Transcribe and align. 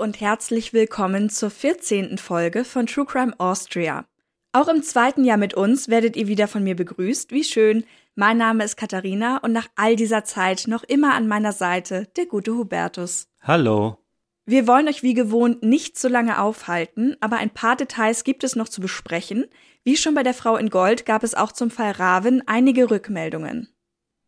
Und 0.00 0.18
herzlich 0.18 0.72
willkommen 0.72 1.28
zur 1.28 1.50
14. 1.50 2.16
Folge 2.16 2.64
von 2.64 2.86
True 2.86 3.04
Crime 3.04 3.34
Austria. 3.38 4.06
Auch 4.50 4.68
im 4.68 4.82
zweiten 4.82 5.24
Jahr 5.24 5.36
mit 5.36 5.52
uns 5.52 5.88
werdet 5.88 6.16
ihr 6.16 6.26
wieder 6.26 6.48
von 6.48 6.64
mir 6.64 6.74
begrüßt. 6.74 7.32
Wie 7.32 7.44
schön. 7.44 7.84
Mein 8.14 8.38
Name 8.38 8.64
ist 8.64 8.78
Katharina 8.78 9.36
und 9.42 9.52
nach 9.52 9.68
all 9.76 9.96
dieser 9.96 10.24
Zeit 10.24 10.64
noch 10.68 10.84
immer 10.84 11.12
an 11.12 11.28
meiner 11.28 11.52
Seite 11.52 12.08
der 12.16 12.24
gute 12.24 12.54
Hubertus. 12.54 13.28
Hallo. 13.42 13.98
Wir 14.46 14.66
wollen 14.66 14.88
euch 14.88 15.02
wie 15.02 15.12
gewohnt 15.12 15.62
nicht 15.62 15.98
so 15.98 16.08
lange 16.08 16.40
aufhalten, 16.40 17.14
aber 17.20 17.36
ein 17.36 17.50
paar 17.50 17.76
Details 17.76 18.24
gibt 18.24 18.42
es 18.42 18.56
noch 18.56 18.70
zu 18.70 18.80
besprechen. 18.80 19.44
Wie 19.84 19.98
schon 19.98 20.14
bei 20.14 20.22
der 20.22 20.34
Frau 20.34 20.56
in 20.56 20.70
Gold 20.70 21.04
gab 21.04 21.22
es 21.22 21.34
auch 21.34 21.52
zum 21.52 21.70
Fall 21.70 21.92
Raven 21.92 22.42
einige 22.46 22.90
Rückmeldungen. 22.90 23.68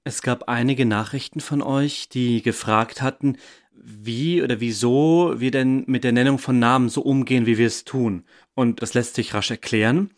Es 0.05 0.21
gab 0.21 0.49
einige 0.49 0.85
Nachrichten 0.85 1.41
von 1.41 1.63
euch, 1.63 2.09
die 2.09 2.43
gefragt 2.43 3.03
hatten, 3.03 3.39
wie 3.75 4.43
oder 4.43 4.61
wieso 4.61 5.35
wir 5.37 5.51
denn 5.51 5.85
mit 5.87 6.05
der 6.05 6.13
Nennung 6.13 6.39
von 6.39 6.59
Namen 6.59 6.89
so 6.89 7.03
umgehen, 7.03 7.47
wie 7.47 7.59
wir 7.59 7.67
es 7.67 7.85
tun. 7.85 8.25
Und 8.55 8.83
das 8.83 8.95
lässt 8.95 9.15
sich 9.15 9.35
rasch 9.35 9.51
erklären. 9.51 10.11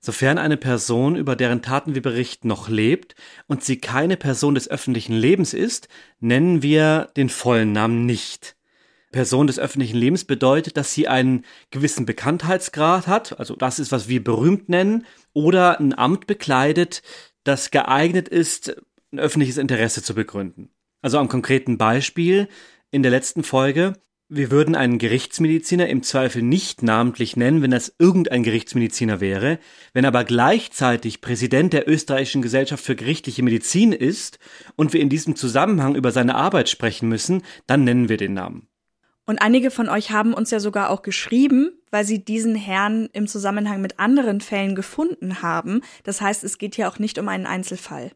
Sofern 0.00 0.38
eine 0.38 0.56
Person, 0.56 1.14
über 1.16 1.36
deren 1.36 1.60
Taten 1.60 1.94
wir 1.94 2.00
berichten, 2.00 2.48
noch 2.48 2.70
lebt 2.70 3.14
und 3.46 3.62
sie 3.62 3.76
keine 3.78 4.16
Person 4.16 4.54
des 4.54 4.68
öffentlichen 4.70 5.12
Lebens 5.12 5.52
ist, 5.52 5.88
nennen 6.20 6.62
wir 6.62 7.10
den 7.16 7.28
vollen 7.28 7.72
Namen 7.72 8.06
nicht. 8.06 8.56
Person 9.12 9.46
des 9.46 9.58
öffentlichen 9.58 9.98
Lebens 9.98 10.24
bedeutet, 10.24 10.76
dass 10.76 10.94
sie 10.94 11.08
einen 11.08 11.44
gewissen 11.70 12.06
Bekanntheitsgrad 12.06 13.08
hat, 13.08 13.38
also 13.38 13.56
das 13.56 13.78
ist, 13.78 13.92
was 13.92 14.08
wir 14.08 14.24
berühmt 14.24 14.68
nennen, 14.68 15.04
oder 15.32 15.80
ein 15.80 15.96
Amt 15.98 16.26
bekleidet, 16.26 17.02
das 17.44 17.70
geeignet 17.70 18.28
ist, 18.28 18.76
ein 19.12 19.18
öffentliches 19.18 19.58
Interesse 19.58 20.02
zu 20.02 20.14
begründen. 20.14 20.70
Also 21.02 21.18
am 21.18 21.28
konkreten 21.28 21.76
Beispiel, 21.76 22.48
in 22.90 23.02
der 23.02 23.10
letzten 23.10 23.42
Folge, 23.42 23.94
wir 24.32 24.52
würden 24.52 24.76
einen 24.76 24.98
Gerichtsmediziner 24.98 25.88
im 25.88 26.04
Zweifel 26.04 26.42
nicht 26.42 26.84
namentlich 26.84 27.36
nennen, 27.36 27.62
wenn 27.62 27.72
das 27.72 27.92
irgendein 27.98 28.44
Gerichtsmediziner 28.44 29.20
wäre, 29.20 29.58
wenn 29.92 30.04
aber 30.04 30.22
gleichzeitig 30.22 31.20
Präsident 31.20 31.72
der 31.72 31.88
österreichischen 31.88 32.40
Gesellschaft 32.40 32.84
für 32.84 32.94
gerichtliche 32.94 33.42
Medizin 33.42 33.92
ist 33.92 34.38
und 34.76 34.92
wir 34.92 35.00
in 35.00 35.08
diesem 35.08 35.34
Zusammenhang 35.34 35.96
über 35.96 36.12
seine 36.12 36.36
Arbeit 36.36 36.68
sprechen 36.68 37.08
müssen, 37.08 37.42
dann 37.66 37.82
nennen 37.82 38.08
wir 38.08 38.18
den 38.18 38.34
Namen. 38.34 38.68
Und 39.26 39.42
einige 39.42 39.70
von 39.70 39.88
euch 39.88 40.12
haben 40.12 40.32
uns 40.32 40.50
ja 40.50 40.60
sogar 40.60 40.90
auch 40.90 41.02
geschrieben, 41.02 41.72
weil 41.90 42.04
sie 42.04 42.24
diesen 42.24 42.54
Herrn 42.54 43.08
im 43.12 43.26
Zusammenhang 43.26 43.80
mit 43.80 43.98
anderen 43.98 44.40
Fällen 44.40 44.76
gefunden 44.76 45.42
haben. 45.42 45.82
Das 46.04 46.20
heißt, 46.20 46.44
es 46.44 46.58
geht 46.58 46.76
hier 46.76 46.88
auch 46.88 46.98
nicht 47.00 47.18
um 47.18 47.28
einen 47.28 47.46
Einzelfall. 47.46 48.12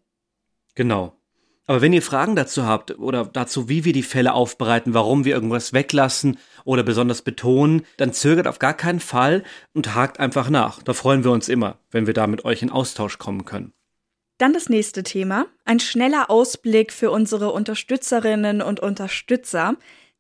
Genau. 0.75 1.17
Aber 1.67 1.81
wenn 1.81 1.95
ihr 1.95 2.03
Fragen 2.03 2.37
dazu 2.37 2.67
habt 2.67 2.99
oder 2.99 3.25
dazu, 3.25 3.69
wie 3.69 3.85
wir 3.85 3.95
die 3.95 4.03
Fälle 4.03 4.35
aufbereiten, 4.35 4.93
warum 4.93 5.25
wir 5.25 5.35
irgendwas 5.35 5.73
weglassen 5.73 6.39
oder 6.65 6.83
besonders 6.83 7.23
betonen, 7.23 7.87
dann 7.97 8.13
zögert 8.13 8.47
auf 8.47 8.59
gar 8.59 8.75
keinen 8.75 9.01
Fall 9.01 9.45
und 9.73 9.95
hakt 9.95 10.21
einfach 10.21 10.51
nach. 10.51 10.83
Da 10.83 10.93
freuen 10.93 11.25
wir 11.25 11.31
uns 11.31 11.49
immer, 11.49 11.79
wenn 11.91 12.07
wir 12.07 12.15
da 12.15 12.27
mit 12.27 12.45
euch 12.45 12.63
in 12.63 12.71
Austausch 12.71 13.19
kommen 13.19 13.47
können. 13.47 13.73
Dann 14.39 14.53
das 14.53 14.69
nächste 14.69 15.05
Thema. 15.05 15.47
Ein 15.65 15.81
schneller 15.81 16.29
Ausblick 16.29 16.93
für 16.93 17.11
unsere 17.11 17.53
Unterstützerinnen 17.53 18.61
und 18.61 18.81
Unterstützer. 18.81 19.77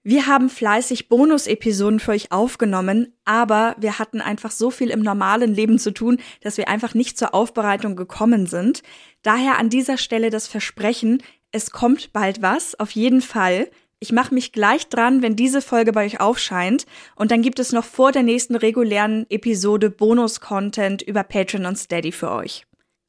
Wir 0.06 0.26
haben 0.26 0.50
fleißig 0.50 1.08
Bonus-Episoden 1.08 1.98
für 1.98 2.12
euch 2.12 2.30
aufgenommen, 2.30 3.14
aber 3.24 3.74
wir 3.78 3.98
hatten 3.98 4.20
einfach 4.20 4.50
so 4.50 4.70
viel 4.70 4.90
im 4.90 5.00
normalen 5.00 5.54
Leben 5.54 5.78
zu 5.78 5.92
tun, 5.92 6.18
dass 6.42 6.58
wir 6.58 6.68
einfach 6.68 6.94
nicht 6.94 7.18
zur 7.18 7.34
Aufbereitung 7.34 7.96
gekommen 7.96 8.46
sind. 8.46 8.82
Daher 9.24 9.58
an 9.58 9.70
dieser 9.70 9.96
Stelle 9.96 10.30
das 10.30 10.46
Versprechen, 10.46 11.22
es 11.50 11.70
kommt 11.70 12.12
bald 12.12 12.42
was, 12.42 12.78
auf 12.78 12.90
jeden 12.90 13.22
Fall. 13.22 13.70
Ich 13.98 14.12
mache 14.12 14.34
mich 14.34 14.52
gleich 14.52 14.88
dran, 14.88 15.22
wenn 15.22 15.34
diese 15.34 15.62
Folge 15.62 15.92
bei 15.92 16.04
euch 16.04 16.20
aufscheint. 16.20 16.84
Und 17.16 17.30
dann 17.30 17.40
gibt 17.40 17.58
es 17.58 17.72
noch 17.72 17.84
vor 17.84 18.12
der 18.12 18.22
nächsten 18.22 18.54
regulären 18.54 19.24
Episode 19.30 19.88
Bonus-Content 19.88 21.00
über 21.00 21.22
Patreon 21.22 21.64
und 21.64 21.78
Steady 21.78 22.12
für 22.12 22.30
euch. 22.30 22.66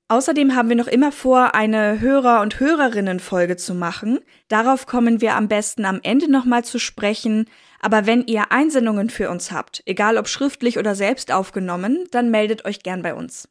Außerdem 0.07 0.55
haben 0.55 0.69
wir 0.69 0.75
noch 0.77 0.87
immer 0.87 1.11
vor, 1.11 1.53
eine 1.53 1.99
Hörer- 1.99 2.41
und 2.41 2.61
Hörerinnen-Folge 2.61 3.57
zu 3.57 3.73
machen. 3.73 4.19
Darauf 4.47 4.85
kommen 4.85 5.19
wir 5.19 5.35
am 5.35 5.49
besten 5.49 5.83
am 5.83 5.99
Ende 6.01 6.31
nochmal 6.31 6.63
zu 6.63 6.79
sprechen. 6.79 7.49
Aber 7.81 8.05
wenn 8.05 8.25
ihr 8.25 8.53
Einsendungen 8.53 9.09
für 9.09 9.29
uns 9.29 9.51
habt, 9.51 9.83
egal 9.85 10.17
ob 10.17 10.29
schriftlich 10.29 10.77
oder 10.77 10.95
selbst 10.95 11.33
aufgenommen, 11.33 12.05
dann 12.11 12.31
meldet 12.31 12.63
euch 12.63 12.83
gern 12.83 13.01
bei 13.01 13.15
uns. 13.15 13.49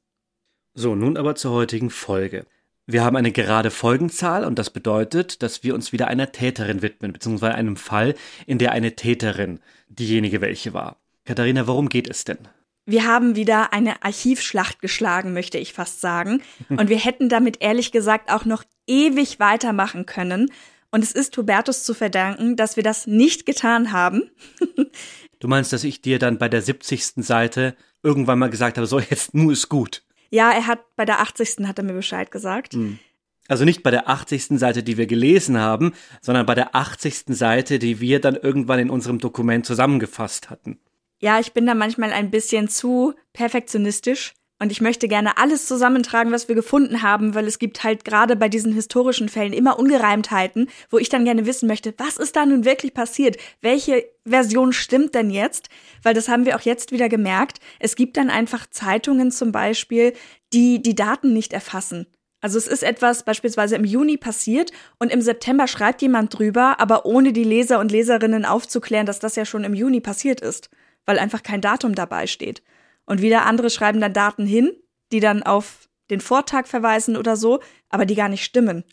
So, 0.72 0.94
nun 0.94 1.16
aber 1.16 1.34
zur 1.34 1.52
heutigen 1.52 1.90
Folge. 1.90 2.46
Wir 2.86 3.02
haben 3.02 3.16
eine 3.16 3.32
gerade 3.32 3.70
Folgenzahl 3.70 4.44
und 4.44 4.58
das 4.58 4.68
bedeutet, 4.68 5.42
dass 5.42 5.62
wir 5.62 5.74
uns 5.74 5.92
wieder 5.92 6.08
einer 6.08 6.32
Täterin 6.32 6.82
widmen, 6.82 7.14
beziehungsweise 7.14 7.54
einem 7.54 7.76
Fall, 7.76 8.14
in 8.46 8.58
der 8.58 8.72
eine 8.72 8.94
Täterin 8.94 9.60
diejenige 9.88 10.42
welche 10.42 10.74
war. 10.74 10.98
Katharina, 11.24 11.66
worum 11.66 11.88
geht 11.88 12.10
es 12.10 12.24
denn? 12.24 12.38
Wir 12.84 13.06
haben 13.06 13.36
wieder 13.36 13.72
eine 13.72 14.02
Archivschlacht 14.02 14.82
geschlagen, 14.82 15.32
möchte 15.32 15.56
ich 15.56 15.72
fast 15.72 16.02
sagen. 16.02 16.42
Und 16.68 16.90
wir 16.90 16.98
hätten 16.98 17.30
damit 17.30 17.62
ehrlich 17.62 17.90
gesagt 17.90 18.30
auch 18.30 18.44
noch 18.44 18.64
ewig 18.86 19.40
weitermachen 19.40 20.04
können. 20.04 20.50
Und 20.90 21.02
es 21.02 21.12
ist 21.12 21.34
Hubertus 21.38 21.84
zu 21.84 21.94
verdanken, 21.94 22.56
dass 22.56 22.76
wir 22.76 22.82
das 22.82 23.06
nicht 23.06 23.46
getan 23.46 23.92
haben. 23.92 24.30
du 25.40 25.48
meinst, 25.48 25.72
dass 25.72 25.84
ich 25.84 26.02
dir 26.02 26.18
dann 26.18 26.36
bei 26.36 26.50
der 26.50 26.60
70. 26.60 27.24
Seite 27.24 27.74
irgendwann 28.02 28.38
mal 28.38 28.50
gesagt 28.50 28.76
habe, 28.76 28.86
so 28.86 29.00
jetzt 29.00 29.32
nur 29.32 29.52
ist 29.52 29.70
gut. 29.70 30.02
Ja, 30.30 30.50
er 30.50 30.66
hat 30.66 30.80
bei 30.96 31.04
der 31.04 31.20
80. 31.20 31.66
hat 31.66 31.78
er 31.78 31.84
mir 31.84 31.94
Bescheid 31.94 32.30
gesagt. 32.30 32.74
Hm. 32.74 32.98
Also 33.46 33.64
nicht 33.64 33.82
bei 33.82 33.90
der 33.90 34.08
80. 34.08 34.58
Seite, 34.58 34.82
die 34.82 34.96
wir 34.96 35.06
gelesen 35.06 35.58
haben, 35.58 35.92
sondern 36.22 36.46
bei 36.46 36.54
der 36.54 36.74
80. 36.74 37.24
Seite, 37.28 37.78
die 37.78 38.00
wir 38.00 38.20
dann 38.20 38.36
irgendwann 38.36 38.78
in 38.78 38.88
unserem 38.88 39.18
Dokument 39.18 39.66
zusammengefasst 39.66 40.48
hatten 40.48 40.78
ja, 41.24 41.40
ich 41.40 41.54
bin 41.54 41.64
da 41.64 41.74
manchmal 41.74 42.12
ein 42.12 42.30
bisschen 42.30 42.68
zu 42.68 43.14
perfektionistisch 43.32 44.34
und 44.64 44.72
ich 44.72 44.80
möchte 44.80 45.08
gerne 45.08 45.36
alles 45.36 45.66
zusammentragen, 45.66 46.32
was 46.32 46.48
wir 46.48 46.54
gefunden 46.54 47.02
haben, 47.02 47.34
weil 47.34 47.46
es 47.46 47.58
gibt 47.58 47.84
halt 47.84 48.02
gerade 48.02 48.34
bei 48.34 48.48
diesen 48.48 48.72
historischen 48.72 49.28
Fällen 49.28 49.52
immer 49.52 49.78
Ungereimtheiten, 49.78 50.70
wo 50.88 50.96
ich 50.96 51.10
dann 51.10 51.26
gerne 51.26 51.44
wissen 51.44 51.66
möchte, 51.66 51.92
was 51.98 52.16
ist 52.16 52.34
da 52.34 52.46
nun 52.46 52.64
wirklich 52.64 52.94
passiert? 52.94 53.36
Welche 53.60 54.06
Version 54.24 54.72
stimmt 54.72 55.14
denn 55.14 55.28
jetzt? 55.28 55.68
Weil 56.02 56.14
das 56.14 56.30
haben 56.30 56.46
wir 56.46 56.56
auch 56.56 56.62
jetzt 56.62 56.92
wieder 56.92 57.10
gemerkt. 57.10 57.58
Es 57.78 57.94
gibt 57.94 58.16
dann 58.16 58.30
einfach 58.30 58.66
Zeitungen 58.70 59.30
zum 59.30 59.52
Beispiel, 59.52 60.14
die 60.54 60.80
die 60.80 60.94
Daten 60.94 61.34
nicht 61.34 61.52
erfassen. 61.52 62.06
Also 62.40 62.56
es 62.56 62.66
ist 62.66 62.84
etwas 62.84 63.22
beispielsweise 63.22 63.76
im 63.76 63.84
Juni 63.84 64.16
passiert 64.16 64.72
und 64.98 65.12
im 65.12 65.20
September 65.20 65.68
schreibt 65.68 66.00
jemand 66.00 66.38
drüber, 66.38 66.80
aber 66.80 67.04
ohne 67.04 67.34
die 67.34 67.44
Leser 67.44 67.80
und 67.80 67.92
Leserinnen 67.92 68.46
aufzuklären, 68.46 69.04
dass 69.04 69.18
das 69.18 69.36
ja 69.36 69.44
schon 69.44 69.64
im 69.64 69.74
Juni 69.74 70.00
passiert 70.00 70.40
ist 70.40 70.70
weil 71.06 71.18
einfach 71.18 71.42
kein 71.42 71.60
Datum 71.60 71.94
dabei 71.94 72.26
steht. 72.26 72.62
Und 73.06 73.22
wieder 73.22 73.46
andere 73.46 73.70
schreiben 73.70 74.00
dann 74.00 74.12
Daten 74.12 74.46
hin, 74.46 74.72
die 75.12 75.20
dann 75.20 75.42
auf 75.42 75.88
den 76.10 76.20
Vortag 76.20 76.66
verweisen 76.66 77.16
oder 77.16 77.36
so, 77.36 77.60
aber 77.88 78.06
die 78.06 78.14
gar 78.14 78.28
nicht 78.28 78.44
stimmen. 78.44 78.84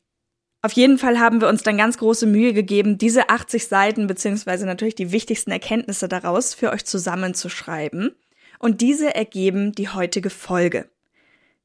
Auf 0.63 0.73
jeden 0.73 0.99
Fall 0.99 1.19
haben 1.19 1.41
wir 1.41 1.47
uns 1.47 1.63
dann 1.63 1.77
ganz 1.77 1.97
große 1.97 2.27
Mühe 2.27 2.53
gegeben, 2.53 2.97
diese 2.99 3.29
80 3.29 3.67
Seiten 3.67 4.05
beziehungsweise 4.05 4.65
natürlich 4.65 4.95
die 4.95 5.11
wichtigsten 5.11 5.51
Erkenntnisse 5.51 6.07
daraus 6.07 6.53
für 6.53 6.71
euch 6.71 6.85
zusammenzuschreiben. 6.85 8.15
Und 8.59 8.81
diese 8.81 9.15
ergeben 9.15 9.71
die 9.71 9.89
heutige 9.89 10.29
Folge. 10.29 10.87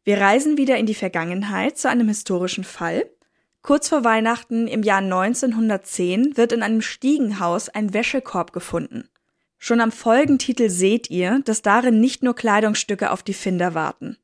Wir 0.03 0.19
reisen 0.19 0.57
wieder 0.57 0.79
in 0.79 0.87
die 0.87 0.95
Vergangenheit 0.95 1.77
zu 1.77 1.91
einem 1.91 2.09
historischen 2.09 2.65
Fall. 2.65 3.11
Kurz 3.61 3.89
vor 3.89 4.03
Weihnachten 4.03 4.67
im 4.67 4.83
Jahr 4.83 5.03
1910 5.03 6.37
wird 6.39 6.53
in 6.53 6.63
einem 6.63 6.81
Stiegenhaus 6.81 7.69
ein 7.69 7.93
Wäschekorb 7.93 8.53
gefunden. 8.53 9.11
Schon 9.59 9.81
am 9.81 9.93
Folgentitel 9.93 10.69
seht 10.69 11.11
ihr, 11.11 11.41
dass 11.45 11.63
darin 11.63 12.01
nicht 12.01 12.23
nur 12.23 12.35
Kleidungsstücke 12.35 13.11
auf 13.11 13.23
die 13.23 13.35
Finder 13.35 13.75
warten. 13.75 14.17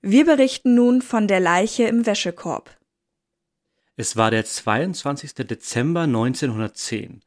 Wir 0.00 0.24
berichten 0.24 0.74
nun 0.74 1.02
von 1.02 1.26
der 1.26 1.40
Leiche 1.40 1.84
im 1.84 2.06
Wäschekorb. 2.06 2.76
Es 3.96 4.14
war 4.16 4.30
der 4.30 4.44
22. 4.44 5.34
Dezember 5.34 6.02
1910. 6.02 7.22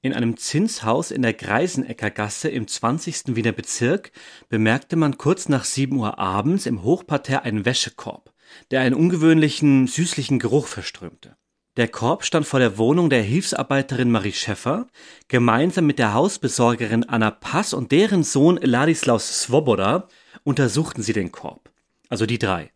In 0.00 0.12
einem 0.12 0.36
Zinshaus 0.36 1.10
in 1.10 1.22
der 1.22 1.32
Greisenecker 1.32 2.10
Gasse 2.10 2.48
im 2.48 2.66
20. 2.66 3.36
Wiener 3.36 3.52
Bezirk 3.52 4.10
bemerkte 4.48 4.96
man 4.96 5.18
kurz 5.18 5.48
nach 5.48 5.64
7 5.64 5.96
Uhr 5.96 6.18
abends 6.18 6.66
im 6.66 6.82
Hochparterre 6.82 7.42
einen 7.42 7.64
Wäschekorb, 7.64 8.32
der 8.70 8.80
einen 8.80 8.94
ungewöhnlichen, 8.94 9.86
süßlichen 9.86 10.38
Geruch 10.38 10.66
verströmte. 10.66 11.36
Der 11.78 11.88
Korb 11.88 12.22
stand 12.24 12.46
vor 12.46 12.60
der 12.60 12.76
Wohnung 12.76 13.08
der 13.08 13.22
Hilfsarbeiterin 13.22 14.10
Marie 14.10 14.32
Schäffer. 14.32 14.88
Gemeinsam 15.28 15.86
mit 15.86 15.98
der 15.98 16.12
Hausbesorgerin 16.12 17.04
Anna 17.04 17.30
Pass 17.30 17.72
und 17.72 17.92
deren 17.92 18.24
Sohn 18.24 18.58
Ladislaus 18.58 19.40
Svoboda 19.40 20.06
untersuchten 20.44 21.02
sie 21.02 21.14
den 21.14 21.32
Korb. 21.32 21.70
Also 22.10 22.26
die 22.26 22.38
drei. 22.38 22.70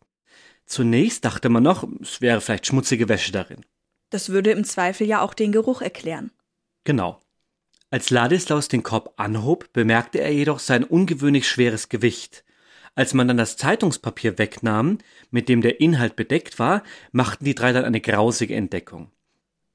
Zunächst 0.64 1.26
dachte 1.26 1.50
man 1.50 1.62
noch, 1.62 1.86
es 2.00 2.22
wäre 2.22 2.40
vielleicht 2.40 2.66
schmutzige 2.66 3.10
Wäsche 3.10 3.32
darin. 3.32 3.66
Das 4.08 4.30
würde 4.30 4.52
im 4.52 4.64
Zweifel 4.64 5.06
ja 5.06 5.20
auch 5.20 5.34
den 5.34 5.52
Geruch 5.52 5.82
erklären. 5.82 6.30
Genau. 6.84 7.20
Als 7.90 8.08
Ladislaus 8.08 8.68
den 8.68 8.82
Korb 8.82 9.12
anhob, 9.18 9.72
bemerkte 9.74 10.20
er 10.20 10.32
jedoch 10.32 10.58
sein 10.58 10.84
ungewöhnlich 10.84 11.46
schweres 11.46 11.90
Gewicht. 11.90 12.45
Als 12.96 13.12
man 13.12 13.28
dann 13.28 13.36
das 13.36 13.58
Zeitungspapier 13.58 14.38
wegnahm, 14.38 14.98
mit 15.30 15.50
dem 15.50 15.60
der 15.60 15.80
Inhalt 15.80 16.16
bedeckt 16.16 16.58
war, 16.58 16.82
machten 17.12 17.44
die 17.44 17.54
drei 17.54 17.72
dann 17.72 17.84
eine 17.84 18.00
grausige 18.00 18.54
Entdeckung. 18.54 19.12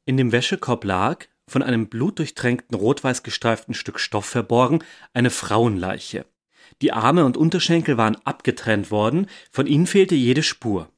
In 0.05 0.17
dem 0.17 0.31
Wäschekorb 0.31 0.83
lag, 0.83 1.27
von 1.47 1.61
einem 1.61 1.87
blutdurchtränkten 1.87 2.75
rot-weiß 2.75 3.21
gestreiften 3.21 3.75
Stück 3.75 3.99
Stoff 3.99 4.25
verborgen, 4.25 4.83
eine 5.13 5.29
Frauenleiche. 5.29 6.25
Die 6.81 6.93
Arme 6.93 7.23
und 7.23 7.37
Unterschenkel 7.37 7.95
waren 7.95 8.15
abgetrennt 8.23 8.89
worden, 8.89 9.27
von 9.51 9.67
ihnen 9.67 9.85
fehlte 9.85 10.15
jede 10.15 10.41
Spur. 10.41 10.89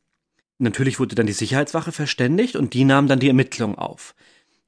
Natürlich 0.60 1.02
wurde 1.02 1.16
dann 1.16 1.26
die 1.26 1.34
Sicherheitswache 1.34 1.92
verständigt 1.92 2.56
und 2.56 2.74
die 2.74 2.86
nahm 2.86 3.10
dann 3.10 3.20
die 3.20 3.28
Ermittlung 3.28 3.78
auf. 3.78 4.16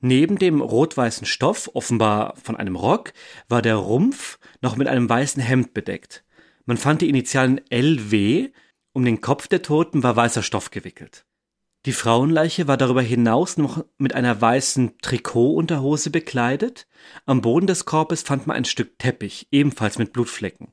Neben 0.01 0.38
dem 0.38 0.60
rot-weißen 0.60 1.25
Stoff, 1.25 1.69
offenbar 1.74 2.36
von 2.36 2.58
einem 2.58 2.75
Rock, 2.75 3.13
war 3.48 3.62
der 3.62 3.75
Rumpf 3.75 4.40
noch 4.62 4.75
mit 4.75 4.90
einem 4.90 5.08
weißen 5.08 5.42
Hemd 5.42 5.74
bedeckt. 5.74 6.25
Man 6.65 6.77
fand 6.77 7.01
die 7.01 7.09
Initialen 7.09 7.62
LW, 7.69 8.51
um 8.94 9.06
den 9.06 9.21
Kopf 9.21 9.47
der 9.47 9.62
Toten 9.62 10.03
war 10.03 10.15
weißer 10.15 10.41
Stoff 10.41 10.71
gewickelt. 10.71 11.25
Die 11.85 11.91
Frauenleiche 11.91 12.67
war 12.67 12.77
darüber 12.77 13.03
hinaus 13.03 13.57
noch 13.57 13.85
mit 14.00 14.15
einer 14.15 14.41
weißen 14.41 14.97
Trikotunterhose 15.01 16.09
bekleidet. 16.09 16.88
Am 17.27 17.41
Boden 17.41 17.67
des 17.67 17.85
Korbes 17.85 18.23
fand 18.23 18.47
man 18.47 18.57
ein 18.57 18.65
Stück 18.65 18.97
Teppich, 18.97 19.47
ebenfalls 19.51 20.00
mit 20.00 20.12
Blutflecken. 20.12 20.69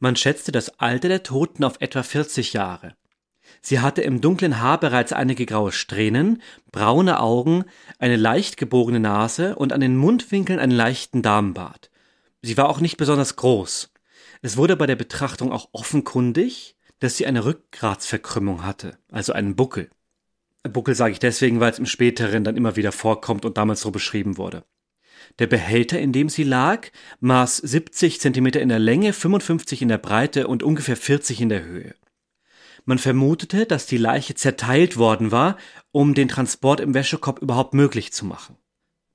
Man 0.00 0.16
schätzte 0.16 0.50
das 0.50 0.80
Alter 0.80 1.08
der 1.08 1.22
Toten 1.22 1.62
auf 1.62 1.76
etwa 1.80 2.02
40 2.02 2.52
Jahre. 2.52 2.96
Sie 3.62 3.78
hatte 3.78 4.02
im 4.02 4.20
dunklen 4.20 4.60
Haar 4.60 4.80
bereits 4.80 5.12
einige 5.12 5.46
graue 5.46 5.70
Strähnen, 5.70 6.42
braune 6.72 7.20
Augen, 7.20 7.64
eine 8.00 8.16
leicht 8.16 8.56
gebogene 8.56 9.00
Nase 9.00 9.54
und 9.54 9.72
an 9.72 9.80
den 9.80 9.96
Mundwinkeln 9.96 10.58
einen 10.58 10.72
leichten 10.72 11.22
Damenbart. 11.22 11.90
Sie 12.42 12.56
war 12.56 12.68
auch 12.68 12.80
nicht 12.80 12.96
besonders 12.96 13.36
groß. 13.36 13.93
Es 14.44 14.58
wurde 14.58 14.76
bei 14.76 14.84
der 14.84 14.94
Betrachtung 14.94 15.52
auch 15.52 15.70
offenkundig, 15.72 16.76
dass 16.98 17.16
sie 17.16 17.24
eine 17.24 17.46
Rückgratsverkrümmung 17.46 18.62
hatte, 18.62 18.98
also 19.10 19.32
einen 19.32 19.56
Buckel. 19.56 19.88
Buckel 20.64 20.94
sage 20.94 21.12
ich 21.12 21.18
deswegen, 21.18 21.60
weil 21.60 21.72
es 21.72 21.78
im 21.78 21.86
späteren 21.86 22.44
dann 22.44 22.58
immer 22.58 22.76
wieder 22.76 22.92
vorkommt 22.92 23.46
und 23.46 23.56
damals 23.56 23.80
so 23.80 23.90
beschrieben 23.90 24.36
wurde. 24.36 24.66
Der 25.38 25.46
Behälter, 25.46 25.98
in 25.98 26.12
dem 26.12 26.28
sie 26.28 26.42
lag, 26.42 26.88
maß 27.20 27.56
70 27.56 28.20
Zentimeter 28.20 28.60
in 28.60 28.68
der 28.68 28.78
Länge, 28.78 29.14
55 29.14 29.80
in 29.80 29.88
der 29.88 29.96
Breite 29.96 30.46
und 30.46 30.62
ungefähr 30.62 30.98
40 30.98 31.40
in 31.40 31.48
der 31.48 31.64
Höhe. 31.64 31.94
Man 32.84 32.98
vermutete, 32.98 33.64
dass 33.64 33.86
die 33.86 33.96
Leiche 33.96 34.34
zerteilt 34.34 34.98
worden 34.98 35.32
war, 35.32 35.56
um 35.90 36.12
den 36.12 36.28
Transport 36.28 36.80
im 36.80 36.92
Wäschekorb 36.92 37.40
überhaupt 37.40 37.72
möglich 37.72 38.12
zu 38.12 38.26
machen. 38.26 38.58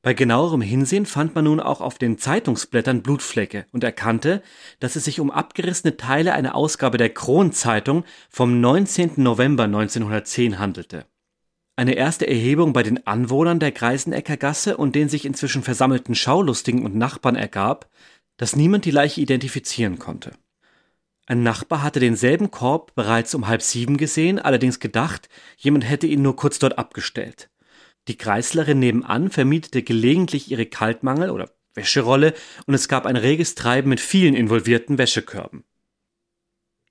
Bei 0.01 0.13
genauerem 0.13 0.61
Hinsehen 0.61 1.05
fand 1.05 1.35
man 1.35 1.43
nun 1.43 1.59
auch 1.59 1.81
auf 1.81 1.97
den 1.97 2.17
Zeitungsblättern 2.17 3.03
Blutflecke 3.03 3.65
und 3.73 3.83
erkannte, 3.83 4.41
dass 4.79 4.95
es 4.95 5.03
sich 5.03 5.19
um 5.19 5.29
abgerissene 5.29 5.97
Teile 5.97 6.33
einer 6.33 6.55
Ausgabe 6.55 6.97
der 6.97 7.09
Kronzeitung 7.09 8.05
vom 8.29 8.61
19. 8.61 9.13
November 9.17 9.65
1910 9.65 10.57
handelte. 10.57 11.05
Eine 11.75 11.95
erste 11.95 12.27
Erhebung 12.27 12.71
bei 12.71 12.83
den 12.83 13.05
Anwohnern 13.07 13.59
der 13.59 13.71
Greisenecker 13.73 14.37
Gasse 14.37 14.77
und 14.77 14.95
den 14.95 15.09
sich 15.09 15.25
inzwischen 15.25 15.63
versammelten 15.63 16.15
Schaulustigen 16.15 16.85
und 16.85 16.95
Nachbarn 16.95 17.35
ergab, 17.35 17.89
dass 18.37 18.55
niemand 18.55 18.85
die 18.85 18.91
Leiche 18.91 19.19
identifizieren 19.19 19.99
konnte. 19.99 20.31
Ein 21.25 21.43
Nachbar 21.43 21.83
hatte 21.83 21.99
denselben 21.99 22.51
Korb 22.51 22.95
bereits 22.95 23.35
um 23.35 23.47
halb 23.47 23.61
sieben 23.61 23.97
gesehen, 23.97 24.39
allerdings 24.39 24.79
gedacht, 24.79 25.29
jemand 25.57 25.87
hätte 25.87 26.07
ihn 26.07 26.21
nur 26.21 26.37
kurz 26.37 26.57
dort 26.57 26.77
abgestellt. 26.77 27.49
Die 28.07 28.17
Kreislerin 28.17 28.79
nebenan 28.79 29.29
vermietete 29.29 29.83
gelegentlich 29.83 30.49
ihre 30.49 30.65
Kaltmangel- 30.65 31.29
oder 31.29 31.51
Wäscherolle 31.75 32.33
und 32.65 32.73
es 32.73 32.87
gab 32.87 33.05
ein 33.05 33.15
reges 33.15 33.55
Treiben 33.55 33.89
mit 33.89 33.99
vielen 33.99 34.33
involvierten 34.35 34.97
Wäschekörben. 34.97 35.63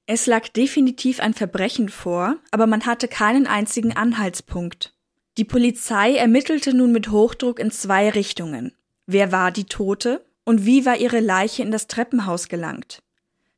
Es 0.07 0.27
lag 0.27 0.49
definitiv 0.49 1.21
ein 1.21 1.35
Verbrechen 1.35 1.89
vor, 1.89 2.37
aber 2.51 2.67
man 2.67 2.87
hatte 2.87 3.09
keinen 3.09 3.47
einzigen 3.47 3.95
Anhaltspunkt. 3.95 4.95
Die 5.37 5.45
Polizei 5.45 6.15
ermittelte 6.15 6.75
nun 6.75 6.93
mit 6.93 7.11
Hochdruck 7.11 7.59
in 7.59 7.71
zwei 7.71 8.09
Richtungen. 8.09 8.73
Wer 9.07 9.33
war 9.33 9.51
die 9.51 9.67
Tote 9.67 10.25
und 10.45 10.65
wie 10.65 10.87
war 10.87 10.97
ihre 10.97 11.21
Leiche 11.21 11.63
in 11.63 11.71
das 11.71 11.89
Treppenhaus 11.89 12.49
gelangt? 12.49 13.03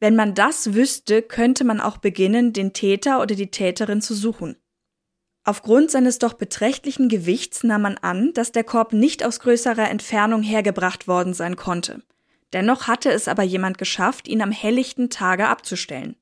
Wenn 0.00 0.16
man 0.16 0.34
das 0.34 0.74
wüsste, 0.74 1.22
könnte 1.22 1.62
man 1.62 1.80
auch 1.80 1.98
beginnen, 1.98 2.52
den 2.52 2.72
Täter 2.72 3.20
oder 3.20 3.34
die 3.34 3.50
Täterin 3.50 4.02
zu 4.02 4.14
suchen. 4.14 4.56
Aufgrund 5.50 5.90
seines 5.90 6.20
doch 6.20 6.34
beträchtlichen 6.34 7.08
Gewichts 7.08 7.64
nahm 7.64 7.82
man 7.82 7.98
an, 7.98 8.32
dass 8.34 8.52
der 8.52 8.62
Korb 8.62 8.92
nicht 8.92 9.24
aus 9.24 9.40
größerer 9.40 9.90
Entfernung 9.90 10.44
hergebracht 10.44 11.08
worden 11.08 11.34
sein 11.34 11.56
konnte. 11.56 12.02
Dennoch 12.52 12.86
hatte 12.86 13.10
es 13.10 13.26
aber 13.26 13.42
jemand 13.42 13.76
geschafft, 13.76 14.28
ihn 14.28 14.42
am 14.42 14.52
helllichten 14.52 15.10
Tage 15.10 15.48
abzustellen. 15.48 16.14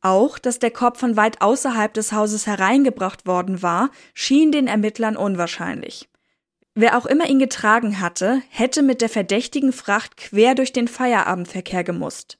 Auch, 0.00 0.40
dass 0.40 0.58
der 0.58 0.72
Korb 0.72 0.96
von 0.96 1.16
weit 1.16 1.42
außerhalb 1.42 1.94
des 1.94 2.10
Hauses 2.10 2.48
hereingebracht 2.48 3.24
worden 3.24 3.62
war, 3.62 3.90
schien 4.14 4.50
den 4.50 4.66
Ermittlern 4.66 5.16
unwahrscheinlich. 5.16 6.08
Wer 6.74 6.98
auch 6.98 7.06
immer 7.06 7.28
ihn 7.28 7.38
getragen 7.38 8.00
hatte, 8.00 8.42
hätte 8.48 8.82
mit 8.82 9.00
der 9.00 9.08
verdächtigen 9.08 9.72
Fracht 9.72 10.16
quer 10.16 10.56
durch 10.56 10.72
den 10.72 10.88
Feierabendverkehr 10.88 11.84
gemusst. 11.84 12.38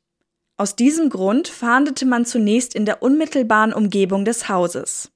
Aus 0.57 0.75
diesem 0.75 1.09
Grund 1.09 1.47
fahndete 1.47 2.05
man 2.05 2.27
zunächst 2.27 2.75
in 2.75 2.85
der 2.85 3.01
unmittelbaren 3.01 3.73
Umgebung 3.73 4.25
des 4.25 4.49
Hauses. 4.49 5.13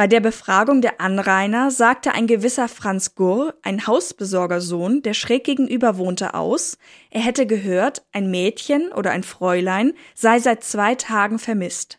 Bei 0.00 0.06
der 0.06 0.20
Befragung 0.20 0.80
der 0.80 0.98
Anrainer 0.98 1.70
sagte 1.70 2.12
ein 2.12 2.26
gewisser 2.26 2.68
Franz 2.68 3.14
Gurr, 3.14 3.52
ein 3.60 3.86
Hausbesorgersohn, 3.86 5.02
der 5.02 5.12
schräg 5.12 5.44
gegenüber 5.44 5.98
wohnte, 5.98 6.32
aus, 6.32 6.78
er 7.10 7.20
hätte 7.20 7.44
gehört, 7.44 8.02
ein 8.10 8.30
Mädchen 8.30 8.92
oder 8.92 9.10
ein 9.10 9.22
Fräulein 9.22 9.92
sei 10.14 10.38
seit 10.38 10.64
zwei 10.64 10.94
Tagen 10.94 11.38
vermisst. 11.38 11.98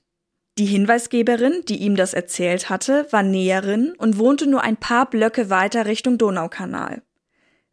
Die 0.57 0.65
Hinweisgeberin, 0.65 1.62
die 1.68 1.77
ihm 1.77 1.95
das 1.95 2.15
erzählt 2.15 2.71
hatte, 2.71 3.06
war 3.12 3.21
Näherin 3.21 3.94
und 4.00 4.18
wohnte 4.18 4.50
nur 4.50 4.63
ein 4.63 4.77
paar 4.77 5.07
Blöcke 5.07 5.51
weiter 5.51 5.86
Richtung 5.86 6.18
Donaukanal. 6.18 7.03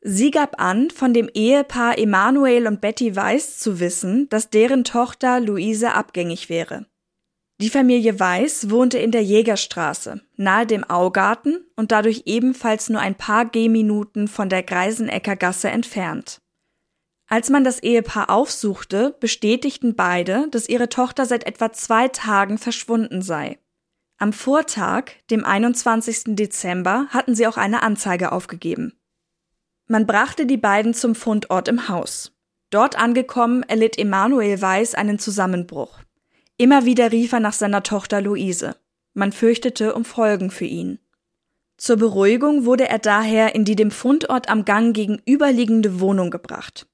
Sie 0.03 0.31
gab 0.31 0.61
an, 0.61 0.91
von 0.91 1.15
dem 1.15 1.31
Ehepaar 1.33 1.97
Emanuel 1.97 2.67
und 2.67 2.83
Betty 2.83 3.17
Weiß 3.17 3.59
zu 3.61 3.81
wissen, 3.81 4.29
dass 4.29 4.51
deren 4.51 4.85
Tochter 4.85 5.41
Luise 5.41 5.95
abgängig 5.95 6.51
wäre. 6.51 6.85
Die 7.61 7.71
Familie 7.71 8.21
Weiß 8.21 8.71
wohnte 8.71 8.99
in 8.99 9.11
der 9.11 9.25
Jägerstraße, 9.25 10.21
nahe 10.37 10.65
dem 10.65 10.85
Augarten 10.85 11.67
und 11.75 11.91
dadurch 11.91 12.23
ebenfalls 12.27 12.89
nur 12.89 13.01
ein 13.01 13.17
paar 13.17 13.47
Gehminuten 13.47 14.29
von 14.29 14.49
der 14.49 14.63
Greisenecker 14.63 15.35
Gasse 15.35 15.69
entfernt. 15.69 16.41
Als 17.29 17.51
man 17.51 17.65
das 17.65 17.81
Ehepaar 17.83 18.31
aufsuchte, 18.31 19.17
bestätigten 19.19 19.97
beide, 19.97 20.49
dass 20.51 20.69
ihre 20.69 20.89
Tochter 20.89 21.27
seit 21.27 21.47
etwa 21.47 21.73
zwei 21.73 22.07
Tagen 22.09 22.59
verschwunden 22.59 23.23
sei. 23.23 23.59
Am 24.19 24.33
Vortag, 24.33 25.11
dem 25.31 25.45
21. 25.45 26.37
Dezember, 26.37 27.07
hatten 27.11 27.35
sie 27.35 27.47
auch 27.49 27.57
eine 27.57 27.83
Anzeige 27.83 28.31
aufgegeben. 28.31 28.95
Man 29.89 30.07
brachte 30.07 30.47
die 30.47 30.57
beiden 30.57 30.95
zum 30.95 31.15
Fundort 31.15 31.67
im 31.67 31.89
Haus. 31.89 32.33
Dort 32.71 32.97
angekommen 32.97 33.63
erlitt 33.65 33.99
Emanuel 33.99 34.61
Weiß 34.61 34.95
einen 34.95 35.19
Zusammenbruch. 35.19 36.01
Immer 36.61 36.85
wieder 36.85 37.13
rief 37.13 37.33
er 37.33 37.41
nach 37.41 37.53
seiner 37.53 37.85
Tochter 37.85 38.21
Luise. 38.21 38.75
Man 39.15 39.31
fürchtete 39.31 39.95
um 39.95 40.05
Folgen 40.05 40.51
für 40.51 40.65
ihn. 40.65 40.99
Zur 41.77 41.97
Beruhigung 41.97 42.65
wurde 42.65 42.89
er 42.89 42.99
daher 42.99 43.55
in 43.55 43.65
die 43.65 43.77
dem 43.77 43.93
Fundort 43.93 44.49
am 44.49 44.65
Gang 44.65 44.95
gegenüberliegende 44.95 46.01
Wohnung 46.01 46.31
gebracht. 46.31 46.89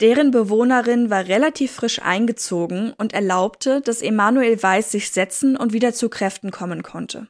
Deren 0.00 0.30
Bewohnerin 0.30 1.10
war 1.10 1.28
relativ 1.28 1.72
frisch 1.72 2.00
eingezogen 2.00 2.94
und 2.96 3.12
erlaubte, 3.12 3.82
dass 3.82 4.00
Emanuel 4.00 4.62
Weiß 4.62 4.90
sich 4.90 5.10
setzen 5.10 5.58
und 5.58 5.74
wieder 5.74 5.92
zu 5.92 6.08
Kräften 6.08 6.50
kommen 6.50 6.82
konnte. 6.82 7.28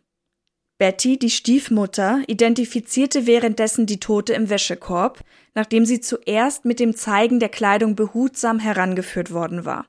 Betty, 0.79 1.19
die 1.19 1.31
Stiefmutter, 1.31 2.23
identifizierte 2.29 3.27
währenddessen 3.27 3.87
die 3.87 4.01
Tote 4.01 4.35
im 4.35 4.49
Wäschekorb, 4.49 5.21
nachdem 5.55 5.85
sie 5.85 6.01
zuerst 6.01 6.65
mit 6.65 6.79
dem 6.79 6.95
Zeigen 6.95 7.41
der 7.41 7.49
Kleidung 7.49 7.97
behutsam 7.97 8.61
herangeführt 8.61 9.33
worden 9.33 9.65
war. 9.65 9.87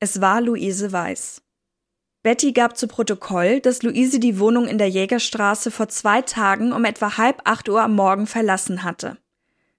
Es 0.00 0.20
war 0.20 0.40
Luise 0.40 0.92
Weiß. 0.92 1.42
Betty 2.22 2.52
gab 2.52 2.76
zu 2.76 2.88
Protokoll, 2.88 3.60
dass 3.60 3.82
Luise 3.82 4.18
die 4.18 4.38
Wohnung 4.38 4.66
in 4.66 4.78
der 4.78 4.88
Jägerstraße 4.88 5.70
vor 5.70 5.88
zwei 5.88 6.22
Tagen 6.22 6.72
um 6.72 6.84
etwa 6.84 7.18
halb 7.18 7.42
acht 7.44 7.68
Uhr 7.68 7.82
am 7.82 7.94
Morgen 7.94 8.26
verlassen 8.26 8.82
hatte. 8.82 9.18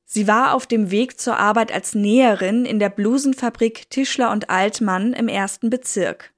Sie 0.06 0.28
war 0.28 0.54
auf 0.54 0.68
dem 0.68 0.92
Weg 0.92 1.20
zur 1.20 1.38
Arbeit 1.38 1.72
als 1.72 1.96
Näherin 1.96 2.66
in 2.66 2.80
der 2.80 2.90
Blusenfabrik 2.90 3.90
Tischler 3.90 4.32
und 4.32 4.52
Altmann 4.52 5.14
im 5.14 5.28
ersten 5.28 5.72
Bezirk. 5.72 6.34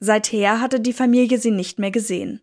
Seither 0.00 0.60
hatte 0.60 0.80
die 0.80 0.92
Familie 0.92 1.38
sie 1.38 1.52
nicht 1.52 1.78
mehr 1.78 1.92
gesehen. 1.92 2.40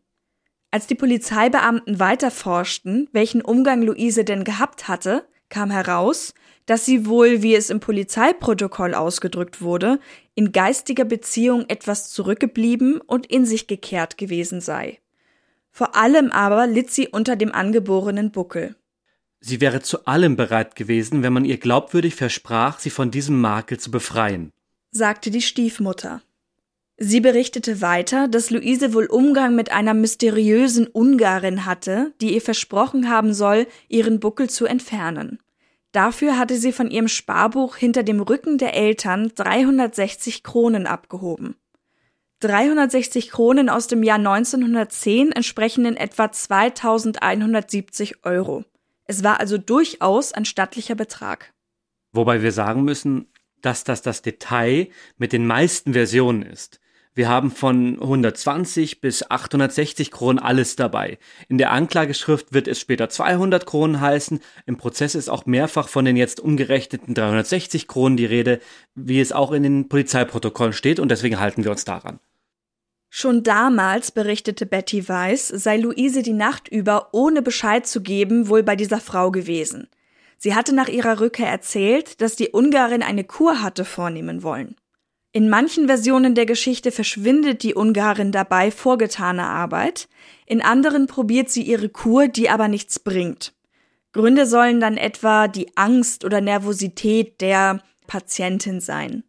Als 0.72 0.88
die 0.88 0.96
Polizeibeamten 0.96 2.00
weiterforschten, 2.00 3.10
welchen 3.12 3.42
Umgang 3.42 3.82
Luise 3.82 4.24
denn 4.24 4.46
gehabt 4.46 4.88
hatte, 4.88 5.28
kam 5.50 5.70
heraus, 5.70 6.34
dass 6.66 6.86
sie 6.86 7.06
wohl, 7.06 7.42
wie 7.42 7.56
es 7.56 7.70
im 7.70 7.80
Polizeiprotokoll 7.80 8.94
ausgedrückt 8.94 9.62
wurde, 9.62 10.00
in 10.36 10.52
geistiger 10.52 11.06
Beziehung 11.06 11.66
etwas 11.68 12.12
zurückgeblieben 12.12 13.02
und 13.02 13.26
in 13.26 13.46
sich 13.46 13.68
gekehrt 13.68 14.18
gewesen 14.18 14.62
sei. 14.62 15.00
Vor 15.72 15.96
allem 15.96 16.32
aber 16.32 16.68
litt 16.68 16.92
sie 16.92 17.08
unter 17.08 17.36
dem 17.36 17.52
angeborenen 17.52 18.32
Buckel. 18.32 18.76
Sie 19.40 19.60
wäre 19.60 19.82
zu 19.82 20.06
allem 20.06 20.36
bereit 20.36 20.76
gewesen, 20.76 21.24
wenn 21.24 21.34
man 21.34 21.46
ihr 21.46 21.58
glaubwürdig 21.58 22.16
versprach, 22.16 22.80
sie 22.80 22.92
von 22.92 23.10
diesem 23.10 23.42
Makel 23.42 23.80
zu 23.80 23.90
befreien, 23.90 24.52
sagte 24.92 25.32
die 25.32 25.42
Stiefmutter. 25.42 26.22
Sie 26.98 27.20
berichtete 27.20 27.82
weiter, 27.82 28.28
dass 28.28 28.52
Luise 28.52 28.94
wohl 28.94 29.08
Umgang 29.08 29.56
mit 29.56 29.72
einer 29.72 29.96
mysteriösen 29.96 30.86
Ungarin 30.86 31.66
hatte, 31.66 32.14
die 32.22 32.36
ihr 32.36 32.42
versprochen 32.42 33.10
haben 33.10 33.34
soll, 33.34 33.66
ihren 33.88 34.20
Buckel 34.20 34.52
zu 34.52 34.68
entfernen. 34.68 35.40
Dafür 35.92 36.38
hatte 36.38 36.58
sie 36.58 36.72
von 36.72 36.90
ihrem 36.90 37.08
Sparbuch 37.08 37.76
hinter 37.76 38.04
dem 38.04 38.22
Rücken 38.22 38.58
der 38.58 38.76
Eltern 38.76 39.32
360 39.36 40.44
Kronen 40.44 40.88
abgehoben. 40.88 41.56
360 42.40 43.30
Kronen 43.30 43.70
aus 43.70 43.88
dem 43.88 44.02
Jahr 44.04 44.18
1910 44.18 45.32
entsprechen 45.32 45.86
in 45.86 45.96
etwa 45.96 46.32
2170 46.32 48.26
Euro. 48.26 48.66
Es 49.06 49.24
war 49.24 49.40
also 49.40 49.58
durchaus 49.58 50.34
ein 50.34 50.46
stattlicher 50.46 50.96
Betrag. 50.96 51.54
Wobei 52.14 52.42
wir 52.42 52.52
sagen 52.52 52.84
müssen, 52.84 53.28
dass 53.62 53.84
das 53.84 54.02
das 54.02 54.24
Detail 54.24 54.90
mit 55.18 55.34
den 55.34 55.46
meisten 55.46 55.94
Versionen 55.94 56.42
ist. 56.42 56.81
Wir 57.14 57.28
haben 57.28 57.52
von 57.52 58.00
120 58.00 59.02
bis 59.02 59.30
860 59.30 60.12
Kronen 60.12 60.40
alles 60.40 60.78
dabei. 60.78 61.18
In 61.50 61.58
der 61.58 61.72
Anklageschrift 61.72 62.54
wird 62.54 62.70
es 62.70 62.80
später 62.80 63.10
200 63.10 63.66
Kronen 63.66 64.00
heißen. 64.00 64.40
Im 64.66 64.78
Prozess 64.78 65.14
ist 65.16 65.30
auch 65.30 65.46
mehrfach 65.46 65.90
von 65.90 66.06
den 66.06 66.16
jetzt 66.16 66.40
umgerechneten 66.40 67.14
360 67.14 67.90
Kronen 67.90 68.16
die 68.16 68.26
Rede, 68.26 68.62
wie 68.96 69.20
es 69.20 69.34
auch 69.34 69.52
in 69.52 69.64
den 69.64 69.90
Polizeiprotokollen 69.90 70.72
steht 70.72 71.02
und 71.02 71.10
deswegen 71.10 71.40
halten 71.40 71.66
wir 71.66 71.72
uns 71.72 71.84
daran. 71.84 72.20
Schon 73.10 73.44
damals, 73.44 74.12
berichtete 74.12 74.66
Betty 74.66 75.10
Weiss, 75.10 75.50
sei 75.50 75.76
Luise 75.76 76.22
die 76.24 76.32
Nacht 76.32 76.70
über, 76.70 77.10
ohne 77.12 77.42
Bescheid 77.42 77.86
zu 77.86 78.02
geben, 78.02 78.48
wohl 78.48 78.64
bei 78.64 78.78
dieser 78.78 79.02
Frau 79.02 79.32
gewesen. 79.32 79.90
Sie 80.38 80.56
hatte 80.56 80.74
nach 80.74 80.88
ihrer 80.88 81.20
Rückkehr 81.20 81.50
erzählt, 81.50 82.22
dass 82.22 82.38
die 82.38 82.52
Ungarin 82.52 83.04
eine 83.04 83.26
Kur 83.26 83.62
hatte 83.62 83.84
vornehmen 83.84 84.44
wollen. 84.44 84.78
In 85.34 85.50
manchen 85.50 85.88
Versionen 85.88 86.36
der 86.36 86.46
Geschichte 86.46 86.92
verschwindet 86.92 87.64
die 87.64 87.74
Ungarin 87.74 88.34
dabei 88.34 88.70
vorgetane 88.70 89.44
Arbeit, 89.44 90.10
in 90.46 90.62
anderen 90.62 91.08
probiert 91.08 91.50
sie 91.50 91.64
ihre 91.64 91.88
Kur, 91.88 92.28
die 92.28 92.50
aber 92.50 92.68
nichts 92.68 93.00
bringt. 93.00 93.54
Gründe 94.12 94.46
sollen 94.46 94.82
dann 94.82 94.98
etwa 94.98 95.48
die 95.48 95.78
Angst 95.78 96.26
oder 96.26 96.42
Nervosität 96.42 97.40
der 97.40 97.82
Patientin 98.08 98.82
sein. 98.82 99.24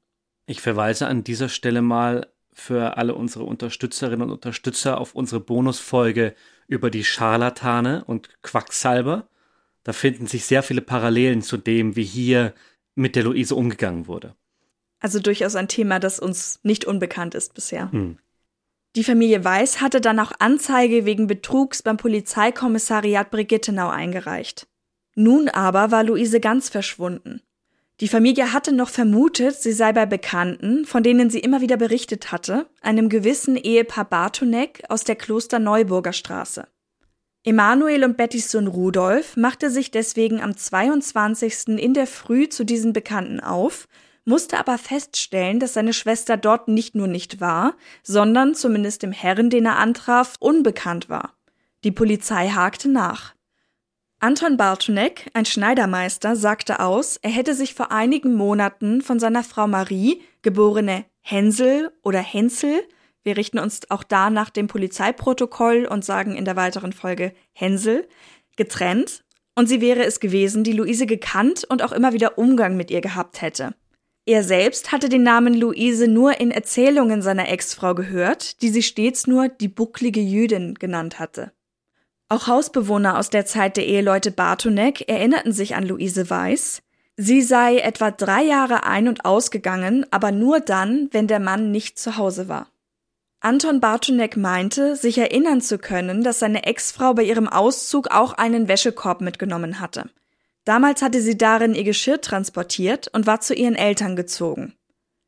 Ich 0.47 0.61
verweise 0.61 1.07
an 1.07 1.23
dieser 1.23 1.49
Stelle 1.49 1.83
mal 1.83 2.27
für 2.53 2.97
alle 2.97 3.15
unsere 3.15 3.45
Unterstützerinnen 3.45 4.23
und 4.23 4.33
Unterstützer 4.33 5.01
auf 5.01 5.15
unsere 5.15 5.41
Bonusfolge 5.41 6.35
über 6.67 6.91
die 6.91 7.05
Scharlatane 7.05 8.05
und 8.05 8.29
Quacksalber. 8.43 9.29
Da 9.85 9.93
finden 9.93 10.27
sich 10.27 10.47
sehr 10.47 10.65
viele 10.65 10.81
Parallelen 10.81 11.43
zu 11.43 11.57
dem, 11.57 11.95
wie 11.95 12.05
hier 12.05 12.55
mit 12.97 13.15
der 13.15 13.23
Luise 13.23 13.55
umgegangen 13.55 14.09
wurde. 14.09 14.35
Also 15.03 15.19
durchaus 15.19 15.57
ein 15.57 15.67
Thema, 15.67 15.99
das 15.99 16.21
uns 16.21 16.61
nicht 16.63 16.85
unbekannt 16.85 17.35
ist 17.35 17.55
bisher. 17.55 17.91
Hm. 17.91 18.19
Die 18.95 19.05
Familie 19.05 19.45
Weiß 19.45 19.81
hatte 19.81 20.01
dann 20.01 20.21
auch 20.21 20.33
Anzeige 20.39 21.05
wegen 21.05 21.27
Betrugs 21.27 21.83
beim 21.83 21.97
Polizeikommissariat 21.97 23.31
Brigittenau 23.31 23.89
eingereicht. 23.89 24.69
Nun 25.17 25.49
aber 25.49 25.91
war 25.91 26.05
Luise 26.05 26.41
ganz 26.41 26.69
verschwunden. 26.69 27.43
Die 28.01 28.09
Familie 28.09 28.53
hatte 28.53 28.73
noch 28.73 28.91
vermutet, 28.91 29.57
sie 29.57 29.73
sei 29.73 29.93
bei 29.93 30.07
Bekannten, 30.07 30.85
von 30.85 31.03
denen 31.03 31.31
sie 31.31 31.41
immer 31.41 31.61
wieder 31.61 31.77
berichtet 31.77 32.31
hatte, 32.31 32.67
einem 32.81 33.09
gewissen 33.09 33.57
Ehepaar 33.57 34.05
Bartonek 34.05 34.85
aus 34.89 35.05
der 35.05 35.17
Klosterneuburger 35.17 36.13
Straße. 36.13 36.67
Emanuel 37.45 38.05
und 38.05 38.17
Bettys 38.17 38.53
Sohn 38.53 38.69
Rudolf 38.69 39.37
machte 39.37 39.69
sich 39.69 39.91
deswegen 39.91 40.41
am 40.41 40.57
22. 40.57 41.79
in 41.79 41.93
der 41.93 42.07
Früh 42.07 42.49
zu 42.49 42.65
diesen 42.65 42.93
Bekannten 42.93 43.41
auf 43.41 43.89
musste 44.25 44.59
aber 44.59 44.79
feststellen, 44.79 45.61
dass 45.61 45.75
seine 45.75 45.93
Schwester 45.93 46.37
dort 46.37 46.69
nicht 46.69 46.95
nur 46.95 47.09
nicht 47.09 47.41
war, 47.41 47.75
sondern 48.03 48.55
zumindest 48.55 49.03
dem 49.03 49.13
Herrn, 49.13 49.51
den 49.51 49.67
er 49.67 49.79
antraf, 49.79 50.35
unbekannt 50.39 51.09
war. 51.09 51.35
Die 51.85 51.91
Polizei 51.91 52.49
hakte 52.49 52.89
nach. 52.89 53.35
Anton 54.21 54.57
Bartonek, 54.57 55.31
ein 55.35 55.45
Schneidermeister, 55.45 56.37
sagte 56.37 56.79
aus, 56.79 57.17
er 57.17 57.31
hätte 57.31 57.55
sich 57.55 57.75
vor 57.75 57.91
einigen 57.91 58.35
Monaten 58.35 59.03
von 59.03 59.19
seiner 59.19 59.43
Frau 59.43 59.67
Marie, 59.67 60.23
geborene 60.43 61.05
Hänsel 61.21 61.91
oder 62.03 62.21
Hänsel, 62.21 62.85
wir 63.25 63.37
richten 63.37 63.59
uns 63.59 63.89
auch 63.91 64.03
da 64.03 64.31
nach 64.31 64.51
dem 64.51 64.67
Polizeiprotokoll 64.67 65.87
und 65.87 66.05
sagen 66.05 66.35
in 66.35 66.45
der 66.45 66.57
weiteren 66.57 66.93
Folge 66.93 67.33
Hänsel, 67.53 68.09
getrennt, 68.57 69.25
und 69.55 69.69
sie 69.69 69.81
wäre 69.83 70.05
es 70.05 70.19
gewesen, 70.19 70.65
die 70.65 70.73
Luise 70.73 71.05
gekannt 71.05 71.65
und 71.69 71.83
auch 71.83 71.93
immer 71.93 72.15
wieder 72.15 72.39
Umgang 72.39 72.77
mit 72.77 72.91
ihr 72.91 73.03
gehabt 73.03 73.43
hätte. 73.43 73.75
Er 74.25 74.45
selbst 74.45 74.93
hatte 74.93 75.09
den 75.09 75.25
Namen 75.25 75.53
Luise 75.53 76.07
nur 76.07 76.39
in 76.39 76.53
Erzählungen 76.53 77.23
seiner 77.23 77.49
Ex-Frau 77.49 77.95
gehört, 77.95 78.63
die 78.63 78.69
sie 78.69 78.83
stets 78.83 79.27
nur 79.27 79.49
die 79.49 79.69
bucklige 79.69 80.21
Jüdin 80.21 80.75
genannt 80.75 81.19
hatte. 81.19 81.53
Auch 82.29 82.47
Hausbewohner 82.47 83.19
aus 83.19 83.31
der 83.31 83.47
Zeit 83.47 83.77
der 83.77 83.87
Eheleute 83.87 84.31
Bartonek 84.31 85.09
erinnerten 85.09 85.53
sich 85.53 85.75
an 85.75 85.85
Luise 85.85 86.31
Weiß. 86.31 86.83
Sie 87.17 87.43
sei 87.43 87.79
etwa 87.79 88.11
drei 88.11 88.43
Jahre 88.45 88.85
ein- 88.85 89.09
und 89.09 89.25
ausgegangen, 89.25 90.07
aber 90.11 90.31
nur 90.33 90.61
dann, 90.61 91.09
wenn 91.11 91.27
der 91.27 91.41
Mann 91.41 91.73
nicht 91.73 91.99
zu 91.99 92.17
Hause 92.17 92.49
war. 92.49 92.69
Anton 93.41 93.81
Bartonek 93.81 94.37
meinte, 94.37 94.95
sich 94.95 95.19
erinnern 95.19 95.61
zu 95.61 95.79
können, 95.79 96.23
dass 96.23 96.39
seine 96.39 96.65
Ex-Frau 96.65 97.13
bei 97.13 97.25
ihrem 97.25 97.49
Auszug 97.49 98.13
auch 98.13 98.35
einen 98.35 98.69
Wäschekorb 98.69 99.21
mitgenommen 99.21 99.81
hatte. 99.81 100.09
Damals 100.65 101.03
hatte 101.03 101.21
sie 101.21 101.37
darin 101.37 101.75
ihr 101.75 101.85
Geschirr 101.85 102.21
transportiert 102.21 103.09
und 103.13 103.27
war 103.27 103.41
zu 103.41 103.55
ihren 103.55 103.75
Eltern 103.75 104.17
gezogen. 104.17 104.75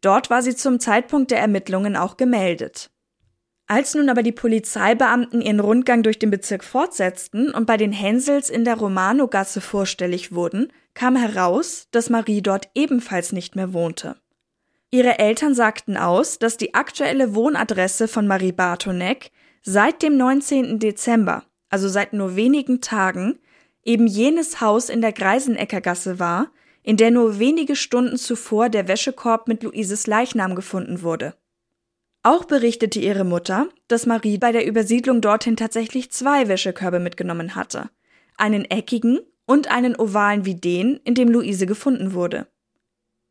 Dort 0.00 0.30
war 0.30 0.42
sie 0.42 0.54
zum 0.54 0.80
Zeitpunkt 0.80 1.30
der 1.30 1.40
Ermittlungen 1.40 1.96
auch 1.96 2.16
gemeldet. 2.16 2.90
Als 3.66 3.94
nun 3.94 4.10
aber 4.10 4.22
die 4.22 4.32
Polizeibeamten 4.32 5.40
ihren 5.40 5.60
Rundgang 5.60 6.02
durch 6.02 6.18
den 6.18 6.30
Bezirk 6.30 6.62
fortsetzten 6.62 7.50
und 7.50 7.66
bei 7.66 7.78
den 7.78 7.92
Hänsels 7.92 8.50
in 8.50 8.64
der 8.64 8.76
Romanogasse 8.76 9.62
vorstellig 9.62 10.32
wurden, 10.32 10.70
kam 10.92 11.16
heraus, 11.16 11.88
dass 11.90 12.10
Marie 12.10 12.42
dort 12.42 12.68
ebenfalls 12.74 13.32
nicht 13.32 13.56
mehr 13.56 13.72
wohnte. 13.72 14.16
Ihre 14.90 15.18
Eltern 15.18 15.54
sagten 15.54 15.96
aus, 15.96 16.38
dass 16.38 16.58
die 16.58 16.74
aktuelle 16.74 17.34
Wohnadresse 17.34 18.06
von 18.06 18.26
Marie 18.26 18.52
Bartonek 18.52 19.30
seit 19.62 20.02
dem 20.02 20.18
19. 20.18 20.78
Dezember, 20.78 21.44
also 21.70 21.88
seit 21.88 22.12
nur 22.12 22.36
wenigen 22.36 22.82
Tagen, 22.82 23.40
eben 23.84 24.06
jenes 24.06 24.60
Haus 24.60 24.88
in 24.88 25.00
der 25.00 25.12
Greiseneckergasse 25.12 26.18
war, 26.18 26.50
in 26.82 26.96
der 26.96 27.10
nur 27.10 27.38
wenige 27.38 27.76
Stunden 27.76 28.16
zuvor 28.16 28.68
der 28.68 28.88
Wäschekorb 28.88 29.48
mit 29.48 29.62
Luises 29.62 30.06
Leichnam 30.06 30.54
gefunden 30.54 31.02
wurde. 31.02 31.34
Auch 32.22 32.44
berichtete 32.44 33.00
ihre 33.00 33.24
Mutter, 33.24 33.68
dass 33.88 34.06
Marie 34.06 34.38
bei 34.38 34.50
der 34.50 34.66
Übersiedlung 34.66 35.20
dorthin 35.20 35.56
tatsächlich 35.56 36.10
zwei 36.10 36.48
Wäschekörbe 36.48 36.98
mitgenommen 36.98 37.54
hatte, 37.54 37.90
einen 38.36 38.64
eckigen 38.64 39.20
und 39.46 39.70
einen 39.70 39.96
ovalen 39.96 40.46
wie 40.46 40.54
den, 40.54 40.96
in 41.04 41.14
dem 41.14 41.28
Luise 41.28 41.66
gefunden 41.66 42.14
wurde. 42.14 42.46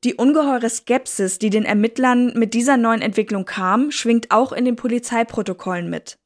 Die 0.04 0.16
ungeheure 0.16 0.70
Skepsis, 0.70 1.40
die 1.40 1.50
den 1.50 1.64
Ermittlern 1.64 2.34
mit 2.36 2.54
dieser 2.54 2.78
neuen 2.78 3.02
Entwicklung 3.02 3.46
kam, 3.46 3.90
schwingt 3.90 4.32
auch 4.32 4.52
in 4.52 4.66
den 4.66 4.76
Polizeiprotokollen 4.76 5.90
mit. 5.90 6.20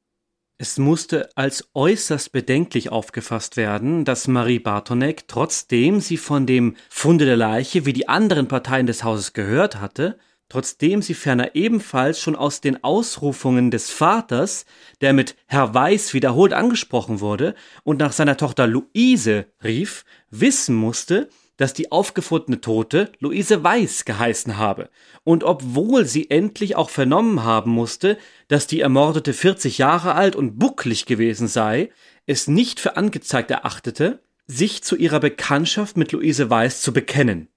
Es 0.59 0.79
musste 0.79 1.29
als 1.35 1.69
äußerst 1.75 2.31
bedenklich 2.31 2.91
aufgefasst 2.91 3.57
werden, 3.57 4.05
dass 4.05 4.27
Marie 4.27 4.57
Bartonek, 4.57 5.27
trotzdem 5.27 6.01
sie 6.01 6.17
von 6.17 6.47
dem 6.47 6.75
Funde 6.89 7.25
der 7.25 7.37
Leiche 7.37 7.85
wie 7.85 7.93
die 7.93 8.09
anderen 8.09 8.47
Parteien 8.47 8.87
des 8.87 9.03
Hauses 9.03 9.33
gehört 9.33 9.79
hatte, 9.79 10.17
trotzdem 10.49 11.03
sie 11.03 11.13
ferner 11.13 11.53
ebenfalls 11.53 12.19
schon 12.19 12.35
aus 12.35 12.59
den 12.59 12.83
Ausrufungen 12.83 13.69
des 13.69 13.91
Vaters, 13.91 14.65
der 15.01 15.13
mit 15.13 15.35
Herr 15.45 15.75
Weiß 15.75 16.15
wiederholt 16.15 16.53
angesprochen 16.53 17.19
wurde 17.19 17.53
und 17.83 17.99
nach 17.99 18.11
seiner 18.11 18.37
Tochter 18.37 18.65
Luise 18.65 19.45
rief, 19.63 20.05
wissen 20.31 20.75
musste, 20.75 21.29
dass 21.57 21.73
die 21.73 21.91
aufgefundene 21.91 22.61
Tote 22.61 23.11
Luise 23.19 23.63
Weiß 23.63 24.05
geheißen 24.05 24.57
habe. 24.57 24.89
Und 25.23 25.43
obwohl 25.43 26.05
sie 26.05 26.29
endlich 26.29 26.75
auch 26.75 26.89
vernommen 26.89 27.43
haben 27.43 27.71
musste, 27.71 28.17
dass 28.47 28.67
die 28.67 28.81
Ermordete 28.81 29.33
40 29.33 29.77
Jahre 29.77 30.15
alt 30.15 30.35
und 30.35 30.57
bucklig 30.57 31.05
gewesen 31.05 31.47
sei, 31.47 31.89
es 32.25 32.47
nicht 32.47 32.79
für 32.79 32.95
angezeigt 32.95 33.51
erachtete, 33.51 34.21
sich 34.45 34.83
zu 34.83 34.95
ihrer 34.95 35.19
Bekanntschaft 35.19 35.97
mit 35.97 36.11
Luise 36.11 36.49
Weiß 36.49 36.81
zu 36.81 36.93
bekennen. 36.93 37.49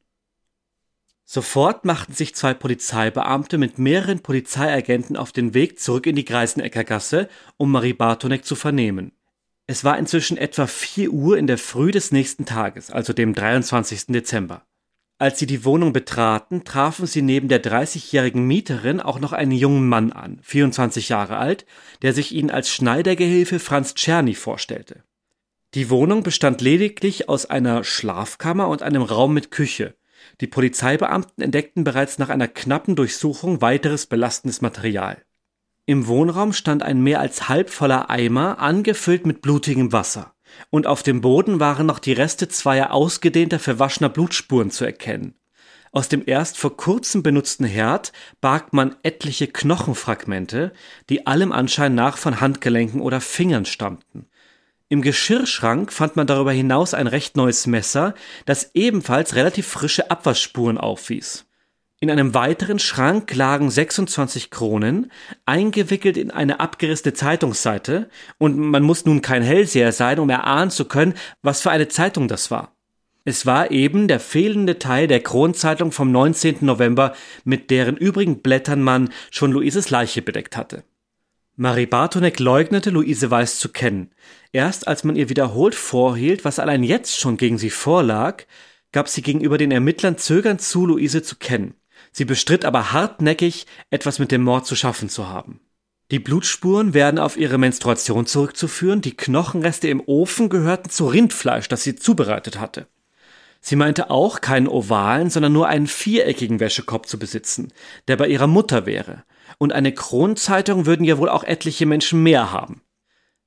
Sofort 1.25 1.85
machten 1.85 2.13
sich 2.13 2.35
zwei 2.35 2.55
Polizeibeamte 2.55 3.57
mit 3.57 3.79
mehreren 3.79 4.19
Polizeiagenten 4.19 5.17
auf 5.17 5.31
den 5.31 5.55
Weg 5.55 5.79
zurück 5.79 6.07
in 6.07 6.17
die 6.17 6.25
Greisenäcker 6.25 6.83
Gasse, 6.83 7.29
um 7.57 7.71
Marie 7.71 7.93
Bartonek 7.93 8.45
zu 8.45 8.57
vernehmen. 8.57 9.13
Es 9.71 9.85
war 9.85 9.97
inzwischen 9.97 10.37
etwa 10.37 10.67
4 10.67 11.13
Uhr 11.13 11.39
in 11.39 11.47
der 11.47 11.57
Früh 11.57 11.93
des 11.93 12.11
nächsten 12.11 12.45
Tages, 12.45 12.91
also 12.91 13.13
dem 13.13 13.35
23. 13.35 14.07
Dezember. 14.09 14.67
Als 15.17 15.39
sie 15.39 15.47
die 15.47 15.65
Wohnung 15.65 15.93
betraten, 15.93 16.65
trafen 16.65 17.07
sie 17.07 17.23
neben 17.23 17.47
der 17.47 17.63
30-jährigen 17.63 18.45
Mieterin 18.45 18.99
auch 18.99 19.21
noch 19.21 19.33
einen 19.33 19.53
jungen 19.53 19.89
Mann 19.89 20.11
an, 20.11 20.41
24 20.43 21.09
Jahre 21.11 21.37
alt, 21.37 21.67
der 22.03 22.13
sich 22.13 22.35
ihnen 22.35 22.51
als 22.51 22.69
Schneidergehilfe 22.69 23.61
Franz 23.61 23.95
Czerny 23.95 24.35
vorstellte. 24.35 25.05
Die 25.75 25.89
Wohnung 25.89 26.25
bestand 26.25 26.61
lediglich 26.61 27.29
aus 27.29 27.47
einer 27.47 27.85
Schlafkammer 27.85 28.67
und 28.67 28.83
einem 28.83 29.03
Raum 29.03 29.35
mit 29.35 29.53
Küche. 29.53 29.95
Die 30.41 30.49
Polizeibeamten 30.49 31.45
entdeckten 31.45 31.85
bereits 31.85 32.19
nach 32.19 32.29
einer 32.29 32.49
knappen 32.49 32.97
Durchsuchung 32.97 33.61
weiteres 33.61 34.07
belastendes 34.07 34.63
Material. 34.63 35.23
Im 35.91 36.07
Wohnraum 36.07 36.53
stand 36.53 36.85
ein 36.85 37.01
mehr 37.03 37.19
als 37.19 37.49
halbvoller 37.49 38.11
Eimer, 38.11 38.61
angefüllt 38.61 39.27
mit 39.27 39.43
blutigem 39.43 39.91
Wasser, 39.91 40.35
und 40.71 40.87
auf 40.87 41.03
dem 41.03 41.21
Boden 41.21 41.59
waren 41.59 41.85
noch 41.85 41.99
die 41.99 42.13
Reste 42.13 42.47
zweier 42.47 42.93
ausgedehnter 42.93 43.59
verwaschener 43.59 44.09
Blutspuren 44.09 44.71
zu 44.71 44.85
erkennen. 44.85 45.35
Aus 45.91 46.09
dem 46.09 46.23
erst 46.25 46.59
vor 46.59 46.77
kurzem 46.77 47.25
benutzten 47.25 47.65
Herd 47.65 48.13
barg 48.41 48.73
man 48.73 48.95
etliche 49.03 49.49
Knochenfragmente, 49.49 50.73
die 51.09 51.27
allem 51.27 51.51
Anschein 51.51 51.97
nach 51.97 52.19
von 52.19 52.41
Handgelenken 52.41 53.01
oder 53.01 53.21
Fingern 53.21 53.65
stammten. 53.65 54.29
Im 54.89 55.03
Geschirrschrank 55.03 55.93
fand 55.93 56.15
man 56.15 56.29
darüber 56.29 56.53
hinaus 56.53 56.95
ein 56.95 57.09
recht 57.09 57.37
neues 57.37 57.67
Messer, 57.67 58.15
das 58.47 58.71
ebenfalls 58.75 59.35
relativ 59.35 59.67
frische 59.67 60.09
Abwaschspuren 60.09 60.79
aufwies. 60.79 61.50
In 62.03 62.11
einem 62.11 62.33
weiteren 62.33 62.79
Schrank 62.79 63.35
lagen 63.35 63.71
26 63.71 64.51
Kronen, 64.51 65.13
eingewickelt 65.45 66.17
in 66.17 66.31
eine 66.31 66.59
abgerissene 66.59 67.13
Zeitungsseite, 67.13 68.09
und 68.39 68.57
man 68.57 68.83
muss 68.83 69.05
nun 69.05 69.21
kein 69.21 69.43
Hellseher 69.43 69.93
sein, 69.93 70.19
um 70.19 70.31
erahnen 70.31 70.71
zu 70.71 70.87
können, 70.87 71.13
was 71.43 71.61
für 71.61 71.71
eine 71.71 71.89
Zeitung 71.89 72.27
das 72.27 72.51
war. 72.51 72.75
Es 73.27 73.45
war 73.45 73.71
eben 73.71 74.09
der 74.09 74.19
fehlende 74.19 74.79
Teil 74.79 75.09
der 75.09 75.21
Kronzeitung 75.21 75.93
vom 75.93 76.11
19. 76.11 76.57
November, 76.63 77.15
mit 77.45 77.71
deren 77.71 77.99
übrigen 77.99 78.41
Blättern 78.41 78.83
man 78.83 79.11
schon 79.31 79.53
Luises 79.53 79.91
Leiche 79.91 80.23
bedeckt 80.23 80.57
hatte. 80.57 80.85
Marie 81.57 81.85
Bartonek 81.85 82.41
leugnete, 82.41 82.89
Luise 82.89 83.31
Weiß 83.31 83.59
zu 83.59 83.69
kennen. 83.69 84.11
Erst 84.53 84.89
als 84.89 85.05
man 85.05 85.17
ihr 85.17 85.29
wiederholt 85.29 85.75
vorhielt, 85.75 86.47
was 86.47 86.59
allein 86.59 86.83
jetzt 86.83 87.21
schon 87.21 87.37
gegen 87.37 87.59
sie 87.59 87.69
vorlag, 87.69 88.45
gab 88.91 89.07
sie 89.11 89.21
gegenüber 89.21 89.59
den 89.59 89.71
Ermittlern 89.71 90.17
zögernd 90.17 90.63
zu, 90.63 90.87
Luise 90.87 91.23
zu 91.23 91.37
kennen. 91.37 91.75
Sie 92.13 92.25
bestritt 92.25 92.65
aber 92.65 92.93
hartnäckig, 92.93 93.67
etwas 93.91 94.19
mit 94.19 94.33
dem 94.33 94.43
Mord 94.43 94.67
zu 94.67 94.77
schaffen 94.77 95.09
zu 95.09 95.29
haben. 95.29 95.61
Die 96.11 96.19
Blutspuren 96.19 96.93
werden 96.93 97.21
auf 97.21 97.37
ihre 97.37 97.57
Menstruation 97.57 98.27
zurückzuführen, 98.27 99.01
die 99.01 99.17
Knochenreste 99.17 99.89
im 99.89 100.03
Ofen 100.05 100.49
gehörten 100.49 100.91
zu 100.91 101.07
Rindfleisch, 101.07 101.69
das 101.69 101.85
sie 101.85 101.95
zubereitet 101.95 102.59
hatte. 102.59 102.89
Sie 103.61 103.77
meinte 103.77 104.11
auch, 104.11 104.41
keinen 104.41 104.67
ovalen, 104.67 105.31
sondern 105.31 105.53
nur 105.53 105.69
einen 105.69 105.87
viereckigen 105.87 106.59
Wäschekorb 106.59 107.07
zu 107.07 107.19
besitzen, 107.19 107.73
der 108.09 108.17
bei 108.17 108.27
ihrer 108.27 108.47
Mutter 108.49 108.87
wäre, 108.87 109.23
und 109.59 109.73
eine 109.73 109.93
Kronzeitung 109.93 110.87
würden 110.87 111.05
ja 111.05 111.19
wohl 111.19 111.29
auch 111.29 111.45
etliche 111.45 111.87
Menschen 111.87 112.23
mehr 112.23 112.51
haben. 112.51 112.83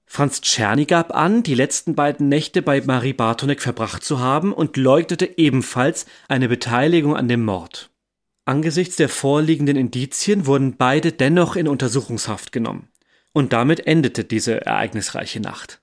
Franz 0.06 0.42
Czerny 0.42 0.86
gab 0.86 1.16
an, 1.16 1.42
die 1.42 1.56
letzten 1.56 1.96
beiden 1.96 2.30
Nächte 2.30 2.62
bei 2.62 2.82
Marie 2.82 3.14
Bartonek 3.14 3.62
verbracht 3.62 4.04
zu 4.04 4.20
haben 4.20 4.54
und 4.54 4.78
leugnete 4.78 5.38
ebenfalls 5.38 6.06
eine 6.28 6.48
Beteiligung 6.48 7.18
an 7.18 7.28
dem 7.28 7.44
Mord. 7.44 7.90
Angesichts 8.46 8.98
der 8.98 9.08
vorliegenden 9.08 9.78
Indizien 9.78 10.46
wurden 10.46 10.76
beide 10.76 11.14
dennoch 11.14 11.56
in 11.56 11.68
Untersuchungshaft 11.68 12.52
genommen. 12.52 12.90
Und 13.32 13.54
damit 13.54 13.88
endete 13.88 14.26
diese 14.26 14.66
ereignisreiche 14.66 15.40
Nacht. 15.40 15.82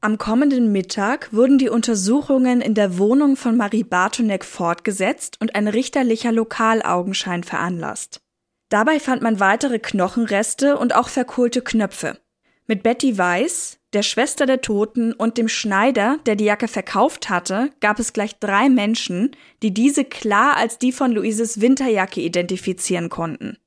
Am 0.00 0.18
kommenden 0.18 0.72
Mittag 0.72 1.32
wurden 1.32 1.58
die 1.58 1.68
Untersuchungen 1.68 2.60
in 2.60 2.74
der 2.74 2.98
Wohnung 2.98 3.36
von 3.36 3.56
Marie 3.56 3.84
Bartonek 3.84 4.44
fortgesetzt 4.44 5.36
und 5.40 5.54
ein 5.54 5.68
richterlicher 5.68 6.32
Lokalaugenschein 6.32 7.44
veranlasst. 7.44 8.20
Dabei 8.68 8.98
fand 8.98 9.22
man 9.22 9.38
weitere 9.38 9.78
Knochenreste 9.78 10.76
und 10.78 10.96
auch 10.96 11.08
verkohlte 11.08 11.62
Knöpfe. 11.62 12.18
Mit 12.66 12.82
Betty 12.82 13.18
Weiss, 13.18 13.78
der 13.92 14.02
Schwester 14.02 14.46
der 14.46 14.62
Toten 14.62 15.12
und 15.12 15.38
dem 15.38 15.48
Schneider, 15.48 16.18
der 16.26 16.36
die 16.36 16.44
Jacke 16.44 16.68
verkauft 16.68 17.28
hatte, 17.28 17.70
gab 17.80 17.98
es 17.98 18.12
gleich 18.12 18.38
drei 18.38 18.68
Menschen, 18.68 19.32
die 19.62 19.74
diese 19.74 20.04
klar 20.04 20.56
als 20.56 20.78
die 20.78 20.92
von 20.92 21.12
Luises 21.12 21.60
Winterjacke 21.60 22.20
identifizieren 22.20 23.10
konnten. 23.10 23.58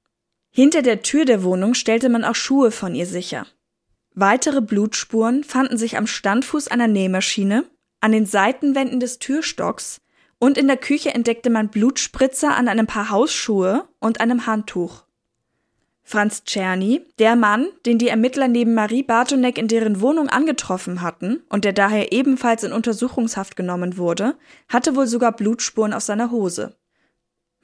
Hinter 0.52 0.82
der 0.82 1.02
Tür 1.02 1.26
der 1.26 1.44
Wohnung 1.44 1.74
stellte 1.74 2.10
man 2.10 2.24
auch 2.24 2.36
Schuhe 2.36 2.72
von 2.72 2.96
ihr 2.96 3.06
sicher. 3.06 3.46
Weitere 4.14 4.62
Blutspuren 4.62 5.44
fanden 5.44 5.78
sich 5.78 5.98
am 5.98 6.08
Standfuß 6.08 6.70
einer 6.70 6.88
Nähmaschine, 6.88 7.66
an 8.00 8.12
den 8.12 8.26
Seitenwänden 8.26 9.00
des 9.00 9.20
Türstocks 9.20 10.02
und 10.40 10.58
in 10.58 10.68
der 10.68 10.78
Küche 10.78 11.14
entdeckte 11.14 11.50
man 11.50 11.70
Blutspritzer 11.70 12.56
an 12.56 12.68
einem 12.68 12.88
Paar 12.88 13.10
Hausschuhe 13.10 13.88
und 14.00 14.22
einem 14.22 14.46
Handtuch. 14.46 15.05
Franz 16.08 16.44
Czerny, 16.44 17.02
der 17.18 17.36
Mann, 17.36 17.68
den 17.88 17.98
die 17.98 18.10
Ermittler 18.10 18.48
neben 18.48 18.76
Marie 18.76 19.02
Bartonek 19.02 19.58
in 19.58 19.68
deren 19.68 20.02
Wohnung 20.02 20.30
angetroffen 20.30 21.02
hatten 21.02 21.42
und 21.50 21.66
der 21.66 21.74
daher 21.74 22.12
ebenfalls 22.12 22.64
in 22.64 22.74
Untersuchungshaft 22.74 23.56
genommen 23.56 23.98
wurde, 23.98 24.36
hatte 24.70 24.96
wohl 24.96 25.08
sogar 25.08 25.32
Blutspuren 25.32 25.94
auf 25.94 26.04
seiner 26.04 26.30
Hose. 26.30 26.76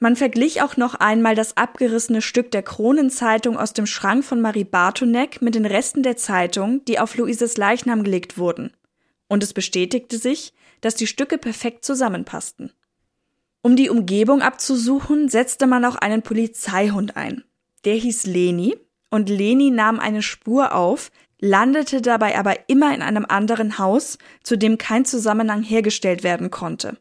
Man 0.00 0.16
verglich 0.16 0.60
auch 0.60 0.76
noch 0.76 0.96
einmal 0.96 1.36
das 1.36 1.56
abgerissene 1.56 2.20
Stück 2.20 2.50
der 2.50 2.64
Kronenzeitung 2.64 3.56
aus 3.56 3.74
dem 3.74 3.86
Schrank 3.86 4.24
von 4.24 4.40
Marie 4.40 4.64
Bartonek 4.64 5.40
mit 5.40 5.54
den 5.54 5.64
Resten 5.64 6.02
der 6.02 6.16
Zeitung, 6.16 6.84
die 6.86 6.98
auf 6.98 7.16
Luises 7.16 7.56
Leichnam 7.56 8.02
gelegt 8.02 8.38
wurden. 8.38 8.72
Und 9.28 9.44
es 9.44 9.52
bestätigte 9.52 10.18
sich, 10.18 10.52
dass 10.80 10.96
die 10.96 11.06
Stücke 11.06 11.38
perfekt 11.38 11.84
zusammenpassten. 11.84 12.72
Um 13.62 13.76
die 13.76 13.88
Umgebung 13.88 14.42
abzusuchen, 14.42 15.28
setzte 15.28 15.68
man 15.68 15.84
auch 15.84 15.94
einen 15.94 16.22
Polizeihund 16.22 17.16
ein. 17.16 17.44
Der 17.84 17.94
hieß 17.94 18.26
Leni 18.26 18.76
und 19.10 19.28
Leni 19.28 19.70
nahm 19.70 20.00
eine 20.00 20.22
Spur 20.22 20.74
auf, 20.74 21.10
landete 21.40 22.00
dabei 22.00 22.38
aber 22.38 22.68
immer 22.68 22.94
in 22.94 23.02
einem 23.02 23.26
anderen 23.28 23.78
Haus, 23.78 24.18
zu 24.42 24.56
dem 24.56 24.78
kein 24.78 25.04
Zusammenhang 25.04 25.62
hergestellt 25.62 26.22
werden 26.22 26.50
konnte. 26.50 26.98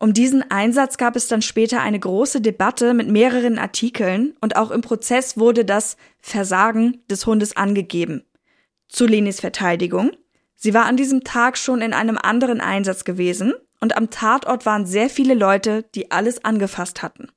Um 0.00 0.12
diesen 0.12 0.48
Einsatz 0.48 0.96
gab 0.96 1.16
es 1.16 1.26
dann 1.26 1.42
später 1.42 1.80
eine 1.80 1.98
große 1.98 2.40
Debatte 2.40 2.94
mit 2.94 3.08
mehreren 3.08 3.58
Artikeln 3.58 4.36
und 4.40 4.54
auch 4.54 4.70
im 4.70 4.80
Prozess 4.80 5.36
wurde 5.36 5.64
das 5.64 5.96
Versagen 6.20 7.02
des 7.10 7.26
Hundes 7.26 7.56
angegeben. 7.56 8.24
Zu 8.88 9.06
Lenis 9.06 9.40
Verteidigung. 9.40 10.12
Sie 10.54 10.72
war 10.72 10.84
an 10.84 10.96
diesem 10.96 11.24
Tag 11.24 11.58
schon 11.58 11.80
in 11.80 11.94
einem 11.94 12.16
anderen 12.16 12.60
Einsatz 12.60 13.04
gewesen 13.04 13.54
und 13.80 13.96
am 13.96 14.10
Tatort 14.10 14.66
waren 14.66 14.86
sehr 14.86 15.10
viele 15.10 15.34
Leute, 15.34 15.84
die 15.94 16.10
alles 16.12 16.44
angefasst 16.44 17.02
hatten. 17.02 17.28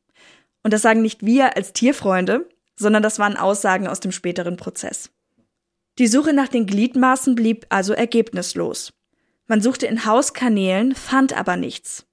Und 0.63 0.74
das 0.74 0.82
sagen 0.82 1.02
nicht 1.02 1.26
wir 1.26 1.56
als 1.56 1.74
Tierfreunde, 1.74 2.47
sondern 2.76 3.04
das 3.04 3.19
waren 3.19 3.38
Aussagen 3.38 3.88
aus 3.88 4.00
dem 4.00 4.12
späteren 4.12 4.58
Prozess. 4.58 5.12
Die 5.97 6.08
Suche 6.08 6.34
nach 6.34 6.47
den 6.47 6.65
Gliedmaßen 6.65 7.36
blieb 7.36 7.65
also 7.69 7.93
ergebnislos. 7.93 8.93
Man 9.47 9.62
suchte 9.62 9.86
in 9.86 10.06
Hauskanälen, 10.06 10.95
fand 10.95 11.38
aber 11.38 11.58
nichts. 11.58 12.06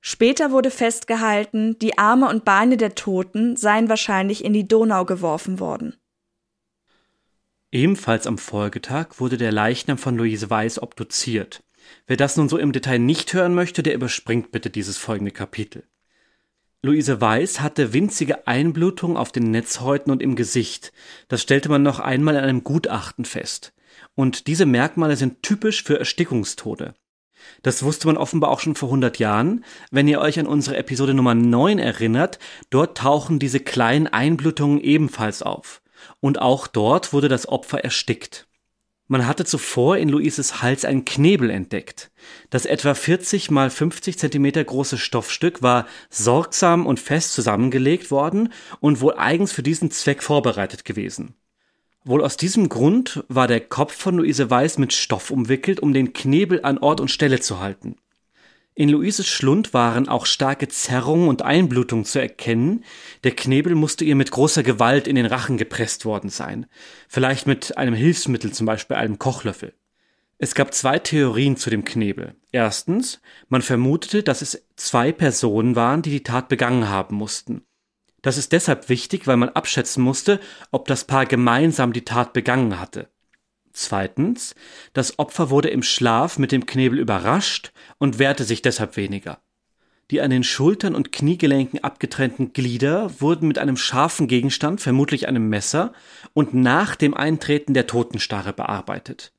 Später 0.00 0.50
wurde 0.50 0.70
festgehalten, 0.70 1.78
die 1.78 1.98
Arme 1.98 2.28
und 2.28 2.44
Beine 2.44 2.76
der 2.76 2.94
Toten 2.94 3.56
seien 3.56 3.88
wahrscheinlich 3.88 4.44
in 4.44 4.52
die 4.52 4.68
Donau 4.68 5.04
geworfen 5.04 5.60
worden. 5.60 5.96
Ebenfalls 7.72 8.26
am 8.26 8.38
Folgetag 8.38 9.18
wurde 9.18 9.36
der 9.36 9.50
Leichnam 9.50 9.98
von 9.98 10.16
Luise 10.16 10.48
Weiß 10.48 10.80
obduziert. 10.80 11.64
Wer 12.06 12.16
das 12.16 12.36
nun 12.36 12.48
so 12.48 12.58
im 12.58 12.72
Detail 12.72 12.98
nicht 12.98 13.32
hören 13.32 13.54
möchte, 13.54 13.82
der 13.82 13.94
überspringt 13.94 14.52
bitte 14.52 14.70
dieses 14.70 14.96
folgende 14.96 15.32
Kapitel. 15.32 15.84
Luise 16.84 17.18
Weiß 17.18 17.60
hatte 17.60 17.94
winzige 17.94 18.46
Einblutungen 18.46 19.16
auf 19.16 19.32
den 19.32 19.50
Netzhäuten 19.50 20.12
und 20.12 20.20
im 20.20 20.36
Gesicht. 20.36 20.92
Das 21.28 21.40
stellte 21.40 21.70
man 21.70 21.82
noch 21.82 21.98
einmal 21.98 22.34
in 22.34 22.42
einem 22.42 22.62
Gutachten 22.62 23.24
fest. 23.24 23.72
Und 24.14 24.48
diese 24.48 24.66
Merkmale 24.66 25.16
sind 25.16 25.42
typisch 25.42 25.82
für 25.82 25.98
Erstickungstode. 25.98 26.92
Das 27.62 27.84
wusste 27.84 28.06
man 28.06 28.18
offenbar 28.18 28.50
auch 28.50 28.60
schon 28.60 28.74
vor 28.74 28.90
100 28.90 29.18
Jahren. 29.18 29.64
Wenn 29.92 30.08
ihr 30.08 30.20
euch 30.20 30.38
an 30.38 30.46
unsere 30.46 30.76
Episode 30.76 31.14
Nummer 31.14 31.34
9 31.34 31.78
erinnert, 31.78 32.38
dort 32.68 32.98
tauchen 32.98 33.38
diese 33.38 33.60
kleinen 33.60 34.06
Einblutungen 34.06 34.78
ebenfalls 34.78 35.42
auf 35.42 35.80
und 36.20 36.42
auch 36.42 36.66
dort 36.66 37.14
wurde 37.14 37.28
das 37.28 37.48
Opfer 37.48 37.82
erstickt. 37.82 38.46
Man 39.14 39.28
hatte 39.28 39.44
zuvor 39.44 39.96
in 39.96 40.08
Luises 40.08 40.60
Hals 40.60 40.84
einen 40.84 41.04
Knebel 41.04 41.48
entdeckt. 41.48 42.10
Das 42.50 42.66
etwa 42.66 42.94
40 42.94 43.48
mal 43.48 43.70
50 43.70 44.18
Zentimeter 44.18 44.64
große 44.64 44.98
Stoffstück 44.98 45.62
war 45.62 45.86
sorgsam 46.10 46.84
und 46.84 46.98
fest 46.98 47.32
zusammengelegt 47.32 48.10
worden 48.10 48.52
und 48.80 49.00
wohl 49.00 49.14
eigens 49.16 49.52
für 49.52 49.62
diesen 49.62 49.92
Zweck 49.92 50.20
vorbereitet 50.20 50.84
gewesen. 50.84 51.36
Wohl 52.02 52.24
aus 52.24 52.36
diesem 52.36 52.68
Grund 52.68 53.22
war 53.28 53.46
der 53.46 53.60
Kopf 53.60 53.94
von 53.94 54.16
Luise 54.16 54.50
Weiß 54.50 54.78
mit 54.78 54.92
Stoff 54.92 55.30
umwickelt, 55.30 55.78
um 55.78 55.92
den 55.92 56.12
Knebel 56.12 56.64
an 56.64 56.78
Ort 56.78 57.00
und 57.00 57.08
Stelle 57.08 57.38
zu 57.38 57.60
halten. 57.60 57.94
In 58.76 58.88
Luises 58.88 59.28
Schlund 59.28 59.72
waren 59.72 60.08
auch 60.08 60.26
starke 60.26 60.66
Zerrungen 60.66 61.28
und 61.28 61.42
Einblutungen 61.42 62.04
zu 62.04 62.20
erkennen. 62.20 62.84
Der 63.22 63.30
Knebel 63.30 63.76
musste 63.76 64.04
ihr 64.04 64.16
mit 64.16 64.32
großer 64.32 64.64
Gewalt 64.64 65.06
in 65.06 65.14
den 65.14 65.26
Rachen 65.26 65.56
gepresst 65.58 66.04
worden 66.04 66.28
sein. 66.28 66.66
Vielleicht 67.06 67.46
mit 67.46 67.78
einem 67.78 67.94
Hilfsmittel, 67.94 68.52
zum 68.52 68.66
Beispiel 68.66 68.96
einem 68.96 69.20
Kochlöffel. 69.20 69.74
Es 70.38 70.56
gab 70.56 70.74
zwei 70.74 70.98
Theorien 70.98 71.56
zu 71.56 71.70
dem 71.70 71.84
Knebel. 71.84 72.34
Erstens, 72.50 73.20
man 73.48 73.62
vermutete, 73.62 74.24
dass 74.24 74.42
es 74.42 74.66
zwei 74.74 75.12
Personen 75.12 75.76
waren, 75.76 76.02
die 76.02 76.10
die 76.10 76.24
Tat 76.24 76.48
begangen 76.48 76.88
haben 76.88 77.14
mussten. 77.14 77.62
Das 78.22 78.38
ist 78.38 78.50
deshalb 78.50 78.88
wichtig, 78.88 79.28
weil 79.28 79.36
man 79.36 79.50
abschätzen 79.50 80.02
musste, 80.02 80.40
ob 80.72 80.88
das 80.88 81.04
Paar 81.04 81.26
gemeinsam 81.26 81.92
die 81.92 82.04
Tat 82.04 82.32
begangen 82.32 82.80
hatte. 82.80 83.08
Zweitens, 83.74 84.54
das 84.92 85.18
Opfer 85.18 85.50
wurde 85.50 85.68
im 85.68 85.82
Schlaf 85.82 86.38
mit 86.38 86.52
dem 86.52 86.64
Knebel 86.64 86.98
überrascht 86.98 87.72
und 87.98 88.18
wehrte 88.18 88.44
sich 88.44 88.62
deshalb 88.62 88.96
weniger. 88.96 89.40
Die 90.10 90.20
an 90.20 90.30
den 90.30 90.44
Schultern 90.44 90.94
und 90.94 91.12
Kniegelenken 91.12 91.82
abgetrennten 91.82 92.52
Glieder 92.52 93.20
wurden 93.20 93.48
mit 93.48 93.58
einem 93.58 93.76
scharfen 93.76 94.28
Gegenstand, 94.28 94.80
vermutlich 94.80 95.26
einem 95.26 95.48
Messer, 95.48 95.92
und 96.34 96.54
nach 96.54 96.94
dem 96.94 97.14
Eintreten 97.14 97.74
der 97.74 97.86
Totenstarre 97.86 98.52
bearbeitet. 98.52 99.32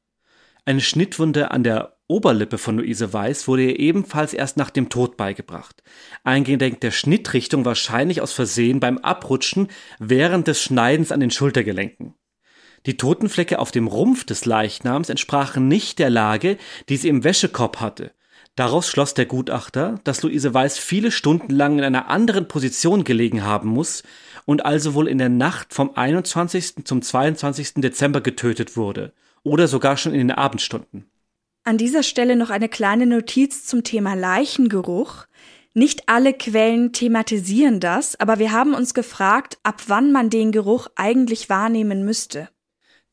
Eine 0.65 0.81
Schnittwunde 0.81 1.51
an 1.51 1.63
der 1.63 1.95
Oberlippe 2.07 2.57
von 2.57 2.77
Luise 2.77 3.13
Weiß 3.13 3.47
wurde 3.47 3.63
ihr 3.63 3.79
ebenfalls 3.79 4.33
erst 4.33 4.57
nach 4.57 4.69
dem 4.69 4.89
Tod 4.89 5.15
beigebracht. 5.15 5.81
Eingedenk 6.23 6.81
der 6.81 6.91
Schnittrichtung 6.91 7.63
wahrscheinlich 7.63 8.21
aus 8.21 8.33
Versehen 8.33 8.79
beim 8.79 8.97
Abrutschen 8.97 9.69
während 9.99 10.47
des 10.47 10.61
Schneidens 10.61 11.11
an 11.11 11.19
den 11.19 11.31
Schultergelenken. 11.31 12.15
Die 12.85 12.97
Totenflecke 12.97 13.59
auf 13.59 13.71
dem 13.71 13.87
Rumpf 13.87 14.25
des 14.25 14.45
Leichnams 14.45 15.09
entsprachen 15.09 15.67
nicht 15.67 15.99
der 15.99 16.09
Lage, 16.09 16.57
die 16.89 16.97
sie 16.97 17.09
im 17.09 17.23
Wäschekorb 17.23 17.81
hatte. 17.81 18.11
Daraus 18.55 18.87
schloss 18.87 19.13
der 19.13 19.25
Gutachter, 19.25 19.99
dass 20.05 20.21
Luise 20.23 20.53
Weiß 20.53 20.77
viele 20.77 21.11
Stunden 21.11 21.51
lang 21.51 21.77
in 21.77 21.83
einer 21.83 22.09
anderen 22.09 22.47
Position 22.47 23.03
gelegen 23.03 23.43
haben 23.43 23.69
muss 23.69 24.03
und 24.45 24.65
also 24.65 24.93
wohl 24.93 25.09
in 25.09 25.17
der 25.17 25.29
Nacht 25.29 25.73
vom 25.73 25.91
21. 25.93 26.85
zum 26.85 27.01
22. 27.01 27.75
Dezember 27.75 28.21
getötet 28.21 28.77
wurde 28.77 29.11
oder 29.43 29.67
sogar 29.67 29.97
schon 29.97 30.13
in 30.13 30.19
den 30.19 30.31
Abendstunden. 30.31 31.05
An 31.65 31.77
dieser 31.77 32.03
Stelle 32.03 32.35
noch 32.35 32.49
eine 32.49 32.69
kleine 32.69 33.07
Notiz 33.07 33.65
zum 33.65 33.83
Thema 33.83 34.13
Leichengeruch. 34.13 35.25
Nicht 35.73 36.07
alle 36.07 36.31
Quellen 36.31 36.93
thematisieren 36.93 37.81
das, 37.81 38.17
aber 38.17 38.39
wir 38.39 38.53
haben 38.53 38.73
uns 38.73 38.93
gefragt, 38.93 39.57
ab 39.63 39.81
wann 39.87 40.13
man 40.13 40.29
den 40.29 40.53
Geruch 40.53 40.87
eigentlich 40.95 41.49
wahrnehmen 41.49 42.05
müsste. 42.05 42.47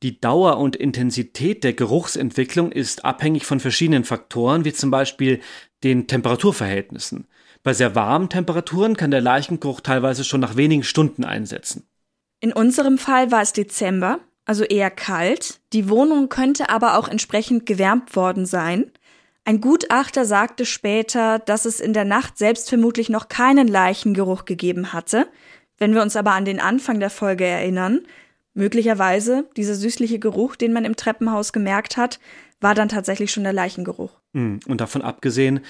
Die 0.03 0.21
Dauer 0.21 0.59
und 0.59 0.75
Intensität 0.75 1.63
der 1.63 1.75
Geruchsentwicklung 1.75 2.73
ist 2.73 3.05
abhängig 3.05 3.47
von 3.47 3.61
verschiedenen 3.61 4.03
Faktoren, 4.03 4.65
wie 4.65 4.73
zum 4.73 4.91
Beispiel 4.91 5.41
den 5.85 6.09
Temperaturverhältnissen. 6.09 7.29
Bei 7.63 7.73
sehr 7.73 7.95
warmen 7.95 8.29
Temperaturen 8.29 8.97
kann 8.97 9.13
der 9.13 9.21
Leichengeruch 9.21 9.81
teilweise 9.81 10.25
schon 10.25 10.41
nach 10.41 10.57
wenigen 10.57 10.83
Stunden 10.83 11.25
einsetzen. 11.25 11.87
In 12.41 12.53
unserem 12.53 12.99
Fall 12.99 13.31
war 13.31 13.43
es 13.43 13.53
Dezember, 13.53 14.19
also 14.45 14.65
eher 14.65 14.91
kalt. 14.91 15.61
Die 15.73 15.89
Wohnung 15.89 16.29
könnte 16.29 16.69
aber 16.69 16.99
auch 16.99 17.07
entsprechend 17.07 17.67
gewärmt 17.67 18.17
worden 18.17 18.45
sein. 18.45 18.91
Ein 19.45 19.61
Gutachter 19.61 20.25
sagte 20.25 20.67
später, 20.67 21.39
dass 21.39 21.65
es 21.65 21.79
in 21.79 21.93
der 21.93 22.05
Nacht 22.05 22.39
selbst 22.39 22.69
vermutlich 22.69 23.09
noch 23.09 23.29
keinen 23.29 23.69
Leichengeruch 23.69 24.45
gegeben 24.45 24.93
hatte. 24.93 25.29
Wenn 25.79 25.95
wir 25.95 26.03
uns 26.03 26.17
aber 26.17 26.33
an 26.33 26.45
den 26.45 26.61
Anfang 26.61 26.99
der 26.99 27.11
Folge 27.11 27.45
erinnern, 27.45 28.03
Möglicherweise 28.55 29.49
dieser 29.57 29.75
süßliche 29.75 30.19
Geruch, 30.19 30.57
den 30.57 30.73
man 30.73 30.85
im 30.85 30.97
Treppenhaus 30.97 31.53
gemerkt 31.53 31.97
hat, 31.97 32.21
war 32.61 32.75
dann 32.75 32.89
tatsächlich 32.89 33.33
schon 33.33 33.45
der 33.45 33.53
Leichengeruch. 33.53 34.21
Hm, 34.35 34.61
und 34.67 34.81
davon 34.81 35.03
abgesehen, 35.03 35.61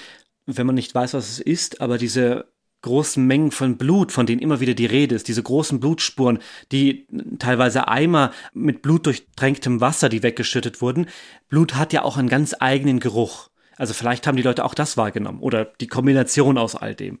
wenn 0.45 0.67
man 0.67 0.75
nicht 0.75 0.93
weiß, 0.93 1.13
was 1.13 1.29
es 1.29 1.39
ist, 1.39 1.81
aber 1.81 1.97
diese 1.97 2.45
großen 2.81 3.25
Mengen 3.25 3.51
von 3.51 3.77
Blut, 3.77 4.11
von 4.11 4.25
denen 4.25 4.41
immer 4.41 4.59
wieder 4.59 4.73
die 4.73 4.85
Rede 4.85 5.15
ist, 5.15 5.27
diese 5.27 5.41
großen 5.41 5.79
Blutspuren, 5.79 6.39
die 6.71 7.07
teilweise 7.39 7.87
Eimer 7.87 8.31
mit 8.53 8.81
blutdurchtränktem 8.81 9.81
Wasser, 9.81 10.09
die 10.09 10.21
weggeschüttet 10.21 10.81
wurden. 10.81 11.07
Blut 11.47 11.75
hat 11.75 11.93
ja 11.93 12.03
auch 12.03 12.17
einen 12.17 12.29
ganz 12.29 12.53
eigenen 12.59 12.99
Geruch. 12.99 13.49
Also 13.77 13.93
vielleicht 13.93 14.27
haben 14.27 14.35
die 14.35 14.43
Leute 14.43 14.65
auch 14.65 14.75
das 14.75 14.97
wahrgenommen 14.97 15.39
oder 15.39 15.65
die 15.65 15.87
Kombination 15.87 16.57
aus 16.57 16.75
all 16.75 16.93
dem 16.93 17.19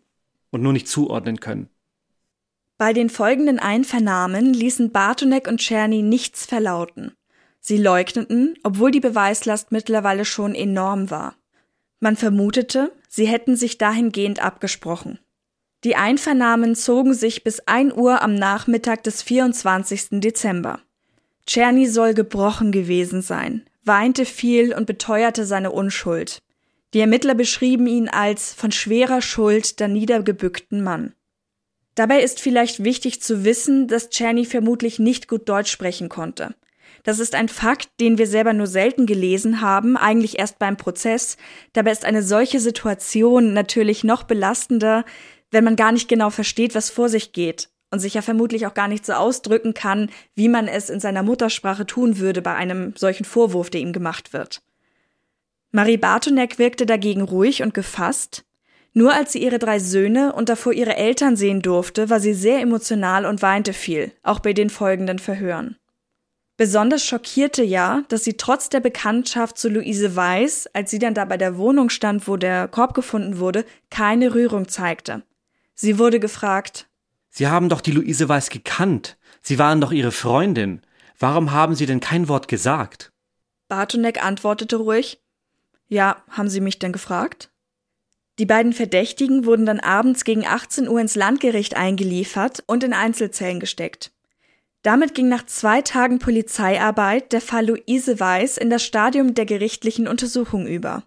und 0.51 0.61
nur 0.61 0.73
nicht 0.73 0.87
zuordnen 0.87 1.39
können. 1.39 1.69
Bei 2.83 2.91
den 2.91 3.09
folgenden 3.09 3.59
Einvernahmen 3.59 4.53
ließen 4.53 4.91
Bartonek 4.91 5.47
und 5.47 5.61
Czerny 5.61 6.01
nichts 6.01 6.45
verlauten. 6.45 7.13
Sie 7.61 7.77
leugneten, 7.77 8.55
obwohl 8.61 8.91
die 8.91 8.99
Beweislast 8.99 9.71
mittlerweile 9.71 10.25
schon 10.25 10.53
enorm 10.53 11.09
war. 11.09 11.37
Man 12.01 12.17
vermutete, 12.17 12.91
sie 13.07 13.25
hätten 13.25 13.55
sich 13.55 13.77
dahingehend 13.77 14.43
abgesprochen. 14.43 15.19
Die 15.85 15.95
Einvernahmen 15.95 16.75
zogen 16.75 17.13
sich 17.13 17.45
bis 17.45 17.61
1 17.61 17.93
Uhr 17.93 18.21
am 18.21 18.35
Nachmittag 18.35 19.01
des 19.05 19.21
24. 19.21 20.19
Dezember. 20.19 20.81
Czerny 21.45 21.87
soll 21.87 22.13
gebrochen 22.13 22.73
gewesen 22.73 23.21
sein, 23.21 23.63
weinte 23.85 24.25
viel 24.25 24.75
und 24.75 24.87
beteuerte 24.87 25.45
seine 25.45 25.71
Unschuld. 25.71 26.39
Die 26.93 26.99
Ermittler 26.99 27.33
beschrieben 27.33 27.87
ihn 27.87 28.09
als 28.09 28.53
von 28.53 28.73
schwerer 28.73 29.21
Schuld 29.21 29.79
der 29.79 29.87
niedergebückten 29.87 30.83
Mann. 30.83 31.13
Dabei 31.95 32.21
ist 32.21 32.39
vielleicht 32.39 32.83
wichtig 32.83 33.21
zu 33.21 33.43
wissen, 33.43 33.87
dass 33.87 34.09
Czerny 34.09 34.45
vermutlich 34.45 34.99
nicht 34.99 35.27
gut 35.27 35.47
Deutsch 35.47 35.71
sprechen 35.71 36.09
konnte. 36.09 36.55
Das 37.03 37.19
ist 37.19 37.35
ein 37.35 37.49
Fakt, 37.49 37.89
den 37.99 38.17
wir 38.17 38.27
selber 38.27 38.53
nur 38.53 38.67
selten 38.67 39.05
gelesen 39.05 39.61
haben, 39.61 39.97
eigentlich 39.97 40.39
erst 40.39 40.57
beim 40.57 40.77
Prozess. 40.77 41.37
Dabei 41.73 41.91
ist 41.91 42.05
eine 42.05 42.23
solche 42.23 42.59
Situation 42.59 43.53
natürlich 43.53 44.03
noch 44.03 44.23
belastender, 44.23 45.03
wenn 45.51 45.65
man 45.65 45.75
gar 45.75 45.91
nicht 45.91 46.07
genau 46.07 46.29
versteht, 46.29 46.75
was 46.75 46.89
vor 46.89 47.09
sich 47.09 47.33
geht 47.33 47.69
und 47.91 47.99
sich 47.99 48.15
ja 48.15 48.21
vermutlich 48.21 48.65
auch 48.65 48.73
gar 48.73 48.87
nicht 48.87 49.05
so 49.05 49.13
ausdrücken 49.13 49.73
kann, 49.73 50.09
wie 50.33 50.49
man 50.49 50.67
es 50.67 50.89
in 50.89 50.99
seiner 50.99 51.21
Muttersprache 51.21 51.85
tun 51.85 52.17
würde 52.17 52.41
bei 52.41 52.55
einem 52.55 52.95
solchen 52.95 53.25
Vorwurf, 53.25 53.69
der 53.69 53.81
ihm 53.81 53.93
gemacht 53.93 54.33
wird. 54.33 54.63
Marie 55.71 55.97
Bartonek 55.97 56.57
wirkte 56.57 56.85
dagegen 56.85 57.21
ruhig 57.21 57.61
und 57.61 57.73
gefasst, 57.73 58.45
nur 58.93 59.13
als 59.13 59.33
sie 59.33 59.43
ihre 59.43 59.59
drei 59.59 59.79
Söhne 59.79 60.33
und 60.33 60.49
davor 60.49 60.73
ihre 60.73 60.95
Eltern 60.95 61.35
sehen 61.35 61.61
durfte, 61.61 62.09
war 62.09 62.19
sie 62.19 62.33
sehr 62.33 62.61
emotional 62.61 63.25
und 63.25 63.41
weinte 63.41 63.73
viel, 63.73 64.11
auch 64.21 64.39
bei 64.39 64.53
den 64.53 64.69
folgenden 64.69 65.19
Verhören. 65.19 65.77
Besonders 66.55 67.03
schockierte 67.03 67.63
ja, 67.63 68.03
dass 68.09 68.23
sie 68.23 68.37
trotz 68.37 68.69
der 68.69 68.79
Bekanntschaft 68.79 69.57
zu 69.57 69.69
Luise 69.69 70.15
Weiß, 70.15 70.67
als 70.73 70.91
sie 70.91 70.99
dann 70.99 71.15
da 71.15 71.25
bei 71.25 71.37
der 71.37 71.57
Wohnung 71.57 71.89
stand, 71.89 72.27
wo 72.27 72.37
der 72.37 72.67
Korb 72.67 72.93
gefunden 72.93 73.39
wurde, 73.39 73.65
keine 73.89 74.35
Rührung 74.35 74.67
zeigte. 74.67 75.23
Sie 75.73 75.97
wurde 75.97 76.19
gefragt, 76.19 76.87
Sie 77.35 77.47
haben 77.47 77.67
doch 77.67 77.81
die 77.81 77.91
Luise 77.91 78.29
Weiß 78.29 78.51
gekannt. 78.51 79.17
Sie 79.41 79.57
waren 79.57 79.81
doch 79.81 79.91
ihre 79.91 80.11
Freundin. 80.11 80.81
Warum 81.17 81.51
haben 81.51 81.73
Sie 81.73 81.87
denn 81.87 81.99
kein 81.99 82.27
Wort 82.27 82.47
gesagt? 82.47 83.11
Bartonek 83.67 84.23
antwortete 84.23 84.75
ruhig, 84.75 85.19
Ja, 85.87 86.21
haben 86.29 86.49
Sie 86.49 86.61
mich 86.61 86.77
denn 86.77 86.93
gefragt? 86.93 87.49
Die 88.39 88.45
beiden 88.45 88.73
Verdächtigen 88.73 89.45
wurden 89.45 89.65
dann 89.65 89.79
abends 89.79 90.23
gegen 90.23 90.45
18 90.45 90.87
Uhr 90.87 90.99
ins 90.99 91.15
Landgericht 91.15 91.75
eingeliefert 91.75 92.63
und 92.65 92.83
in 92.83 92.93
Einzelzellen 92.93 93.59
gesteckt. 93.59 94.11
Damit 94.81 95.13
ging 95.13 95.29
nach 95.29 95.45
zwei 95.45 95.81
Tagen 95.81 96.19
Polizeiarbeit 96.19 97.31
der 97.31 97.41
Fall 97.41 97.67
Luise 97.67 98.19
Weiß 98.19 98.57
in 98.57 98.69
das 98.69 98.83
Stadium 98.83 99.33
der 99.33 99.45
gerichtlichen 99.45 100.07
Untersuchung 100.07 100.67
über. 100.67 101.03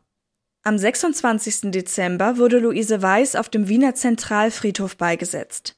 Am 0.62 0.78
26. 0.78 1.72
Dezember 1.72 2.38
wurde 2.38 2.58
Luise 2.58 3.02
Weiß 3.02 3.36
auf 3.36 3.48
dem 3.48 3.68
Wiener 3.68 3.94
Zentralfriedhof 3.94 4.96
beigesetzt. 4.96 5.76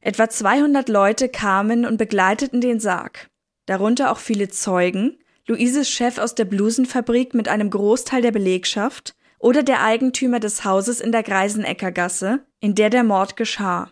Etwa 0.00 0.30
200 0.30 0.88
Leute 0.88 1.28
kamen 1.28 1.84
und 1.84 1.96
begleiteten 1.96 2.60
den 2.60 2.78
Sarg, 2.78 3.28
darunter 3.66 4.12
auch 4.12 4.18
viele 4.18 4.48
Zeugen, 4.48 5.18
Luises 5.46 5.90
Chef 5.90 6.18
aus 6.18 6.34
der 6.34 6.44
Blusenfabrik 6.44 7.34
mit 7.34 7.48
einem 7.48 7.70
Großteil 7.70 8.22
der 8.22 8.32
Belegschaft 8.32 9.14
oder 9.40 9.62
der 9.64 9.82
Eigentümer 9.82 10.38
des 10.38 10.64
Hauses 10.64 11.00
in 11.00 11.10
der 11.10 11.24
Greisenecker 11.24 11.90
Gasse, 11.90 12.46
in 12.60 12.76
der 12.76 12.90
der 12.90 13.02
Mord 13.02 13.36
geschah. 13.36 13.90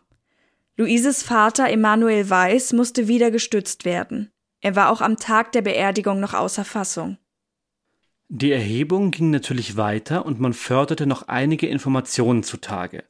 Luises 0.77 1.25
Vater 1.25 1.69
Emanuel 1.69 2.31
Weiß 2.31 2.73
musste 2.75 3.09
wieder 3.09 3.33
gestützt 3.33 3.85
werden. 3.85 4.31
Er 4.61 4.77
war 4.77 4.91
auch 4.91 5.01
am 5.01 5.17
Tag 5.17 5.51
der 5.53 5.63
Beerdigung 5.63 6.21
noch 6.21 6.35
außer 6.35 6.65
Fassung. 6.65 7.19
Die 8.29 8.53
Erhebung 8.53 9.11
ging 9.11 9.31
natürlich 9.31 9.77
weiter 9.77 10.27
und 10.27 10.39
man 10.39 10.53
förderte 10.53 11.07
noch 11.07 11.29
einige 11.29 11.67
Informationen 11.67 12.43
zutage. 12.43 13.05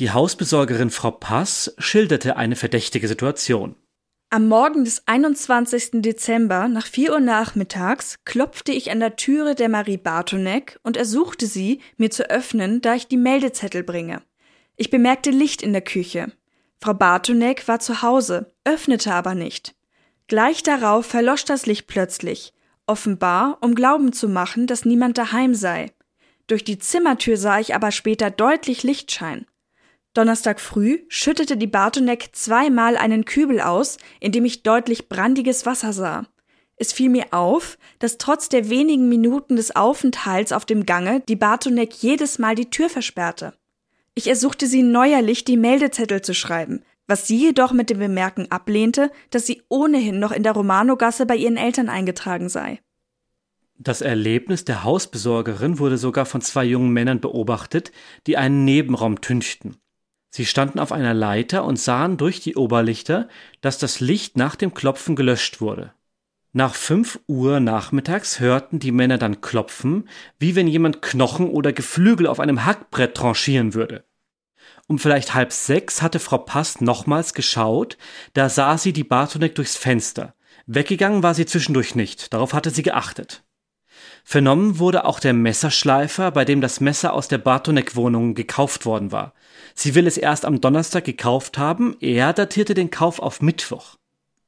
Die 0.00 0.10
Hausbesorgerin 0.10 0.90
Frau 0.90 1.12
Pass 1.12 1.74
schilderte 1.78 2.36
eine 2.36 2.56
verdächtige 2.56 3.06
Situation. 3.06 3.76
Am 4.34 4.48
Morgen 4.48 4.84
des 4.84 5.06
21. 5.06 6.02
Dezember 6.02 6.66
nach 6.66 6.88
4 6.88 7.12
Uhr 7.12 7.20
nachmittags 7.20 8.16
klopfte 8.24 8.72
ich 8.72 8.90
an 8.90 8.98
der 8.98 9.14
Türe 9.14 9.54
der 9.54 9.68
Marie 9.68 9.96
Bartonek 9.96 10.80
und 10.82 10.96
ersuchte 10.96 11.46
sie, 11.46 11.80
mir 11.98 12.10
zu 12.10 12.28
öffnen, 12.28 12.80
da 12.80 12.96
ich 12.96 13.06
die 13.06 13.16
Meldezettel 13.16 13.84
bringe. 13.84 14.22
Ich 14.74 14.90
bemerkte 14.90 15.30
Licht 15.30 15.62
in 15.62 15.72
der 15.72 15.82
Küche. 15.82 16.32
Frau 16.80 16.94
Bartonek 16.94 17.68
war 17.68 17.78
zu 17.78 18.02
Hause, 18.02 18.52
öffnete 18.64 19.14
aber 19.14 19.36
nicht. 19.36 19.76
Gleich 20.26 20.64
darauf 20.64 21.06
verlosch 21.06 21.44
das 21.44 21.66
Licht 21.66 21.86
plötzlich, 21.86 22.54
offenbar, 22.88 23.58
um 23.60 23.76
Glauben 23.76 24.12
zu 24.12 24.28
machen, 24.28 24.66
dass 24.66 24.84
niemand 24.84 25.16
daheim 25.16 25.54
sei. 25.54 25.92
Durch 26.48 26.64
die 26.64 26.80
Zimmertür 26.80 27.36
sah 27.36 27.60
ich 27.60 27.76
aber 27.76 27.92
später 27.92 28.32
deutlich 28.32 28.82
Lichtschein. 28.82 29.46
Donnerstag 30.14 30.60
früh 30.60 31.00
schüttete 31.08 31.56
die 31.56 31.66
Bartonek 31.66 32.28
zweimal 32.32 32.96
einen 32.96 33.24
Kübel 33.24 33.60
aus, 33.60 33.98
in 34.20 34.30
dem 34.30 34.44
ich 34.44 34.62
deutlich 34.62 35.08
brandiges 35.08 35.66
Wasser 35.66 35.92
sah. 35.92 36.26
Es 36.76 36.92
fiel 36.92 37.10
mir 37.10 37.26
auf, 37.32 37.78
dass 37.98 38.18
trotz 38.18 38.48
der 38.48 38.68
wenigen 38.70 39.08
Minuten 39.08 39.56
des 39.56 39.74
Aufenthalts 39.74 40.52
auf 40.52 40.64
dem 40.64 40.86
Gange 40.86 41.22
die 41.28 41.36
Bartonek 41.36 41.92
jedes 41.94 42.38
Mal 42.38 42.54
die 42.54 42.70
Tür 42.70 42.88
versperrte. 42.88 43.54
Ich 44.14 44.28
ersuchte 44.28 44.66
sie 44.66 44.82
neuerlich, 44.82 45.44
die 45.44 45.56
Meldezettel 45.56 46.22
zu 46.22 46.34
schreiben, 46.34 46.84
was 47.08 47.26
sie 47.26 47.36
jedoch 47.36 47.72
mit 47.72 47.90
dem 47.90 47.98
Bemerken 47.98 48.50
ablehnte, 48.50 49.10
dass 49.30 49.46
sie 49.46 49.62
ohnehin 49.68 50.20
noch 50.20 50.30
in 50.30 50.44
der 50.44 50.52
Romanogasse 50.52 51.26
bei 51.26 51.36
ihren 51.36 51.56
Eltern 51.56 51.88
eingetragen 51.88 52.48
sei. 52.48 52.80
Das 53.76 54.00
Erlebnis 54.00 54.64
der 54.64 54.84
Hausbesorgerin 54.84 55.80
wurde 55.80 55.98
sogar 55.98 56.26
von 56.26 56.40
zwei 56.40 56.64
jungen 56.64 56.92
Männern 56.92 57.20
beobachtet, 57.20 57.90
die 58.28 58.36
einen 58.36 58.64
Nebenraum 58.64 59.20
tünchten. 59.20 59.76
Sie 60.36 60.46
standen 60.46 60.80
auf 60.80 60.90
einer 60.90 61.14
Leiter 61.14 61.64
und 61.64 61.78
sahen 61.78 62.16
durch 62.16 62.40
die 62.40 62.56
Oberlichter, 62.56 63.28
dass 63.60 63.78
das 63.78 64.00
Licht 64.00 64.36
nach 64.36 64.56
dem 64.56 64.74
Klopfen 64.74 65.14
gelöscht 65.14 65.60
wurde. 65.60 65.92
Nach 66.52 66.74
fünf 66.74 67.20
Uhr 67.28 67.60
nachmittags 67.60 68.40
hörten 68.40 68.80
die 68.80 68.90
Männer 68.90 69.16
dann 69.16 69.42
klopfen, 69.42 70.08
wie 70.40 70.56
wenn 70.56 70.66
jemand 70.66 71.02
Knochen 71.02 71.48
oder 71.48 71.72
Geflügel 71.72 72.26
auf 72.26 72.40
einem 72.40 72.64
Hackbrett 72.64 73.14
tranchieren 73.14 73.74
würde. 73.74 74.06
Um 74.88 74.98
vielleicht 74.98 75.34
halb 75.34 75.52
sechs 75.52 76.02
hatte 76.02 76.18
Frau 76.18 76.38
Pass 76.38 76.80
nochmals 76.80 77.32
geschaut, 77.32 77.96
da 78.32 78.48
sah 78.48 78.76
sie 78.76 78.92
die 78.92 79.04
Bartonek 79.04 79.54
durchs 79.54 79.76
Fenster. 79.76 80.34
Weggegangen 80.66 81.22
war 81.22 81.34
sie 81.34 81.46
zwischendurch 81.46 81.94
nicht, 81.94 82.32
darauf 82.34 82.54
hatte 82.54 82.70
sie 82.70 82.82
geachtet. 82.82 83.44
Vernommen 84.24 84.80
wurde 84.80 85.04
auch 85.04 85.20
der 85.20 85.32
Messerschleifer, 85.32 86.32
bei 86.32 86.44
dem 86.44 86.60
das 86.60 86.80
Messer 86.80 87.12
aus 87.12 87.28
der 87.28 87.38
Bartonek-Wohnung 87.38 88.34
gekauft 88.34 88.84
worden 88.84 89.12
war. 89.12 89.32
Sie 89.74 89.94
will 89.94 90.06
es 90.06 90.16
erst 90.16 90.44
am 90.44 90.60
Donnerstag 90.60 91.04
gekauft 91.04 91.58
haben, 91.58 91.96
er 92.00 92.32
datierte 92.32 92.74
den 92.74 92.90
Kauf 92.90 93.18
auf 93.18 93.42
Mittwoch. 93.42 93.96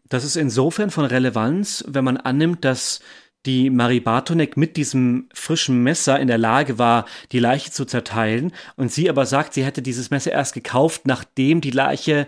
Das 0.08 0.24
ist 0.24 0.36
insofern 0.36 0.90
von 0.90 1.04
Relevanz, 1.04 1.84
wenn 1.88 2.04
man 2.04 2.16
annimmt, 2.16 2.64
dass 2.64 3.00
die 3.44 3.70
Marie 3.70 4.00
Bartonek 4.00 4.56
mit 4.56 4.76
diesem 4.76 5.28
frischen 5.32 5.82
Messer 5.82 6.18
in 6.18 6.28
der 6.28 6.38
Lage 6.38 6.78
war, 6.78 7.06
die 7.32 7.38
Leiche 7.38 7.70
zu 7.70 7.84
zerteilen 7.84 8.52
und 8.76 8.92
sie 8.92 9.08
aber 9.08 9.26
sagt, 9.26 9.54
sie 9.54 9.64
hätte 9.64 9.82
dieses 9.82 10.10
Messer 10.10 10.32
erst 10.32 10.54
gekauft, 10.54 11.02
nachdem 11.06 11.60
die 11.60 11.70
Leiche 11.70 12.26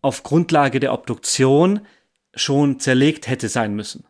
auf 0.00 0.22
Grundlage 0.22 0.80
der 0.80 0.92
Obduktion 0.92 1.80
schon 2.34 2.80
zerlegt 2.80 3.28
hätte 3.28 3.48
sein 3.48 3.74
müssen. 3.74 4.04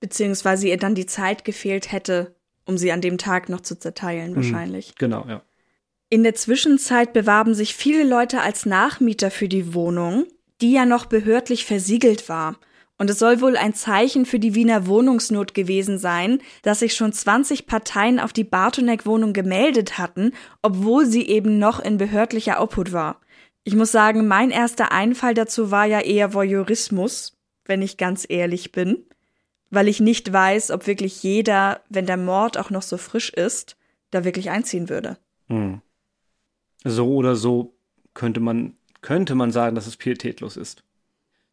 Beziehungsweise 0.00 0.68
ihr 0.68 0.76
dann 0.76 0.94
die 0.94 1.06
Zeit 1.06 1.44
gefehlt 1.44 1.90
hätte, 1.90 2.34
um 2.66 2.78
sie 2.78 2.92
an 2.92 3.00
dem 3.00 3.18
Tag 3.18 3.48
noch 3.48 3.60
zu 3.60 3.78
zerteilen, 3.78 4.32
mhm. 4.32 4.36
wahrscheinlich. 4.36 4.88
Mhm, 4.88 4.94
genau, 4.98 5.26
ja. 5.26 5.42
In 6.14 6.22
der 6.22 6.36
Zwischenzeit 6.36 7.12
bewarben 7.12 7.54
sich 7.54 7.74
viele 7.74 8.04
Leute 8.04 8.40
als 8.40 8.66
Nachmieter 8.66 9.32
für 9.32 9.48
die 9.48 9.74
Wohnung 9.74 10.26
die 10.60 10.72
ja 10.72 10.86
noch 10.86 11.06
behördlich 11.06 11.64
versiegelt 11.64 12.28
war. 12.28 12.56
Und 12.96 13.10
es 13.10 13.18
soll 13.18 13.40
wohl 13.40 13.56
ein 13.56 13.74
Zeichen 13.74 14.24
für 14.24 14.38
die 14.38 14.54
Wiener 14.54 14.86
Wohnungsnot 14.86 15.52
gewesen 15.52 15.98
sein, 15.98 16.40
dass 16.62 16.78
sich 16.78 16.94
schon 16.94 17.12
20 17.12 17.66
Parteien 17.66 18.20
auf 18.20 18.32
die 18.32 18.44
Bartonek-Wohnung 18.44 19.32
gemeldet 19.32 19.98
hatten, 19.98 20.32
obwohl 20.62 21.04
sie 21.04 21.26
eben 21.26 21.58
noch 21.58 21.80
in 21.80 21.98
behördlicher 21.98 22.62
Obhut 22.62 22.92
war. 22.92 23.20
Ich 23.64 23.74
muss 23.74 23.90
sagen, 23.90 24.28
mein 24.28 24.50
erster 24.50 24.92
Einfall 24.92 25.34
dazu 25.34 25.70
war 25.70 25.86
ja 25.86 26.00
eher 26.00 26.34
Voyeurismus, 26.34 27.36
wenn 27.64 27.82
ich 27.82 27.96
ganz 27.96 28.24
ehrlich 28.28 28.70
bin, 28.70 29.04
weil 29.70 29.88
ich 29.88 29.98
nicht 29.98 30.32
weiß, 30.32 30.70
ob 30.70 30.86
wirklich 30.86 31.22
jeder, 31.22 31.80
wenn 31.88 32.06
der 32.06 32.16
Mord 32.16 32.58
auch 32.58 32.70
noch 32.70 32.82
so 32.82 32.96
frisch 32.96 33.30
ist, 33.30 33.76
da 34.12 34.24
wirklich 34.24 34.50
einziehen 34.50 34.88
würde. 34.88 35.18
Hm. 35.48 35.82
So 36.84 37.14
oder 37.14 37.34
so 37.34 37.74
könnte 38.12 38.40
man 38.40 38.76
könnte 39.04 39.34
man 39.34 39.50
sagen, 39.52 39.74
dass 39.74 39.86
es 39.86 39.96
pietätlos 39.98 40.56
ist. 40.56 40.82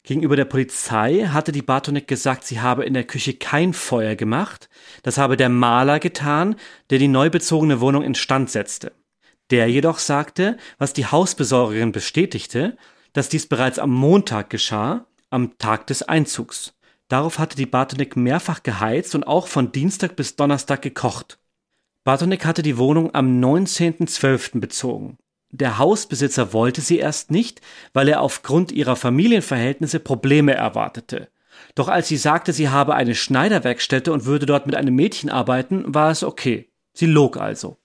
Gegenüber 0.04 0.36
der 0.36 0.46
Polizei 0.46 1.28
hatte 1.28 1.52
die 1.52 1.62
Bartonek 1.62 2.08
gesagt, 2.08 2.46
sie 2.46 2.62
habe 2.62 2.86
in 2.86 2.94
der 2.94 3.04
Küche 3.04 3.34
kein 3.34 3.74
Feuer 3.74 4.16
gemacht, 4.16 4.70
das 5.04 5.18
habe 5.18 5.38
der 5.38 5.50
Maler 5.50 6.00
getan, 6.00 6.56
der 6.90 6.98
die 6.98 7.10
neu 7.10 7.30
bezogene 7.30 7.82
Wohnung 7.82 8.04
instand 8.04 8.50
setzte. 8.50 8.94
Der 9.52 9.68
jedoch 9.70 10.00
sagte, 10.00 10.58
was 10.78 10.94
die 10.94 11.06
Hausbesorgerin 11.06 11.92
bestätigte, 11.92 12.78
dass 13.14 13.30
dies 13.30 13.48
bereits 13.48 13.80
am 13.80 13.92
Montag 13.92 14.50
geschah, 14.50 15.06
am 15.30 15.58
Tag 15.58 15.88
des 15.88 16.04
Einzugs. 16.04 16.74
Darauf 17.10 17.38
hatte 17.38 17.58
die 17.58 17.66
Bartonek 17.66 18.16
mehrfach 18.16 18.64
geheizt 18.64 19.14
und 19.14 19.28
auch 19.28 19.48
von 19.48 19.74
Dienstag 19.74 20.16
bis 20.16 20.38
Donnerstag 20.38 20.82
gekocht. 20.82 21.38
Bartonek 22.04 22.46
hatte 22.46 22.64
die 22.64 22.80
Wohnung 22.80 23.14
am 23.14 23.40
19.12. 23.40 24.60
bezogen. 24.60 25.20
Der 25.52 25.78
Hausbesitzer 25.78 26.52
wollte 26.52 26.82
sie 26.82 26.98
erst 26.98 27.30
nicht, 27.30 27.62
weil 27.94 28.08
er 28.08 28.22
aufgrund 28.22 28.72
ihrer 28.72 28.96
Familienverhältnisse 28.96 30.00
Probleme 30.00 30.56
erwartete. 30.56 31.30
Doch 31.76 31.90
als 31.90 32.08
sie 32.08 32.18
sagte, 32.18 32.54
sie 32.54 32.70
habe 32.70 32.96
eine 32.96 33.14
Schneiderwerkstätte 33.14 34.12
und 34.12 34.26
würde 34.26 34.48
dort 34.48 34.66
mit 34.66 34.76
einem 34.76 34.96
Mädchen 34.96 35.30
arbeiten, 35.30 35.94
war 35.94 36.10
es 36.10 36.24
okay. 36.24 36.70
Sie 36.94 37.06
log 37.06 37.38
also. 37.38 37.78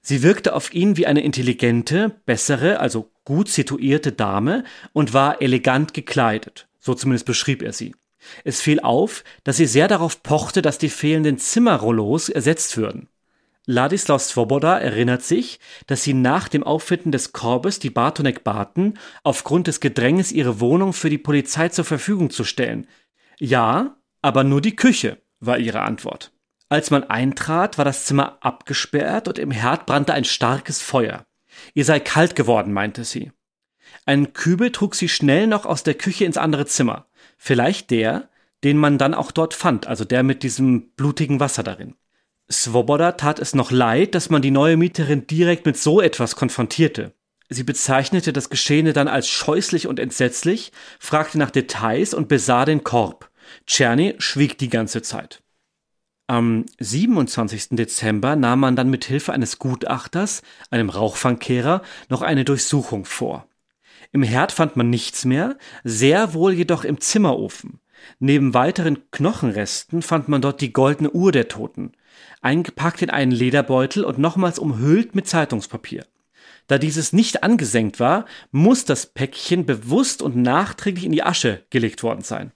Sie 0.00 0.22
wirkte 0.22 0.54
auf 0.54 0.72
ihn 0.72 0.96
wie 0.96 1.06
eine 1.06 1.22
intelligente, 1.22 2.20
bessere, 2.24 2.80
also 2.80 3.10
gut 3.24 3.50
situierte 3.50 4.12
Dame 4.12 4.64
und 4.94 5.12
war 5.12 5.42
elegant 5.42 5.92
gekleidet. 5.92 6.68
So 6.78 6.94
zumindest 6.94 7.26
beschrieb 7.26 7.60
er 7.60 7.74
sie. 7.74 7.94
Es 8.44 8.62
fiel 8.62 8.80
auf, 8.80 9.22
dass 9.44 9.58
sie 9.58 9.66
sehr 9.66 9.88
darauf 9.88 10.22
pochte, 10.22 10.62
dass 10.62 10.78
die 10.78 10.88
fehlenden 10.88 11.36
Zimmerrollos 11.36 12.30
ersetzt 12.30 12.78
würden. 12.78 13.08
Ladislaus 13.70 14.28
Svoboda 14.30 14.78
erinnert 14.78 15.22
sich, 15.22 15.60
dass 15.86 16.02
sie 16.02 16.12
nach 16.12 16.48
dem 16.48 16.64
Auffinden 16.64 17.12
des 17.12 17.32
Korbes 17.32 17.78
die 17.78 17.90
Bartonek 17.90 18.42
baten, 18.42 18.98
aufgrund 19.22 19.68
des 19.68 19.78
Gedränges 19.78 20.32
ihre 20.32 20.58
Wohnung 20.58 20.92
für 20.92 21.08
die 21.08 21.18
Polizei 21.18 21.68
zur 21.68 21.84
Verfügung 21.84 22.30
zu 22.30 22.42
stellen. 22.42 22.88
Ja, 23.38 23.96
aber 24.22 24.42
nur 24.42 24.60
die 24.60 24.74
Küche, 24.74 25.22
war 25.38 25.58
ihre 25.58 25.82
Antwort. 25.82 26.32
Als 26.68 26.90
man 26.90 27.04
eintrat, 27.04 27.78
war 27.78 27.84
das 27.84 28.06
Zimmer 28.06 28.38
abgesperrt 28.40 29.28
und 29.28 29.38
im 29.38 29.52
Herd 29.52 29.86
brannte 29.86 30.14
ein 30.14 30.24
starkes 30.24 30.82
Feuer. 30.82 31.24
Ihr 31.72 31.84
sei 31.84 32.00
kalt 32.00 32.34
geworden, 32.34 32.72
meinte 32.72 33.04
sie. 33.04 33.30
Einen 34.04 34.32
Kübel 34.32 34.72
trug 34.72 34.96
sie 34.96 35.08
schnell 35.08 35.46
noch 35.46 35.64
aus 35.64 35.84
der 35.84 35.94
Küche 35.94 36.24
ins 36.24 36.38
andere 36.38 36.66
Zimmer. 36.66 37.06
Vielleicht 37.38 37.92
der, 37.92 38.30
den 38.64 38.78
man 38.78 38.98
dann 38.98 39.14
auch 39.14 39.30
dort 39.30 39.54
fand, 39.54 39.86
also 39.86 40.04
der 40.04 40.24
mit 40.24 40.42
diesem 40.42 40.90
blutigen 40.96 41.38
Wasser 41.38 41.62
darin. 41.62 41.94
Svoboda 42.50 43.12
tat 43.12 43.38
es 43.38 43.54
noch 43.54 43.70
leid, 43.70 44.14
dass 44.14 44.28
man 44.28 44.42
die 44.42 44.50
neue 44.50 44.76
Mieterin 44.76 45.26
direkt 45.26 45.66
mit 45.66 45.76
so 45.76 46.00
etwas 46.00 46.34
konfrontierte. 46.34 47.12
Sie 47.48 47.62
bezeichnete 47.62 48.32
das 48.32 48.50
Geschehene 48.50 48.92
dann 48.92 49.08
als 49.08 49.28
scheußlich 49.28 49.86
und 49.86 49.98
entsetzlich, 49.98 50.72
fragte 50.98 51.38
nach 51.38 51.50
Details 51.50 52.12
und 52.12 52.28
besah 52.28 52.64
den 52.64 52.84
Korb. 52.84 53.30
Czerny 53.66 54.14
schwieg 54.18 54.58
die 54.58 54.68
ganze 54.68 55.02
Zeit. 55.02 55.42
Am 56.26 56.64
27. 56.78 57.70
Dezember 57.70 58.36
nahm 58.36 58.60
man 58.60 58.76
dann 58.76 58.88
mit 58.88 59.04
Hilfe 59.04 59.32
eines 59.32 59.58
Gutachters, 59.58 60.42
einem 60.70 60.90
Rauchfangkehrer, 60.90 61.82
noch 62.08 62.22
eine 62.22 62.44
Durchsuchung 62.44 63.04
vor. 63.04 63.48
Im 64.12 64.22
Herd 64.22 64.52
fand 64.52 64.76
man 64.76 64.90
nichts 64.90 65.24
mehr, 65.24 65.56
sehr 65.82 66.34
wohl 66.34 66.52
jedoch 66.52 66.84
im 66.84 67.00
Zimmerofen. 67.00 67.80
Neben 68.18 68.54
weiteren 68.54 69.10
Knochenresten 69.10 70.02
fand 70.02 70.28
man 70.28 70.40
dort 70.40 70.60
die 70.60 70.72
goldene 70.72 71.10
Uhr 71.10 71.32
der 71.32 71.48
Toten, 71.48 71.92
eingepackt 72.40 73.02
in 73.02 73.10
einen 73.10 73.32
Lederbeutel 73.32 74.04
und 74.04 74.18
nochmals 74.18 74.58
umhüllt 74.58 75.14
mit 75.14 75.28
Zeitungspapier. 75.28 76.06
Da 76.66 76.78
dieses 76.78 77.12
nicht 77.12 77.42
angesenkt 77.42 77.98
war, 77.98 78.26
muss 78.52 78.84
das 78.84 79.06
Päckchen 79.06 79.66
bewusst 79.66 80.22
und 80.22 80.36
nachträglich 80.36 81.04
in 81.04 81.12
die 81.12 81.24
Asche 81.24 81.64
gelegt 81.70 82.02
worden 82.02 82.22
sein. 82.22 82.52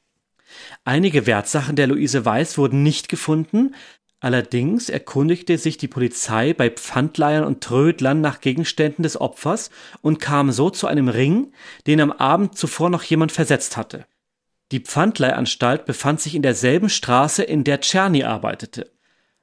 Einige 0.85 1.27
Wertsachen 1.27 1.75
der 1.75 1.89
Luise 1.89 2.25
Weiß 2.25 2.57
wurden 2.57 2.83
nicht 2.83 3.09
gefunden, 3.09 3.75
allerdings 4.21 4.89
erkundigte 4.89 5.59
sich 5.59 5.79
die 5.79 5.89
Polizei 5.89 6.55
bei 6.55 6.71
Pfandleihern 6.71 7.45
und 7.45 7.63
Trödlern 7.63 8.21
nach 8.21 8.41
Gegenständen 8.41 9.03
des 9.03 9.21
Opfers 9.21 9.71
und 10.01 10.21
kam 10.21 10.53
so 10.53 10.71
zu 10.71 10.87
einem 10.87 11.09
Ring, 11.09 11.53
den 11.87 12.01
am 12.01 12.13
Abend 12.13 12.57
zuvor 12.57 12.91
noch 12.91 13.03
jemand 13.03 13.33
versetzt 13.33 13.77
hatte. 13.77 14.07
Die 14.71 14.81
Pfandleihanstalt 14.81 15.85
befand 15.87 16.21
sich 16.21 16.35
in 16.35 16.43
derselben 16.43 16.89
Straße, 16.89 17.43
in 17.43 17.65
der 17.65 17.81
Czerny 17.81 18.25
arbeitete. 18.25 18.94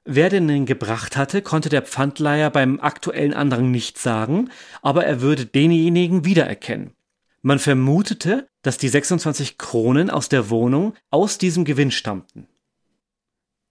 Wer 0.04 0.30
den 0.30 0.66
gebracht 0.66 1.16
hatte, 1.16 1.42
konnte 1.44 1.70
der 1.70 1.84
Pfandleiher 1.84 2.50
beim 2.50 2.80
aktuellen 2.80 3.34
Andrang 3.34 3.70
nicht 3.70 4.00
sagen, 4.00 4.50
aber 4.82 5.06
er 5.06 5.22
würde 5.22 5.46
denjenigen 5.46 6.26
wiedererkennen. 6.26 6.96
Man 7.44 7.60
vermutete, 7.60 8.48
dass 8.62 8.78
die 8.78 8.90
26 8.90 9.58
Kronen 9.58 10.10
aus 10.10 10.30
der 10.30 10.50
Wohnung 10.50 10.96
aus 11.10 11.38
diesem 11.38 11.66
Gewinn 11.66 11.92
stammten. 11.92 12.48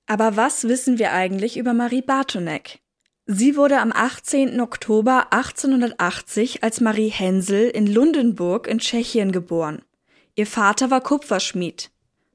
Aber 0.06 0.36
was 0.36 0.64
wissen 0.64 0.98
wir 0.98 1.12
eigentlich 1.12 1.56
über 1.56 1.72
Marie 1.72 2.02
Bartonek? 2.02 2.80
Sie 3.26 3.56
wurde 3.56 3.78
am 3.78 3.92
18. 3.92 4.60
Oktober 4.60 5.32
1880 5.32 6.64
als 6.64 6.80
Marie 6.80 7.10
Hensel 7.10 7.68
in 7.68 7.86
Lundenburg 7.86 8.66
in 8.66 8.78
Tschechien 8.78 9.30
geboren. 9.30 9.82
Ihr 10.34 10.48
Vater 10.48 10.90
war 10.90 11.00
Kupferschmied. 11.00 11.90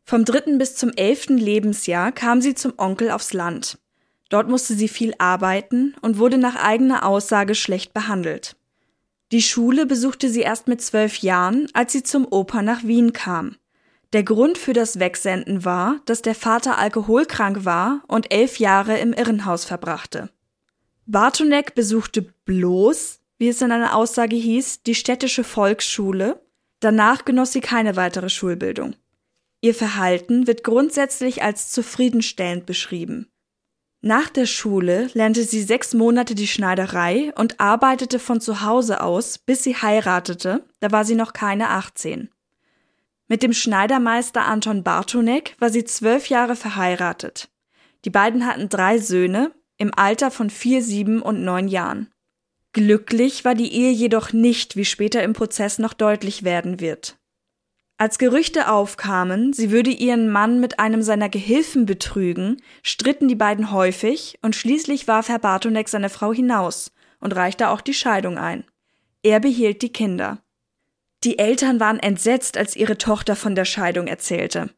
Vom 0.05 0.23
dritten 0.23 0.57
bis 0.57 0.75
zum 0.75 0.91
elften 0.91 1.37
Lebensjahr 1.37 2.11
kam 2.13 2.39
sie 2.39 2.55
zum 2.55 2.73
Onkel 2.77 3.11
aufs 3.11 3.33
Land. 3.33 3.77
Dort 4.29 4.49
musste 4.49 4.73
sie 4.73 4.87
viel 4.87 5.13
arbeiten 5.17 5.95
und 6.01 6.17
wurde 6.17 6.37
nach 6.37 6.55
eigener 6.55 7.05
Aussage 7.05 7.55
schlecht 7.55 7.93
behandelt. 7.93 8.55
Die 9.31 9.41
Schule 9.41 9.85
besuchte 9.85 10.29
sie 10.29 10.41
erst 10.41 10.67
mit 10.67 10.81
zwölf 10.81 11.17
Jahren, 11.17 11.67
als 11.73 11.93
sie 11.93 12.03
zum 12.03 12.27
Oper 12.29 12.61
nach 12.61 12.83
Wien 12.83 13.13
kam. 13.13 13.55
Der 14.13 14.23
Grund 14.23 14.57
für 14.57 14.73
das 14.73 14.99
Wegsenden 14.99 15.65
war, 15.65 15.99
dass 16.05 16.21
der 16.21 16.35
Vater 16.35 16.77
alkoholkrank 16.77 17.65
war 17.65 18.03
und 18.07 18.31
elf 18.31 18.59
Jahre 18.59 18.97
im 18.97 19.13
Irrenhaus 19.13 19.65
verbrachte. 19.65 20.29
Bartonek 21.05 21.75
besuchte 21.75 22.21
bloß, 22.45 23.19
wie 23.37 23.49
es 23.49 23.61
in 23.61 23.71
einer 23.71 23.95
Aussage 23.95 24.35
hieß, 24.35 24.83
die 24.83 24.95
städtische 24.95 25.43
Volksschule. 25.43 26.41
Danach 26.79 27.25
genoss 27.25 27.51
sie 27.51 27.61
keine 27.61 27.95
weitere 27.95 28.29
Schulbildung. 28.29 28.95
Ihr 29.61 29.75
Verhalten 29.75 30.47
wird 30.47 30.63
grundsätzlich 30.63 31.43
als 31.43 31.71
zufriedenstellend 31.71 32.65
beschrieben. 32.65 33.27
Nach 34.07 34.29
der 34.29 34.45
Schule 34.45 35.09
lernte 35.15 35.43
sie 35.43 35.63
sechs 35.63 35.95
Monate 35.95 36.35
die 36.35 36.45
Schneiderei 36.45 37.33
und 37.37 37.59
arbeitete 37.59 38.19
von 38.19 38.39
zu 38.39 38.61
Hause 38.61 39.01
aus, 39.01 39.39
bis 39.39 39.63
sie 39.63 39.75
heiratete, 39.75 40.63
da 40.79 40.91
war 40.91 41.03
sie 41.05 41.15
noch 41.15 41.33
keine 41.33 41.69
18. 41.69 42.29
Mit 43.27 43.41
dem 43.41 43.51
Schneidermeister 43.51 44.45
Anton 44.45 44.83
Bartonek 44.83 45.55
war 45.57 45.71
sie 45.71 45.85
zwölf 45.85 46.29
Jahre 46.29 46.55
verheiratet. 46.55 47.49
Die 48.05 48.11
beiden 48.11 48.45
hatten 48.45 48.69
drei 48.69 48.99
Söhne 48.99 49.51
im 49.79 49.91
Alter 49.95 50.29
von 50.29 50.51
vier, 50.51 50.83
sieben 50.83 51.23
und 51.23 51.43
neun 51.43 51.67
Jahren. 51.67 52.11
Glücklich 52.73 53.43
war 53.43 53.55
die 53.55 53.73
Ehe 53.73 53.91
jedoch 53.91 54.33
nicht, 54.33 54.75
wie 54.75 54.85
später 54.85 55.23
im 55.23 55.33
Prozess 55.33 55.79
noch 55.79 55.95
deutlich 55.95 56.43
werden 56.43 56.79
wird. 56.79 57.17
Als 57.97 58.17
Gerüchte 58.17 58.69
aufkamen, 58.69 59.53
sie 59.53 59.71
würde 59.71 59.89
ihren 59.89 60.29
Mann 60.29 60.59
mit 60.59 60.79
einem 60.79 61.01
seiner 61.01 61.29
Gehilfen 61.29 61.85
betrügen, 61.85 62.61
stritten 62.83 63.29
die 63.29 63.35
beiden 63.35 63.71
häufig 63.71 64.37
und 64.41 64.53
schließlich 64.53 65.07
warf 65.07 65.29
Herr 65.29 65.39
Bartonek 65.39 65.87
seine 65.87 66.09
Frau 66.09 66.33
hinaus 66.33 66.91
und 67.21 67.35
reichte 67.35 67.69
auch 67.69 67.79
die 67.79 67.93
Scheidung 67.93 68.37
ein. 68.37 68.65
Er 69.23 69.39
behielt 69.39 69.81
die 69.81 69.93
Kinder. 69.93 70.39
Die 71.23 71.39
Eltern 71.39 71.79
waren 71.79 71.99
entsetzt, 71.99 72.57
als 72.57 72.75
ihre 72.75 72.97
Tochter 72.97 73.37
von 73.37 73.55
der 73.55 73.65
Scheidung 73.65 74.07
erzählte. 74.07 74.71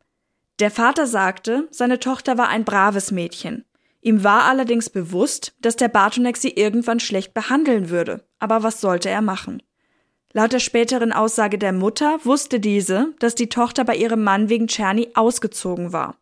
Der 0.60 0.70
Vater 0.70 1.08
sagte, 1.08 1.68
seine 1.72 2.00
Tochter 2.00 2.38
war 2.38 2.50
ein 2.50 2.66
braves 2.66 3.12
Mädchen. 3.12 3.66
Ihm 4.00 4.24
war 4.24 4.44
allerdings 4.44 4.92
bewusst, 4.92 5.56
dass 5.60 5.76
der 5.76 5.90
Bartonek 5.90 6.38
sie 6.38 6.52
irgendwann 6.52 7.00
schlecht 7.00 7.34
behandeln 7.34 7.90
würde, 7.90 8.28
aber 8.38 8.62
was 8.62 8.80
sollte 8.80 9.10
er 9.10 9.22
machen? 9.22 9.62
Laut 10.34 10.54
der 10.54 10.60
späteren 10.60 11.12
Aussage 11.14 11.58
der 11.58 11.72
Mutter 11.72 12.20
wusste 12.24 12.60
diese, 12.60 13.14
dass 13.20 13.36
die 13.36 13.50
Tochter 13.50 13.86
bei 13.86 13.96
ihrem 13.96 14.24
Mann 14.24 14.50
wegen 14.50 14.68
Czerny 14.68 15.10
ausgezogen 15.14 15.94
war. 15.94 16.18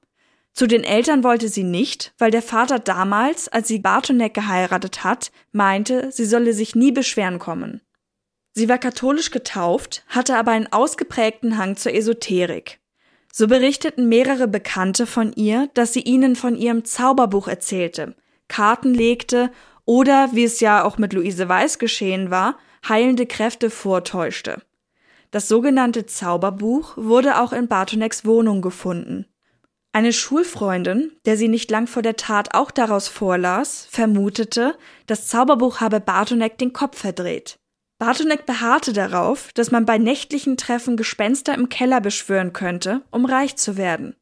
Zu 0.54 0.68
den 0.68 0.86
Eltern 0.86 1.24
wollte 1.24 1.50
sie 1.50 1.63
nicht, 1.63 2.13
weil 2.18 2.32
der 2.32 2.41
Vater 2.41 2.80
damals, 2.80 3.50
als 3.50 3.68
sie 3.68 3.80
Bartonek 3.80 4.34
geheiratet 4.34 5.04
hat, 5.04 5.32
meinte, 5.52 6.12
sie 6.12 6.26
solle 6.26 6.54
sich 6.54 6.76
nie 6.76 6.94
beschweren 6.94 7.39
kommen. 7.39 7.82
Sie 8.54 8.70
war 8.70 8.78
katholisch 8.78 9.32
getauft, 9.32 10.06
hatte 10.08 10.38
aber 10.38 10.52
einen 10.52 10.72
ausgeprägten 10.72 11.58
Hang 11.58 11.76
zur 11.76 11.94
Esoterik. 11.94 12.80
So 13.34 13.48
berichteten 13.48 14.08
mehrere 14.08 14.48
Bekannte 14.48 15.06
von 15.06 15.34
ihr, 15.34 15.70
dass 15.74 15.91
sie 15.91 16.00
ihnen 16.00 16.38
von 16.38 16.56
ihrem 16.56 16.86
Zauberbuch 16.86 17.50
erzählte, 17.50 18.15
Karten 18.48 18.94
legte 18.94 19.52
oder, 19.84 20.30
wie 20.32 20.46
es 20.46 20.62
ja 20.62 20.86
auch 20.86 20.98
mit 20.98 21.12
Luise 21.12 21.50
Weiß 21.50 21.80
geschehen 21.80 22.32
war, 22.32 22.58
heilende 22.89 23.26
Kräfte 23.26 23.69
vortäuschte. 23.69 24.62
Das 25.32 25.48
sogenannte 25.48 26.06
Zauberbuch 26.06 26.93
wurde 26.95 27.41
auch 27.41 27.52
in 27.52 27.67
Bartoneks 27.67 28.26
Wohnung 28.26 28.62
gefunden. 28.62 29.26
Eine 29.91 30.12
Schulfreundin, 30.12 31.13
der 31.26 31.38
sie 31.38 31.48
nicht 31.48 31.71
lang 31.71 31.88
vor 31.88 32.02
der 32.02 32.17
Tat 32.17 32.54
auch 32.54 32.69
daraus 32.69 33.08
vorlas, 33.08 33.88
vermutete, 33.89 34.78
das 35.08 35.28
Zauberbuch 35.28 35.80
habe 35.80 36.02
Bartonek 36.02 36.58
den 36.58 36.74
Kopf 36.74 37.00
verdreht. 37.00 37.60
Bartonek 37.98 38.45
beharrte 38.45 38.91
darauf, 38.91 39.54
dass 39.54 39.71
man 39.71 39.86
bei 39.86 39.98
nächtlichen 39.98 40.58
Treffen 40.58 40.98
Gespenster 40.98 41.54
im 41.54 41.69
Keller 41.69 42.02
beschwören 42.02 42.52
könnte, 42.52 43.04
um 43.10 43.26
reich 43.26 43.56
zu 43.56 43.78
werden. 43.78 44.15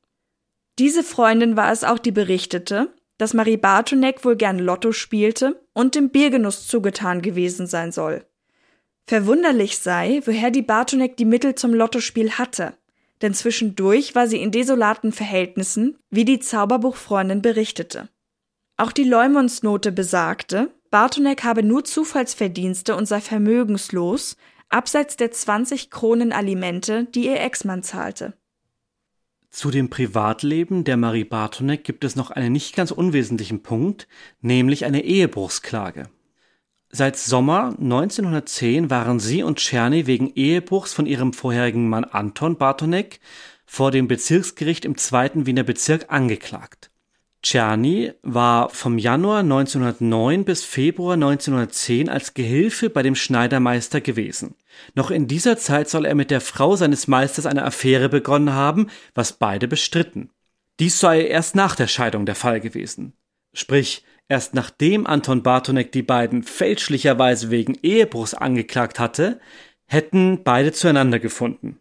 Diese 0.78 1.04
Freundin 1.04 1.58
war 1.58 1.72
es 1.72 1.84
auch, 1.84 1.98
die 1.98 2.12
berichtete, 2.12 2.94
dass 3.18 3.34
Marie 3.34 3.58
Bartonek 3.58 4.24
wohl 4.26 4.36
gern 4.36 4.60
Lotto 4.60 4.92
spielte 4.92 5.64
und 5.74 5.96
dem 5.96 6.10
Biergenuss 6.10 6.68
zugetan 6.68 7.22
gewesen 7.22 7.66
sein 7.66 7.92
soll. 7.92 8.26
Verwunderlich 9.06 9.80
sei, 9.80 10.22
woher 10.26 10.50
die 10.50 10.62
Bartonek 10.62 11.18
die 11.18 11.26
Mittel 11.26 11.56
zum 11.56 11.74
Lottospiel 11.74 12.32
hatte, 12.32 12.78
denn 13.22 13.34
zwischendurch 13.34 14.16
war 14.16 14.28
sie 14.28 14.42
in 14.42 14.52
desolaten 14.52 15.12
Verhältnissen, 15.12 15.98
wie 16.10 16.26
die 16.26 16.40
Zauberbuchfreundin 16.40 17.42
berichtete. 17.42 18.10
Auch 18.78 18.92
die 18.92 19.04
Leumundsnote 19.04 19.92
besagte, 19.92 20.72
Bartonek 20.90 21.44
habe 21.44 21.64
nur 21.64 21.84
Zufallsverdienste 21.84 22.96
und 22.96 23.06
sei 23.06 23.20
vermögenslos, 23.20 24.38
abseits 24.70 25.18
der 25.18 25.32
20 25.32 25.90
Kronen 25.90 26.32
Alimente, 26.32 27.06
die 27.14 27.26
ihr 27.26 27.40
Ex-Mann 27.40 27.84
zahlte. 27.84 28.34
Zu 29.50 29.70
dem 29.70 29.90
Privatleben 29.90 30.84
der 30.84 30.98
Marie 30.98 31.26
Bartonek 31.26 31.84
gibt 31.84 32.04
es 32.04 32.16
noch 32.16 32.32
einen 32.32 32.52
nicht 32.52 32.76
ganz 32.76 32.90
unwesentlichen 32.90 33.62
Punkt, 33.62 34.08
nämlich 34.42 34.84
eine 34.86 35.04
Ehebruchsklage. 35.04 36.10
Seit 36.96 37.18
Sommer 37.18 37.76
1910 37.80 38.92
waren 38.92 39.20
sie 39.20 39.42
und 39.42 39.58
Czerny 39.58 40.06
wegen 40.06 40.32
Ehebruchs 40.36 40.94
von 40.94 41.08
ihrem 41.08 41.34
vorherigen 41.34 41.90
Mann 41.90 42.04
Anton 42.04 42.56
Bartonek 42.56 43.20
vor 43.66 43.90
dem 43.90 44.08
Bezirksgericht 44.08 44.86
im 44.86 44.96
zweiten 44.96 45.48
Wiener 45.48 45.64
Bezirk 45.64 46.06
angeklagt. 46.10 46.92
Czerny 47.42 48.14
war 48.22 48.70
vom 48.70 49.00
Januar 49.00 49.40
1909 49.40 50.46
bis 50.46 50.64
Februar 50.64 51.16
1910 51.16 52.10
als 52.10 52.36
Gehilfe 52.36 52.92
bei 52.92 53.02
dem 53.02 53.16
Schneidermeister 53.16 54.00
gewesen. 54.00 54.54
Noch 54.94 55.10
in 55.10 55.28
dieser 55.28 55.58
Zeit 55.58 55.90
soll 55.90 56.06
er 56.06 56.14
mit 56.14 56.30
der 56.30 56.42
Frau 56.42 56.76
seines 56.76 57.08
Meisters 57.08 57.48
eine 57.48 57.66
Affäre 57.66 58.08
begonnen 58.08 58.54
haben, 58.54 58.86
was 59.16 59.34
beide 59.34 59.68
bestritten. 59.68 60.30
Dies 60.80 61.00
sei 61.00 61.26
erst 61.26 61.56
nach 61.56 61.76
der 61.76 61.88
Scheidung 61.88 62.28
der 62.28 62.36
Fall 62.36 62.62
gewesen. 62.62 63.14
Sprich, 63.52 64.04
Erst 64.30 64.54
nachdem 64.54 65.06
Anton 65.06 65.44
Bartonek 65.44 65.92
die 65.92 66.04
beiden 66.04 66.44
fälschlicherweise 66.44 67.52
wegen 67.52 67.78
Ehebruchs 67.82 68.34
angeklagt 68.34 69.00
hatte, 69.00 69.40
hätten 69.86 70.44
beide 70.44 70.72
zueinander 70.72 71.20
gefunden. 71.20 71.80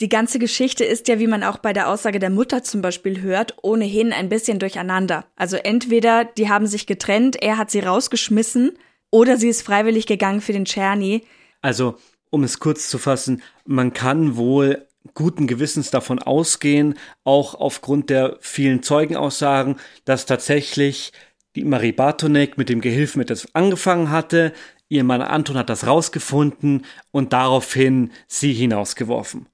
Die 0.00 0.08
ganze 0.08 0.38
Geschichte 0.38 0.84
ist 0.84 1.08
ja, 1.08 1.18
wie 1.18 1.26
man 1.26 1.42
auch 1.42 1.58
bei 1.58 1.72
der 1.72 1.88
Aussage 1.88 2.20
der 2.20 2.30
Mutter 2.30 2.62
zum 2.62 2.82
Beispiel 2.82 3.20
hört, 3.20 3.56
ohnehin 3.62 4.12
ein 4.12 4.28
bisschen 4.28 4.60
durcheinander. 4.60 5.24
Also 5.34 5.56
entweder 5.56 6.24
die 6.24 6.48
haben 6.48 6.68
sich 6.68 6.86
getrennt, 6.86 7.36
er 7.42 7.58
hat 7.58 7.70
sie 7.70 7.80
rausgeschmissen, 7.80 8.78
oder 9.10 9.36
sie 9.36 9.48
ist 9.48 9.62
freiwillig 9.62 10.06
gegangen 10.06 10.40
für 10.40 10.52
den 10.52 10.66
Czerny. 10.66 11.24
Also, 11.62 11.96
um 12.30 12.44
es 12.44 12.60
kurz 12.60 12.88
zu 12.88 12.98
fassen, 12.98 13.42
man 13.64 13.92
kann 13.92 14.36
wohl 14.36 14.86
guten 15.14 15.46
Gewissens 15.46 15.90
davon 15.90 16.18
ausgehen, 16.18 16.94
auch 17.24 17.54
aufgrund 17.54 18.10
der 18.10 18.36
vielen 18.40 18.82
Zeugenaussagen, 18.82 19.76
dass 20.04 20.26
tatsächlich 20.26 21.12
die 21.56 21.64
Marie 21.64 21.92
Bartonek 21.92 22.58
mit 22.58 22.68
dem 22.68 22.80
Gehilfen 22.80 23.22
etwas 23.22 23.54
angefangen 23.54 24.10
hatte, 24.10 24.52
ihr 24.88 25.04
Mann 25.04 25.22
Anton 25.22 25.56
hat 25.56 25.68
das 25.68 25.86
rausgefunden 25.86 26.84
und 27.10 27.32
daraufhin 27.32 28.12
sie 28.26 28.52
hinausgeworfen. 28.52 29.46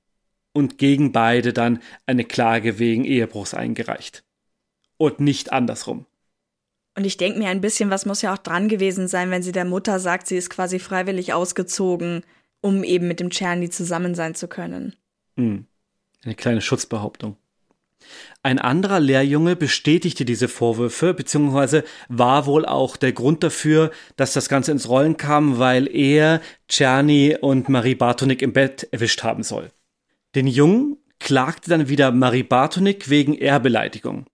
Und 0.52 0.78
gegen 0.78 1.12
beide 1.12 1.52
dann 1.52 1.80
eine 2.07 2.24
Klage 2.24 2.78
wegen 2.78 3.04
Ehebruchs 3.04 3.54
eingereicht. 3.54 4.24
Und 4.96 5.18
nicht 5.18 5.52
andersrum. 5.52 6.07
Und 6.96 7.04
ich 7.04 7.16
denke 7.16 7.40
mir 7.40 7.48
ein 7.48 7.61
bisschen, 7.61 7.90
was 7.90 8.07
muss 8.07 8.22
ja 8.22 8.33
auch 8.33 8.38
dran 8.38 8.68
gewesen 8.68 9.09
sein, 9.09 9.30
wenn 9.30 9.42
sie 9.42 9.50
der 9.50 9.64
Mutter 9.64 9.98
sagt, 9.98 10.28
sie 10.28 10.37
ist 10.37 10.50
quasi 10.50 10.78
freiwillig 10.78 11.33
ausgezogen, 11.33 12.22
um 12.61 12.85
eben 12.85 13.09
mit 13.09 13.18
dem 13.18 13.30
Czerny 13.30 13.68
zusammen 13.68 14.14
sein 14.14 14.37
zu 14.37 14.46
können. 14.46 14.94
Hm. 15.37 15.66
Eine 16.24 16.35
kleine 16.37 16.61
Schutzbehauptung. 16.61 17.37
Ein 18.43 18.59
anderer 18.59 19.01
Lehrjunge 19.01 19.57
bestätigte 19.57 20.25
diese 20.25 20.49
Vorwürfe, 20.49 21.14
beziehungsweise 21.14 21.85
war 22.09 22.47
wohl 22.47 22.67
auch 22.67 22.97
der 22.97 23.12
Grund 23.12 23.43
dafür, 23.43 23.90
dass 24.17 24.35
das 24.35 24.49
Ganze 24.49 24.73
ins 24.73 24.88
Rollen 24.88 25.17
kam, 25.17 25.59
weil 25.59 25.88
er 25.95 26.40
Czerny 26.69 27.37
und 27.40 27.69
Marie 27.69 27.95
Bartonik 27.95 28.43
im 28.43 28.53
Bett 28.53 28.87
erwischt 28.90 29.23
haben 29.23 29.43
soll. 29.43 29.71
Den 30.35 30.47
Jungen 30.47 30.99
klagte 31.21 31.71
dann 31.71 31.88
wieder 31.88 32.12
Marie 32.12 32.43
Bartonik 32.43 33.09
wegen 33.09 33.35
Ehrbeleidigung. 33.35 34.27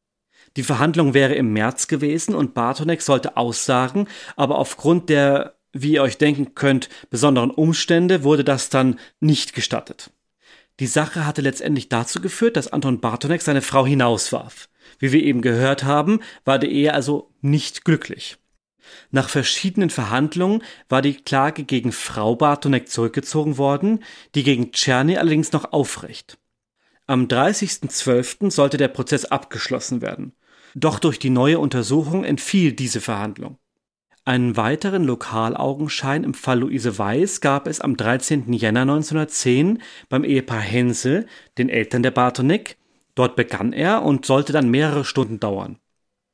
Die 0.56 0.64
Verhandlung 0.64 1.14
wäre 1.14 1.34
im 1.34 1.52
März 1.52 1.86
gewesen 1.86 2.34
und 2.34 2.54
Bartonek 2.54 3.02
sollte 3.02 3.36
aussagen, 3.36 4.08
aber 4.34 4.58
aufgrund 4.58 5.08
der, 5.08 5.54
wie 5.72 5.92
ihr 5.92 6.02
euch 6.02 6.18
denken 6.18 6.54
könnt, 6.54 6.88
besonderen 7.10 7.50
Umstände 7.50 8.24
wurde 8.24 8.42
das 8.42 8.68
dann 8.68 8.98
nicht 9.20 9.54
gestattet. 9.54 10.10
Die 10.80 10.86
Sache 10.86 11.26
hatte 11.26 11.42
letztendlich 11.42 11.90
dazu 11.90 12.22
geführt, 12.22 12.56
dass 12.56 12.68
Anton 12.68 13.00
Bartonek 13.00 13.42
seine 13.42 13.60
Frau 13.60 13.86
hinauswarf. 13.86 14.70
Wie 14.98 15.12
wir 15.12 15.22
eben 15.22 15.42
gehört 15.42 15.84
haben, 15.84 16.20
war 16.46 16.58
der 16.58 16.70
Ehe 16.70 16.94
also 16.94 17.30
nicht 17.42 17.84
glücklich. 17.84 18.38
Nach 19.10 19.28
verschiedenen 19.28 19.90
Verhandlungen 19.90 20.62
war 20.88 21.02
die 21.02 21.14
Klage 21.14 21.64
gegen 21.64 21.92
Frau 21.92 22.34
Bartonek 22.34 22.88
zurückgezogen 22.88 23.58
worden, 23.58 24.02
die 24.34 24.42
gegen 24.42 24.72
Czerny 24.72 25.18
allerdings 25.18 25.52
noch 25.52 25.72
aufrecht. 25.72 26.38
Am 27.06 27.26
30.12. 27.26 28.50
sollte 28.50 28.78
der 28.78 28.88
Prozess 28.88 29.26
abgeschlossen 29.26 30.00
werden. 30.00 30.32
Doch 30.74 30.98
durch 30.98 31.18
die 31.18 31.30
neue 31.30 31.58
Untersuchung 31.58 32.24
entfiel 32.24 32.72
diese 32.72 33.00
Verhandlung. 33.00 33.58
Einen 34.26 34.56
weiteren 34.56 35.04
Lokalaugenschein 35.04 36.24
im 36.24 36.34
Fall 36.34 36.60
Luise 36.60 36.98
Weiß 36.98 37.40
gab 37.40 37.66
es 37.66 37.80
am 37.80 37.96
13. 37.96 38.52
Jänner 38.52 38.82
1910 38.82 39.82
beim 40.10 40.24
Ehepaar 40.24 40.60
Hensel, 40.60 41.26
den 41.56 41.70
Eltern 41.70 42.02
der 42.02 42.10
Bartonek. 42.10 42.76
Dort 43.14 43.34
begann 43.34 43.72
er 43.72 44.02
und 44.02 44.26
sollte 44.26 44.52
dann 44.52 44.70
mehrere 44.70 45.06
Stunden 45.06 45.40
dauern. 45.40 45.78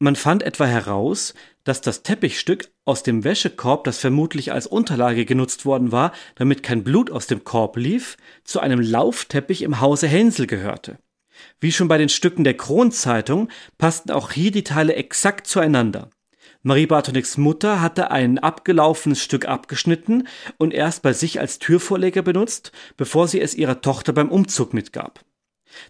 Man 0.00 0.16
fand 0.16 0.42
etwa 0.42 0.66
heraus, 0.66 1.32
dass 1.64 1.80
das 1.80 2.02
Teppichstück 2.02 2.68
aus 2.84 3.02
dem 3.02 3.24
Wäschekorb, 3.24 3.84
das 3.84 3.98
vermutlich 3.98 4.52
als 4.52 4.66
Unterlage 4.66 5.24
genutzt 5.24 5.64
worden 5.64 5.90
war, 5.90 6.12
damit 6.34 6.62
kein 6.62 6.84
Blut 6.84 7.10
aus 7.10 7.28
dem 7.28 7.44
Korb 7.44 7.76
lief, 7.76 8.16
zu 8.44 8.60
einem 8.60 8.80
Laufteppich 8.80 9.62
im 9.62 9.80
Hause 9.80 10.08
Hensel 10.08 10.46
gehörte. 10.46 10.98
Wie 11.60 11.72
schon 11.72 11.88
bei 11.88 11.98
den 11.98 12.08
Stücken 12.08 12.44
der 12.44 12.56
Kronzeitung 12.56 13.48
passten 13.78 14.10
auch 14.10 14.32
hier 14.32 14.50
die 14.50 14.64
Teile 14.64 14.96
exakt 14.96 15.46
zueinander. 15.46 16.10
Marie 16.66 16.86
Bartoniks 16.86 17.36
Mutter 17.36 17.80
hatte 17.80 18.10
ein 18.10 18.40
abgelaufenes 18.40 19.22
Stück 19.22 19.46
abgeschnitten 19.46 20.26
und 20.58 20.74
erst 20.74 21.00
bei 21.02 21.12
sich 21.12 21.38
als 21.38 21.60
Türvorleger 21.60 22.22
benutzt, 22.22 22.72
bevor 22.96 23.28
sie 23.28 23.40
es 23.40 23.54
ihrer 23.54 23.82
Tochter 23.82 24.12
beim 24.12 24.30
Umzug 24.30 24.74
mitgab. 24.74 25.24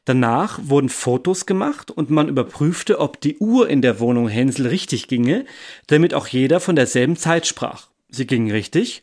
Danach 0.04 0.60
wurden 0.62 0.90
Fotos 0.90 1.46
gemacht 1.46 1.90
und 1.90 2.10
man 2.10 2.28
überprüfte, 2.28 3.00
ob 3.00 3.22
die 3.22 3.38
Uhr 3.38 3.70
in 3.70 3.80
der 3.80 4.00
Wohnung 4.00 4.28
Hänsel 4.28 4.66
richtig 4.66 5.08
ginge, 5.08 5.46
damit 5.86 6.12
auch 6.12 6.26
jeder 6.26 6.60
von 6.60 6.76
derselben 6.76 7.16
Zeit 7.16 7.46
sprach. 7.46 7.88
Sie 8.10 8.26
ging 8.26 8.50
richtig. 8.50 9.02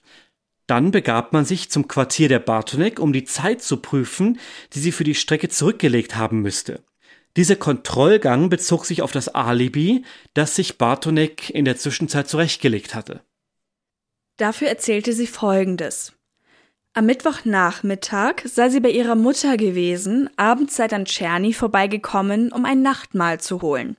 Dann 0.67 0.91
begab 0.91 1.33
man 1.33 1.43
sich 1.43 1.71
zum 1.71 1.87
Quartier 1.87 2.29
der 2.29 2.37
Bartonek, 2.37 2.99
um 2.99 3.13
die 3.13 3.23
Zeit 3.23 3.63
zu 3.63 3.77
prüfen, 3.77 4.37
die 4.73 4.79
sie 4.79 4.91
für 4.91 5.05
die 5.05 5.15
Strecke 5.15 5.49
zurückgelegt 5.49 6.17
haben 6.17 6.43
müsste. 6.43 6.83
Dieser 7.35 7.55
Kontrollgang 7.55 8.49
bezog 8.49 8.85
sich 8.85 9.01
auf 9.01 9.11
das 9.11 9.27
Alibi, 9.27 10.05
das 10.33 10.55
sich 10.55 10.77
Bartonek 10.77 11.49
in 11.49 11.65
der 11.65 11.77
Zwischenzeit 11.77 12.27
zurechtgelegt 12.27 12.93
hatte. 12.93 13.21
Dafür 14.37 14.67
erzählte 14.67 15.13
sie 15.13 15.27
Folgendes. 15.27 16.13
Am 16.93 17.07
Mittwochnachmittag 17.07 18.43
sei 18.45 18.69
sie 18.69 18.79
bei 18.79 18.91
ihrer 18.91 19.15
Mutter 19.15 19.57
gewesen, 19.57 20.29
abends 20.37 20.75
sei 20.75 20.87
dann 20.87 21.05
Czerny 21.05 21.53
vorbeigekommen, 21.53 22.51
um 22.51 22.65
ein 22.65 22.83
Nachtmahl 22.83 23.39
zu 23.39 23.63
holen. 23.63 23.97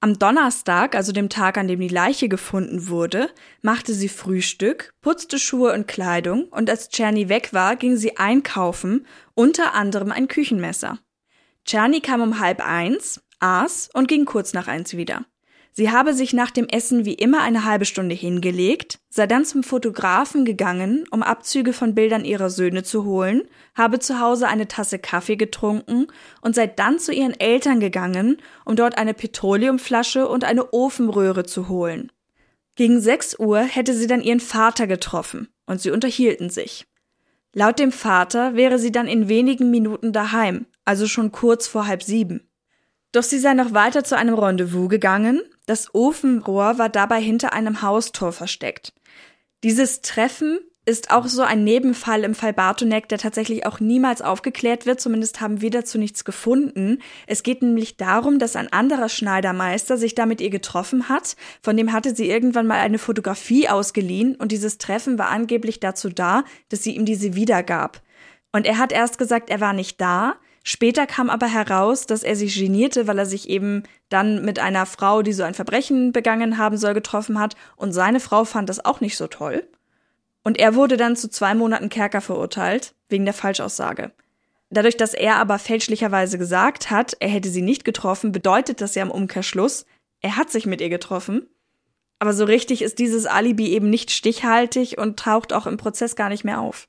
Am 0.00 0.18
Donnerstag, 0.18 0.94
also 0.94 1.12
dem 1.12 1.30
Tag, 1.30 1.56
an 1.56 1.68
dem 1.68 1.80
die 1.80 1.88
Leiche 1.88 2.28
gefunden 2.28 2.88
wurde, 2.88 3.30
machte 3.62 3.94
sie 3.94 4.10
Frühstück, 4.10 4.92
putzte 5.00 5.38
Schuhe 5.38 5.72
und 5.72 5.88
Kleidung 5.88 6.44
und 6.50 6.68
als 6.68 6.90
Czerny 6.90 7.30
weg 7.30 7.54
war, 7.54 7.76
ging 7.76 7.96
sie 7.96 8.18
einkaufen, 8.18 9.06
unter 9.34 9.74
anderem 9.74 10.12
ein 10.12 10.28
Küchenmesser. 10.28 10.98
Czerny 11.64 12.00
kam 12.00 12.20
um 12.20 12.40
halb 12.40 12.60
eins, 12.64 13.20
aß 13.40 13.90
und 13.94 14.08
ging 14.08 14.24
kurz 14.24 14.52
nach 14.52 14.68
eins 14.68 14.96
wieder. 14.96 15.24
Sie 15.78 15.92
habe 15.92 16.12
sich 16.12 16.32
nach 16.32 16.50
dem 16.50 16.66
Essen 16.66 17.04
wie 17.04 17.14
immer 17.14 17.40
eine 17.42 17.64
halbe 17.64 17.84
Stunde 17.84 18.12
hingelegt, 18.12 18.98
sei 19.10 19.28
dann 19.28 19.44
zum 19.44 19.62
Fotografen 19.62 20.44
gegangen, 20.44 21.04
um 21.12 21.22
Abzüge 21.22 21.72
von 21.72 21.94
Bildern 21.94 22.24
ihrer 22.24 22.50
Söhne 22.50 22.82
zu 22.82 23.04
holen, 23.04 23.42
habe 23.76 24.00
zu 24.00 24.18
Hause 24.18 24.48
eine 24.48 24.66
Tasse 24.66 24.98
Kaffee 24.98 25.36
getrunken 25.36 26.08
und 26.40 26.56
sei 26.56 26.66
dann 26.66 26.98
zu 26.98 27.12
ihren 27.12 27.38
Eltern 27.38 27.78
gegangen, 27.78 28.38
um 28.64 28.74
dort 28.74 28.98
eine 28.98 29.14
Petroleumflasche 29.14 30.26
und 30.26 30.42
eine 30.42 30.72
Ofenröhre 30.72 31.44
zu 31.44 31.68
holen. 31.68 32.10
Gegen 32.74 33.00
sechs 33.00 33.38
Uhr 33.38 33.60
hätte 33.60 33.94
sie 33.94 34.08
dann 34.08 34.20
ihren 34.20 34.40
Vater 34.40 34.88
getroffen 34.88 35.46
und 35.66 35.80
sie 35.80 35.92
unterhielten 35.92 36.50
sich. 36.50 36.88
Laut 37.52 37.78
dem 37.78 37.92
Vater 37.92 38.56
wäre 38.56 38.80
sie 38.80 38.90
dann 38.90 39.06
in 39.06 39.28
wenigen 39.28 39.70
Minuten 39.70 40.12
daheim, 40.12 40.66
also 40.88 41.06
schon 41.06 41.32
kurz 41.32 41.66
vor 41.68 41.86
halb 41.86 42.02
sieben. 42.02 42.48
Doch 43.12 43.22
sie 43.22 43.38
sei 43.38 43.52
noch 43.52 43.74
weiter 43.74 44.04
zu 44.04 44.16
einem 44.16 44.34
Rendezvous 44.34 44.88
gegangen. 44.88 45.42
Das 45.66 45.94
Ofenrohr 45.94 46.78
war 46.78 46.88
dabei 46.88 47.20
hinter 47.20 47.52
einem 47.52 47.82
Haustor 47.82 48.32
versteckt. 48.32 48.94
Dieses 49.62 50.00
Treffen 50.00 50.58
ist 50.86 51.10
auch 51.10 51.26
so 51.26 51.42
ein 51.42 51.62
Nebenfall 51.62 52.24
im 52.24 52.34
Fall 52.34 52.54
Bartonek, 52.54 53.06
der 53.10 53.18
tatsächlich 53.18 53.66
auch 53.66 53.80
niemals 53.80 54.22
aufgeklärt 54.22 54.86
wird. 54.86 55.02
Zumindest 55.02 55.42
haben 55.42 55.60
wir 55.60 55.68
dazu 55.68 55.98
nichts 55.98 56.24
gefunden. 56.24 57.02
Es 57.26 57.42
geht 57.42 57.60
nämlich 57.60 57.98
darum, 57.98 58.38
dass 58.38 58.56
ein 58.56 58.72
anderer 58.72 59.10
Schneidermeister 59.10 59.98
sich 59.98 60.14
da 60.14 60.24
mit 60.24 60.40
ihr 60.40 60.48
getroffen 60.48 61.10
hat. 61.10 61.36
Von 61.62 61.76
dem 61.76 61.92
hatte 61.92 62.16
sie 62.16 62.30
irgendwann 62.30 62.66
mal 62.66 62.80
eine 62.80 62.98
Fotografie 62.98 63.68
ausgeliehen 63.68 64.36
und 64.36 64.52
dieses 64.52 64.78
Treffen 64.78 65.18
war 65.18 65.28
angeblich 65.28 65.80
dazu 65.80 66.08
da, 66.08 66.44
dass 66.70 66.82
sie 66.82 66.96
ihm 66.96 67.04
diese 67.04 67.34
wiedergab. 67.34 68.00
Und 68.52 68.64
er 68.64 68.78
hat 68.78 68.92
erst 68.92 69.18
gesagt, 69.18 69.50
er 69.50 69.60
war 69.60 69.74
nicht 69.74 70.00
da. 70.00 70.36
Später 70.70 71.06
kam 71.06 71.30
aber 71.30 71.46
heraus, 71.46 72.04
dass 72.04 72.22
er 72.22 72.36
sich 72.36 72.54
genierte, 72.54 73.06
weil 73.06 73.18
er 73.18 73.24
sich 73.24 73.48
eben 73.48 73.84
dann 74.10 74.44
mit 74.44 74.58
einer 74.58 74.84
Frau, 74.84 75.22
die 75.22 75.32
so 75.32 75.42
ein 75.42 75.54
Verbrechen 75.54 76.12
begangen 76.12 76.58
haben 76.58 76.76
soll, 76.76 76.92
getroffen 76.92 77.40
hat 77.40 77.56
und 77.76 77.92
seine 77.92 78.20
Frau 78.20 78.44
fand 78.44 78.68
das 78.68 78.84
auch 78.84 79.00
nicht 79.00 79.16
so 79.16 79.28
toll. 79.28 79.66
Und 80.44 80.58
er 80.58 80.74
wurde 80.74 80.98
dann 80.98 81.16
zu 81.16 81.30
zwei 81.30 81.54
Monaten 81.54 81.88
Kerker 81.88 82.20
verurteilt, 82.20 82.94
wegen 83.08 83.24
der 83.24 83.32
Falschaussage. 83.32 84.12
Dadurch, 84.68 84.98
dass 84.98 85.14
er 85.14 85.36
aber 85.36 85.58
fälschlicherweise 85.58 86.36
gesagt 86.36 86.90
hat, 86.90 87.16
er 87.18 87.30
hätte 87.30 87.48
sie 87.48 87.62
nicht 87.62 87.86
getroffen, 87.86 88.30
bedeutet 88.30 88.82
das 88.82 88.94
ja 88.94 89.02
im 89.02 89.10
Umkehrschluss, 89.10 89.86
er 90.20 90.36
hat 90.36 90.50
sich 90.50 90.66
mit 90.66 90.82
ihr 90.82 90.90
getroffen. 90.90 91.48
Aber 92.18 92.34
so 92.34 92.44
richtig 92.44 92.82
ist 92.82 92.98
dieses 92.98 93.24
Alibi 93.24 93.68
eben 93.68 93.88
nicht 93.88 94.10
stichhaltig 94.10 94.98
und 94.98 95.18
taucht 95.18 95.54
auch 95.54 95.66
im 95.66 95.78
Prozess 95.78 96.14
gar 96.14 96.28
nicht 96.28 96.44
mehr 96.44 96.60
auf. 96.60 96.88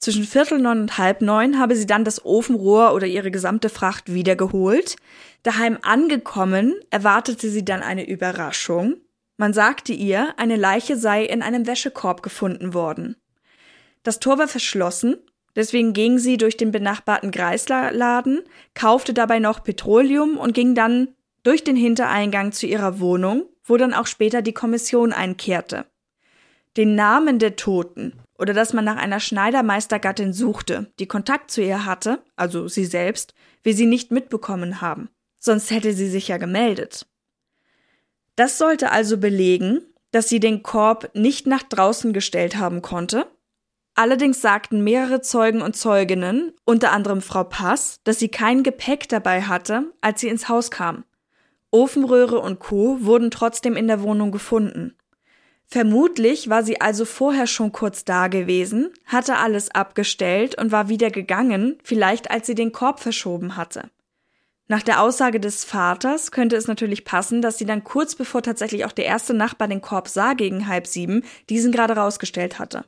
Zwischen 0.00 0.24
Viertel 0.24 0.58
neun 0.58 0.80
und 0.80 0.96
halb 0.96 1.20
neun 1.20 1.58
habe 1.58 1.76
sie 1.76 1.84
dann 1.84 2.04
das 2.04 2.24
Ofenrohr 2.24 2.94
oder 2.94 3.06
ihre 3.06 3.30
gesamte 3.30 3.68
Fracht 3.68 4.12
wiedergeholt. 4.12 4.96
Daheim 5.42 5.78
angekommen, 5.82 6.74
erwartete 6.88 7.50
sie 7.50 7.66
dann 7.66 7.82
eine 7.82 8.08
Überraschung. 8.08 8.96
Man 9.36 9.52
sagte 9.52 9.92
ihr, 9.92 10.34
eine 10.38 10.56
Leiche 10.56 10.96
sei 10.96 11.24
in 11.24 11.42
einem 11.42 11.66
Wäschekorb 11.66 12.22
gefunden 12.22 12.72
worden. 12.72 13.16
Das 14.02 14.20
Tor 14.20 14.38
war 14.38 14.48
verschlossen, 14.48 15.18
deswegen 15.54 15.92
ging 15.92 16.18
sie 16.18 16.38
durch 16.38 16.56
den 16.56 16.70
benachbarten 16.70 17.30
Greislerladen, 17.30 18.40
kaufte 18.74 19.12
dabei 19.12 19.38
noch 19.38 19.62
Petroleum 19.62 20.38
und 20.38 20.54
ging 20.54 20.74
dann 20.74 21.08
durch 21.42 21.62
den 21.62 21.76
Hintereingang 21.76 22.52
zu 22.52 22.66
ihrer 22.66 23.00
Wohnung, 23.00 23.44
wo 23.64 23.76
dann 23.76 23.92
auch 23.92 24.06
später 24.06 24.40
die 24.40 24.54
Kommission 24.54 25.12
einkehrte. 25.12 25.84
Den 26.78 26.94
Namen 26.94 27.38
der 27.38 27.56
Toten 27.56 28.19
oder 28.40 28.54
dass 28.54 28.72
man 28.72 28.84
nach 28.84 28.96
einer 28.96 29.20
Schneidermeistergattin 29.20 30.32
suchte, 30.32 30.90
die 30.98 31.06
Kontakt 31.06 31.50
zu 31.50 31.62
ihr 31.62 31.84
hatte, 31.84 32.22
also 32.36 32.68
sie 32.68 32.86
selbst, 32.86 33.34
wir 33.62 33.74
sie 33.74 33.86
nicht 33.86 34.10
mitbekommen 34.10 34.80
haben. 34.80 35.10
Sonst 35.38 35.70
hätte 35.70 35.92
sie 35.92 36.08
sich 36.08 36.28
ja 36.28 36.38
gemeldet. 36.38 37.06
Das 38.36 38.58
sollte 38.58 38.90
also 38.90 39.18
belegen, 39.18 39.82
dass 40.10 40.28
sie 40.28 40.40
den 40.40 40.62
Korb 40.62 41.10
nicht 41.14 41.46
nach 41.46 41.62
draußen 41.62 42.12
gestellt 42.12 42.56
haben 42.56 42.82
konnte. 42.82 43.26
Allerdings 43.94 44.40
sagten 44.40 44.82
mehrere 44.82 45.20
Zeugen 45.20 45.60
und 45.60 45.76
Zeuginnen, 45.76 46.52
unter 46.64 46.92
anderem 46.92 47.20
Frau 47.20 47.44
Pass, 47.44 48.00
dass 48.04 48.18
sie 48.18 48.28
kein 48.28 48.62
Gepäck 48.62 49.08
dabei 49.08 49.42
hatte, 49.42 49.92
als 50.00 50.20
sie 50.20 50.28
ins 50.28 50.48
Haus 50.48 50.70
kam. 50.70 51.04
Ofenröhre 51.70 52.38
und 52.38 52.58
Co. 52.58 52.98
wurden 53.02 53.30
trotzdem 53.30 53.76
in 53.76 53.86
der 53.86 54.02
Wohnung 54.02 54.32
gefunden. 54.32 54.96
Vermutlich 55.72 56.50
war 56.50 56.64
sie 56.64 56.80
also 56.80 57.04
vorher 57.04 57.46
schon 57.46 57.70
kurz 57.70 58.04
da 58.04 58.26
gewesen, 58.26 58.92
hatte 59.06 59.36
alles 59.36 59.70
abgestellt 59.70 60.60
und 60.60 60.72
war 60.72 60.88
wieder 60.88 61.10
gegangen, 61.10 61.78
vielleicht 61.84 62.32
als 62.32 62.48
sie 62.48 62.56
den 62.56 62.72
Korb 62.72 62.98
verschoben 62.98 63.56
hatte. 63.56 63.88
Nach 64.66 64.82
der 64.82 65.00
Aussage 65.00 65.38
des 65.38 65.64
Vaters 65.64 66.32
könnte 66.32 66.56
es 66.56 66.66
natürlich 66.66 67.04
passen, 67.04 67.40
dass 67.40 67.56
sie 67.56 67.66
dann 67.66 67.84
kurz 67.84 68.16
bevor 68.16 68.42
tatsächlich 68.42 68.84
auch 68.84 68.92
der 68.92 69.04
erste 69.04 69.32
Nachbar 69.32 69.68
den 69.68 69.80
Korb 69.80 70.08
sah 70.08 70.34
gegen 70.34 70.66
halb 70.66 70.88
sieben, 70.88 71.22
diesen 71.48 71.70
gerade 71.70 71.94
rausgestellt 71.94 72.58
hatte. 72.58 72.84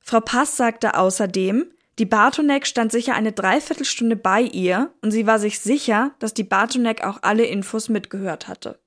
Frau 0.00 0.20
Pass 0.20 0.56
sagte 0.56 0.96
außerdem, 0.96 1.66
die 2.00 2.04
Bartonek 2.04 2.66
stand 2.66 2.90
sicher 2.90 3.14
eine 3.14 3.32
Dreiviertelstunde 3.32 4.16
bei 4.16 4.42
ihr 4.42 4.92
und 5.02 5.12
sie 5.12 5.26
war 5.26 5.38
sich 5.38 5.60
sicher, 5.60 6.14
dass 6.18 6.34
die 6.34 6.44
Bartonek 6.44 7.04
auch 7.04 7.20
alle 7.22 7.44
Infos 7.44 7.88
mitgehört 7.88 8.48
hatte. 8.48 8.80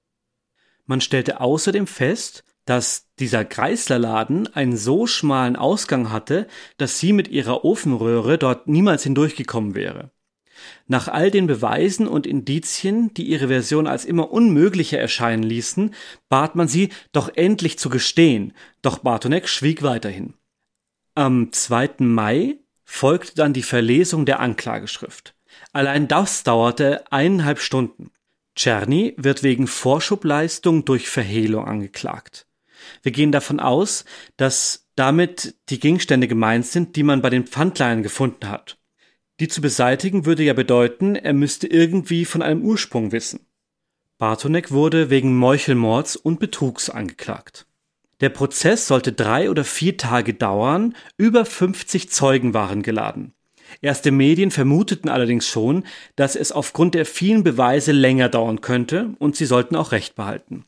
Man 0.86 1.02
stellte 1.02 1.40
außerdem 1.40 1.88
fest, 1.88 2.44
dass 2.70 3.08
dieser 3.18 3.46
Kreislerladen 3.46 4.48
einen 4.54 4.78
so 4.78 5.08
schmalen 5.08 5.56
Ausgang 5.56 6.12
hatte, 6.12 6.48
dass 6.78 7.00
sie 7.00 7.14
mit 7.14 7.28
ihrer 7.28 7.66
Ofenröhre 7.66 8.38
dort 8.38 8.68
niemals 8.68 9.02
hindurchgekommen 9.02 9.74
wäre. 9.74 10.12
Nach 10.86 11.08
all 11.08 11.32
den 11.32 11.48
Beweisen 11.48 12.08
und 12.08 12.28
Indizien, 12.28 13.12
die 13.16 13.24
ihre 13.24 13.48
Version 13.48 13.88
als 13.88 14.06
immer 14.06 14.32
unmöglicher 14.32 15.00
erscheinen 15.00 15.42
ließen, 15.42 15.96
bat 16.30 16.56
man 16.56 16.68
sie, 16.68 16.90
doch 17.12 17.32
endlich 17.34 17.80
zu 17.80 17.90
gestehen, 17.90 18.54
doch 18.84 19.00
Bartonek 19.00 19.50
schwieg 19.50 19.82
weiterhin. 19.82 20.36
Am 21.16 21.52
2. 21.52 21.96
Mai 22.02 22.58
folgte 22.86 23.34
dann 23.34 23.54
die 23.54 23.64
Verlesung 23.64 24.28
der 24.28 24.42
Anklageschrift. 24.42 25.34
Allein 25.74 26.08
das 26.08 26.44
dauerte 26.44 27.12
eineinhalb 27.12 27.62
Stunden. 27.62 28.12
Czerny 28.54 29.16
wird 29.18 29.42
wegen 29.42 29.66
Vorschubleistung 29.66 30.86
durch 30.86 31.10
Verhehlung 31.10 31.66
angeklagt. 31.66 32.46
Wir 33.04 33.12
gehen 33.12 33.32
davon 33.32 33.60
aus, 33.60 34.06
dass 34.38 34.88
damit 34.96 35.56
die 35.70 35.80
Gegenstände 35.80 36.28
gemeint 36.28 36.66
sind, 36.66 36.96
die 36.96 37.04
man 37.04 37.22
bei 37.22 37.30
den 37.30 37.48
Pfandleihen 37.48 38.04
gefunden 38.04 38.50
hat. 38.50 38.78
Die 39.40 39.48
zu 39.48 39.62
beseitigen 39.62 40.26
würde 40.26 40.44
ja 40.44 40.54
bedeuten, 40.54 41.16
er 41.16 41.34
müsste 41.34 41.68
irgendwie 41.68 42.26
von 42.26 42.42
einem 42.42 42.62
Ursprung 42.64 43.12
wissen. 43.12 43.46
Bartonek 44.18 44.72
wurde 44.72 45.10
wegen 45.10 45.38
Meuchelmords 45.38 46.18
und 46.18 46.42
Betrugs 46.42 46.90
angeklagt. 46.90 47.66
Der 48.20 48.28
Prozess 48.28 48.86
sollte 48.86 49.14
drei 49.14 49.50
oder 49.50 49.64
vier 49.64 49.96
Tage 49.96 50.34
dauern, 50.34 50.94
über 51.16 51.46
50 51.46 52.10
Zeugen 52.10 52.54
waren 52.54 52.84
geladen. 52.84 53.34
Erste 53.82 54.12
Medien 54.12 54.52
vermuteten 54.52 55.10
allerdings 55.10 55.48
schon, 55.48 55.86
dass 56.18 56.36
es 56.36 56.52
aufgrund 56.52 56.96
der 56.96 57.06
vielen 57.06 57.44
Beweise 57.44 57.94
länger 57.94 58.28
dauern 58.28 58.60
könnte 58.60 59.16
und 59.20 59.38
sie 59.38 59.46
sollten 59.46 59.78
auch 59.78 59.94
Recht 59.94 60.16
behalten. 60.16 60.66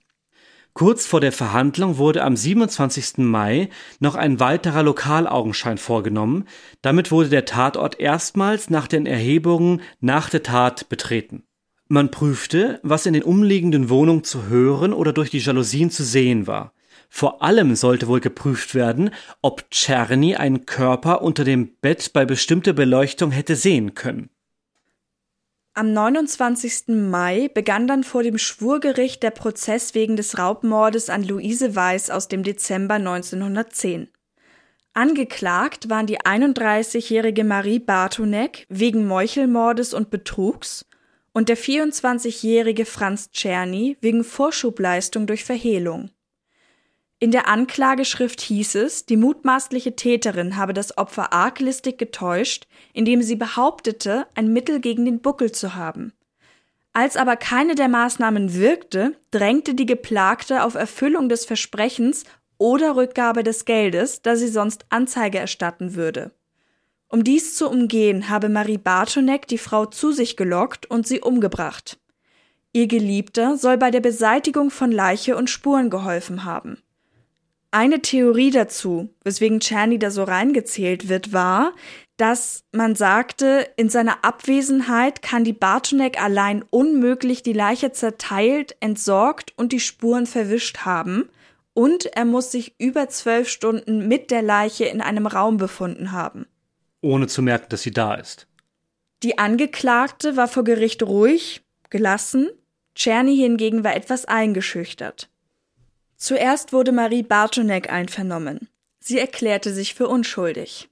Kurz 0.74 1.06
vor 1.06 1.20
der 1.20 1.34
Verhandlung 1.34 1.98
wurde 1.98 2.24
am 2.24 2.38
27. 2.38 3.18
Mai 3.18 3.70
noch 4.00 4.16
ein 4.16 4.40
weiterer 4.40 4.84
Lokalaugenschein 4.84 5.78
vorgenommen. 5.78 6.46
Damit 6.82 7.12
wurde 7.12 7.30
der 7.30 7.46
Tatort 7.46 8.00
erstmals 8.00 8.70
nach 8.70 8.88
den 8.88 9.06
Erhebungen 9.06 9.82
nach 10.00 10.30
der 10.30 10.44
Tat 10.44 10.88
betreten. 10.88 11.44
Man 11.90 12.10
prüfte, 12.10 12.80
was 12.84 13.06
in 13.06 13.12
den 13.12 13.24
umliegenden 13.24 13.90
Wohnungen 13.90 14.24
zu 14.24 14.48
hören 14.48 14.94
oder 14.94 15.12
durch 15.12 15.30
die 15.30 15.40
Jalousien 15.40 15.92
zu 15.92 16.06
sehen 16.06 16.48
war. 16.48 16.74
Vor 17.10 17.42
allem 17.44 17.76
sollte 17.76 18.08
wohl 18.08 18.22
geprüft 18.22 18.74
werden, 18.74 19.10
ob 19.42 19.70
Czerny 19.72 20.36
einen 20.38 20.66
Körper 20.66 21.22
unter 21.22 21.44
dem 21.44 21.76
Bett 21.82 22.14
bei 22.14 22.24
bestimmter 22.24 22.72
Beleuchtung 22.72 23.32
hätte 23.32 23.58
sehen 23.58 23.94
können. 23.94 24.30
Am 25.74 25.94
29. 25.94 26.90
Mai 26.90 27.50
begann 27.54 27.88
dann 27.88 28.04
vor 28.04 28.24
dem 28.24 28.38
Schwurgericht 28.38 29.24
der 29.24 29.32
Prozess 29.32 29.96
wegen 29.96 30.18
des 30.18 30.38
Raubmordes 30.38 31.10
an 31.10 31.24
Luise 31.24 31.74
Weiß 31.74 32.10
aus 32.10 32.28
dem 32.28 32.44
Dezember 32.44 32.96
1910. 32.96 34.10
Angeklagt 34.94 35.90
waren 35.90 36.08
die 36.08 36.20
31-jährige 36.20 37.46
Marie 37.46 37.80
Bartonek 37.80 38.66
wegen 38.68 39.08
Meuchelmordes 39.08 39.94
und 39.94 40.10
Betrugs 40.10 40.86
und 41.32 41.48
der 41.48 41.58
24-jährige 41.58 42.84
Franz 42.84 43.32
Czerny 43.32 43.96
wegen 44.02 44.26
Vorschubleistung 44.26 45.26
durch 45.26 45.46
Verhehlung. 45.46 46.12
In 47.24 47.30
der 47.30 47.48
Anklageschrift 47.48 48.42
hieß 48.42 48.74
es, 48.74 49.06
die 49.06 49.16
mutmaßliche 49.16 49.96
Täterin 49.96 50.58
habe 50.58 50.74
das 50.74 50.98
Opfer 50.98 51.32
arglistig 51.32 52.00
getäuscht, 52.00 52.66
indem 52.94 53.22
sie 53.22 53.36
behauptete, 53.36 54.26
ein 54.34 54.52
Mittel 54.52 54.80
gegen 54.80 55.06
den 55.06 55.22
Buckel 55.22 55.52
zu 55.52 55.76
haben. 55.76 56.14
Als 56.94 57.18
aber 57.18 57.36
keine 57.36 57.76
der 57.76 57.90
Maßnahmen 57.90 58.56
wirkte, 58.56 59.16
drängte 59.30 59.76
die 59.76 59.86
Geplagte 59.86 60.64
auf 60.64 60.74
Erfüllung 60.74 61.30
des 61.30 61.46
Versprechens 61.46 62.24
oder 62.58 62.96
Rückgabe 62.96 63.44
des 63.44 63.66
Geldes, 63.66 64.24
da 64.24 64.36
sie 64.36 64.48
sonst 64.48 64.86
Anzeige 64.90 65.38
erstatten 65.38 65.94
würde. 65.94 66.32
Um 67.08 67.24
dies 67.24 67.56
zu 67.56 67.70
umgehen, 67.70 68.30
habe 68.30 68.50
Marie 68.50 68.80
Bartonek 68.80 69.46
die 69.46 69.60
Frau 69.60 69.86
zu 69.86 70.12
sich 70.12 70.38
gelockt 70.38 70.90
und 70.90 71.06
sie 71.06 71.22
umgebracht. 71.22 72.00
Ihr 72.74 72.88
Geliebter 72.88 73.58
soll 73.58 73.78
bei 73.78 73.92
der 73.92 74.02
Beseitigung 74.02 74.72
von 74.72 74.92
Leiche 74.92 75.38
und 75.38 75.52
Spuren 75.52 75.92
geholfen 75.92 76.46
haben. 76.46 76.82
Eine 77.74 78.02
Theorie 78.02 78.52
dazu, 78.52 79.10
weswegen 79.24 79.62
Czerny 79.62 79.98
da 79.98 80.12
so 80.12 80.24
reingezählt 80.24 81.08
wird, 81.08 81.32
war, 81.32 81.74
dass 82.18 82.66
man 82.74 82.96
sagte, 82.96 83.66
in 83.78 83.90
seiner 83.90 84.26
Abwesenheit 84.26 85.22
kann 85.22 85.46
die 85.46 85.54
Bartonek 85.54 86.22
allein 86.22 86.66
unmöglich 86.70 87.44
die 87.44 87.54
Leiche 87.54 87.94
zerteilt, 87.94 88.76
entsorgt 88.82 89.54
und 89.56 89.72
die 89.72 89.80
Spuren 89.80 90.28
verwischt 90.28 90.80
haben, 90.80 91.30
und 91.74 92.08
er 92.08 92.26
muss 92.26 92.52
sich 92.52 92.76
über 92.78 93.08
zwölf 93.08 93.48
Stunden 93.48 94.10
mit 94.10 94.30
der 94.30 94.42
Leiche 94.42 94.84
in 94.86 95.00
einem 95.00 95.26
Raum 95.26 95.56
befunden 95.56 96.12
haben. 96.12 96.46
Ohne 97.02 97.28
zu 97.28 97.42
merken, 97.42 97.68
dass 97.70 97.84
sie 97.84 97.92
da 97.92 98.16
ist. 98.16 98.48
Die 99.24 99.38
Angeklagte 99.38 100.36
war 100.36 100.50
vor 100.50 100.66
Gericht 100.66 101.04
ruhig, 101.04 101.62
gelassen, 101.90 102.50
Czerny 102.96 103.38
hingegen 103.38 103.86
war 103.86 103.96
etwas 103.96 104.26
eingeschüchtert. 104.26 105.31
Zuerst 106.22 106.72
wurde 106.72 106.92
Marie 106.92 107.24
Bartonek 107.24 107.92
einvernommen. 107.92 108.70
Sie 109.00 109.18
erklärte 109.18 109.74
sich 109.74 109.96
für 109.96 110.08
unschuldig. 110.08 110.88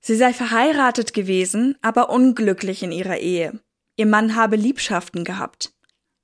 Sie 0.00 0.16
sei 0.16 0.32
verheiratet 0.32 1.14
gewesen, 1.14 1.78
aber 1.82 2.10
unglücklich 2.10 2.82
in 2.82 2.90
ihrer 2.90 3.18
Ehe. 3.18 3.60
Ihr 3.94 4.06
Mann 4.06 4.34
habe 4.34 4.56
Liebschaften 4.56 5.22
gehabt. 5.22 5.72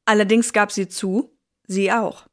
Allerdings 0.07 0.53
gab 0.53 0.73
sie 0.73 0.89
zu, 0.89 1.31
sie 1.69 1.93
auch. 1.93 2.27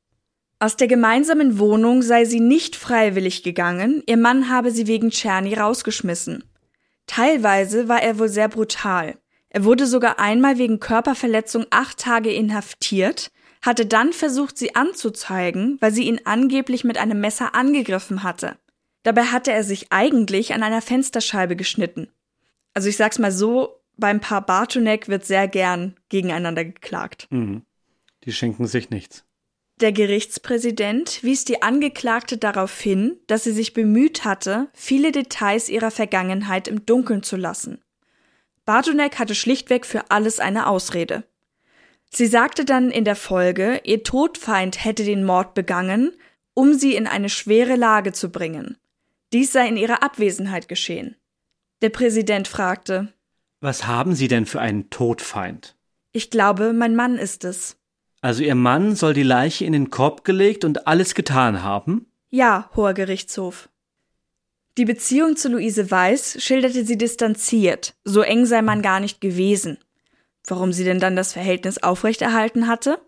Aus 0.57 0.77
der 0.77 0.87
gemeinsamen 0.87 1.59
Wohnung 1.59 2.01
sei 2.01 2.25
sie 2.25 2.39
nicht 2.39 2.75
freiwillig 2.75 3.43
gegangen, 3.43 4.01
ihr 4.07 4.17
Mann 4.17 4.49
habe 4.49 4.71
sie 4.71 4.87
wegen 4.87 5.11
Czerny 5.11 5.53
rausgeschmissen. 5.53 6.43
Teilweise 7.05 7.87
war 7.87 8.01
er 8.01 8.17
wohl 8.17 8.29
sehr 8.29 8.49
brutal. 8.49 9.15
Er 9.49 9.63
wurde 9.63 9.85
sogar 9.85 10.17
einmal 10.17 10.57
wegen 10.57 10.79
Körperverletzung 10.79 11.67
acht 11.69 11.99
Tage 11.99 12.33
inhaftiert, 12.33 13.29
hatte 13.61 13.85
dann 13.85 14.13
versucht, 14.13 14.57
sie 14.57 14.75
anzuzeigen, 14.75 15.77
weil 15.81 15.91
sie 15.91 16.03
ihn 16.03 16.21
angeblich 16.23 16.83
mit 16.83 16.97
einem 16.97 17.19
Messer 17.19 17.55
angegriffen 17.55 18.23
hatte. 18.23 18.57
Dabei 19.03 19.23
hatte 19.25 19.51
er 19.51 19.63
sich 19.63 19.91
eigentlich 19.91 20.53
an 20.53 20.63
einer 20.63 20.81
Fensterscheibe 20.81 21.55
geschnitten. 21.55 22.09
Also 22.73 22.89
ich 22.89 22.97
sag's 22.97 23.19
mal 23.19 23.31
so, 23.31 23.81
beim 23.97 24.21
Paar 24.21 24.45
Bartonek 24.45 25.07
wird 25.07 25.25
sehr 25.25 25.47
gern 25.47 25.95
gegeneinander 26.09 26.63
geklagt. 26.63 27.27
Mhm. 27.29 27.63
Die 28.23 28.33
schenken 28.33 28.67
sich 28.67 28.89
nichts. 28.89 29.25
Der 29.81 29.93
Gerichtspräsident 29.93 31.23
wies 31.23 31.45
die 31.45 31.61
Angeklagte 31.61 32.37
darauf 32.37 32.77
hin, 32.79 33.17
dass 33.27 33.45
sie 33.45 33.53
sich 33.53 33.73
bemüht 33.73 34.25
hatte, 34.25 34.67
viele 34.73 35.13
Details 35.13 35.69
ihrer 35.69 35.91
Vergangenheit 35.91 36.67
im 36.67 36.85
Dunkeln 36.85 37.23
zu 37.23 37.37
lassen. 37.37 37.81
Bartonek 38.65 39.19
hatte 39.19 39.35
schlichtweg 39.35 39.85
für 39.85 40.11
alles 40.11 40.39
eine 40.39 40.67
Ausrede. 40.67 41.23
Sie 42.09 42.25
sagte 42.25 42.65
dann 42.65 42.89
in 42.89 43.05
der 43.05 43.15
Folge, 43.15 43.81
ihr 43.83 44.03
Todfeind 44.03 44.83
hätte 44.83 45.03
den 45.03 45.23
Mord 45.23 45.53
begangen, 45.53 46.11
um 46.53 46.73
sie 46.73 46.95
in 46.95 47.07
eine 47.07 47.29
schwere 47.29 47.75
Lage 47.75 48.11
zu 48.11 48.29
bringen. 48.29 48.77
Dies 49.31 49.51
sei 49.51 49.67
in 49.67 49.77
ihrer 49.77 50.01
Abwesenheit 50.01 50.67
geschehen. 50.67 51.15
Der 51.81 51.89
Präsident 51.89 52.47
fragte, 52.47 53.13
Was 53.61 53.85
haben 53.85 54.15
Sie 54.15 54.27
denn 54.27 54.45
für 54.45 54.59
einen 54.59 54.89
Todfeind? 54.89 55.77
Ich 56.11 56.31
glaube, 56.31 56.73
mein 56.73 56.95
Mann 56.95 57.17
ist 57.17 57.45
es. 57.45 57.77
Also 58.21 58.43
Ihr 58.43 58.55
Mann 58.55 58.95
soll 58.95 59.13
die 59.13 59.23
Leiche 59.23 59.65
in 59.65 59.71
den 59.73 59.91
Korb 59.91 60.25
gelegt 60.25 60.65
und 60.65 60.87
alles 60.87 61.13
getan 61.13 61.63
haben? 61.63 62.07
Ja, 62.29 62.69
hoher 62.75 62.93
Gerichtshof. 62.93 63.69
Die 64.77 64.85
Beziehung 64.85 65.35
zu 65.35 65.49
Luise 65.49 65.89
Weiß 65.89 66.41
schilderte 66.41 66.85
sie 66.85 66.97
distanziert, 66.97 67.95
so 68.03 68.21
eng 68.21 68.45
sei 68.45 68.61
man 68.61 68.81
gar 68.81 68.99
nicht 68.99 69.19
gewesen. 69.21 69.77
Warum 70.49 70.73
sie 70.73 70.83
denn 70.83 70.99
dann 70.99 71.15
das 71.15 71.33
Verhältnis 71.33 71.81
aufrechterhalten 71.81 72.67
hatte? 72.67 72.99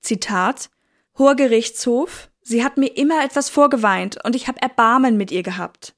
Zitat 0.00 0.70
Hoher 1.18 1.34
Gerichtshof, 1.34 2.30
sie 2.40 2.64
hat 2.64 2.76
mir 2.76 2.96
immer 2.96 3.24
etwas 3.24 3.50
vorgeweint 3.50 4.24
und 4.24 4.36
ich 4.36 4.46
habe 4.48 4.62
Erbarmen 4.62 5.16
mit 5.16 5.32
ihr 5.32 5.42
gehabt. 5.42 5.94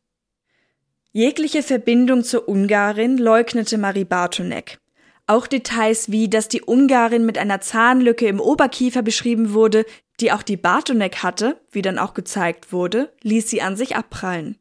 Jegliche 1.13 1.63
Verbindung 1.63 2.25
zur 2.25 2.49
Ungarin 2.49 3.19
leugnete 3.19 3.79
Marie 3.79 4.05
Bartonek. 4.05 4.79
Auch 5.27 5.47
Details 5.47 6.11
wie, 6.11 6.29
dass 6.29 6.49
die 6.49 6.63
Ungarin 6.63 7.27
mit 7.27 7.37
einer 7.37 7.61
Zahnlücke 7.61 8.27
im 8.27 8.41
Oberkiefer 8.41 9.03
beschrieben 9.03 9.53
wurde, 9.53 9.85
die 10.21 10.33
auch 10.33 10.43
die 10.43 10.57
Bartonek 10.57 11.23
hatte, 11.23 11.61
wie 11.71 11.83
dann 11.83 11.99
auch 11.99 12.15
gezeigt 12.15 12.73
wurde, 12.73 13.13
ließ 13.23 13.51
sie 13.51 13.61
an 13.61 13.77
sich 13.77 13.97
abprallen. 13.97 14.59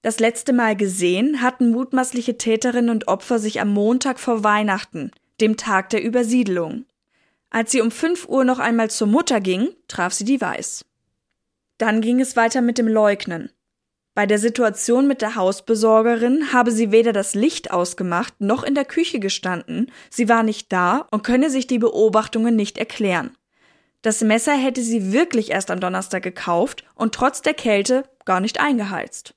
Das 0.00 0.18
letzte 0.18 0.52
Mal 0.52 0.76
gesehen 0.76 1.42
hatten 1.42 1.70
mutmaßliche 1.70 2.36
Täterinnen 2.36 2.90
und 2.90 3.06
Opfer 3.06 3.38
sich 3.38 3.60
am 3.60 3.68
Montag 3.68 4.18
vor 4.18 4.42
Weihnachten, 4.42 5.12
dem 5.42 5.58
Tag 5.58 5.90
der 5.90 6.02
Übersiedlung. 6.02 6.86
Als 7.50 7.70
sie 7.70 7.82
um 7.82 7.90
5 7.90 8.28
Uhr 8.28 8.44
noch 8.44 8.58
einmal 8.58 8.90
zur 8.90 9.08
Mutter 9.08 9.40
ging, 9.40 9.68
traf 9.88 10.14
sie 10.14 10.24
die 10.24 10.40
Weiß. 10.40 10.86
Dann 11.76 12.00
ging 12.00 12.20
es 12.20 12.36
weiter 12.36 12.62
mit 12.62 12.78
dem 12.78 12.88
Leugnen. 12.88 13.50
Bei 14.14 14.26
der 14.26 14.38
Situation 14.38 15.06
mit 15.06 15.22
der 15.22 15.36
Hausbesorgerin 15.36 16.52
habe 16.52 16.70
sie 16.70 16.92
weder 16.92 17.12
das 17.12 17.34
Licht 17.34 17.70
ausgemacht 17.70 18.40
noch 18.40 18.62
in 18.62 18.74
der 18.74 18.84
Küche 18.84 19.20
gestanden, 19.20 19.90
sie 20.10 20.28
war 20.28 20.42
nicht 20.42 20.72
da 20.72 21.06
und 21.10 21.24
könne 21.24 21.50
sich 21.50 21.66
die 21.66 21.78
Beobachtungen 21.78 22.54
nicht 22.54 22.78
erklären. 22.78 23.36
Das 24.02 24.20
Messer 24.20 24.54
hätte 24.54 24.82
sie 24.82 25.12
wirklich 25.12 25.50
erst 25.50 25.70
am 25.70 25.80
Donnerstag 25.80 26.22
gekauft 26.22 26.84
und 26.94 27.14
trotz 27.14 27.40
der 27.40 27.54
Kälte 27.54 28.04
gar 28.24 28.40
nicht 28.40 28.60
eingeheizt. 28.60 29.34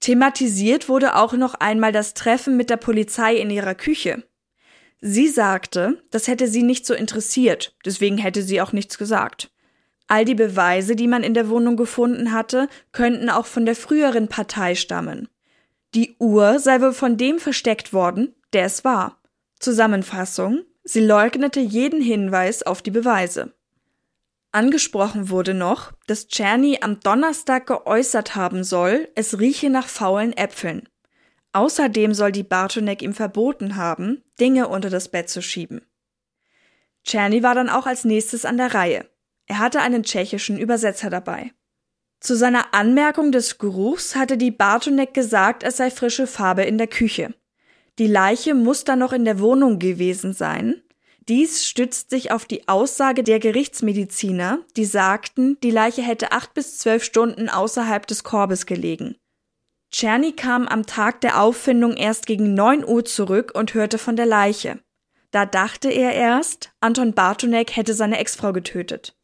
Thematisiert 0.00 0.90
wurde 0.90 1.16
auch 1.16 1.32
noch 1.32 1.54
einmal 1.54 1.92
das 1.92 2.12
Treffen 2.12 2.58
mit 2.58 2.68
der 2.68 2.76
Polizei 2.76 3.36
in 3.36 3.48
ihrer 3.48 3.74
Küche. 3.74 4.24
Sie 5.00 5.28
sagte, 5.28 6.02
das 6.10 6.28
hätte 6.28 6.48
sie 6.48 6.62
nicht 6.62 6.86
so 6.86 6.94
interessiert, 6.94 7.76
deswegen 7.84 8.18
hätte 8.18 8.42
sie 8.42 8.60
auch 8.60 8.72
nichts 8.72 8.98
gesagt. 8.98 9.50
All 10.06 10.24
die 10.24 10.34
Beweise, 10.34 10.96
die 10.96 11.06
man 11.06 11.22
in 11.22 11.34
der 11.34 11.48
Wohnung 11.48 11.76
gefunden 11.76 12.32
hatte, 12.32 12.68
könnten 12.92 13.30
auch 13.30 13.46
von 13.46 13.64
der 13.64 13.76
früheren 13.76 14.28
Partei 14.28 14.74
stammen. 14.74 15.28
Die 15.94 16.16
Uhr 16.18 16.58
sei 16.58 16.80
wohl 16.80 16.92
von 16.92 17.16
dem 17.16 17.38
versteckt 17.38 17.92
worden, 17.92 18.34
der 18.52 18.64
es 18.64 18.84
war. 18.84 19.20
Zusammenfassung, 19.60 20.64
sie 20.82 21.00
leugnete 21.00 21.60
jeden 21.60 22.00
Hinweis 22.00 22.62
auf 22.62 22.82
die 22.82 22.90
Beweise. 22.90 23.54
Angesprochen 24.52 25.30
wurde 25.30 25.54
noch, 25.54 25.92
dass 26.06 26.28
Czerny 26.28 26.78
am 26.80 27.00
Donnerstag 27.00 27.66
geäußert 27.66 28.36
haben 28.36 28.62
soll, 28.62 29.08
es 29.14 29.40
rieche 29.40 29.70
nach 29.70 29.88
faulen 29.88 30.32
Äpfeln. 30.32 30.88
Außerdem 31.54 32.14
soll 32.14 32.32
die 32.32 32.42
Bartonek 32.42 33.00
ihm 33.00 33.14
verboten 33.14 33.76
haben, 33.76 34.22
Dinge 34.40 34.66
unter 34.66 34.90
das 34.90 35.08
Bett 35.08 35.30
zu 35.30 35.40
schieben. 35.40 35.82
Czerny 37.04 37.44
war 37.44 37.54
dann 37.54 37.68
auch 37.68 37.86
als 37.86 38.04
nächstes 38.04 38.44
an 38.44 38.56
der 38.56 38.74
Reihe. 38.74 39.08
Er 39.46 39.60
hatte 39.60 39.80
einen 39.80 40.02
tschechischen 40.02 40.58
Übersetzer 40.58 41.10
dabei. 41.10 41.52
Zu 42.18 42.36
seiner 42.36 42.74
Anmerkung 42.74 43.30
des 43.30 43.58
Geruchs 43.58 44.16
hatte 44.16 44.36
die 44.36 44.50
Bartonek 44.50 45.14
gesagt, 45.14 45.62
es 45.62 45.76
sei 45.76 45.92
frische 45.92 46.26
Farbe 46.26 46.64
in 46.64 46.76
der 46.76 46.88
Küche. 46.88 47.34
Die 48.00 48.08
Leiche 48.08 48.54
muss 48.54 48.82
dann 48.82 48.98
noch 48.98 49.12
in 49.12 49.24
der 49.24 49.38
Wohnung 49.38 49.78
gewesen 49.78 50.32
sein. 50.32 50.82
Dies 51.28 51.64
stützt 51.66 52.10
sich 52.10 52.32
auf 52.32 52.46
die 52.46 52.66
Aussage 52.66 53.22
der 53.22 53.38
Gerichtsmediziner, 53.38 54.58
die 54.76 54.86
sagten, 54.86 55.56
die 55.62 55.70
Leiche 55.70 56.02
hätte 56.02 56.32
acht 56.32 56.52
bis 56.52 56.78
zwölf 56.78 57.04
Stunden 57.04 57.48
außerhalb 57.48 58.06
des 58.08 58.24
Korbes 58.24 58.66
gelegen. 58.66 59.16
Czerny 59.94 60.32
kam 60.32 60.66
am 60.66 60.86
Tag 60.86 61.20
der 61.20 61.40
Auffindung 61.40 61.96
erst 61.96 62.26
gegen 62.26 62.54
neun 62.54 62.84
Uhr 62.84 63.04
zurück 63.04 63.52
und 63.54 63.74
hörte 63.74 63.96
von 63.96 64.16
der 64.16 64.26
Leiche. 64.26 64.80
Da 65.30 65.46
dachte 65.46 65.88
er 65.88 66.12
erst, 66.14 66.72
Anton 66.80 67.12
Bartonek 67.12 67.76
hätte 67.76 67.94
seine 67.94 68.18
Ex-Frau 68.18 68.52
getötet. 68.52 69.16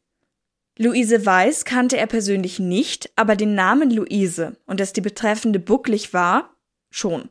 Luise 0.79 1.25
Weiß 1.25 1.65
kannte 1.65 1.97
er 1.97 2.07
persönlich 2.07 2.57
nicht, 2.59 3.11
aber 3.17 3.35
den 3.35 3.53
Namen 3.53 3.91
Luise 3.91 4.55
und 4.65 4.79
dass 4.79 4.93
die 4.93 5.01
betreffende 5.01 5.59
bucklig 5.59 6.13
war, 6.13 6.55
schon. 6.89 7.29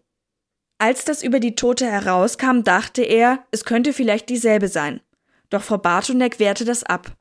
Als 0.77 1.07
das 1.07 1.23
über 1.23 1.41
die 1.41 1.55
Tote 1.55 1.87
herauskam, 1.87 2.61
dachte 2.63 3.01
er, 3.01 3.47
es 3.53 3.65
könnte 3.65 3.95
vielleicht 3.95 4.29
dieselbe 4.29 4.69
sein. 4.69 5.01
Doch 5.49 5.63
Frau 5.63 5.79
Bartonek 5.79 6.41
wehrte 6.41 6.67
das 6.67 6.85
ab. 6.85 7.17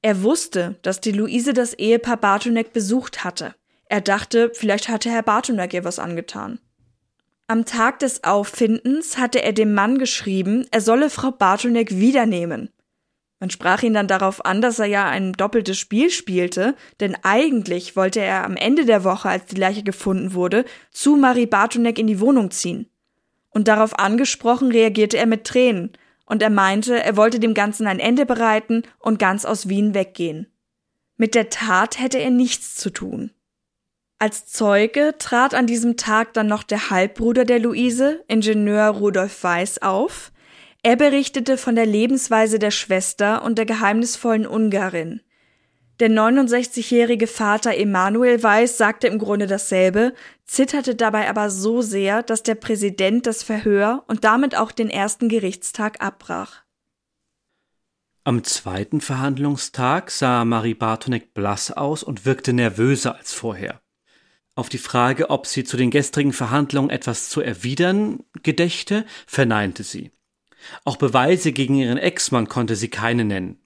Er 0.00 0.22
wusste, 0.22 0.78
dass 0.80 1.02
die 1.02 1.12
Luise 1.12 1.52
das 1.52 1.74
Ehepaar 1.74 2.16
Bartonek 2.16 2.72
besucht 2.72 3.22
hatte. 3.22 3.54
Er 3.88 4.00
dachte, 4.00 4.50
vielleicht 4.54 4.88
hatte 4.88 5.10
Herr 5.10 5.22
Bartonek 5.22 5.72
ihr 5.72 5.84
was 5.84 5.98
angetan. 5.98 6.60
Am 7.46 7.64
Tag 7.64 8.00
des 8.00 8.24
Auffindens 8.24 9.16
hatte 9.16 9.42
er 9.42 9.54
dem 9.54 9.72
Mann 9.72 9.98
geschrieben, 9.98 10.66
er 10.70 10.82
solle 10.82 11.08
Frau 11.08 11.30
Bartonek 11.30 11.98
wiedernehmen. 11.98 12.70
Man 13.40 13.50
sprach 13.50 13.82
ihn 13.82 13.94
dann 13.94 14.08
darauf 14.08 14.44
an, 14.44 14.60
dass 14.60 14.78
er 14.78 14.86
ja 14.86 15.08
ein 15.08 15.32
doppeltes 15.32 15.78
Spiel 15.78 16.10
spielte, 16.10 16.74
denn 17.00 17.16
eigentlich 17.22 17.96
wollte 17.96 18.20
er 18.20 18.44
am 18.44 18.56
Ende 18.56 18.84
der 18.84 19.04
Woche, 19.04 19.30
als 19.30 19.46
die 19.46 19.56
Leiche 19.56 19.84
gefunden 19.84 20.34
wurde, 20.34 20.64
zu 20.90 21.16
Marie 21.16 21.46
Bartonek 21.46 21.98
in 21.98 22.08
die 22.08 22.20
Wohnung 22.20 22.50
ziehen. 22.50 22.90
Und 23.48 23.68
darauf 23.68 23.98
angesprochen 23.98 24.70
reagierte 24.70 25.16
er 25.16 25.26
mit 25.26 25.44
Tränen, 25.44 25.92
und 26.26 26.42
er 26.42 26.50
meinte, 26.50 27.02
er 27.02 27.16
wollte 27.16 27.40
dem 27.40 27.54
Ganzen 27.54 27.86
ein 27.86 28.00
Ende 28.00 28.26
bereiten 28.26 28.82
und 28.98 29.18
ganz 29.18 29.46
aus 29.46 29.70
Wien 29.70 29.94
weggehen. 29.94 30.52
Mit 31.16 31.34
der 31.34 31.48
Tat 31.48 31.98
hätte 31.98 32.18
er 32.18 32.30
nichts 32.30 32.74
zu 32.74 32.90
tun. 32.90 33.30
Als 34.20 34.46
Zeuge 34.46 35.14
trat 35.18 35.54
an 35.54 35.68
diesem 35.68 35.96
Tag 35.96 36.32
dann 36.34 36.48
noch 36.48 36.64
der 36.64 36.90
Halbbruder 36.90 37.44
der 37.44 37.60
Luise, 37.60 38.24
Ingenieur 38.26 38.88
Rudolf 38.88 39.44
Weiß, 39.44 39.80
auf, 39.82 40.32
er 40.82 40.96
berichtete 40.96 41.56
von 41.56 41.76
der 41.76 41.86
Lebensweise 41.86 42.58
der 42.58 42.72
Schwester 42.72 43.42
und 43.44 43.58
der 43.58 43.66
geheimnisvollen 43.66 44.46
Ungarin. 44.46 45.20
Der 46.00 46.08
69-jährige 46.10 47.26
Vater 47.28 47.76
Emanuel 47.76 48.42
Weiß 48.42 48.76
sagte 48.76 49.06
im 49.06 49.18
Grunde 49.18 49.46
dasselbe, 49.46 50.14
zitterte 50.46 50.96
dabei 50.96 51.28
aber 51.28 51.50
so 51.50 51.82
sehr, 51.82 52.22
dass 52.24 52.42
der 52.42 52.54
Präsident 52.56 53.26
das 53.26 53.42
Verhör 53.44 54.04
und 54.08 54.24
damit 54.24 54.56
auch 54.56 54.72
den 54.72 54.90
ersten 54.90 55.28
Gerichtstag 55.28 56.00
abbrach. 56.00 56.62
Am 58.24 58.44
zweiten 58.44 59.00
Verhandlungstag 59.00 60.10
sah 60.10 60.44
Marie 60.44 60.74
Bartonek 60.74 61.34
blass 61.34 61.70
aus 61.70 62.02
und 62.02 62.26
wirkte 62.26 62.52
nervöser 62.52 63.16
als 63.16 63.32
vorher. 63.32 63.80
Auf 64.58 64.68
die 64.68 64.78
Frage, 64.78 65.30
ob 65.30 65.46
sie 65.46 65.62
zu 65.62 65.76
den 65.76 65.92
gestrigen 65.92 66.32
Verhandlungen 66.32 66.90
etwas 66.90 67.28
zu 67.28 67.40
erwidern 67.40 68.24
gedächte, 68.42 69.04
verneinte 69.24 69.84
sie. 69.84 70.10
Auch 70.84 70.96
Beweise 70.96 71.52
gegen 71.52 71.76
ihren 71.76 71.96
Ex-Mann 71.96 72.48
konnte 72.48 72.74
sie 72.74 72.88
keine 72.88 73.24
nennen. 73.24 73.60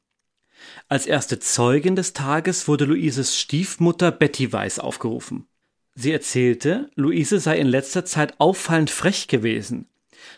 Als 0.91 1.07
erste 1.07 1.39
Zeugin 1.39 1.97
des 1.97 2.13
Tages 2.13 2.69
wurde 2.69 2.85
Luises 2.85 3.39
Stiefmutter 3.39 4.13
Betty 4.13 4.53
Weiss 4.53 4.79
aufgerufen. 4.79 5.47
Sie 5.95 6.13
erzählte, 6.13 6.91
Luise 6.95 7.41
sei 7.41 7.57
in 7.57 7.69
letzter 7.69 8.05
Zeit 8.05 8.39
auffallend 8.39 8.91
frech 8.91 9.29
gewesen. 9.29 9.89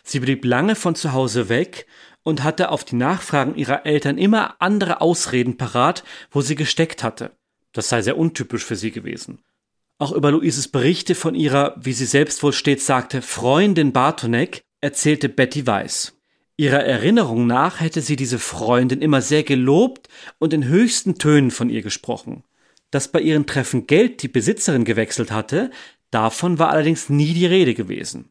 Sie 0.05 0.21
blieb 0.21 0.45
lange 0.45 0.75
von 0.75 0.95
zu 0.95 1.11
Hause 1.11 1.49
weg 1.49 1.85
und 2.23 2.43
hatte 2.45 2.69
auf 2.69 2.85
die 2.85 2.95
Nachfragen 2.95 3.55
ihrer 3.55 3.85
Eltern 3.85 4.17
immer 4.17 4.55
andere 4.59 5.01
Ausreden 5.01 5.57
parat, 5.57 6.05
wo 6.31 6.39
sie 6.39 6.55
gesteckt 6.55 7.03
hatte. 7.03 7.31
Das 7.73 7.89
sei 7.89 8.01
sehr 8.01 8.17
untypisch 8.17 8.63
für 8.63 8.77
sie 8.77 8.91
gewesen. 8.91 9.39
Auch 9.97 10.11
über 10.11 10.31
Luises 10.31 10.67
Berichte 10.67 11.15
von 11.15 11.35
ihrer, 11.35 11.75
wie 11.79 11.93
sie 11.93 12.05
selbst 12.05 12.43
wohl 12.43 12.51
stets 12.51 12.85
sagte, 12.85 13.21
Freundin 13.21 13.93
Bartonek 13.93 14.61
erzählte 14.81 15.29
Betty 15.29 15.65
Weiss. 15.67 16.17
Ihrer 16.57 16.83
Erinnerung 16.83 17.47
nach 17.47 17.79
hätte 17.79 18.01
sie 18.01 18.17
diese 18.17 18.39
Freundin 18.39 19.01
immer 19.01 19.21
sehr 19.21 19.43
gelobt 19.43 20.09
und 20.37 20.53
in 20.53 20.65
höchsten 20.65 21.17
Tönen 21.17 21.49
von 21.49 21.69
ihr 21.69 21.81
gesprochen. 21.81 22.43
Dass 22.91 23.07
bei 23.07 23.21
ihren 23.21 23.45
Treffen 23.45 23.87
Geld 23.87 24.21
die 24.21 24.27
Besitzerin 24.27 24.83
gewechselt 24.83 25.31
hatte, 25.31 25.71
davon 26.11 26.59
war 26.59 26.69
allerdings 26.69 27.09
nie 27.09 27.33
die 27.33 27.45
Rede 27.45 27.73
gewesen. 27.73 28.29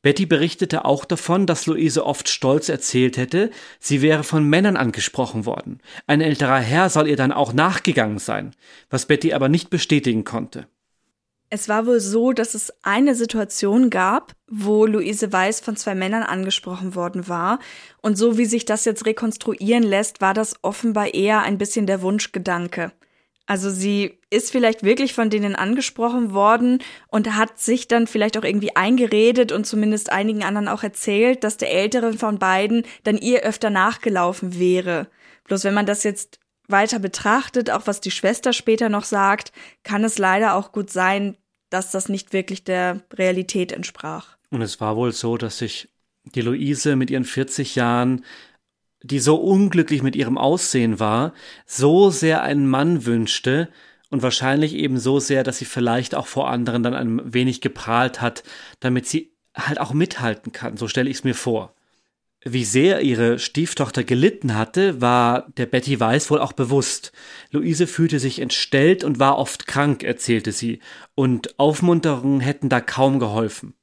Betty 0.00 0.24
berichtete 0.26 0.84
auch 0.86 1.04
davon, 1.04 1.46
dass 1.46 1.66
Luise 1.66 2.06
oft 2.06 2.28
stolz 2.28 2.68
erzählt 2.70 3.18
hätte, 3.18 3.50
sie 3.78 4.02
wäre 4.02 4.24
von 4.24 4.48
Männern 4.48 4.76
angesprochen 4.76 5.44
worden. 5.44 5.80
Ein 6.06 6.22
älterer 6.22 6.58
Herr 6.58 6.88
soll 6.88 7.06
ihr 7.06 7.16
dann 7.16 7.32
auch 7.32 7.52
nachgegangen 7.52 8.18
sein, 8.18 8.56
was 8.90 9.06
Betty 9.06 9.34
aber 9.34 9.48
nicht 9.48 9.68
bestätigen 9.68 10.24
konnte. 10.24 10.66
Es 11.54 11.68
war 11.68 11.84
wohl 11.84 12.00
so, 12.00 12.32
dass 12.32 12.54
es 12.54 12.72
eine 12.82 13.14
Situation 13.14 13.90
gab, 13.90 14.32
wo 14.50 14.86
Luise 14.86 15.30
Weiß 15.30 15.60
von 15.60 15.76
zwei 15.76 15.94
Männern 15.94 16.22
angesprochen 16.22 16.94
worden 16.94 17.28
war. 17.28 17.58
Und 18.00 18.16
so 18.16 18.38
wie 18.38 18.46
sich 18.46 18.64
das 18.64 18.86
jetzt 18.86 19.04
rekonstruieren 19.04 19.82
lässt, 19.82 20.22
war 20.22 20.32
das 20.32 20.54
offenbar 20.62 21.12
eher 21.12 21.42
ein 21.42 21.58
bisschen 21.58 21.86
der 21.86 22.00
Wunschgedanke. 22.00 22.92
Also 23.44 23.68
sie 23.68 24.18
ist 24.30 24.50
vielleicht 24.50 24.82
wirklich 24.82 25.12
von 25.12 25.28
denen 25.28 25.54
angesprochen 25.54 26.32
worden 26.32 26.82
und 27.08 27.36
hat 27.36 27.58
sich 27.58 27.86
dann 27.86 28.06
vielleicht 28.06 28.38
auch 28.38 28.44
irgendwie 28.44 28.74
eingeredet 28.74 29.52
und 29.52 29.66
zumindest 29.66 30.10
einigen 30.10 30.44
anderen 30.44 30.68
auch 30.68 30.82
erzählt, 30.82 31.44
dass 31.44 31.58
der 31.58 31.70
ältere 31.70 32.14
von 32.14 32.38
beiden 32.38 32.86
dann 33.04 33.18
ihr 33.18 33.42
öfter 33.42 33.68
nachgelaufen 33.68 34.58
wäre. 34.58 35.08
Bloß 35.44 35.64
wenn 35.64 35.74
man 35.74 35.84
das 35.84 36.02
jetzt 36.02 36.40
weiter 36.66 36.98
betrachtet, 36.98 37.70
auch 37.70 37.86
was 37.86 38.00
die 38.00 38.10
Schwester 38.10 38.54
später 38.54 38.88
noch 38.88 39.04
sagt, 39.04 39.52
kann 39.82 40.02
es 40.02 40.16
leider 40.16 40.54
auch 40.54 40.72
gut 40.72 40.88
sein, 40.88 41.36
dass 41.72 41.90
das 41.90 42.08
nicht 42.08 42.32
wirklich 42.32 42.64
der 42.64 43.00
Realität 43.14 43.72
entsprach. 43.72 44.36
Und 44.50 44.62
es 44.62 44.80
war 44.80 44.96
wohl 44.96 45.12
so, 45.12 45.36
dass 45.36 45.58
sich 45.58 45.88
die 46.24 46.42
Luise 46.42 46.96
mit 46.96 47.10
ihren 47.10 47.24
40 47.24 47.74
Jahren, 47.74 48.24
die 49.02 49.18
so 49.18 49.36
unglücklich 49.36 50.02
mit 50.02 50.14
ihrem 50.14 50.38
Aussehen 50.38 51.00
war, 51.00 51.32
so 51.66 52.10
sehr 52.10 52.42
einen 52.42 52.68
Mann 52.68 53.06
wünschte 53.06 53.68
und 54.10 54.22
wahrscheinlich 54.22 54.74
eben 54.74 54.98
so 54.98 55.18
sehr, 55.18 55.42
dass 55.42 55.58
sie 55.58 55.64
vielleicht 55.64 56.14
auch 56.14 56.26
vor 56.26 56.50
anderen 56.50 56.82
dann 56.82 56.94
ein 56.94 57.32
wenig 57.32 57.60
geprahlt 57.60 58.20
hat, 58.20 58.44
damit 58.80 59.06
sie 59.06 59.32
halt 59.56 59.80
auch 59.80 59.92
mithalten 59.92 60.52
kann. 60.52 60.76
So 60.76 60.88
stelle 60.88 61.10
ich 61.10 61.18
es 61.18 61.24
mir 61.24 61.34
vor. 61.34 61.74
Wie 62.44 62.64
sehr 62.64 63.02
ihre 63.02 63.38
Stieftochter 63.38 64.02
gelitten 64.02 64.56
hatte, 64.56 65.00
war 65.00 65.48
der 65.56 65.66
Betty 65.66 66.00
Weiss 66.00 66.28
wohl 66.28 66.40
auch 66.40 66.52
bewusst. 66.52 67.12
Luise 67.52 67.86
fühlte 67.86 68.18
sich 68.18 68.40
entstellt 68.40 69.04
und 69.04 69.20
war 69.20 69.38
oft 69.38 69.68
krank, 69.68 70.02
erzählte 70.02 70.50
sie, 70.50 70.80
und 71.14 71.56
Aufmunterungen 71.60 72.40
hätten 72.40 72.68
da 72.68 72.80
kaum 72.80 73.20
geholfen. 73.20 73.74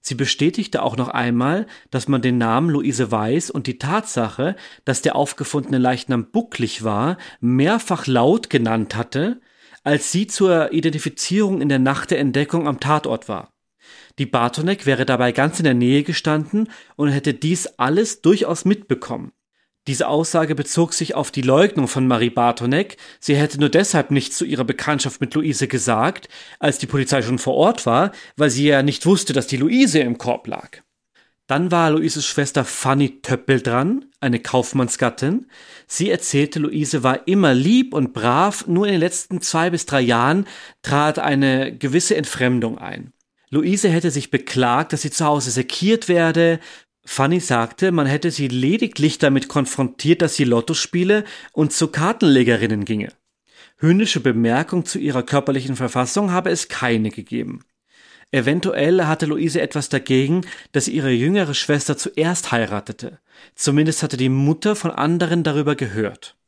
Sie 0.00 0.14
bestätigte 0.14 0.82
auch 0.82 0.96
noch 0.96 1.08
einmal, 1.08 1.66
dass 1.90 2.08
man 2.08 2.22
den 2.22 2.38
Namen 2.38 2.70
Luise 2.70 3.10
Weiß 3.10 3.50
und 3.50 3.66
die 3.66 3.78
Tatsache, 3.78 4.56
dass 4.86 5.02
der 5.02 5.14
aufgefundene 5.14 5.78
Leichnam 5.78 6.30
bucklig 6.30 6.82
war, 6.82 7.18
mehrfach 7.40 8.06
laut 8.06 8.48
genannt 8.48 8.96
hatte, 8.96 9.42
als 9.84 10.10
sie 10.10 10.26
zur 10.26 10.72
Identifizierung 10.72 11.60
in 11.60 11.68
der 11.68 11.78
Nacht 11.78 12.10
der 12.10 12.20
Entdeckung 12.20 12.66
am 12.66 12.80
Tatort 12.80 13.28
war. 13.28 13.51
Die 14.18 14.26
Bartonek 14.26 14.86
wäre 14.86 15.06
dabei 15.06 15.32
ganz 15.32 15.58
in 15.58 15.64
der 15.64 15.74
Nähe 15.74 16.02
gestanden 16.02 16.68
und 16.96 17.08
hätte 17.08 17.34
dies 17.34 17.66
alles 17.78 18.22
durchaus 18.22 18.64
mitbekommen. 18.64 19.32
Diese 19.88 20.06
Aussage 20.06 20.54
bezog 20.54 20.94
sich 20.94 21.16
auf 21.16 21.32
die 21.32 21.42
Leugnung 21.42 21.88
von 21.88 22.06
Marie 22.06 22.30
Bartonek. 22.30 22.98
Sie 23.18 23.34
hätte 23.34 23.58
nur 23.58 23.68
deshalb 23.68 24.12
nichts 24.12 24.38
zu 24.38 24.44
ihrer 24.44 24.64
Bekanntschaft 24.64 25.20
mit 25.20 25.34
Luise 25.34 25.66
gesagt, 25.66 26.28
als 26.60 26.78
die 26.78 26.86
Polizei 26.86 27.20
schon 27.22 27.40
vor 27.40 27.54
Ort 27.54 27.84
war, 27.84 28.12
weil 28.36 28.50
sie 28.50 28.66
ja 28.68 28.84
nicht 28.84 29.06
wusste, 29.06 29.32
dass 29.32 29.48
die 29.48 29.56
Luise 29.56 29.98
im 29.98 30.18
Korb 30.18 30.46
lag. 30.46 30.82
Dann 31.48 31.72
war 31.72 31.90
Luises 31.90 32.24
Schwester 32.24 32.64
Fanny 32.64 33.20
Töppel 33.22 33.60
dran, 33.60 34.04
eine 34.20 34.38
Kaufmannsgattin. 34.38 35.46
Sie 35.88 36.08
erzählte, 36.08 36.60
Luise 36.60 37.02
war 37.02 37.26
immer 37.26 37.52
lieb 37.52 37.92
und 37.92 38.12
brav, 38.12 38.68
nur 38.68 38.86
in 38.86 38.92
den 38.92 39.00
letzten 39.00 39.40
zwei 39.40 39.70
bis 39.70 39.84
drei 39.84 40.00
Jahren 40.00 40.46
trat 40.82 41.18
eine 41.18 41.76
gewisse 41.76 42.16
Entfremdung 42.16 42.78
ein. 42.78 43.12
Luise 43.52 43.90
hätte 43.90 44.10
sich 44.10 44.30
beklagt, 44.30 44.94
dass 44.94 45.02
sie 45.02 45.10
zu 45.10 45.26
Hause 45.26 45.50
sekiert 45.50 46.08
werde. 46.08 46.58
Fanny 47.04 47.38
sagte, 47.38 47.92
man 47.92 48.06
hätte 48.06 48.30
sie 48.30 48.48
lediglich 48.48 49.18
damit 49.18 49.48
konfrontiert, 49.48 50.22
dass 50.22 50.36
sie 50.36 50.44
Lotto 50.44 50.72
spiele 50.72 51.24
und 51.52 51.70
zu 51.70 51.88
Kartenlegerinnen 51.88 52.86
ginge. 52.86 53.12
Hündische 53.76 54.20
Bemerkung 54.20 54.86
zu 54.86 54.98
ihrer 54.98 55.22
körperlichen 55.22 55.76
Verfassung 55.76 56.30
habe 56.30 56.48
es 56.48 56.68
keine 56.68 57.10
gegeben. 57.10 57.60
Eventuell 58.30 59.04
hatte 59.04 59.26
Luise 59.26 59.60
etwas 59.60 59.90
dagegen, 59.90 60.46
dass 60.72 60.88
ihre 60.88 61.10
jüngere 61.10 61.52
Schwester 61.52 61.98
zuerst 61.98 62.52
heiratete. 62.52 63.18
Zumindest 63.54 64.02
hatte 64.02 64.16
die 64.16 64.30
Mutter 64.30 64.76
von 64.76 64.92
anderen 64.92 65.42
darüber 65.42 65.76
gehört. 65.76 66.38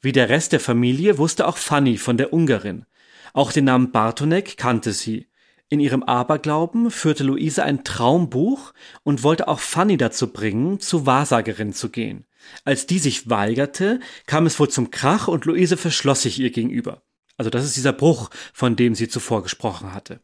Wie 0.00 0.10
der 0.10 0.28
Rest 0.28 0.50
der 0.50 0.58
Familie 0.58 1.18
wusste 1.18 1.46
auch 1.46 1.56
Fanny 1.56 1.98
von 1.98 2.16
der 2.16 2.32
Ungarin. 2.32 2.84
Auch 3.32 3.52
den 3.52 3.66
Namen 3.66 3.92
Bartonek 3.92 4.56
kannte 4.56 4.92
sie. 4.92 5.28
In 5.72 5.80
ihrem 5.80 6.02
Aberglauben 6.02 6.90
führte 6.90 7.24
Luise 7.24 7.62
ein 7.62 7.82
Traumbuch 7.82 8.74
und 9.04 9.22
wollte 9.22 9.48
auch 9.48 9.58
Fanny 9.58 9.96
dazu 9.96 10.30
bringen, 10.30 10.80
zu 10.80 11.06
Wahrsagerin 11.06 11.72
zu 11.72 11.88
gehen. 11.88 12.26
Als 12.66 12.86
die 12.86 12.98
sich 12.98 13.30
weigerte, 13.30 13.98
kam 14.26 14.44
es 14.44 14.60
wohl 14.60 14.68
zum 14.68 14.90
Krach 14.90 15.28
und 15.28 15.46
Luise 15.46 15.78
verschloss 15.78 16.20
sich 16.20 16.38
ihr 16.38 16.50
gegenüber. 16.50 17.00
Also 17.38 17.48
das 17.48 17.64
ist 17.64 17.74
dieser 17.74 17.94
Bruch, 17.94 18.28
von 18.52 18.76
dem 18.76 18.94
sie 18.94 19.08
zuvor 19.08 19.42
gesprochen 19.42 19.94
hatte. 19.94 20.20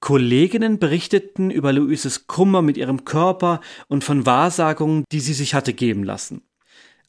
Kolleginnen 0.00 0.78
berichteten 0.78 1.50
über 1.50 1.72
Luises 1.72 2.26
Kummer 2.26 2.60
mit 2.60 2.76
ihrem 2.76 3.06
Körper 3.06 3.62
und 3.88 4.04
von 4.04 4.26
Wahrsagungen, 4.26 5.04
die 5.10 5.20
sie 5.20 5.32
sich 5.32 5.54
hatte 5.54 5.72
geben 5.72 6.04
lassen. 6.04 6.42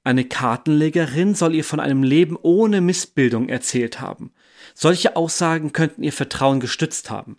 Eine 0.05 0.24
Kartenlegerin 0.24 1.36
soll 1.36 1.53
ihr 1.53 1.65
von 1.65 1.82
einem 1.82 2.03
Leben 2.03 2.38
ohne 2.41 2.80
Missbildung 2.80 3.49
erzählt 3.49 3.99
haben. 3.99 4.32
Solche 4.74 5.18
Aussagen 5.18 5.74
könnten 5.74 6.03
ihr 6.03 6.13
Vertrauen 6.13 6.61
gestützt 6.61 7.09
haben. 7.09 7.36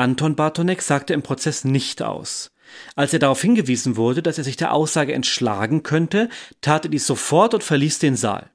Anton 0.00 0.34
Bartonek 0.34 0.80
sagte 0.80 1.12
im 1.12 1.22
Prozess 1.22 1.64
nicht 1.64 2.02
aus. 2.02 2.50
Als 2.96 3.12
er 3.12 3.18
darauf 3.18 3.42
hingewiesen 3.42 3.96
wurde, 3.96 4.22
dass 4.22 4.38
er 4.38 4.44
sich 4.44 4.56
der 4.56 4.72
Aussage 4.72 5.12
entschlagen 5.12 5.82
könnte, 5.82 6.30
tat 6.62 6.86
er 6.86 6.90
dies 6.90 7.06
sofort 7.06 7.52
und 7.52 7.62
verließ 7.62 7.98
den 7.98 8.16
Saal. 8.16 8.50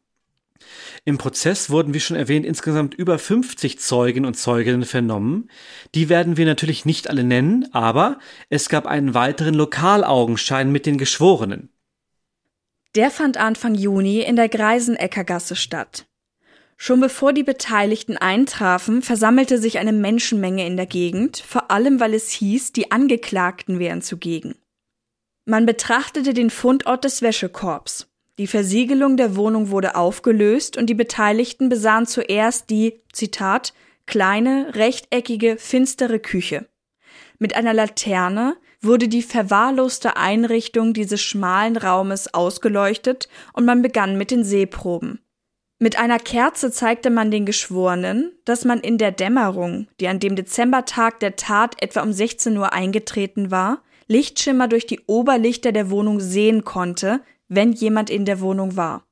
Im 1.04 1.20
Prozess 1.20 1.70
wurden, 1.70 1.93
wie 1.93 2.00
schon 2.00 2.18
erwähnt, 2.18 2.48
insgesamt 2.48 2.96
über 2.96 3.20
50 3.20 3.78
Zeugen 3.78 4.26
und 4.26 4.34
Zeuginnen 4.34 4.86
vernommen. 4.86 5.52
Die 5.93 6.10
werden 6.10 6.36
wir 6.36 6.48
natürlich 6.48 6.84
nicht 6.84 7.12
alle 7.12 7.24
nennen, 7.24 7.68
aber 7.74 8.18
es 8.50 8.68
gab 8.68 8.88
einen 8.88 9.14
weiteren 9.14 9.54
Lokalaugenschein 9.54 10.72
mit 10.72 10.88
den 10.88 10.98
Geschworenen. 10.98 11.70
Der 12.96 13.12
fand 13.12 13.38
Anfang 13.38 13.76
Juni 13.76 14.22
in 14.22 14.36
der 14.36 14.50
Greiseneckergasse 14.50 15.56
statt. 15.56 16.08
Schon 16.78 16.99
bevor 16.99 17.34
die 17.34 17.43
Beteiligten 17.43 18.17
eintrafen, 18.17 19.01
versammelte 19.01 19.57
sich 19.57 19.80
eine 19.80 19.93
Menschenmenge 19.93 20.65
in 20.65 20.76
der 20.76 20.86
Gegend, 20.86 21.38
vor 21.38 21.71
allem 21.71 21.99
weil 21.99 22.13
es 22.13 22.30
hieß, 22.32 22.73
die 22.73 22.91
Angeklagten 22.91 23.80
wären 23.80 24.01
zugegen. 24.01 24.55
Man 25.45 25.65
betrachtete 25.65 26.34
den 26.34 26.49
Fundort 26.49 27.03
des 27.05 27.21
Wäschekorbs. 27.21 28.07
Die 28.38 28.47
Versiegelung 28.47 29.15
der 29.15 29.38
Wohnung 29.38 29.69
wurde 29.69 29.95
aufgelöst 29.95 30.76
und 30.76 30.88
die 30.88 30.95
Beteiligten 30.95 31.69
besahen 31.69 32.05
zuerst 32.05 32.69
die, 32.69 33.01
Zitat, 33.13 33.73
kleine, 34.05 34.76
rechteckige, 34.76 35.57
finstere 35.57 36.19
Küche. 36.19 36.67
Mit 37.39 37.55
einer 37.55 37.73
Laterne 37.73 38.57
wurde 38.82 39.07
die 39.07 39.21
verwahrloste 39.21 40.17
Einrichtung 40.17 40.93
dieses 40.93 41.21
schmalen 41.21 41.78
Raumes 41.78 42.34
ausgeleuchtet 42.34 43.30
und 43.53 43.65
man 43.65 43.82
begann 43.82 44.17
mit 44.17 44.32
den 44.32 44.43
Seeproben. 44.43 45.19
Mit 45.86 45.99
einer 45.99 46.17
Kerze 46.17 46.71
zeigte 46.71 47.11
man 47.11 47.29
den 47.29 47.45
Geschworenen, 47.45 48.31
dass 48.43 48.65
man 48.65 48.79
in 48.79 48.97
der 48.97 49.11
Dämmerung, 49.11 49.88
die 49.99 50.07
an 50.07 50.19
dem 50.19 50.36
Dezembertag 50.36 51.19
der 51.19 51.36
Tat 51.36 51.75
etwa 51.79 52.01
um 52.01 52.11
16 52.11 52.57
Uhr 52.57 52.73
eingetreten 52.73 53.51
war, 53.51 53.83
Lichtschimmer 54.07 54.67
durch 54.67 54.88
die 54.88 55.01
Oberlichter 55.05 55.71
der 55.71 55.91
Wohnung 55.91 56.19
sehen 56.19 56.63
konnte, 56.63 57.21
wenn 57.49 57.71
jemand 57.71 58.09
in 58.09 58.25
der 58.25 58.39
Wohnung 58.39 58.75
war. 58.75 59.05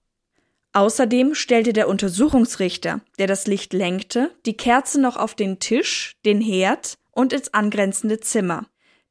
Außerdem 0.71 1.35
stellte 1.35 1.73
der 1.73 1.87
Untersuchungsrichter, 1.87 3.01
der 3.19 3.27
das 3.27 3.45
Licht 3.45 3.73
lenkte, 3.73 4.31
die 4.47 4.57
Kerze 4.57 4.99
noch 4.99 5.15
auf 5.15 5.35
den 5.35 5.59
Tisch, 5.59 6.15
den 6.25 6.41
Herd 6.41 6.97
und 7.11 7.33
ins 7.33 7.53
angrenzende 7.53 8.19
Zimmer. 8.19 8.65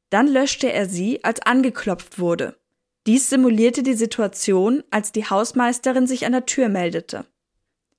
Dann 0.09 0.27
löschte 0.27 0.69
er 0.69 0.89
sie, 0.89 1.23
als 1.23 1.41
angeklopft 1.41 2.19
wurde. 2.19 2.57
Dies 3.07 3.29
simulierte 3.29 3.83
die 3.83 3.93
Situation, 3.93 4.83
als 4.91 5.13
die 5.13 5.29
Hausmeisterin 5.29 6.07
sich 6.07 6.25
an 6.25 6.33
der 6.33 6.45
Tür 6.45 6.67
meldete. 6.67 7.25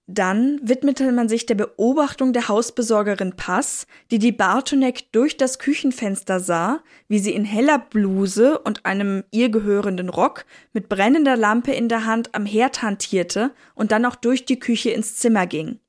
Dann 0.07 0.61
widmete 0.63 1.11
man 1.13 1.31
sich 1.31 1.47
der 1.47 1.55
Beobachtung 1.55 2.35
der 2.35 2.49
Hausbesorgerin 2.49 3.37
Pass, 3.37 3.87
die 4.11 4.19
die 4.19 4.33
Bartonek 4.33 5.11
durch 5.13 5.39
das 5.39 5.59
Küchenfenster 5.59 6.41
sah, 6.41 6.83
wie 7.09 7.19
sie 7.19 7.33
in 7.33 7.47
heller 7.47 7.79
Bluse 7.79 8.59
und 8.59 8.85
einem 8.85 9.25
ihr 9.31 9.49
gehörenden 9.49 10.11
Rock 10.11 10.45
mit 10.75 10.91
brennender 10.91 11.39
Lampe 11.39 11.73
in 11.73 11.89
der 11.89 12.05
Hand 12.05 12.35
am 12.35 12.45
Herd 12.45 12.83
hantierte 12.83 13.53
und 13.75 13.93
dann 13.93 14.05
auch 14.05 14.17
durch 14.17 14.45
die 14.45 14.59
Küche 14.59 14.91
ins 14.91 15.17
Zimmer 15.17 15.47
ging. 15.47 15.81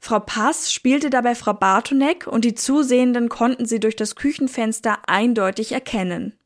Frau 0.00 0.20
Pass 0.20 0.72
spielte 0.72 1.10
dabei 1.10 1.34
Frau 1.34 1.52
Bartonek 1.52 2.26
und 2.26 2.46
die 2.46 2.54
Zusehenden 2.54 3.28
konnten 3.28 3.66
sie 3.66 3.80
durch 3.80 3.96
das 3.96 4.16
Küchenfenster 4.16 5.00
eindeutig 5.06 5.72
erkennen. 5.72 6.38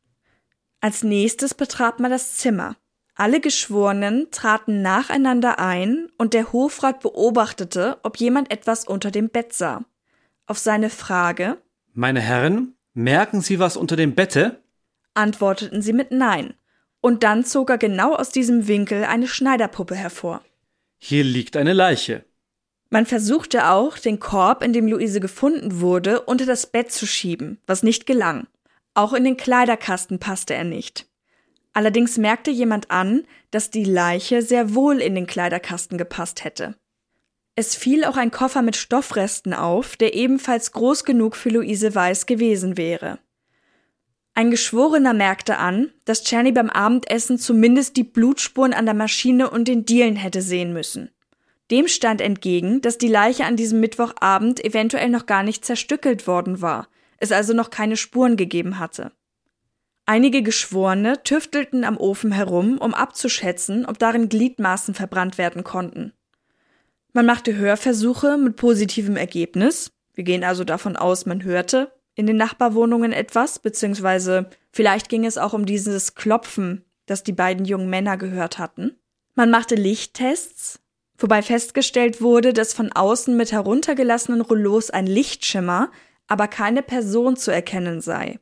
Als 0.81 1.05
nächstes 1.05 1.55
betrat 1.55 2.01
man 2.01 2.11
das 2.11 2.37
Zimmer. 2.39 2.77
Alle 3.15 3.41
Geschworenen 3.41 4.31
traten 4.31 4.81
nacheinander 4.83 5.59
ein 5.59 6.09
und 6.17 6.33
der 6.35 6.53
Hofrat 6.53 7.01
beobachtete, 7.01 7.99
ob 8.03 8.17
jemand 8.17 8.51
etwas 8.51 8.87
unter 8.87 9.11
dem 9.11 9.29
Bett 9.29 9.53
sah. 9.53 9.85
Auf 10.47 10.59
seine 10.59 10.91
Frage 10.91 11.59
Meine 11.93 12.21
Herren, 12.21 12.75
merken 12.95 13.43
Sie 13.43 13.59
was 13.59 13.77
unter 13.77 13.97
dem 13.97 14.15
Bette? 14.15 14.63
antworteten 15.15 15.83
sie 15.83 15.93
mit 15.93 16.11
Nein. 16.11 16.55
Und 17.03 17.23
dann 17.23 17.45
zog 17.45 17.69
er 17.71 17.79
genau 17.79 18.15
aus 18.15 18.31
diesem 18.31 18.67
Winkel 18.69 19.05
eine 19.05 19.27
Schneiderpuppe 19.27 19.95
hervor. 19.95 20.43
Hier 20.99 21.25
liegt 21.25 21.57
eine 21.57 21.73
Leiche. 21.73 22.25
Man 22.91 23.07
versuchte 23.07 23.69
auch, 23.71 23.99
den 23.99 24.21
Korb, 24.21 24.63
in 24.63 24.73
dem 24.73 24.87
Luise 24.87 25.19
gefunden 25.19 25.81
wurde, 25.81 26.23
unter 26.23 26.47
das 26.47 26.67
Bett 26.67 26.93
zu 26.93 27.07
schieben, 27.07 27.59
was 27.67 27.83
nicht 27.83 28.07
gelang. 28.07 28.47
Auch 28.95 29.13
in 29.15 29.25
den 29.25 29.37
Kleiderkasten 29.37 30.19
passte 30.19 30.55
er 30.55 30.65
nicht. 30.65 31.07
Allerdings 31.73 32.19
merkte 32.19 32.51
jemand 32.51 32.91
an, 32.91 33.25
dass 33.51 33.71
die 33.71 33.85
Leiche 33.85 34.43
sehr 34.43 34.75
wohl 34.75 35.01
in 35.01 35.15
den 35.15 35.27
Kleiderkasten 35.27 35.99
gepasst 35.99 36.45
hätte. 36.45 36.77
Es 37.55 37.75
fiel 37.75 38.05
auch 38.05 38.17
ein 38.17 38.31
Koffer 38.31 38.63
mit 38.63 38.77
Stoffresten 38.77 39.53
auf, 39.53 39.97
der 39.97 40.15
ebenfalls 40.15 40.73
groß 40.73 41.05
genug 41.05 41.37
für 41.37 41.51
Luise 41.51 41.95
Weiß 41.95 42.27
gewesen 42.27 42.77
wäre. 42.77 43.19
Ein 44.35 44.51
Geschworener 44.51 45.13
merkte 45.13 45.59
an, 45.59 45.93
dass 46.07 46.25
Czerny 46.25 46.53
beim 46.53 46.71
Abendessen 46.71 47.39
zumindest 47.39 47.99
die 47.99 48.05
Blutspuren 48.05 48.73
an 48.73 48.87
der 48.87 48.95
Maschine 48.95 49.51
und 49.51 49.69
den 49.69 49.85
Dielen 49.85 50.17
hätte 50.17 50.41
sehen 50.41 50.73
müssen. 50.73 51.11
Dem 51.71 51.89
stand 51.89 52.23
entgegen, 52.23 52.81
dass 52.81 52.97
die 52.97 53.09
Leiche 53.09 53.45
an 53.45 53.57
diesem 53.57 53.81
Mittwochabend 53.81 54.65
eventuell 54.65 55.11
noch 55.11 55.27
gar 55.27 55.43
nicht 55.43 55.65
zerstückelt 55.65 56.27
worden 56.27 56.63
war, 56.63 56.89
es 57.19 57.33
also 57.33 57.53
noch 57.53 57.69
keine 57.69 57.99
Spuren 57.99 58.37
gegeben 58.37 58.79
hatte. 58.79 59.13
Einige 60.05 60.43
Geschworene 60.43 61.23
tüftelten 61.23 61.85
am 61.85 61.97
Ofen 61.97 62.33
herum, 62.33 62.79
um 62.79 62.93
abzuschätzen, 62.93 63.87
ob 63.87 63.99
darin 63.99 64.29
Gliedmaßen 64.29 64.95
verbrannt 64.95 65.39
werden 65.39 65.63
konnten. 65.63 66.13
Man 67.13 67.27
machte 67.27 67.57
Hörversuche 67.57 68.37
mit 68.37 68.57
positivem 68.57 69.17
Ergebnis. 69.17 69.93
Wir 70.15 70.25
gehen 70.25 70.45
also 70.45 70.65
davon 70.65 70.97
aus, 70.97 71.27
man 71.27 71.45
hörte 71.45 71.93
in 72.15 72.27
den 72.27 72.37
Nachbarwohnungen 72.37 73.13
etwas, 73.13 73.59
beziehungsweise 73.59 74.51
vielleicht 74.71 75.09
ging 75.09 75.25
es 75.25 75.39
auch 75.39 75.53
um 75.53 75.67
dieses 75.67 76.15
Klopfen, 76.15 76.85
das 77.07 77.23
die 77.23 77.33
beiden 77.33 77.65
jungen 77.65 77.89
Männer 77.89 78.17
gehört 78.17 78.59
hatten. 78.59 78.97
Man 79.35 79.51
machte 79.51 79.77
Lichttests, 79.77 80.81
wobei 81.17 81.43
festgestellt 81.43 82.21
wurde, 82.21 82.53
dass 82.53 82.75
von 82.75 82.93
außen 82.93 83.37
mit 83.37 83.53
heruntergelassenen 83.53 84.41
Rouleaus 84.41 84.91
ein 84.91 85.07
Lichtschimmer, 85.07 85.91
aber 86.27 86.49
keine 86.49 86.83
Person 86.83 87.37
zu 87.37 87.51
erkennen 87.51 88.01
sei. 88.01 88.39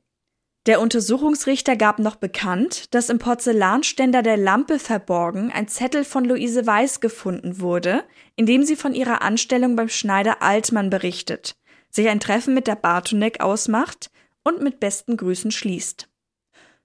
Der 0.67 0.81
Untersuchungsrichter 0.81 1.75
gab 1.75 1.99
noch 1.99 2.17
bekannt, 2.17 2.95
dass 2.95 3.09
im 3.09 3.19
Porzellanständer 3.19 4.23
der 4.23 4.37
Lampe 4.37 4.79
verborgen 4.79 5.51
ein 5.51 5.69
Zettel 5.69 6.05
von 6.05 6.25
Luise 6.25 6.67
Weiß 6.67 7.01
gefunden 7.01 7.61
wurde, 7.61 8.05
in 8.37 8.45
dem 8.45 8.65
sie 8.65 8.77
von 8.77 8.95
ihrer 8.95 9.23
Anstellung 9.23 9.75
beim 9.75 9.89
Schneider 9.89 10.43
Altmann 10.43 10.91
berichtet, 10.91 11.57
sich 11.89 12.09
ein 12.09 12.21
Treffen 12.21 12.53
mit 12.53 12.67
der 12.67 12.77
Bartonek 12.77 13.41
ausmacht 13.41 14.11
und 14.45 14.61
mit 14.61 14.81
besten 14.81 15.17
Grüßen 15.17 15.51
schließt. 15.51 16.09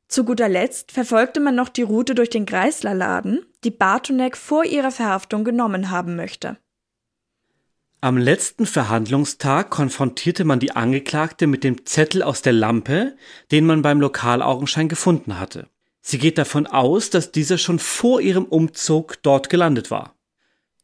Zu 0.08 0.24
guter 0.24 0.48
Letzt 0.48 0.94
verfolgte 0.94 1.42
man 1.42 1.56
noch 1.56 1.68
die 1.68 1.82
Route 1.82 2.16
durch 2.16 2.30
den 2.30 2.46
Greislerladen, 2.46 3.46
die 3.66 3.72
Bartonek 3.72 4.38
vor 4.38 4.64
ihrer 4.64 4.92
Verhaftung 4.92 5.44
genommen 5.44 5.90
haben 5.90 6.16
möchte. 6.16 6.58
Am 8.06 8.18
letzten 8.18 8.68
Verhandlungstag 8.68 9.72
konfrontierte 9.72 10.46
man 10.46 10.60
die 10.60 10.74
Angeklagte 10.74 11.48
mit 11.48 11.64
dem 11.64 11.88
Zettel 11.88 12.22
aus 12.22 12.44
der 12.44 12.54
Lampe, 12.54 13.16
den 13.50 13.66
man 13.66 13.82
beim 13.82 14.00
Lokalaugenschein 14.00 14.88
gefunden 14.88 15.40
hatte. 15.40 15.70
Sie 16.02 16.20
geht 16.20 16.38
davon 16.38 16.68
aus, 16.68 17.10
dass 17.10 17.32
dieser 17.32 17.58
schon 17.58 17.80
vor 17.80 18.22
ihrem 18.22 18.46
Umzug 18.46 19.24
dort 19.24 19.50
gelandet 19.50 19.90
war. 19.90 20.14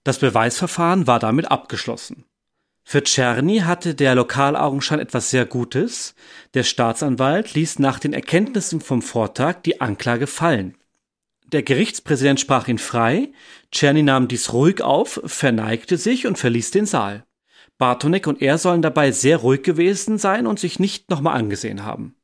Das 0.03 0.17
Beweisverfahren 0.17 1.05
war 1.05 1.19
damit 1.19 1.51
abgeschlossen. 1.51 2.25
Für 2.83 3.03
Czerny 3.03 3.59
hatte 3.59 3.93
der 3.93 4.15
Lokalaugenschein 4.15 4.99
etwas 4.99 5.29
sehr 5.29 5.45
Gutes. 5.45 6.15
Der 6.55 6.63
Staatsanwalt 6.63 7.53
ließ 7.53 7.77
nach 7.77 7.99
den 7.99 8.13
Erkenntnissen 8.13 8.81
vom 8.81 9.03
Vortag 9.03 9.61
die 9.61 9.79
Anklage 9.79 10.25
fallen. 10.25 10.75
Der 11.51 11.63
Gerichtspräsident 11.63 12.39
sprach 12.39 12.67
ihn 12.67 12.77
frei, 12.77 13.31
Czerny 13.71 14.03
nahm 14.03 14.27
dies 14.27 14.53
ruhig 14.53 14.81
auf, 14.81 15.21
verneigte 15.25 15.97
sich 15.97 16.25
und 16.25 16.37
verließ 16.37 16.71
den 16.71 16.85
Saal. 16.85 17.25
Bartonek 17.77 18.27
und 18.27 18.41
er 18.41 18.57
sollen 18.57 18.81
dabei 18.81 19.11
sehr 19.11 19.37
ruhig 19.37 19.63
gewesen 19.63 20.17
sein 20.17 20.47
und 20.47 20.59
sich 20.59 20.79
nicht 20.79 21.09
nochmal 21.09 21.35
angesehen 21.37 21.83
haben. 21.83 22.15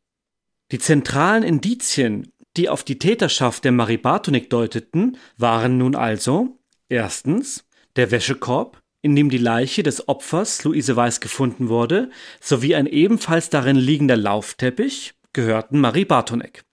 Die 0.71 0.79
zentralen 0.79 1.43
Indizien, 1.43 2.31
die 2.55 2.69
auf 2.69 2.83
die 2.83 2.99
Täterschaft 2.99 3.63
der 3.63 3.71
Marie 3.71 3.97
Bartonek 3.97 4.49
deuteten, 4.49 5.17
waren 5.37 5.77
nun 5.77 5.95
also 5.95 6.59
erstens 6.89 7.65
der 7.95 8.11
Wäschekorb, 8.11 8.81
in 9.01 9.15
dem 9.15 9.29
die 9.29 9.37
Leiche 9.37 9.83
des 9.83 10.07
Opfers 10.07 10.63
Luise 10.63 10.95
Weiß 10.95 11.19
gefunden 11.19 11.69
wurde, 11.69 12.11
sowie 12.39 12.75
ein 12.75 12.87
ebenfalls 12.87 13.49
darin 13.49 13.77
liegender 13.77 14.17
Laufteppich 14.17 15.13
gehörten 15.33 15.79
Marie 15.79 16.05
Bartonek. 16.05 16.65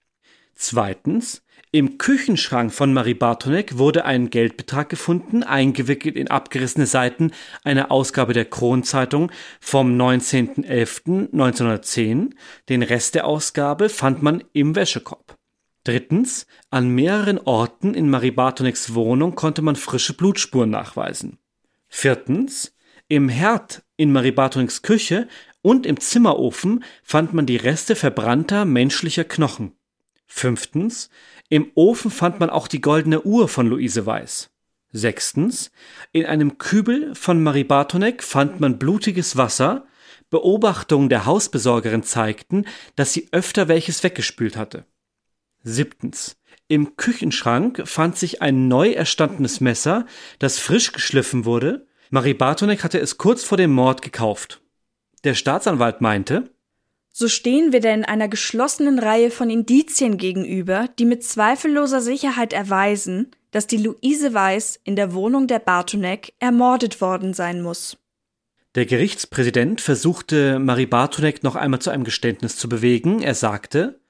Zweitens 0.53 1.44
im 1.75 1.97
Küchenschrank 1.97 2.71
von 2.71 2.93
Marie 2.93 3.15
Bartonek 3.15 3.77
wurde 3.77 4.05
ein 4.05 4.29
Geldbetrag 4.29 4.87
gefunden, 4.87 5.43
eingewickelt 5.43 6.15
in 6.15 6.29
abgerissene 6.29 6.85
Seiten 6.85 7.31
einer 7.65 7.91
Ausgabe 7.91 8.31
der 8.31 8.45
Kronzeitung 8.45 9.29
vom 9.59 9.97
19.11.1910. 9.97 12.29
Den 12.69 12.81
Rest 12.81 13.15
der 13.15 13.27
Ausgabe 13.27 13.89
fand 13.89 14.23
man 14.23 14.41
im 14.53 14.77
Wäschekorb. 14.77 15.35
Drittens, 15.83 16.47
an 16.69 16.87
mehreren 16.87 17.39
Orten 17.39 17.93
in 17.93 18.09
Marie 18.09 18.31
Bartoneks 18.31 18.93
Wohnung 18.93 19.35
konnte 19.35 19.61
man 19.61 19.75
frische 19.75 20.13
Blutspuren 20.13 20.69
nachweisen. 20.69 21.39
Viertens, 21.89 22.73
im 23.09 23.27
Herd 23.27 23.83
in 23.97 24.13
Marie 24.13 24.31
Bartoneks 24.31 24.81
Küche 24.81 25.27
und 25.61 25.85
im 25.85 25.99
Zimmerofen 25.99 26.85
fand 27.03 27.33
man 27.33 27.45
die 27.45 27.57
Reste 27.57 27.97
verbrannter 27.97 28.63
menschlicher 28.63 29.25
Knochen. 29.25 29.73
Fünftens, 30.27 31.09
im 31.49 31.71
Ofen 31.75 32.11
fand 32.11 32.39
man 32.39 32.49
auch 32.49 32.67
die 32.67 32.81
goldene 32.81 33.21
Uhr 33.21 33.47
von 33.47 33.67
Luise 33.67 34.05
Weiß. 34.05 34.49
Sechstens, 34.91 35.71
in 36.11 36.25
einem 36.25 36.57
Kübel 36.57 37.13
von 37.15 37.43
Marie 37.43 37.63
Bartonek 37.63 38.23
fand 38.23 38.59
man 38.59 38.79
blutiges 38.79 39.35
Wasser. 39.35 39.85
Beobachtungen 40.29 41.09
der 41.09 41.25
Hausbesorgerin 41.25 42.03
zeigten, 42.03 42.65
dass 42.95 43.13
sie 43.13 43.27
öfter 43.31 43.67
welches 43.67 44.03
weggespült 44.03 44.57
hatte. 44.57 44.85
Siebtens, 45.63 46.37
im 46.67 46.95
Küchenschrank 46.97 47.83
fand 47.85 48.17
sich 48.17 48.41
ein 48.41 48.67
neu 48.67 48.91
erstandenes 48.91 49.61
Messer, 49.61 50.05
das 50.39 50.57
frisch 50.57 50.93
geschliffen 50.93 51.45
wurde. 51.45 51.87
Marie 52.09 52.33
Bartonek 52.33 52.83
hatte 52.83 52.99
es 52.99 53.17
kurz 53.17 53.43
vor 53.43 53.57
dem 53.57 53.71
Mord 53.71 54.01
gekauft. 54.01 54.61
Der 55.23 55.35
Staatsanwalt 55.35 56.01
meinte, 56.01 56.54
so 57.17 57.29
stehen 57.29 57.71
wir 57.71 57.79
denn 57.79 58.03
einer 58.03 58.27
geschlossenen 58.27 58.99
Reihe 58.99 59.31
von 59.31 59.49
Indizien 59.49 60.17
gegenüber, 60.17 60.89
die 60.99 61.05
mit 61.05 61.23
zweifelloser 61.23 62.01
Sicherheit 62.01 62.51
erweisen, 62.51 63.31
dass 63.51 63.67
die 63.67 63.77
Luise 63.77 64.33
Weiß 64.33 64.81
in 64.83 64.97
der 64.97 65.13
Wohnung 65.13 65.47
der 65.47 65.59
Bartonek 65.59 66.33
ermordet 66.39 66.99
worden 66.99 67.33
sein 67.33 67.61
muss. 67.61 67.97
Der 68.75 68.85
Gerichtspräsident 68.85 69.79
versuchte 69.79 70.59
Marie 70.59 70.87
Bartonek 70.87 71.41
noch 71.41 71.55
einmal 71.55 71.79
zu 71.79 71.89
einem 71.89 72.03
Geständnis 72.03 72.57
zu 72.57 72.67
bewegen. 72.67 73.21
Er 73.21 73.33
sagte, 73.33 74.01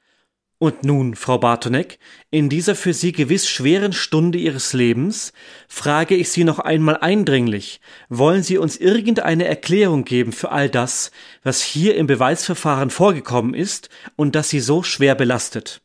und 0.58 0.86
nun, 0.86 1.16
Frau 1.16 1.38
Bartonek, 1.38 1.99
in 2.32 2.47
dieser 2.47 2.76
für 2.76 2.93
Sie 2.93 3.12
gewiss 3.12 3.49
schweren 3.49 3.91
Stunde 3.91 4.38
Ihres 4.38 4.72
Lebens 4.72 5.34
frage 5.68 6.16
ich 6.16 6.30
Sie 6.30 6.45
noch 6.45 6.60
einmal 6.60 6.97
eindringlich, 6.97 7.82
wollen 8.08 8.41
Sie 8.41 8.58
uns 8.58 8.78
irgendeine 8.78 9.45
Erklärung 9.45 10.06
geben 10.06 10.32
für 10.32 10.51
all 10.51 10.70
das, 10.70 11.12
was 11.43 11.62
hier 11.62 11.95
im 11.95 12.08
Beweisverfahren 12.08 12.89
vorgekommen 12.89 13.53
ist 13.53 13.89
und 14.16 14.36
das 14.36 14.49
Sie 14.49 14.62
so 14.62 14.82
schwer 14.82 15.16
belastet? 15.16 15.82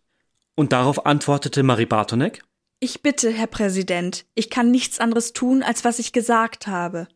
Und 0.54 0.72
darauf 0.72 1.04
antwortete 1.04 1.64
Marie 1.64 1.86
Bartonek, 1.86 2.42
Ich 2.78 3.02
bitte, 3.02 3.30
Herr 3.30 3.48
Präsident, 3.48 4.24
ich 4.36 4.50
kann 4.50 4.70
nichts 4.70 5.00
anderes 5.00 5.32
tun, 5.32 5.64
als 5.64 5.84
was 5.84 5.98
ich 5.98 6.12
gesagt 6.12 6.68
habe. 6.68 7.08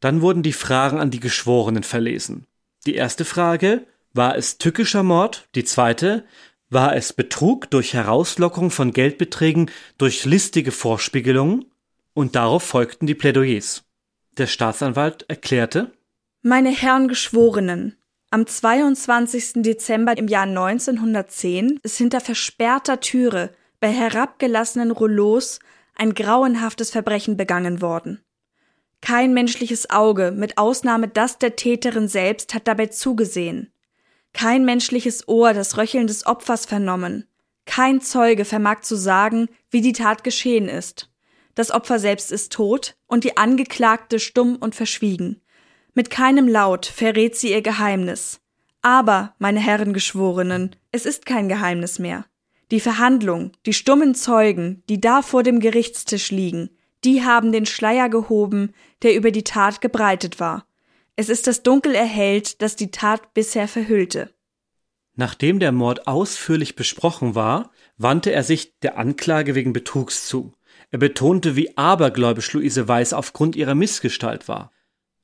Dann 0.00 0.22
wurden 0.22 0.42
die 0.42 0.54
Fragen 0.54 0.98
an 0.98 1.10
die 1.10 1.20
Geschworenen 1.20 1.82
verlesen. 1.82 2.46
Die 2.86 2.94
erste 2.94 3.24
Frage, 3.24 3.86
war 4.14 4.36
es 4.36 4.58
tückischer 4.58 5.02
Mord? 5.02 5.48
Die 5.54 5.64
zweite, 5.64 6.24
war 6.72 6.96
es 6.96 7.12
Betrug 7.12 7.70
durch 7.70 7.94
Herauslockung 7.94 8.70
von 8.70 8.92
Geldbeträgen 8.92 9.70
durch 9.98 10.24
listige 10.24 10.72
Vorspiegelungen? 10.72 11.66
Und 12.14 12.36
darauf 12.36 12.62
folgten 12.62 13.06
die 13.06 13.14
Plädoyers. 13.14 13.84
Der 14.38 14.46
Staatsanwalt 14.46 15.24
erklärte 15.28 15.92
Meine 16.42 16.70
Herren 16.70 17.08
Geschworenen, 17.08 17.96
am 18.30 18.46
22. 18.46 19.62
Dezember 19.62 20.16
im 20.16 20.26
Jahr 20.26 20.44
1910 20.44 21.78
ist 21.82 21.98
hinter 21.98 22.20
versperrter 22.20 23.00
Türe 23.00 23.50
bei 23.78 23.88
herabgelassenen 23.88 24.90
Rouleaus 24.90 25.58
ein 25.94 26.14
grauenhaftes 26.14 26.90
Verbrechen 26.90 27.36
begangen 27.36 27.82
worden. 27.82 28.22
Kein 29.02 29.34
menschliches 29.34 29.90
Auge, 29.90 30.30
mit 30.30 30.56
Ausnahme 30.56 31.08
das 31.08 31.38
der 31.38 31.56
Täterin 31.56 32.08
selbst, 32.08 32.54
hat 32.54 32.68
dabei 32.68 32.86
zugesehen. 32.86 33.71
Kein 34.32 34.64
menschliches 34.64 35.28
Ohr 35.28 35.52
das 35.52 35.76
Röcheln 35.76 36.06
des 36.06 36.26
Opfers 36.26 36.66
vernommen. 36.66 37.26
Kein 37.66 38.00
Zeuge 38.00 38.44
vermag 38.44 38.80
zu 38.80 38.96
sagen, 38.96 39.48
wie 39.70 39.80
die 39.80 39.92
Tat 39.92 40.24
geschehen 40.24 40.68
ist. 40.68 41.10
Das 41.54 41.70
Opfer 41.70 41.98
selbst 41.98 42.32
ist 42.32 42.52
tot 42.52 42.96
und 43.06 43.24
die 43.24 43.36
Angeklagte 43.36 44.18
stumm 44.18 44.56
und 44.56 44.74
verschwiegen. 44.74 45.40
Mit 45.94 46.10
keinem 46.10 46.48
Laut 46.48 46.86
verrät 46.86 47.36
sie 47.36 47.50
ihr 47.50 47.62
Geheimnis. 47.62 48.40
Aber, 48.80 49.34
meine 49.38 49.60
Herren 49.60 49.92
Geschworenen, 49.92 50.74
es 50.90 51.06
ist 51.06 51.26
kein 51.26 51.48
Geheimnis 51.48 51.98
mehr. 51.98 52.24
Die 52.70 52.80
Verhandlung, 52.80 53.52
die 53.66 53.74
stummen 53.74 54.14
Zeugen, 54.14 54.82
die 54.88 55.00
da 55.00 55.20
vor 55.20 55.42
dem 55.42 55.60
Gerichtstisch 55.60 56.30
liegen, 56.30 56.70
die 57.04 57.22
haben 57.22 57.52
den 57.52 57.66
Schleier 57.66 58.08
gehoben, 58.08 58.72
der 59.02 59.14
über 59.14 59.30
die 59.30 59.44
Tat 59.44 59.80
gebreitet 59.80 60.40
war. 60.40 60.66
Es 61.16 61.28
ist 61.28 61.46
das 61.46 61.62
Dunkel 61.62 61.94
erhellt, 61.94 62.62
das 62.62 62.76
die 62.76 62.90
Tat 62.90 63.34
bisher 63.34 63.68
verhüllte. 63.68 64.32
Nachdem 65.14 65.58
der 65.58 65.72
Mord 65.72 66.06
ausführlich 66.06 66.74
besprochen 66.74 67.34
war, 67.34 67.70
wandte 67.98 68.32
er 68.32 68.42
sich 68.42 68.78
der 68.80 68.96
Anklage 68.96 69.54
wegen 69.54 69.72
Betrugs 69.74 70.26
zu. 70.26 70.52
Er 70.90 70.98
betonte, 70.98 71.54
wie 71.54 71.76
abergläubisch 71.76 72.52
Luise 72.52 72.88
Weiß 72.88 73.12
aufgrund 73.12 73.56
ihrer 73.56 73.74
Missgestalt 73.74 74.48
war. 74.48 74.72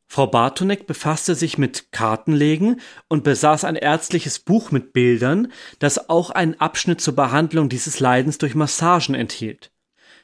Frau 0.07 0.27
Bartonek 0.27 0.87
befasste 0.87 1.35
sich 1.35 1.59
mit 1.59 1.93
Kartenlegen 1.93 2.81
und 3.09 3.25
besaß 3.25 3.65
ein 3.65 3.77
ärztliches 3.77 4.39
Buch 4.39 4.71
mit 4.71 4.95
Bildern, 4.95 5.53
das 5.79 6.09
auch 6.09 6.31
einen 6.31 6.59
Abschnitt 6.61 7.01
zur 7.01 7.15
Behandlung 7.15 7.69
dieses 7.69 8.01
Leidens 8.01 8.39
durch 8.39 8.55
Massagen 8.55 9.15
enthielt. 9.15 9.71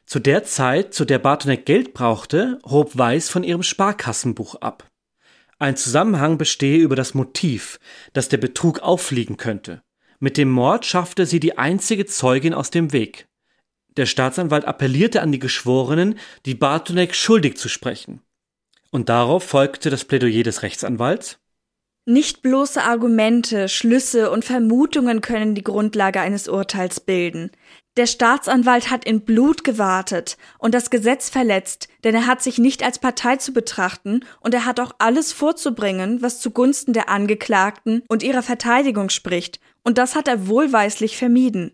Zu 0.07 0.21
der 0.21 0.45
Zeit, 0.45 0.95
zu 0.95 1.05
der 1.05 1.19
Bartonek 1.19 1.67
Geld 1.67 1.95
brauchte, 1.95 2.59
hob 2.65 2.97
Weiß 2.97 3.29
von 3.29 3.45
ihrem 3.45 3.63
Sparkassenbuch 3.63 4.57
ab. 4.57 4.91
Ein 5.59 5.77
Zusammenhang 5.77 6.39
bestehe 6.39 6.79
über 6.79 6.97
das 6.97 7.15
Motiv, 7.15 7.79
das 8.13 8.29
der 8.29 8.39
Betrug 8.39 8.81
auffliegen 8.81 9.37
könnte. 9.37 9.83
Mit 10.19 10.37
dem 10.37 10.51
Mord 10.51 10.87
schaffte 10.87 11.27
sie 11.27 11.41
die 11.41 11.59
einzige 11.59 12.07
Zeugin 12.07 12.55
aus 12.55 12.71
dem 12.71 12.93
Weg. 12.93 13.29
Der 13.97 14.07
Staatsanwalt 14.07 14.65
appellierte 14.65 15.23
an 15.23 15.33
die 15.33 15.39
Geschworenen, 15.39 16.19
die 16.47 16.55
Bartonek 16.55 17.15
schuldig 17.15 17.57
zu 17.57 17.69
sprechen. 17.69 18.23
Und 18.91 19.09
darauf 19.09 19.45
folgte 19.45 19.91
das 19.91 20.05
Plädoyer 20.05 20.43
des 20.43 20.63
Rechtsanwalts. 20.63 21.39
Nicht 22.07 22.43
bloße 22.43 22.83
Argumente, 22.83 23.67
Schlüsse 23.67 24.31
und 24.31 24.45
Vermutungen 24.45 25.23
können 25.23 25.55
die 25.55 25.65
Grundlage 25.65 26.21
eines 26.21 26.49
Urteils 26.49 27.01
bilden. 27.01 27.51
Der 27.97 28.07
Staatsanwalt 28.07 28.91
hat 28.91 29.07
in 29.07 29.23
Blut 29.23 29.65
gewartet 29.65 30.37
und 30.59 30.75
das 30.75 30.91
Gesetz 30.91 31.31
verletzt, 31.31 31.89
denn 32.03 32.15
er 32.15 32.27
hat 32.27 32.43
sich 32.43 32.59
nicht 32.59 32.83
als 32.83 32.99
Partei 32.99 33.37
zu 33.37 33.55
betrachten 33.55 34.21
und 34.41 34.53
er 34.53 34.67
hat 34.67 34.81
auch 34.81 34.93
alles 34.99 35.33
vorzubringen, 35.33 36.21
was 36.21 36.41
zugunsten 36.41 36.93
der 36.93 37.09
Angeklagten 37.09 38.03
und 38.09 38.23
ihrer 38.23 38.43
Verteidigung 38.43 39.09
spricht, 39.09 39.59
und 39.83 39.97
das 39.97 40.15
hat 40.15 40.29
er 40.29 40.47
wohlweislich 40.47 41.17
vermieden. 41.17 41.73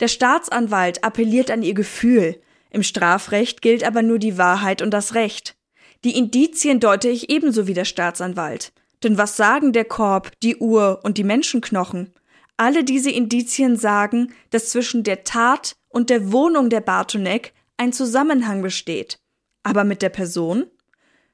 Der 0.00 0.08
Staatsanwalt 0.08 1.04
appelliert 1.04 1.50
an 1.50 1.62
ihr 1.62 1.74
Gefühl, 1.74 2.40
im 2.70 2.82
Strafrecht 2.82 3.60
gilt 3.60 3.84
aber 3.84 4.00
nur 4.00 4.18
die 4.18 4.38
Wahrheit 4.38 4.80
und 4.80 4.92
das 4.92 5.14
Recht. 5.14 5.56
Die 6.04 6.16
Indizien 6.16 6.80
deute 6.80 7.10
ich 7.10 7.28
ebenso 7.28 7.66
wie 7.66 7.74
der 7.74 7.84
Staatsanwalt. 7.84 8.72
Denn 9.02 9.18
was 9.18 9.36
sagen 9.36 9.72
der 9.72 9.84
Korb, 9.84 10.32
die 10.40 10.56
Uhr 10.56 11.00
und 11.02 11.18
die 11.18 11.24
Menschenknochen? 11.24 12.12
Alle 12.56 12.82
diese 12.82 13.10
Indizien 13.10 13.76
sagen, 13.76 14.32
dass 14.50 14.70
zwischen 14.70 15.04
der 15.04 15.24
Tat 15.24 15.76
und 15.88 16.10
der 16.10 16.32
Wohnung 16.32 16.70
der 16.70 16.80
Bartonek 16.80 17.52
ein 17.76 17.92
Zusammenhang 17.92 18.62
besteht. 18.62 19.20
Aber 19.62 19.84
mit 19.84 20.02
der 20.02 20.08
Person? 20.08 20.66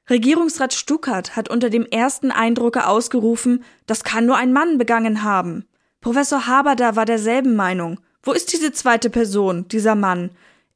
Regierungsrat 0.09 0.73
Stuckert 0.73 1.35
hat 1.35 1.49
unter 1.49 1.71
dem 1.71 1.85
ersten 1.85 2.29
Eindrucke 2.29 2.87
ausgerufen, 2.87 3.63
das 3.87 4.03
kann 4.03 4.27
nur 4.27 4.37
ein 4.37 4.53
Mann 4.53 4.77
begangen 4.77 5.23
haben. 5.23 5.65
Professor 5.99 6.45
Haberda 6.45 6.95
war 6.95 7.05
derselben 7.05 7.55
Meinung. 7.55 7.99
Wo 8.21 8.31
ist 8.31 8.53
diese 8.53 8.71
zweite 8.71 9.09
Person, 9.09 9.67
dieser 9.67 9.95
Mann? 9.95 10.29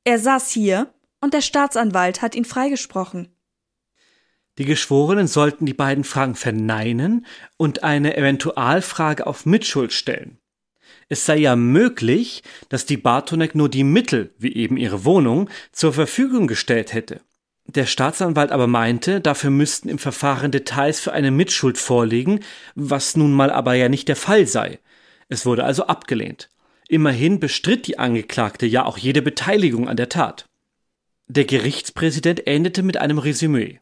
Er 0.03 0.17
saß 0.17 0.49
hier 0.49 0.91
und 1.21 1.35
der 1.35 1.41
Staatsanwalt 1.41 2.23
hat 2.23 2.33
ihn 2.33 2.45
freigesprochen. 2.45 3.27
Die 4.59 4.65
Geschworenen 4.65 5.27
sollten 5.27 5.65
die 5.65 5.73
beiden 5.73 6.03
Fragen 6.03 6.35
verneinen 6.35 7.25
und 7.55 7.83
eine 7.83 8.17
Eventualfrage 8.17 9.25
auf 9.25 9.45
Mitschuld 9.45 9.93
stellen. 9.93 10.37
Es 11.07 11.25
sei 11.25 11.37
ja 11.37 11.55
möglich, 11.55 12.43
dass 12.67 12.85
die 12.85 12.97
Bartonek 12.97 13.55
nur 13.55 13.69
die 13.69 13.85
Mittel, 13.85 14.33
wie 14.37 14.53
eben 14.53 14.75
ihre 14.75 15.05
Wohnung, 15.05 15.49
zur 15.71 15.93
Verfügung 15.93 16.45
gestellt 16.45 16.93
hätte. 16.93 17.21
Der 17.67 17.85
Staatsanwalt 17.85 18.51
aber 18.51 18.67
meinte, 18.67 19.21
dafür 19.21 19.49
müssten 19.49 19.87
im 19.87 19.97
Verfahren 19.97 20.51
Details 20.51 20.99
für 20.99 21.13
eine 21.13 21.31
Mitschuld 21.31 21.77
vorliegen, 21.77 22.41
was 22.75 23.15
nun 23.15 23.31
mal 23.31 23.51
aber 23.51 23.75
ja 23.75 23.87
nicht 23.87 24.09
der 24.09 24.17
Fall 24.17 24.45
sei. 24.45 24.79
Es 25.29 25.45
wurde 25.45 25.63
also 25.63 25.87
abgelehnt. 25.87 26.49
Immerhin 26.89 27.39
bestritt 27.39 27.87
die 27.87 27.97
Angeklagte 27.97 28.65
ja 28.65 28.83
auch 28.83 28.97
jede 28.97 29.21
Beteiligung 29.21 29.87
an 29.87 29.95
der 29.95 30.09
Tat. 30.09 30.49
Der 31.27 31.45
Gerichtspräsident 31.45 32.45
endete 32.45 32.83
mit 32.83 32.97
einem 32.97 33.19
Resümee. 33.19 33.79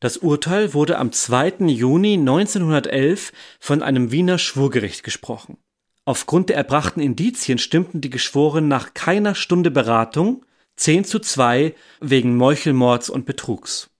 Das 0.00 0.16
Urteil 0.16 0.74
wurde 0.74 0.96
am 0.98 1.10
2. 1.10 1.66
Juni 1.66 2.14
1911 2.14 3.32
von 3.58 3.82
einem 3.82 4.12
Wiener 4.12 4.38
Schwurgericht 4.38 5.02
gesprochen. 5.02 5.58
Aufgrund 6.04 6.50
der 6.50 6.56
erbrachten 6.56 7.00
Indizien 7.00 7.58
stimmten 7.58 8.00
die 8.00 8.10
Geschworenen 8.10 8.68
nach 8.68 8.94
keiner 8.94 9.34
Stunde 9.34 9.72
Beratung 9.72 10.44
10 10.76 11.04
zu 11.04 11.18
2 11.18 11.74
wegen 12.00 12.36
Meuchelmords 12.36 13.10
und 13.10 13.26
Betrugs. 13.26 13.90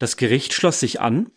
Das 0.00 0.16
Gericht 0.16 0.52
schloss 0.52 0.80
sich 0.80 1.00
an, 1.00 1.30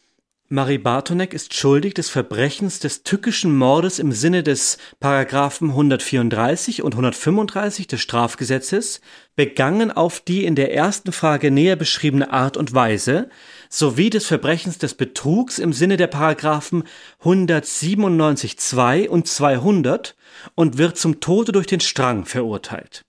Marie 0.50 0.78
Bartonek 0.78 1.34
ist 1.34 1.56
schuldig 1.56 1.96
des 1.96 2.12
Verbrechens 2.12 2.78
des 2.78 3.02
tückischen 3.02 3.58
Mordes 3.58 3.98
im 3.98 4.12
Sinne 4.12 4.44
des 4.44 4.78
Paragraphen 5.00 5.70
134 5.70 6.84
und 6.84 6.94
135 6.94 7.88
des 7.88 8.02
Strafgesetzes, 8.02 9.02
begangen 9.36 9.92
auf 9.92 10.20
die 10.20 10.46
in 10.46 10.54
der 10.54 10.72
ersten 10.72 11.12
Frage 11.12 11.50
näher 11.50 11.76
beschriebene 11.76 12.32
Art 12.32 12.56
und 12.56 12.72
Weise, 12.76 13.30
sowie 13.74 14.10
des 14.10 14.28
Verbrechens 14.28 14.78
des 14.78 14.94
Betrugs 14.94 15.60
im 15.60 15.74
Sinne 15.74 15.98
der 15.98 16.08
Paragraphen 16.08 16.84
197 17.20 18.58
2 18.60 19.10
und 19.10 19.28
200 19.28 20.16
und 20.56 20.78
wird 20.78 20.98
zum 20.98 21.20
Tode 21.20 21.52
durch 21.52 21.68
den 21.68 21.80
Strang 21.80 22.26
verurteilt 22.26 23.04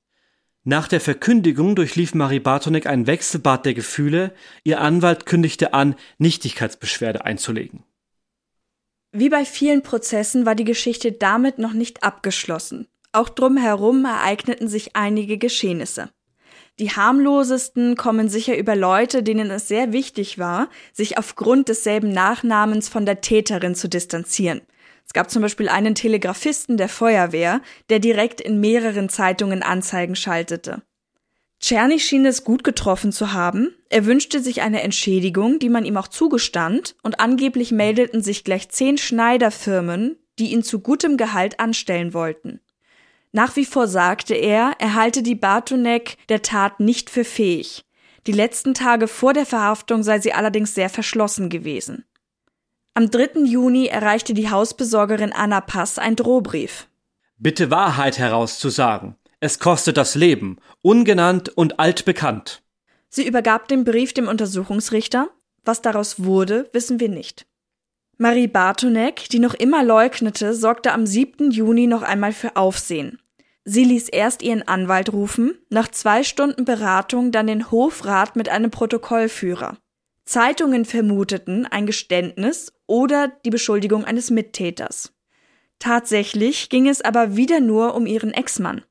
nach 0.65 0.89
der 0.89 1.01
Verkündigung 1.01 1.77
durchlief 1.77 2.15
Marie 2.15 2.41
Bartonek 2.41 2.87
ein 2.87 3.07
Wechselbad 3.07 3.67
der 3.67 3.75
Gefühle, 3.75 4.33
ihr 4.65 4.81
Anwalt 4.81 5.27
kündigte 5.27 5.75
an, 5.75 5.95
Nichtigkeitsbeschwerde 6.17 7.25
einzulegen. 7.25 7.85
Wie 9.12 9.29
bei 9.29 9.45
vielen 9.45 9.83
Prozessen 9.83 10.47
war 10.47 10.55
die 10.55 10.65
Geschichte 10.65 11.12
damit 11.12 11.59
noch 11.59 11.75
nicht 11.75 12.03
abgeschlossen. 12.03 12.89
Auch 13.12 13.29
drumherum 13.29 14.07
ereigneten 14.07 14.67
sich 14.67 14.97
einige 14.97 15.39
Geschehnisse. 15.39 16.11
Die 16.81 16.91
harmlosesten 16.91 17.97
kommen 17.97 18.29
sicher 18.29 18.57
über 18.59 18.75
Leute, 18.75 19.22
denen 19.22 19.51
es 19.51 19.68
sehr 19.68 19.93
wichtig 19.93 20.39
war, 20.39 20.68
sich 20.93 21.18
aufgrund 21.18 21.68
desselben 21.68 22.09
Nachnamens 22.09 22.89
von 22.89 23.07
der 23.07 23.20
Täterin 23.20 23.77
zu 23.77 23.89
distanzieren. 23.89 24.61
Es 25.07 25.12
gab 25.12 25.31
zum 25.31 25.43
Beispiel 25.43 25.68
einen 25.68 25.95
Telegrafisten 25.95 26.77
der 26.77 26.89
Feuerwehr, 26.89 27.61
der 27.91 28.01
direkt 28.01 28.41
in 28.41 28.59
mehreren 28.59 29.09
Zeitungen 29.09 29.62
Anzeigen 29.62 30.16
schaltete. 30.16 30.83
Czerny 31.61 32.01
schien 32.01 32.27
es 32.27 32.43
gut 32.43 32.64
getroffen 32.64 33.12
zu 33.12 33.33
haben. 33.33 33.75
Er 33.89 34.05
wünschte 34.05 34.41
sich 34.41 34.61
eine 34.61 34.83
Entschädigung, 34.83 35.61
die 35.61 35.68
man 35.68 35.85
ihm 35.85 35.97
auch 35.97 36.09
zugestand, 36.09 36.97
und 37.03 37.20
angeblich 37.20 37.70
meldeten 37.70 38.22
sich 38.22 38.43
gleich 38.45 38.68
zehn 38.70 38.99
Schneiderfirmen, 38.99 40.16
die 40.39 40.53
ihn 40.53 40.64
zu 40.64 40.81
gutem 40.81 41.16
Gehalt 41.16 41.61
anstellen 41.61 42.12
wollten. 42.12 42.61
Nach 43.35 43.57
wie 43.57 43.64
vor 43.64 43.89
sagte 43.89 44.35
er, 44.35 44.76
er 44.78 44.95
halte 44.95 45.20
die 45.24 45.35
Bartonek 45.35 46.18
der 46.28 46.43
Tat 46.43 46.78
nicht 46.78 47.11
für 47.11 47.24
fähig. 47.24 47.85
Die 48.28 48.32
letzten 48.32 48.74
Tage 48.74 49.09
vor 49.09 49.32
der 49.32 49.45
Verhaftung 49.45 50.05
sei 50.05 50.20
sie 50.20 50.32
allerdings 50.32 50.72
sehr 50.72 50.89
verschlossen 50.89 51.49
gewesen. 51.49 52.05
Am 52.95 53.11
3. 53.11 53.41
Juni 53.45 53.87
erreichte 53.87 54.35
die 54.35 54.51
Hausbesorgerin 54.51 55.32
Anna 55.32 55.61
Pass 55.61 55.99
ein 55.99 56.14
Drohbrief. 56.14 56.87
Bitte 57.37 57.72
Wahrheit 57.72 58.18
herauszusagen. 58.18 59.16
Es 59.41 59.59
kostet 59.59 59.97
das 59.97 60.14
Leben, 60.14 60.59
ungenannt 60.80 61.49
und 61.49 61.80
altbekannt. 61.80 62.62
Sie 63.09 63.26
übergab 63.26 63.66
den 63.66 63.82
Brief 63.82 64.12
dem 64.12 64.28
Untersuchungsrichter. 64.28 65.28
Was 65.64 65.82
daraus 65.82 66.22
wurde, 66.22 66.70
wissen 66.72 67.01
wir 67.01 67.09
nicht. 67.09 67.47
Marie 68.16 68.47
Bartonek, 68.47 69.28
die 69.30 69.41
noch 69.41 69.55
immer 69.55 69.82
leugnete, 69.82 70.55
sorgte 70.55 70.93
am 70.93 71.05
7. 71.05 71.51
Juni 71.51 71.89
noch 71.89 72.03
einmal 72.03 72.32
für 72.32 72.55
Aufsehen. 72.55 73.18
Sie 73.65 73.85
ließ 73.85 74.11
erst 74.11 74.43
ihren 74.43 74.67
Anwalt 74.69 75.12
rufen, 75.12 75.59
nach 75.71 75.89
zwei 75.89 76.23
Stunden 76.23 76.65
Beratung 76.65 77.33
dann 77.33 77.47
den 77.47 77.71
Hofrat 77.71 78.37
mit 78.37 78.49
einem 78.49 78.71
Protokollführer. 78.71 79.79
Zeitungen 80.27 80.85
vermuteten 80.85 81.67
ein 81.67 81.87
Geständnis 81.87 82.73
oder 82.87 83.29
die 83.45 83.51
Beschuldigung 83.51 84.05
eines 84.05 84.31
Mittäters. 84.31 85.12
Tatsächlich 85.79 86.69
ging 86.69 86.89
es 86.89 87.01
aber 87.01 87.37
wieder 87.37 87.61
nur 87.61 87.95
um 87.95 88.07
ihren 88.07 88.33
Ex-Mann. 88.33 88.83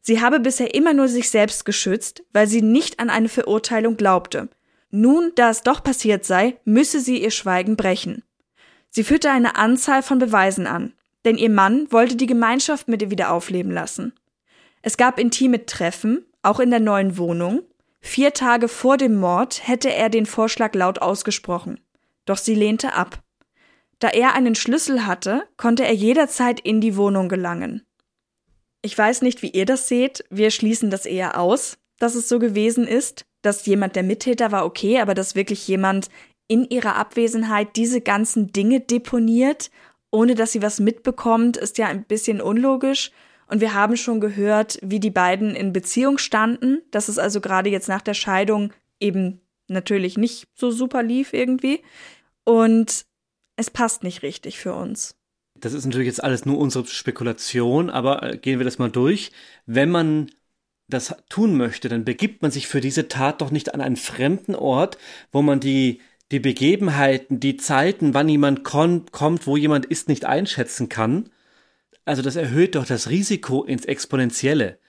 Sie 0.00 0.20
habe 0.20 0.40
bisher 0.40 0.74
immer 0.74 0.92
nur 0.92 1.08
sich 1.08 1.30
selbst 1.30 1.64
geschützt, 1.64 2.24
weil 2.32 2.46
sie 2.46 2.62
nicht 2.62 3.00
an 3.00 3.10
eine 3.10 3.28
Verurteilung 3.28 3.96
glaubte. 3.96 4.48
Nun, 4.90 5.32
da 5.34 5.50
es 5.50 5.62
doch 5.62 5.82
passiert 5.82 6.24
sei, 6.24 6.56
müsse 6.64 7.00
sie 7.00 7.22
ihr 7.22 7.30
Schweigen 7.30 7.76
brechen. 7.76 8.22
Sie 8.90 9.02
führte 9.02 9.30
eine 9.30 9.56
Anzahl 9.56 10.02
von 10.02 10.18
Beweisen 10.18 10.66
an, 10.66 10.92
denn 11.24 11.36
ihr 11.36 11.50
Mann 11.50 11.90
wollte 11.90 12.16
die 12.16 12.26
Gemeinschaft 12.26 12.88
mit 12.88 13.02
ihr 13.02 13.10
wieder 13.10 13.32
aufleben 13.32 13.72
lassen. 13.72 14.12
Es 14.82 14.96
gab 14.96 15.18
intime 15.18 15.66
Treffen, 15.66 16.26
auch 16.42 16.60
in 16.60 16.70
der 16.70 16.80
neuen 16.80 17.16
Wohnung, 17.16 17.62
Vier 18.06 18.34
Tage 18.34 18.68
vor 18.68 18.98
dem 18.98 19.16
Mord 19.16 19.66
hätte 19.66 19.90
er 19.90 20.10
den 20.10 20.26
Vorschlag 20.26 20.74
laut 20.74 21.00
ausgesprochen. 21.00 21.80
Doch 22.26 22.36
sie 22.36 22.54
lehnte 22.54 22.92
ab. 22.92 23.22
Da 23.98 24.08
er 24.08 24.34
einen 24.34 24.54
Schlüssel 24.54 25.06
hatte, 25.06 25.48
konnte 25.56 25.86
er 25.86 25.94
jederzeit 25.94 26.60
in 26.60 26.82
die 26.82 26.98
Wohnung 26.98 27.30
gelangen. 27.30 27.82
Ich 28.82 28.96
weiß 28.96 29.22
nicht, 29.22 29.40
wie 29.40 29.48
ihr 29.48 29.64
das 29.64 29.88
seht, 29.88 30.22
wir 30.28 30.50
schließen 30.50 30.90
das 30.90 31.06
eher 31.06 31.40
aus, 31.40 31.78
dass 31.98 32.14
es 32.14 32.28
so 32.28 32.38
gewesen 32.38 32.86
ist, 32.86 33.24
dass 33.40 33.64
jemand 33.64 33.96
der 33.96 34.02
Mittäter 34.02 34.52
war 34.52 34.66
okay, 34.66 35.00
aber 35.00 35.14
dass 35.14 35.34
wirklich 35.34 35.66
jemand 35.66 36.10
in 36.46 36.68
ihrer 36.68 36.96
Abwesenheit 36.96 37.74
diese 37.74 38.02
ganzen 38.02 38.52
Dinge 38.52 38.80
deponiert, 38.80 39.70
ohne 40.14 40.36
dass 40.36 40.52
sie 40.52 40.62
was 40.62 40.78
mitbekommt, 40.78 41.56
ist 41.56 41.76
ja 41.76 41.88
ein 41.88 42.04
bisschen 42.04 42.40
unlogisch. 42.40 43.10
Und 43.48 43.60
wir 43.60 43.74
haben 43.74 43.96
schon 43.96 44.20
gehört, 44.20 44.78
wie 44.80 45.00
die 45.00 45.10
beiden 45.10 45.54
in 45.56 45.72
Beziehung 45.72 46.18
standen, 46.18 46.82
dass 46.92 47.08
es 47.08 47.18
also 47.18 47.40
gerade 47.40 47.68
jetzt 47.68 47.88
nach 47.88 48.00
der 48.00 48.14
Scheidung 48.14 48.72
eben 49.00 49.40
natürlich 49.66 50.16
nicht 50.16 50.46
so 50.54 50.70
super 50.70 51.02
lief 51.02 51.32
irgendwie. 51.32 51.82
Und 52.44 53.06
es 53.56 53.70
passt 53.70 54.04
nicht 54.04 54.22
richtig 54.22 54.58
für 54.58 54.74
uns. 54.74 55.16
Das 55.56 55.72
ist 55.72 55.84
natürlich 55.84 56.06
jetzt 56.06 56.22
alles 56.22 56.46
nur 56.46 56.58
unsere 56.58 56.86
Spekulation, 56.86 57.90
aber 57.90 58.22
äh, 58.22 58.38
gehen 58.38 58.58
wir 58.58 58.64
das 58.64 58.78
mal 58.78 58.90
durch. 58.90 59.32
Wenn 59.66 59.90
man 59.90 60.30
das 60.88 61.14
tun 61.28 61.56
möchte, 61.56 61.88
dann 61.88 62.04
begibt 62.04 62.42
man 62.42 62.50
sich 62.50 62.68
für 62.68 62.80
diese 62.80 63.08
Tat 63.08 63.40
doch 63.40 63.50
nicht 63.50 63.74
an 63.74 63.80
einen 63.80 63.96
fremden 63.96 64.54
Ort, 64.54 64.96
wo 65.32 65.42
man 65.42 65.58
die, 65.58 66.00
die 66.34 66.40
Begebenheiten, 66.40 67.38
die 67.38 67.56
Zeiten, 67.56 68.12
wann 68.12 68.28
jemand 68.28 68.64
kommt, 68.64 69.46
wo 69.46 69.56
jemand 69.56 69.86
ist, 69.86 70.08
nicht 70.08 70.24
einschätzen 70.24 70.88
kann, 70.88 71.30
also 72.04 72.22
das 72.22 72.34
erhöht 72.34 72.74
doch 72.74 72.84
das 72.84 73.08
Risiko 73.08 73.62
ins 73.62 73.84
Exponentielle. 73.84 74.80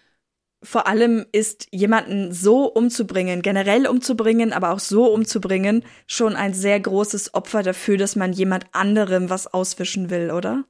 Vor 0.63 0.87
allem 0.87 1.27
ist 1.31 1.67
jemanden 1.71 2.33
so 2.33 2.65
umzubringen, 2.65 3.43
generell 3.43 3.85
umzubringen, 3.85 4.53
aber 4.53 4.71
auch 4.71 4.79
so 4.79 5.05
umzubringen, 5.05 5.83
schon 6.07 6.35
ein 6.35 6.55
sehr 6.55 6.79
großes 6.79 7.35
Opfer 7.35 7.61
dafür, 7.61 7.97
dass 7.97 8.15
man 8.15 8.33
jemand 8.33 8.65
anderem 8.71 9.29
was 9.29 9.45
auswischen 9.45 10.09
will, 10.09 10.31
oder? 10.31 10.65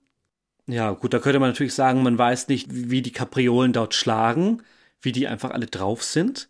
Ja, 0.68 0.92
gut, 0.92 1.14
da 1.14 1.20
könnte 1.20 1.40
man 1.40 1.52
natürlich 1.52 1.74
sagen, 1.74 2.04
man 2.04 2.18
weiß 2.18 2.50
nicht, 2.50 2.68
wie 2.70 3.02
die 3.02 3.14
Kapriolen 3.14 3.72
dort 3.72 3.94
schlagen, 3.94 4.62
wie 5.02 5.14
die 5.14 5.30
einfach 5.30 5.52
alle 5.52 5.68
drauf 5.68 6.04
sind. 6.04 6.50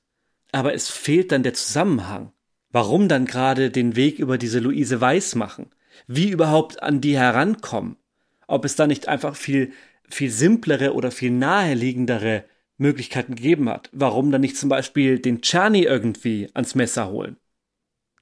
Aber 0.51 0.73
es 0.73 0.89
fehlt 0.89 1.31
dann 1.31 1.43
der 1.43 1.53
Zusammenhang. 1.53 2.31
Warum 2.75 3.07
dann 3.07 3.25
gerade 3.25 3.71
den 3.71 3.95
Weg 3.95 4.19
über 4.19 4.37
diese 4.37 4.59
Luise 4.59 4.99
Weiß 4.99 5.35
machen? 5.35 5.67
Wie 6.07 6.29
überhaupt 6.29 6.83
an 6.83 6.99
die 6.99 7.17
herankommen? 7.17 7.95
ob 8.47 8.65
es 8.65 8.75
da 8.75 8.87
nicht 8.87 9.07
einfach 9.07 9.35
viel, 9.35 9.71
viel 10.09 10.29
simplere 10.29 10.93
oder 10.93 11.11
viel 11.11 11.31
naheliegendere 11.31 12.45
Möglichkeiten 12.77 13.35
gegeben 13.35 13.69
hat. 13.69 13.89
Warum 13.93 14.31
dann 14.31 14.41
nicht 14.41 14.57
zum 14.57 14.69
Beispiel 14.69 15.19
den 15.19 15.41
Czerny 15.41 15.83
irgendwie 15.83 16.49
ans 16.53 16.75
Messer 16.75 17.09
holen? 17.09 17.37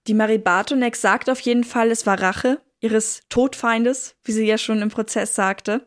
Die 0.07 0.13
Marie 0.13 0.37
Bartonek 0.37 0.95
sagt 0.95 1.29
auf 1.29 1.39
jeden 1.39 1.63
Fall, 1.63 1.89
es 1.91 2.05
war 2.05 2.21
Rache 2.21 2.61
ihres 2.79 3.21
Todfeindes, 3.29 4.15
wie 4.23 4.33
sie 4.33 4.45
ja 4.45 4.57
schon 4.57 4.81
im 4.81 4.89
Prozess 4.89 5.35
sagte. 5.35 5.85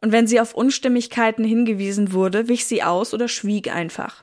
Und 0.00 0.12
wenn 0.12 0.26
sie 0.26 0.40
auf 0.40 0.54
Unstimmigkeiten 0.54 1.44
hingewiesen 1.44 2.12
wurde, 2.12 2.48
wich 2.48 2.66
sie 2.66 2.82
aus 2.82 3.14
oder 3.14 3.26
schwieg 3.26 3.74
einfach. 3.74 4.22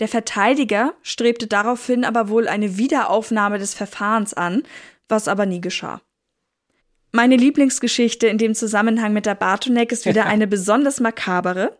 Der 0.00 0.08
Verteidiger 0.08 0.94
strebte 1.02 1.46
daraufhin 1.46 2.04
aber 2.04 2.28
wohl 2.28 2.48
eine 2.48 2.78
Wiederaufnahme 2.78 3.58
des 3.58 3.74
Verfahrens 3.74 4.34
an, 4.34 4.62
was 5.08 5.28
aber 5.28 5.46
nie 5.46 5.60
geschah. 5.60 6.00
Meine 7.12 7.36
Lieblingsgeschichte 7.36 8.26
in 8.26 8.38
dem 8.38 8.54
Zusammenhang 8.54 9.12
mit 9.12 9.26
der 9.26 9.34
Bartonek 9.34 9.92
ist 9.92 10.06
wieder 10.06 10.26
eine 10.26 10.46
besonders 10.46 11.00
makabere. 11.00 11.76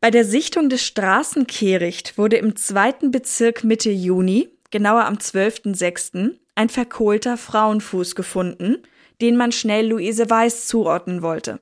Bei 0.00 0.10
der 0.10 0.24
Sichtung 0.24 0.68
des 0.68 0.84
Straßenkehricht 0.84 2.18
wurde 2.18 2.36
im 2.36 2.56
zweiten 2.56 3.10
Bezirk 3.10 3.64
Mitte 3.64 3.90
Juni, 3.90 4.50
genauer 4.70 5.04
am 5.04 5.14
12.06., 5.14 6.34
ein 6.56 6.68
verkohlter 6.68 7.36
Frauenfuß 7.36 8.14
gefunden, 8.14 8.82
den 9.20 9.36
man 9.36 9.52
schnell 9.52 9.86
Luise 9.88 10.28
Weiß 10.28 10.66
zuordnen 10.66 11.22
wollte. 11.22 11.60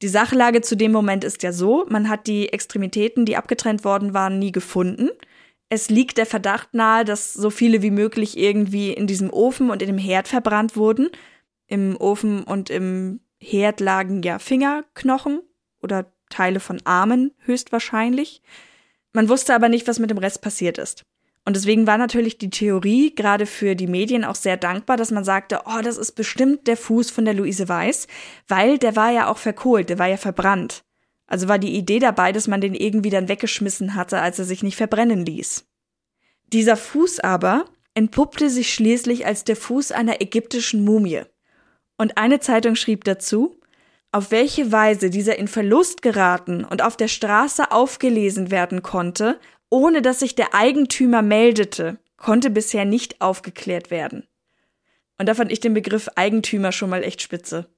Die 0.00 0.08
Sachlage 0.08 0.60
zu 0.60 0.76
dem 0.76 0.92
Moment 0.92 1.24
ist 1.24 1.42
ja 1.42 1.52
so, 1.52 1.84
man 1.88 2.08
hat 2.08 2.26
die 2.26 2.52
Extremitäten, 2.52 3.24
die 3.24 3.36
abgetrennt 3.36 3.84
worden 3.84 4.14
waren, 4.14 4.38
nie 4.38 4.52
gefunden. 4.52 5.10
Es 5.70 5.90
liegt 5.90 6.18
der 6.18 6.26
Verdacht 6.26 6.72
nahe, 6.72 7.04
dass 7.04 7.34
so 7.34 7.50
viele 7.50 7.82
wie 7.82 7.90
möglich 7.90 8.38
irgendwie 8.38 8.92
in 8.92 9.06
diesem 9.06 9.30
Ofen 9.30 9.70
und 9.70 9.82
in 9.82 9.88
dem 9.88 9.98
Herd 9.98 10.28
verbrannt 10.28 10.76
wurden. 10.76 11.08
Im 11.66 11.96
Ofen 12.00 12.44
und 12.44 12.70
im 12.70 13.20
Herd 13.40 13.80
lagen 13.80 14.22
ja 14.22 14.38
Fingerknochen 14.38 15.40
oder 15.82 16.10
Teile 16.30 16.60
von 16.60 16.80
Armen 16.84 17.32
höchstwahrscheinlich. 17.40 18.42
Man 19.12 19.28
wusste 19.28 19.54
aber 19.54 19.68
nicht, 19.68 19.88
was 19.88 19.98
mit 19.98 20.10
dem 20.10 20.18
Rest 20.18 20.42
passiert 20.42 20.78
ist. 20.78 21.02
Und 21.48 21.56
deswegen 21.56 21.86
war 21.86 21.96
natürlich 21.96 22.36
die 22.36 22.50
Theorie 22.50 23.14
gerade 23.14 23.46
für 23.46 23.74
die 23.74 23.86
Medien 23.86 24.22
auch 24.22 24.34
sehr 24.34 24.58
dankbar, 24.58 24.98
dass 24.98 25.10
man 25.10 25.24
sagte, 25.24 25.62
oh, 25.64 25.80
das 25.82 25.96
ist 25.96 26.12
bestimmt 26.12 26.66
der 26.66 26.76
Fuß 26.76 27.10
von 27.10 27.24
der 27.24 27.32
Luise 27.32 27.70
Weiß, 27.70 28.06
weil 28.48 28.76
der 28.76 28.96
war 28.96 29.10
ja 29.12 29.30
auch 29.30 29.38
verkohlt, 29.38 29.88
der 29.88 29.98
war 29.98 30.08
ja 30.08 30.18
verbrannt. 30.18 30.84
Also 31.26 31.48
war 31.48 31.58
die 31.58 31.74
Idee 31.74 32.00
dabei, 32.00 32.32
dass 32.32 32.48
man 32.48 32.60
den 32.60 32.74
irgendwie 32.74 33.08
dann 33.08 33.28
weggeschmissen 33.30 33.94
hatte, 33.94 34.20
als 34.20 34.38
er 34.38 34.44
sich 34.44 34.62
nicht 34.62 34.76
verbrennen 34.76 35.24
ließ. 35.24 35.64
Dieser 36.52 36.76
Fuß 36.76 37.20
aber 37.20 37.64
entpuppte 37.94 38.50
sich 38.50 38.74
schließlich 38.74 39.24
als 39.24 39.44
der 39.44 39.56
Fuß 39.56 39.92
einer 39.92 40.20
ägyptischen 40.20 40.84
Mumie. 40.84 41.22
Und 41.96 42.18
eine 42.18 42.40
Zeitung 42.40 42.74
schrieb 42.74 43.04
dazu, 43.04 43.58
auf 44.12 44.30
welche 44.30 44.70
Weise 44.70 45.08
dieser 45.08 45.38
in 45.38 45.48
Verlust 45.48 46.02
geraten 46.02 46.64
und 46.64 46.82
auf 46.82 46.98
der 46.98 47.08
Straße 47.08 47.70
aufgelesen 47.72 48.50
werden 48.50 48.82
konnte, 48.82 49.40
ohne 49.70 50.02
dass 50.02 50.20
sich 50.20 50.34
der 50.34 50.54
Eigentümer 50.54 51.22
meldete, 51.22 51.98
konnte 52.16 52.50
bisher 52.50 52.84
nicht 52.84 53.20
aufgeklärt 53.20 53.90
werden. 53.90 54.26
Und 55.18 55.28
da 55.28 55.34
fand 55.34 55.52
ich 55.52 55.60
den 55.60 55.74
Begriff 55.74 56.08
Eigentümer 56.14 56.72
schon 56.72 56.90
mal 56.90 57.02
echt 57.02 57.22
spitze. 57.22 57.68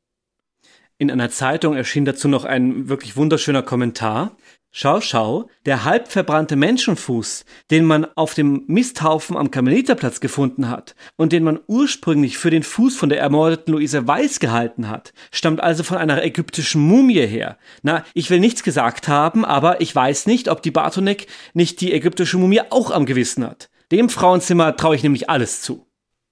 In 0.99 1.11
einer 1.11 1.31
Zeitung 1.31 1.77
erschien 1.77 2.05
dazu 2.05 2.29
noch 2.29 2.45
ein 2.45 2.91
wirklich 2.91 3.17
wunderschöner 3.17 3.63
Kommentar. 3.63 4.37
Schau, 4.73 5.01
schau, 5.01 5.51
der 5.67 5.85
halb 5.85 6.07
verbrannte 6.07 6.55
Menschenfuß, 6.55 7.45
den 7.73 7.85
man 7.85 8.05
auf 8.15 8.35
dem 8.35 8.63
Misthaufen 8.69 9.37
am 9.37 9.51
Karmeliterplatz 9.51 10.21
gefunden 10.21 10.71
hat 10.71 10.95
und 11.17 11.33
den 11.33 11.43
man 11.43 11.59
ursprünglich 11.67 12.39
für 12.39 12.51
den 12.51 12.63
Fuß 12.63 12.97
von 12.97 13.09
der 13.09 13.19
ermordeten 13.19 13.73
Luise 13.73 14.07
Weiß 14.07 14.39
gehalten 14.39 14.89
hat, 14.89 15.13
stammt 15.33 15.61
also 15.61 15.83
von 15.83 15.99
einer 15.99 16.23
ägyptischen 16.23 16.83
Mumie 16.83 17.27
her. 17.27 17.59
Na, 17.83 18.05
ich 18.15 18.31
will 18.31 18.39
nichts 18.39 18.63
gesagt 18.63 19.09
haben, 19.09 19.45
aber 19.45 19.81
ich 19.81 19.93
weiß 19.93 20.27
nicht, 20.27 20.49
ob 20.49 20.63
die 20.63 20.71
Bartonek 20.71 21.27
nicht 21.53 21.81
die 21.81 21.93
ägyptische 21.93 22.39
Mumie 22.39 22.63
auch 22.71 22.93
am 22.93 23.07
Gewissen 23.07 23.43
hat. 23.43 23.71
Dem 23.91 24.09
Frauenzimmer 24.09 24.77
traue 24.77 24.95
ich 24.95 25.03
nämlich 25.03 25.29
alles 25.29 25.63
zu. 25.63 25.89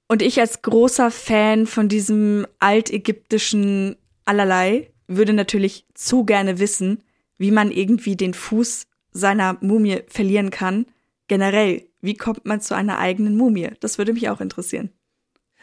Und 0.07 0.23
ich 0.23 0.39
als 0.39 0.63
großer 0.63 1.11
Fan 1.11 1.67
von 1.67 1.89
diesem 1.89 2.47
altägyptischen 2.61 3.97
Allerlei 4.25 4.93
würde 5.09 5.33
natürlich 5.33 5.87
zu 5.95 6.25
gerne 6.25 6.61
wissen, 6.61 7.03
wie 7.39 7.51
man 7.51 7.71
irgendwie 7.71 8.17
den 8.17 8.35
Fuß 8.35 8.87
seiner 9.13 9.57
Mumie 9.61 10.03
verlieren 10.09 10.51
kann. 10.51 10.87
Generell, 11.29 11.87
wie 12.01 12.15
kommt 12.15 12.45
man 12.45 12.61
zu 12.61 12.75
einer 12.75 12.99
eigenen 12.99 13.37
Mumie? 13.37 13.71
Das 13.81 13.99
würde 13.99 14.13
mich 14.13 14.29
auch 14.29 14.41
interessieren. 14.41 14.91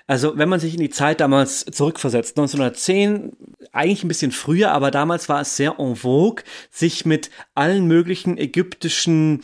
Also, 0.08 0.38
wenn 0.38 0.50
man 0.50 0.60
sich 0.60 0.76
in 0.76 0.82
die 0.82 0.92
Zeit 0.92 1.20
damals 1.20 1.66
zurückversetzt, 1.66 2.38
1910, 2.38 3.32
eigentlich 3.72 4.04
ein 4.04 4.08
bisschen 4.08 4.32
früher, 4.32 4.72
aber 4.72 4.92
damals 4.92 5.30
war 5.30 5.42
es 5.42 5.56
sehr 5.56 5.80
en 5.80 5.96
vogue, 5.96 6.44
sich 6.70 7.06
mit 7.06 7.32
allen 7.56 7.88
möglichen 7.88 8.38
ägyptischen 8.38 9.42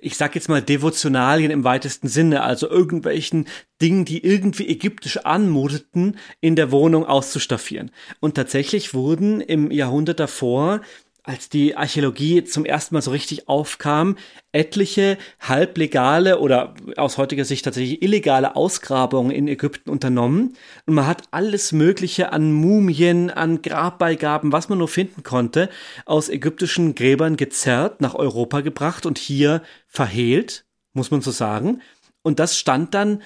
ich 0.00 0.16
sag 0.16 0.34
jetzt 0.34 0.48
mal 0.48 0.62
Devotionalien 0.62 1.50
im 1.50 1.64
weitesten 1.64 2.08
Sinne, 2.08 2.42
also 2.42 2.68
irgendwelchen 2.68 3.46
Dingen, 3.80 4.04
die 4.04 4.24
irgendwie 4.24 4.68
ägyptisch 4.68 5.18
anmuteten, 5.18 6.18
in 6.40 6.56
der 6.56 6.72
Wohnung 6.72 7.04
auszustaffieren. 7.04 7.90
Und 8.20 8.34
tatsächlich 8.34 8.94
wurden 8.94 9.40
im 9.40 9.70
Jahrhundert 9.70 10.20
davor 10.20 10.80
als 11.26 11.48
die 11.48 11.76
Archäologie 11.76 12.44
zum 12.44 12.64
ersten 12.64 12.94
Mal 12.94 13.02
so 13.02 13.10
richtig 13.10 13.48
aufkam, 13.48 14.16
etliche 14.52 15.18
halblegale 15.40 16.38
oder 16.38 16.74
aus 16.96 17.18
heutiger 17.18 17.44
Sicht 17.44 17.64
tatsächlich 17.64 18.00
illegale 18.00 18.54
Ausgrabungen 18.54 19.32
in 19.32 19.48
Ägypten 19.48 19.90
unternommen. 19.90 20.56
Und 20.86 20.94
man 20.94 21.06
hat 21.06 21.24
alles 21.32 21.72
Mögliche 21.72 22.32
an 22.32 22.52
Mumien, 22.52 23.30
an 23.30 23.60
Grabbeigaben, 23.60 24.52
was 24.52 24.68
man 24.68 24.78
nur 24.78 24.88
finden 24.88 25.24
konnte, 25.24 25.68
aus 26.04 26.28
ägyptischen 26.28 26.94
Gräbern 26.94 27.36
gezerrt, 27.36 28.00
nach 28.00 28.14
Europa 28.14 28.60
gebracht 28.60 29.04
und 29.04 29.18
hier 29.18 29.62
verhehlt, 29.88 30.64
muss 30.92 31.10
man 31.10 31.22
so 31.22 31.32
sagen. 31.32 31.82
Und 32.22 32.38
das 32.38 32.56
stand 32.56 32.94
dann 32.94 33.20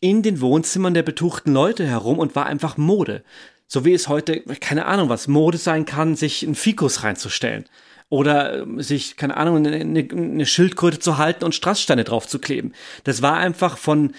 in 0.00 0.22
den 0.22 0.40
Wohnzimmern 0.40 0.94
der 0.94 1.02
betuchten 1.04 1.52
Leute 1.52 1.86
herum 1.86 2.18
und 2.18 2.34
war 2.34 2.46
einfach 2.46 2.76
Mode. 2.76 3.22
So 3.68 3.84
wie 3.84 3.94
es 3.94 4.08
heute, 4.08 4.40
keine 4.60 4.86
Ahnung, 4.86 5.08
was 5.08 5.28
Mode 5.28 5.58
sein 5.58 5.84
kann, 5.84 6.16
sich 6.16 6.44
einen 6.44 6.54
Fikus 6.54 7.02
reinzustellen. 7.02 7.64
Oder 8.08 8.62
ähm, 8.62 8.80
sich, 8.80 9.16
keine 9.16 9.36
Ahnung, 9.36 9.66
eine, 9.66 9.78
eine 9.78 10.46
Schildkröte 10.46 11.00
zu 11.00 11.18
halten 11.18 11.44
und 11.44 11.54
Strasssteine 11.54 12.04
drauf 12.04 12.28
zu 12.28 12.38
kleben. 12.38 12.72
Das 13.04 13.22
war 13.22 13.36
einfach 13.36 13.78
von 13.78 14.12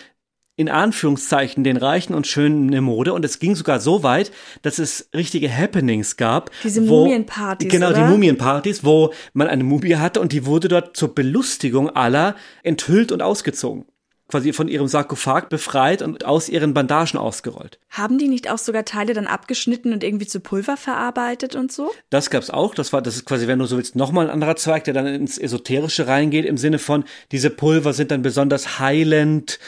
in 0.58 0.70
Anführungszeichen 0.70 1.64
den 1.64 1.78
Reichen 1.78 2.16
und 2.16 2.26
Schönen 2.26 2.68
eine 2.68 2.82
Mode 2.82 3.14
und 3.14 3.24
es 3.24 3.38
ging 3.38 3.56
sogar 3.56 3.80
so 3.80 4.02
weit, 4.02 4.32
dass 4.64 4.80
es 4.80 5.08
richtige 5.16 5.56
Happenings 5.56 6.18
gab. 6.18 6.50
Diese 6.64 6.82
Mumienpartys. 6.82 7.70
Genau, 7.70 7.92
oder? 7.92 8.06
die 8.06 8.12
Mumienpartys, 8.12 8.84
wo 8.84 9.14
man 9.34 9.48
eine 9.48 9.64
Mumie 9.64 9.98
hatte 9.98 10.20
und 10.20 10.32
die 10.32 10.48
wurde 10.48 10.68
dort 10.68 10.98
zur 10.98 11.14
Belustigung 11.14 11.92
aller 11.92 12.36
enthüllt 12.64 13.12
und 13.12 13.22
ausgezogen 13.22 13.86
quasi 14.28 14.52
von 14.52 14.68
ihrem 14.68 14.88
Sarkophag 14.88 15.50
befreit 15.50 16.02
und 16.02 16.26
aus 16.26 16.50
ihren 16.50 16.74
Bandagen 16.74 17.18
ausgerollt. 17.18 17.80
Haben 17.90 18.18
die 18.18 18.28
nicht 18.28 18.50
auch 18.50 18.58
sogar 18.58 18.84
Teile 18.84 19.14
dann 19.14 19.28
abgeschnitten 19.28 19.94
und 19.94 20.04
irgendwie 20.04 20.28
zu 20.28 20.40
Pulver 20.40 20.76
verarbeitet 20.76 21.56
und 21.56 21.72
so? 21.72 21.92
Das 22.10 22.30
gab's 22.30 22.50
auch. 22.50 22.76
Das 22.76 22.92
war, 22.92 23.02
das 23.02 23.16
ist 23.16 23.26
quasi, 23.26 23.48
wenn 23.48 23.60
du 23.60 23.66
so 23.66 23.78
willst, 23.78 23.96
nochmal 23.96 24.26
ein 24.28 24.32
anderer 24.32 24.58
Zweig, 24.58 24.84
der 24.84 24.94
dann 24.94 25.08
ins 25.08 25.38
Esoterische 25.38 26.08
reingeht, 26.08 26.46
im 26.46 26.58
Sinne 26.58 26.80
von, 26.80 27.06
diese 27.32 27.50
Pulver 27.50 27.94
sind 27.94 28.12
dann 28.12 28.22
besonders 28.22 28.80
heilend, 28.80 29.60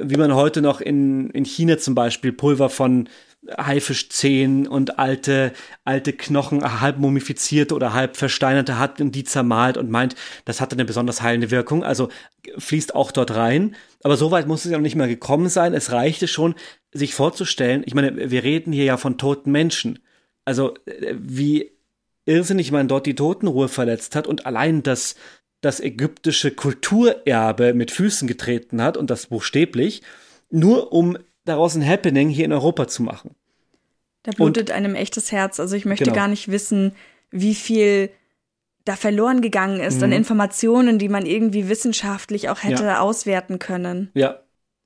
wie 0.00 0.16
man 0.16 0.34
heute 0.34 0.62
noch 0.62 0.80
in, 0.80 1.30
in 1.30 1.44
China 1.44 1.78
zum 1.78 1.94
Beispiel 1.94 2.32
Pulver 2.32 2.70
von 2.70 3.08
Haifischzehen 3.58 4.66
und 4.66 4.98
alte, 4.98 5.52
alte 5.84 6.12
Knochen, 6.12 6.80
halb 6.80 6.98
mumifizierte 6.98 7.74
oder 7.74 7.92
halb 7.92 8.16
versteinerte 8.16 8.78
hat 8.78 9.00
und 9.00 9.12
die 9.12 9.24
zermalt 9.24 9.76
und 9.76 9.90
meint, 9.90 10.16
das 10.44 10.60
hatte 10.60 10.76
eine 10.76 10.84
besonders 10.84 11.22
heilende 11.22 11.50
Wirkung. 11.50 11.84
Also 11.84 12.08
fließt 12.58 12.94
auch 12.94 13.12
dort 13.12 13.34
rein. 13.34 13.76
Aber 14.02 14.16
so 14.16 14.30
weit 14.30 14.46
muss 14.46 14.64
es 14.64 14.70
ja 14.70 14.78
noch 14.78 14.82
nicht 14.82 14.96
mal 14.96 15.08
gekommen 15.08 15.48
sein. 15.48 15.74
Es 15.74 15.92
reichte 15.92 16.28
schon, 16.28 16.54
sich 16.92 17.14
vorzustellen. 17.14 17.82
Ich 17.86 17.94
meine, 17.94 18.30
wir 18.30 18.44
reden 18.44 18.72
hier 18.72 18.84
ja 18.84 18.96
von 18.96 19.18
toten 19.18 19.50
Menschen. 19.50 19.98
Also, 20.44 20.74
wie 21.12 21.72
irrsinnig 22.26 22.72
man 22.72 22.88
dort 22.88 23.06
die 23.06 23.14
Totenruhe 23.14 23.68
verletzt 23.68 24.16
hat 24.16 24.26
und 24.26 24.46
allein 24.46 24.82
das, 24.82 25.16
das 25.60 25.80
ägyptische 25.80 26.50
Kulturerbe 26.50 27.74
mit 27.74 27.90
Füßen 27.90 28.28
getreten 28.28 28.82
hat 28.82 28.96
und 28.96 29.10
das 29.10 29.26
buchstäblich, 29.26 30.02
nur 30.50 30.92
um 30.92 31.18
daraus 31.44 31.74
ein 31.74 31.86
Happening 31.86 32.28
hier 32.28 32.44
in 32.44 32.52
Europa 32.52 32.88
zu 32.88 33.02
machen. 33.02 33.34
Da 34.22 34.32
blutet 34.32 34.70
und, 34.70 34.76
einem 34.76 34.94
echtes 34.94 35.32
Herz. 35.32 35.60
Also 35.60 35.76
ich 35.76 35.84
möchte 35.84 36.04
genau. 36.04 36.16
gar 36.16 36.28
nicht 36.28 36.48
wissen, 36.50 36.92
wie 37.30 37.54
viel 37.54 38.10
da 38.84 38.96
verloren 38.96 39.40
gegangen 39.40 39.80
ist 39.80 39.98
mhm. 39.98 40.04
an 40.04 40.12
Informationen, 40.12 40.98
die 40.98 41.08
man 41.08 41.26
irgendwie 41.26 41.68
wissenschaftlich 41.68 42.48
auch 42.48 42.62
hätte 42.62 42.84
ja. 42.84 43.00
auswerten 43.00 43.58
können. 43.58 44.10
Ja, 44.14 44.40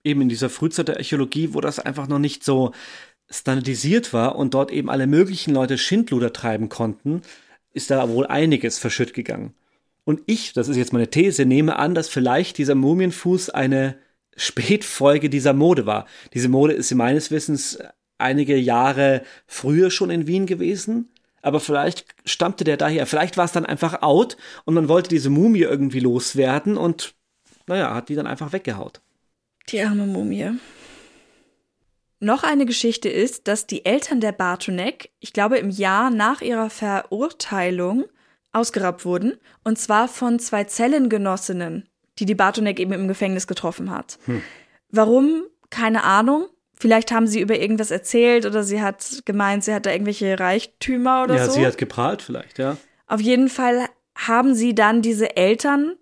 eben 0.04 0.22
in 0.22 0.28
dieser 0.28 0.50
Frühzeit 0.50 0.88
der 0.88 0.96
Archäologie, 0.96 1.54
wo 1.54 1.60
das 1.60 1.78
einfach 1.78 2.08
noch 2.08 2.18
nicht 2.18 2.44
so 2.44 2.72
standardisiert 3.30 4.12
war 4.12 4.36
und 4.36 4.54
dort 4.54 4.70
eben 4.70 4.88
alle 4.88 5.06
möglichen 5.06 5.52
Leute 5.52 5.78
Schindluder 5.78 6.32
treiben 6.32 6.68
konnten, 6.68 7.22
ist 7.72 7.90
da 7.90 8.08
wohl 8.08 8.26
einiges 8.26 8.78
verschütt 8.78 9.14
gegangen. 9.14 9.54
Und 10.04 10.22
ich, 10.26 10.54
das 10.54 10.68
ist 10.68 10.76
jetzt 10.76 10.92
meine 10.92 11.10
These, 11.10 11.44
nehme 11.44 11.76
an, 11.76 11.94
dass 11.94 12.08
vielleicht 12.08 12.56
dieser 12.56 12.74
Mumienfuß 12.74 13.50
eine 13.50 13.96
Spätfolge 14.38 15.28
dieser 15.28 15.52
Mode 15.52 15.84
war. 15.84 16.06
Diese 16.32 16.48
Mode 16.48 16.72
ist 16.72 16.94
meines 16.94 17.30
Wissens 17.30 17.78
einige 18.16 18.56
Jahre 18.56 19.22
früher 19.46 19.90
schon 19.90 20.10
in 20.10 20.26
Wien 20.26 20.46
gewesen. 20.46 21.12
Aber 21.42 21.60
vielleicht 21.60 22.06
stammte 22.24 22.64
der 22.64 22.76
daher. 22.76 23.06
Vielleicht 23.06 23.36
war 23.36 23.44
es 23.44 23.52
dann 23.52 23.66
einfach 23.66 24.02
out 24.02 24.36
und 24.64 24.74
man 24.74 24.88
wollte 24.88 25.08
diese 25.08 25.30
Mumie 25.30 25.62
irgendwie 25.62 26.00
loswerden 26.00 26.76
und 26.76 27.14
naja, 27.66 27.94
hat 27.94 28.08
die 28.08 28.14
dann 28.14 28.26
einfach 28.26 28.52
weggehaut. 28.52 29.00
Die 29.68 29.80
arme 29.80 30.06
Mumie. 30.06 30.52
Noch 32.20 32.42
eine 32.42 32.66
Geschichte 32.66 33.08
ist, 33.08 33.46
dass 33.46 33.66
die 33.66 33.84
Eltern 33.84 34.20
der 34.20 34.32
Bartonek, 34.32 35.10
ich 35.20 35.32
glaube 35.32 35.58
im 35.58 35.70
Jahr 35.70 36.10
nach 36.10 36.40
ihrer 36.40 36.70
Verurteilung, 36.70 38.06
ausgeraubt 38.52 39.04
wurden. 39.04 39.36
Und 39.62 39.78
zwar 39.78 40.08
von 40.08 40.40
zwei 40.40 40.64
Zellengenossinnen 40.64 41.88
die 42.18 42.26
die 42.26 42.34
Bartonek 42.34 42.80
eben 42.80 42.92
im 42.92 43.08
Gefängnis 43.08 43.46
getroffen 43.46 43.90
hat. 43.90 44.18
Hm. 44.26 44.42
Warum? 44.90 45.44
Keine 45.70 46.04
Ahnung. 46.04 46.46
Vielleicht 46.74 47.10
haben 47.10 47.26
sie 47.26 47.40
über 47.40 47.58
irgendwas 47.58 47.90
erzählt 47.90 48.46
oder 48.46 48.62
sie 48.62 48.80
hat 48.80 49.22
gemeint, 49.24 49.64
sie 49.64 49.74
hat 49.74 49.86
da 49.86 49.90
irgendwelche 49.90 50.38
Reichtümer 50.38 51.24
oder 51.24 51.36
ja, 51.36 51.44
so. 51.46 51.50
Ja, 51.50 51.60
sie 51.60 51.66
hat 51.66 51.78
geprahlt 51.78 52.22
vielleicht, 52.22 52.58
ja. 52.58 52.76
Auf 53.06 53.20
jeden 53.20 53.48
Fall 53.48 53.86
haben 54.14 54.54
sie 54.54 54.74
dann 54.74 55.02
diese 55.02 55.36
Eltern 55.36 55.94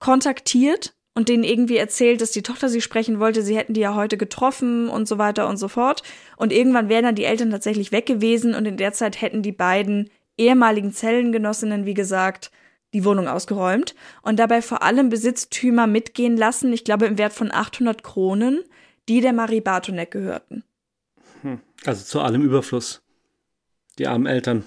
kontaktiert 0.00 0.94
und 1.14 1.28
denen 1.28 1.44
irgendwie 1.44 1.76
erzählt, 1.76 2.20
dass 2.20 2.32
die 2.32 2.42
Tochter 2.42 2.68
sie 2.68 2.80
sprechen 2.80 3.20
wollte, 3.20 3.42
sie 3.42 3.56
hätten 3.56 3.74
die 3.74 3.80
ja 3.80 3.94
heute 3.94 4.16
getroffen 4.16 4.88
und 4.88 5.06
so 5.06 5.18
weiter 5.18 5.48
und 5.48 5.56
so 5.56 5.68
fort. 5.68 6.02
Und 6.36 6.52
irgendwann 6.52 6.88
wären 6.88 7.04
dann 7.04 7.14
die 7.14 7.24
Eltern 7.24 7.50
tatsächlich 7.50 7.92
weg 7.92 8.06
gewesen 8.06 8.54
und 8.54 8.66
in 8.66 8.76
der 8.76 8.92
Zeit 8.92 9.20
hätten 9.20 9.42
die 9.42 9.52
beiden 9.52 10.10
ehemaligen 10.36 10.92
Zellengenossinnen, 10.92 11.86
wie 11.86 11.94
gesagt, 11.94 12.50
die 12.94 13.04
Wohnung 13.04 13.28
ausgeräumt 13.28 13.94
und 14.22 14.38
dabei 14.38 14.62
vor 14.62 14.82
allem 14.82 15.10
Besitztümer 15.10 15.86
mitgehen 15.86 16.36
lassen, 16.36 16.72
ich 16.72 16.84
glaube 16.84 17.06
im 17.06 17.18
Wert 17.18 17.34
von 17.34 17.52
800 17.52 18.02
Kronen, 18.02 18.64
die 19.08 19.20
der 19.20 19.32
Marie 19.32 19.60
Bartonek 19.60 20.10
gehörten. 20.10 20.64
Hm. 21.42 21.60
Also 21.84 22.04
zu 22.04 22.20
allem 22.20 22.42
Überfluss. 22.42 23.02
Die 23.98 24.06
armen 24.06 24.26
Eltern. 24.26 24.64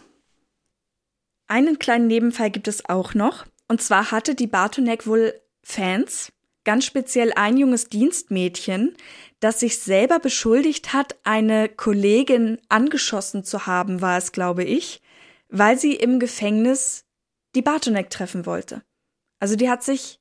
Einen 1.47 1.79
kleinen 1.79 2.07
Nebenfall 2.07 2.51
gibt 2.51 2.67
es 2.67 2.87
auch 2.87 3.13
noch. 3.13 3.45
Und 3.67 3.81
zwar 3.81 4.11
hatte 4.11 4.35
die 4.35 4.47
Bartonek 4.47 5.07
wohl 5.07 5.33
Fans, 5.63 6.31
ganz 6.63 6.85
speziell 6.85 7.33
ein 7.33 7.57
junges 7.57 7.89
Dienstmädchen, 7.89 8.95
das 9.39 9.59
sich 9.61 9.79
selber 9.79 10.19
beschuldigt 10.19 10.93
hat, 10.93 11.15
eine 11.23 11.69
Kollegin 11.69 12.59
angeschossen 12.69 13.43
zu 13.43 13.65
haben, 13.65 14.01
war 14.01 14.17
es, 14.17 14.31
glaube 14.31 14.63
ich, 14.63 15.01
weil 15.49 15.77
sie 15.77 15.93
im 15.93 16.19
Gefängnis 16.19 17.06
die 17.55 17.61
Bartonek 17.61 18.09
treffen 18.09 18.45
wollte. 18.45 18.83
Also 19.39 19.55
die 19.55 19.69
hat 19.69 19.83
sich 19.83 20.19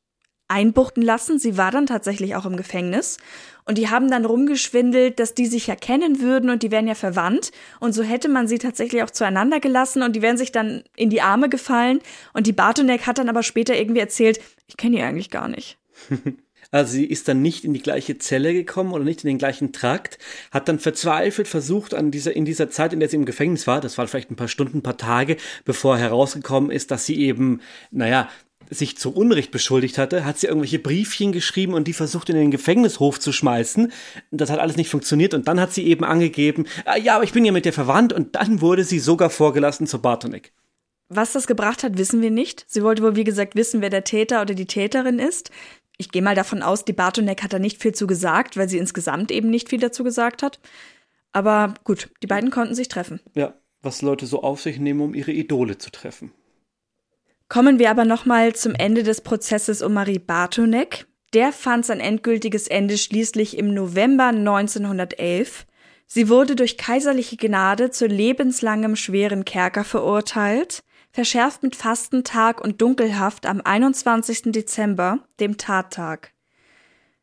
einbuchten 0.49 1.03
lassen. 1.03 1.39
Sie 1.39 1.57
war 1.57 1.71
dann 1.71 1.87
tatsächlich 1.87 2.37
auch 2.37 2.47
im 2.47 2.57
Gefängnis. 2.57 3.19
Und 3.65 3.79
die 3.79 3.91
haben 3.91 4.11
dann 4.11 4.25
rumgeschwindelt, 4.25 5.19
dass 5.19 5.35
die 5.35 5.47
sich 5.47 5.67
ja 5.67 5.75
kennen 5.75 6.21
würden 6.21 6.51
und 6.51 6.63
die 6.63 6.71
wären 6.71 6.87
ja 6.87 6.95
verwandt. 6.95 7.51
Und 7.81 7.93
so 7.93 8.03
hätte 8.03 8.29
man 8.29 8.47
sie 8.47 8.59
tatsächlich 8.59 9.03
auch 9.03 9.11
zueinander 9.11 9.59
gelassen 9.59 10.03
und 10.03 10.15
die 10.15 10.23
wären 10.23 10.39
sich 10.39 10.53
dann 10.53 10.85
in 10.95 11.11
die 11.11 11.21
Arme 11.21 11.49
gefallen. 11.49 12.01
Und 12.33 12.47
die 12.47 12.53
Bartonek 12.53 13.07
hat 13.07 13.19
dann 13.19 13.29
aber 13.29 13.43
später 13.43 13.77
irgendwie 13.77 14.01
erzählt, 14.01 14.41
ich 14.69 14.77
kenne 14.77 14.97
die 14.97 15.03
eigentlich 15.03 15.31
gar 15.31 15.49
nicht. 15.49 15.79
Also 16.71 16.93
sie 16.93 17.05
ist 17.05 17.29
dann 17.29 17.43
nicht 17.43 17.65
in 17.65 17.73
die 17.73 17.83
gleiche 17.83 18.19
Zelle 18.19 18.53
gekommen 18.53 18.93
oder 18.93 19.05
nicht 19.05 19.25
in 19.25 19.29
den 19.29 19.39
gleichen 19.39 19.73
Trakt, 19.73 20.19
hat 20.51 20.69
dann 20.69 20.79
verzweifelt 20.79 21.49
versucht, 21.49 21.95
an 21.95 22.11
dieser, 22.11 22.35
in 22.35 22.45
dieser 22.45 22.71
Zeit, 22.71 22.93
in 22.93 23.01
der 23.01 23.09
sie 23.09 23.17
im 23.17 23.25
Gefängnis 23.25 23.67
war, 23.67 23.81
das 23.81 23.99
war 23.99 24.07
vielleicht 24.07 24.31
ein 24.31 24.37
paar 24.37 24.49
Stunden, 24.49 24.79
ein 24.79 24.83
paar 24.83 24.97
Tage, 24.97 25.37
bevor 25.65 25.97
herausgekommen 25.99 26.71
ist, 26.71 26.91
dass 26.91 27.07
sie 27.07 27.21
eben, 27.21 27.61
naja, 27.91 28.29
sich 28.71 28.99
zu 28.99 29.15
Unrecht 29.15 29.51
beschuldigt 29.51 29.99
hatte, 29.99 30.25
hat 30.25 30.39
sie 30.39 30.47
irgendwelche 30.47 30.79
Briefchen 30.79 31.33
geschrieben 31.33 31.75
und 31.75 31.87
die 31.87 31.93
versucht 31.93 32.29
in 32.31 32.37
den 32.37 32.51
Gefängnishof 32.51 33.21
zu 33.21 33.33
schmeißen. 33.33 33.93
Das 34.31 34.51
hat 34.51 34.59
alles 34.59 34.77
nicht 34.77 34.91
funktioniert 34.91 35.35
und 35.35 35.47
dann 35.49 35.61
hat 35.61 35.73
sie 35.73 35.87
eben 35.87 36.05
angegeben, 36.05 36.67
ah, 36.85 36.97
ja, 36.97 37.17
aber 37.17 37.25
ich 37.25 37.33
bin 37.33 37.45
ja 37.45 37.53
mit 37.53 37.65
der 37.65 37.73
verwandt 37.73 38.13
und 38.13 38.35
dann 38.35 38.61
wurde 38.61 38.85
sie 38.85 38.99
sogar 38.99 39.31
vorgelassen 39.31 39.87
zu 39.87 40.01
Bartonek. 40.01 40.53
Was 41.09 41.33
das 41.33 41.47
gebracht 41.47 41.85
hat, 41.85 41.99
wissen 41.99 42.21
wir 42.21 42.33
nicht. 42.33 42.65
Sie 42.67 42.83
wollte 42.83 43.03
wohl, 43.03 43.15
wie 43.15 43.25
gesagt, 43.25 43.55
wissen, 43.55 43.81
wer 43.81 43.91
der 43.91 44.03
Täter 44.03 44.43
oder 44.43 44.55
die 44.55 44.67
Täterin 44.67 45.21
ist. 45.21 45.51
Ich 45.99 46.11
gehe 46.11 46.23
mal 46.23 46.35
davon 46.35 46.63
aus, 46.63 46.85
die 46.85 46.93
Bartonek 46.93 47.43
hat 47.43 47.53
da 47.53 47.59
nicht 47.59 47.81
viel 47.81 47.95
zu 47.95 48.07
gesagt, 48.07 48.57
weil 48.57 48.69
sie 48.69 48.79
insgesamt 48.79 49.31
eben 49.31 49.49
nicht 49.49 49.69
viel 49.69 49.81
dazu 49.81 50.05
gesagt 50.05 50.43
hat. 50.43 50.61
Aber 51.33 51.75
gut, 51.85 52.11
die 52.23 52.27
beiden 52.27 52.51
konnten 52.51 52.75
sich 52.75 52.89
treffen. 52.89 53.21
Ja, 53.35 53.55
was 53.83 54.03
Leute 54.03 54.27
so 54.27 54.43
auf 54.43 54.61
sich 54.61 54.79
nehmen, 54.79 55.01
um 55.01 55.15
ihre 55.15 55.33
Idole 55.33 55.79
zu 55.79 55.91
treffen. 55.91 56.33
Kommen 57.49 57.79
wir 57.79 57.91
aber 57.91 58.05
nochmal 58.05 58.55
zum 58.55 58.75
Ende 58.75 59.03
des 59.03 59.21
Prozesses 59.21 59.81
um 59.81 59.95
Marie 59.95 60.19
Bartonek. 60.19 61.07
Der 61.33 61.53
fand 61.53 61.87
sein 61.87 62.01
endgültiges 62.01 62.69
Ende 62.69 62.99
schließlich 62.99 63.57
im 63.57 63.73
November 63.73 64.27
1911. 64.27 65.67
Sie 66.07 66.29
wurde 66.29 66.57
durch 66.57 66.77
kaiserliche 66.77 67.37
Gnade 67.37 67.91
zu 67.91 68.07
lebenslangem 68.07 68.97
schweren 68.97 69.45
Kerker 69.45 69.85
verurteilt 69.85 70.83
verschärft 71.17 71.63
mit 71.63 71.75
Fastentag 71.75 72.61
und 72.61 72.83
Dunkelhaft 72.83 73.47
am 73.47 73.63
21. 73.63 74.53
Dezember, 74.53 75.21
dem 75.41 75.57
Tattag. 75.57 76.33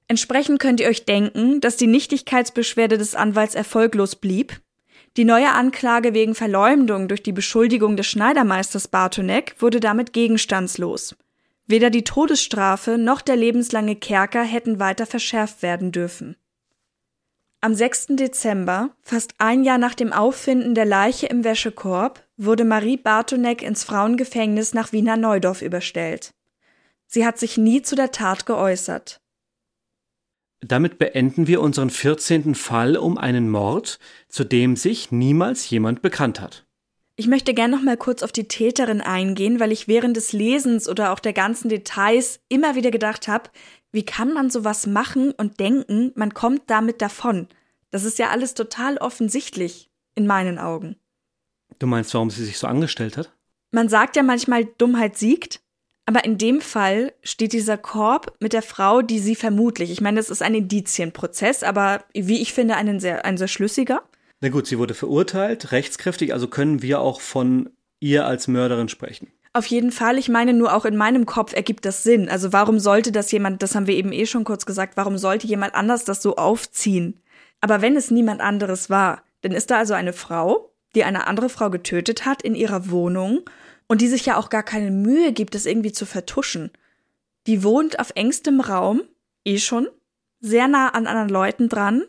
Entsprechend 0.07 0.59
könnt 0.59 0.79
ihr 0.79 0.87
euch 0.87 1.05
denken, 1.05 1.61
dass 1.61 1.77
die 1.77 1.85
Nichtigkeitsbeschwerde 1.85 2.97
des 2.97 3.13
Anwalts 3.13 3.53
erfolglos 3.53 4.15
blieb. 4.15 4.59
Die 5.15 5.25
neue 5.25 5.51
Anklage 5.51 6.15
wegen 6.15 6.33
Verleumdung 6.33 7.07
durch 7.07 7.21
die 7.21 7.33
Beschuldigung 7.33 7.95
des 7.95 8.07
Schneidermeisters 8.07 8.87
Bartonek 8.87 9.57
wurde 9.59 9.79
damit 9.79 10.11
gegenstandslos. 10.11 11.15
Weder 11.67 11.91
die 11.91 12.03
Todesstrafe 12.03 12.97
noch 12.97 13.21
der 13.21 13.35
lebenslange 13.35 13.95
Kerker 13.95 14.41
hätten 14.41 14.79
weiter 14.79 15.05
verschärft 15.05 15.61
werden 15.61 15.91
dürfen. 15.91 16.35
Am 17.61 17.75
6. 17.75 18.07
Dezember, 18.17 18.89
fast 19.03 19.35
ein 19.37 19.63
Jahr 19.63 19.77
nach 19.77 19.93
dem 19.93 20.11
Auffinden 20.11 20.73
der 20.73 20.83
Leiche 20.83 21.27
im 21.27 21.43
Wäschekorb, 21.43 22.23
wurde 22.37 22.65
Marie 22.65 22.97
Bartonek 22.97 23.61
ins 23.61 23.83
Frauengefängnis 23.83 24.73
nach 24.73 24.91
Wiener 24.91 25.17
Neudorf 25.17 25.61
überstellt. 25.61 26.33
Sie 27.07 27.25
hat 27.25 27.37
sich 27.37 27.57
nie 27.57 27.81
zu 27.81 27.95
der 27.95 28.11
Tat 28.11 28.45
geäußert. 28.45 29.21
Damit 30.61 30.97
beenden 30.97 31.47
wir 31.47 31.61
unseren 31.61 31.89
14. 31.89 32.55
Fall 32.55 32.95
um 32.95 33.17
einen 33.17 33.49
Mord, 33.49 33.99
zu 34.29 34.43
dem 34.43 34.75
sich 34.75 35.11
niemals 35.11 35.69
jemand 35.69 36.01
bekannt 36.01 36.39
hat. 36.39 36.65
Ich 37.15 37.27
möchte 37.27 37.53
gern 37.53 37.69
noch 37.69 37.83
mal 37.83 37.97
kurz 37.97 38.23
auf 38.23 38.31
die 38.31 38.47
Täterin 38.47 39.01
eingehen, 39.01 39.59
weil 39.59 39.71
ich 39.71 39.87
während 39.87 40.17
des 40.17 40.33
Lesens 40.33 40.89
oder 40.89 41.11
auch 41.11 41.19
der 41.19 41.33
ganzen 41.33 41.69
Details 41.69 42.39
immer 42.49 42.75
wieder 42.75 42.89
gedacht 42.89 43.27
habe, 43.27 43.51
wie 43.91 44.03
kann 44.03 44.33
man 44.33 44.49
sowas 44.49 44.87
machen 44.87 45.31
und 45.31 45.59
denken, 45.59 46.11
man 46.15 46.33
kommt 46.33 46.63
damit 46.67 47.01
davon? 47.01 47.47
Das 47.91 48.05
ist 48.05 48.17
ja 48.17 48.29
alles 48.29 48.55
total 48.55 48.97
offensichtlich, 48.97 49.91
in 50.15 50.25
meinen 50.25 50.57
Augen. 50.57 50.95
Du 51.83 51.87
meinst, 51.87 52.13
warum 52.13 52.29
sie 52.29 52.45
sich 52.45 52.59
so 52.59 52.65
angestellt 52.65 53.17
hat? 53.17 53.33
Man 53.71 53.89
sagt 53.89 54.15
ja 54.15 54.23
manchmal, 54.23 54.63
Dummheit 54.63 55.17
siegt, 55.17 55.59
aber 56.05 56.23
in 56.23 56.37
dem 56.37 56.61
Fall 56.61 57.11
steht 57.23 57.51
dieser 57.51 57.77
Korb 57.77 58.37
mit 58.39 58.53
der 58.53 58.61
Frau, 58.61 59.01
die 59.01 59.19
sie 59.19 59.35
vermutlich, 59.35 59.91
ich 59.91 59.99
meine, 59.99 60.15
das 60.15 60.29
ist 60.29 60.41
ein 60.41 60.55
Indizienprozess, 60.55 61.61
aber 61.61 62.05
wie 62.13 62.41
ich 62.41 62.53
finde, 62.53 62.77
einen 62.77 63.01
sehr, 63.01 63.25
ein 63.25 63.37
sehr 63.37 63.49
schlüssiger. 63.49 64.01
Na 64.39 64.47
gut, 64.47 64.65
sie 64.65 64.79
wurde 64.79 64.93
verurteilt, 64.93 65.73
rechtskräftig, 65.73 66.31
also 66.31 66.47
können 66.47 66.81
wir 66.81 67.01
auch 67.01 67.19
von 67.19 67.69
ihr 67.99 68.25
als 68.27 68.47
Mörderin 68.47 68.87
sprechen. 68.87 69.27
Auf 69.51 69.65
jeden 69.65 69.91
Fall. 69.91 70.17
Ich 70.17 70.29
meine, 70.29 70.53
nur 70.53 70.73
auch 70.73 70.85
in 70.85 70.95
meinem 70.95 71.25
Kopf 71.25 71.51
ergibt 71.53 71.83
das 71.83 72.03
Sinn. 72.03 72.29
Also 72.29 72.53
warum 72.53 72.79
sollte 72.79 73.11
das 73.11 73.29
jemand, 73.33 73.61
das 73.61 73.75
haben 73.75 73.87
wir 73.87 73.95
eben 73.95 74.13
eh 74.13 74.25
schon 74.25 74.45
kurz 74.45 74.65
gesagt, 74.65 74.95
warum 74.95 75.17
sollte 75.17 75.47
jemand 75.47 75.75
anders 75.75 76.05
das 76.05 76.21
so 76.21 76.37
aufziehen? 76.37 77.21
Aber 77.59 77.81
wenn 77.81 77.97
es 77.97 78.09
niemand 78.09 78.39
anderes 78.39 78.89
war, 78.89 79.23
dann 79.41 79.51
ist 79.51 79.69
da 79.69 79.79
also 79.79 79.93
eine 79.93 80.13
Frau, 80.13 80.72
die 80.95 81.03
eine 81.03 81.27
andere 81.27 81.49
Frau 81.49 81.69
getötet 81.69 82.25
hat 82.25 82.41
in 82.41 82.55
ihrer 82.55 82.89
Wohnung 82.89 83.41
und 83.87 84.01
die 84.01 84.07
sich 84.07 84.25
ja 84.25 84.37
auch 84.37 84.49
gar 84.49 84.63
keine 84.63 84.91
Mühe 84.91 85.33
gibt, 85.33 85.55
das 85.55 85.65
irgendwie 85.65 85.91
zu 85.91 86.05
vertuschen. 86.05 86.71
Die 87.47 87.63
wohnt 87.63 87.99
auf 87.99 88.11
engstem 88.15 88.61
Raum, 88.61 89.01
eh 89.43 89.57
schon, 89.57 89.87
sehr 90.39 90.67
nah 90.67 90.89
an 90.89 91.07
anderen 91.07 91.29
Leuten 91.29 91.69
dran, 91.69 92.03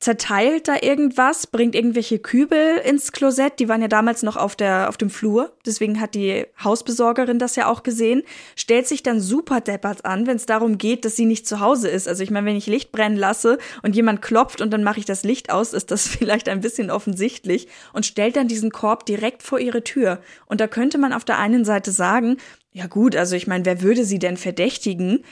zerteilt 0.00 0.66
da 0.66 0.76
irgendwas, 0.80 1.46
bringt 1.46 1.74
irgendwelche 1.74 2.18
Kübel 2.18 2.78
ins 2.78 3.12
Klosett. 3.12 3.60
Die 3.60 3.68
waren 3.68 3.82
ja 3.82 3.88
damals 3.88 4.22
noch 4.22 4.38
auf 4.38 4.56
der, 4.56 4.88
auf 4.88 4.96
dem 4.96 5.10
Flur. 5.10 5.54
Deswegen 5.66 6.00
hat 6.00 6.14
die 6.14 6.46
Hausbesorgerin 6.64 7.38
das 7.38 7.54
ja 7.54 7.66
auch 7.66 7.82
gesehen. 7.82 8.22
Stellt 8.56 8.88
sich 8.88 9.02
dann 9.02 9.20
super 9.20 9.60
deppert 9.60 10.06
an, 10.06 10.26
wenn 10.26 10.36
es 10.36 10.46
darum 10.46 10.78
geht, 10.78 11.04
dass 11.04 11.16
sie 11.16 11.26
nicht 11.26 11.46
zu 11.46 11.60
Hause 11.60 11.88
ist. 11.88 12.08
Also 12.08 12.22
ich 12.22 12.30
meine, 12.30 12.46
wenn 12.46 12.56
ich 12.56 12.66
Licht 12.66 12.92
brennen 12.92 13.16
lasse 13.16 13.58
und 13.82 13.94
jemand 13.94 14.22
klopft 14.22 14.62
und 14.62 14.70
dann 14.70 14.82
mache 14.82 15.00
ich 15.00 15.04
das 15.04 15.22
Licht 15.22 15.50
aus, 15.50 15.74
ist 15.74 15.90
das 15.90 16.08
vielleicht 16.08 16.48
ein 16.48 16.62
bisschen 16.62 16.90
offensichtlich 16.90 17.68
und 17.92 18.06
stellt 18.06 18.36
dann 18.36 18.48
diesen 18.48 18.70
Korb 18.70 19.04
direkt 19.04 19.42
vor 19.42 19.60
ihre 19.60 19.84
Tür. 19.84 20.22
Und 20.46 20.62
da 20.62 20.66
könnte 20.66 20.96
man 20.96 21.12
auf 21.12 21.26
der 21.26 21.38
einen 21.38 21.66
Seite 21.66 21.92
sagen, 21.92 22.38
ja 22.72 22.86
gut, 22.86 23.16
also 23.16 23.36
ich 23.36 23.46
meine, 23.46 23.66
wer 23.66 23.82
würde 23.82 24.06
sie 24.06 24.18
denn 24.18 24.38
verdächtigen? 24.38 25.24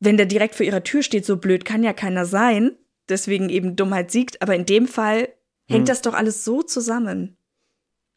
Wenn 0.00 0.16
der 0.16 0.26
direkt 0.26 0.56
vor 0.56 0.66
ihrer 0.66 0.82
Tür 0.82 1.04
steht, 1.04 1.24
so 1.24 1.36
blöd 1.36 1.64
kann 1.64 1.84
ja 1.84 1.92
keiner 1.92 2.26
sein 2.26 2.76
deswegen 3.08 3.48
eben 3.48 3.76
Dummheit 3.76 4.10
siegt, 4.10 4.42
aber 4.42 4.54
in 4.54 4.66
dem 4.66 4.86
Fall 4.88 5.28
hängt 5.68 5.80
hm. 5.80 5.86
das 5.86 6.02
doch 6.02 6.14
alles 6.14 6.44
so 6.44 6.62
zusammen. 6.62 7.36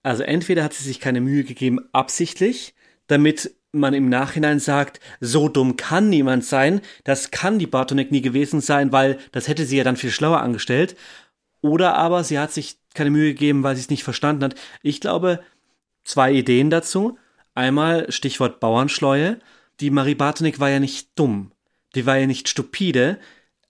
Also 0.03 0.23
entweder 0.23 0.63
hat 0.63 0.73
sie 0.73 0.83
sich 0.83 0.99
keine 0.99 1.21
Mühe 1.21 1.43
gegeben, 1.43 1.79
absichtlich, 1.91 2.73
damit 3.07 3.55
man 3.71 3.93
im 3.93 4.09
Nachhinein 4.09 4.59
sagt, 4.59 4.99
so 5.19 5.47
dumm 5.47 5.77
kann 5.77 6.09
niemand 6.09 6.45
sein, 6.45 6.81
das 7.03 7.31
kann 7.31 7.59
die 7.59 7.67
Bartonek 7.67 8.11
nie 8.11 8.21
gewesen 8.21 8.61
sein, 8.61 8.91
weil 8.91 9.19
das 9.31 9.47
hätte 9.47 9.65
sie 9.65 9.77
ja 9.77 9.83
dann 9.83 9.97
viel 9.97 10.11
schlauer 10.11 10.41
angestellt. 10.41 10.95
Oder 11.61 11.95
aber 11.95 12.23
sie 12.23 12.39
hat 12.39 12.51
sich 12.51 12.79
keine 12.93 13.11
Mühe 13.11 13.33
gegeben, 13.33 13.63
weil 13.63 13.75
sie 13.75 13.81
es 13.81 13.89
nicht 13.89 14.03
verstanden 14.03 14.43
hat. 14.45 14.55
Ich 14.81 15.01
glaube, 15.01 15.43
zwei 16.03 16.31
Ideen 16.31 16.69
dazu. 16.69 17.17
Einmal 17.53 18.11
Stichwort 18.11 18.59
Bauernschleue. 18.59 19.39
Die 19.81 19.91
Marie 19.91 20.15
Bartonek 20.15 20.59
war 20.59 20.69
ja 20.69 20.79
nicht 20.79 21.09
dumm. 21.15 21.51
Die 21.95 22.05
war 22.05 22.17
ja 22.17 22.27
nicht 22.27 22.47
stupide 22.47 23.19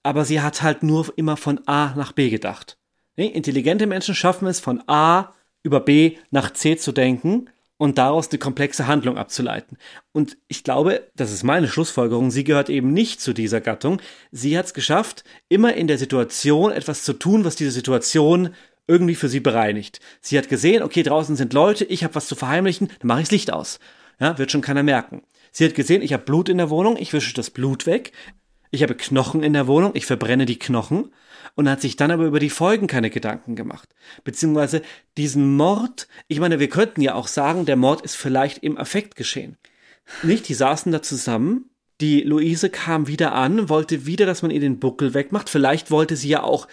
aber 0.09 0.25
sie 0.25 0.41
hat 0.41 0.63
halt 0.63 0.81
nur 0.81 1.13
immer 1.17 1.37
von 1.37 1.61
A 1.67 1.93
nach 1.95 2.13
B 2.13 2.31
gedacht. 2.31 2.79
Intelligente 3.15 3.85
Menschen 3.85 4.15
schaffen 4.15 4.47
es, 4.47 4.59
von 4.59 4.81
A 4.87 5.35
über 5.61 5.81
B 5.81 6.17
nach 6.31 6.51
C 6.51 6.77
zu 6.77 6.91
denken 6.91 7.47
und 7.77 7.99
daraus 7.99 8.31
eine 8.31 8.39
komplexe 8.39 8.87
Handlung 8.87 9.19
abzuleiten. 9.19 9.77
Und 10.11 10.37
ich 10.47 10.63
glaube, 10.63 11.07
das 11.15 11.31
ist 11.31 11.43
meine 11.43 11.67
Schlussfolgerung, 11.67 12.31
sie 12.31 12.43
gehört 12.43 12.69
eben 12.71 12.91
nicht 12.91 13.21
zu 13.21 13.33
dieser 13.33 13.61
Gattung. 13.61 14.01
Sie 14.31 14.57
hat 14.57 14.65
es 14.65 14.73
geschafft, 14.73 15.25
immer 15.47 15.75
in 15.75 15.85
der 15.85 15.99
Situation 15.99 16.71
etwas 16.71 17.03
zu 17.03 17.13
tun, 17.13 17.45
was 17.45 17.55
diese 17.55 17.69
Situation 17.69 18.55
irgendwie 18.87 19.13
für 19.13 19.29
sie 19.29 19.41
bereinigt. 19.41 19.99
Sie 20.21 20.39
hat 20.39 20.49
gesehen, 20.49 20.81
okay, 20.81 21.03
draußen 21.03 21.35
sind 21.35 21.53
Leute, 21.53 21.85
ich 21.85 22.03
habe 22.03 22.15
was 22.15 22.27
zu 22.27 22.35
verheimlichen, 22.35 22.87
dann 22.87 23.07
mache 23.09 23.21
ich 23.21 23.27
das 23.27 23.33
Licht 23.33 23.53
aus. 23.53 23.79
Ja, 24.19 24.39
wird 24.39 24.51
schon 24.51 24.61
keiner 24.61 24.81
merken. 24.81 25.21
Sie 25.51 25.65
hat 25.65 25.75
gesehen, 25.75 26.01
ich 26.01 26.13
habe 26.13 26.23
Blut 26.23 26.49
in 26.49 26.57
der 26.57 26.71
Wohnung, 26.71 26.97
ich 26.97 27.13
wische 27.13 27.35
das 27.35 27.51
Blut 27.51 27.85
weg 27.85 28.11
ich 28.71 28.83
habe 28.83 28.95
Knochen 28.95 29.43
in 29.43 29.53
der 29.53 29.67
Wohnung, 29.67 29.91
ich 29.95 30.05
verbrenne 30.05 30.45
die 30.45 30.59
Knochen 30.59 31.11
und 31.55 31.69
hat 31.69 31.81
sich 31.81 31.95
dann 31.95 32.11
aber 32.11 32.25
über 32.25 32.39
die 32.39 32.49
Folgen 32.49 32.87
keine 32.87 33.09
Gedanken 33.09 33.55
gemacht. 33.55 33.89
Beziehungsweise 34.23 34.81
diesen 35.17 35.55
Mord, 35.55 36.07
ich 36.27 36.39
meine, 36.39 36.59
wir 36.59 36.69
könnten 36.69 37.01
ja 37.01 37.15
auch 37.15 37.27
sagen, 37.27 37.65
der 37.65 37.75
Mord 37.75 38.01
ist 38.01 38.15
vielleicht 38.15 38.59
im 38.59 38.77
Affekt 38.77 39.15
geschehen. 39.15 39.57
Nicht, 40.23 40.47
die 40.49 40.53
saßen 40.53 40.91
da 40.91 41.01
zusammen. 41.01 41.69
Die 42.01 42.21
Luise 42.21 42.69
kam 42.69 43.07
wieder 43.07 43.33
an, 43.33 43.67
wollte 43.69 44.05
wieder, 44.05 44.25
dass 44.25 44.41
man 44.41 44.51
ihr 44.51 44.61
den 44.61 44.79
Buckel 44.79 45.13
wegmacht. 45.13 45.49
Vielleicht 45.49 45.91
wollte 45.91 46.15
sie 46.15 46.29
ja 46.29 46.43
auch 46.43 46.67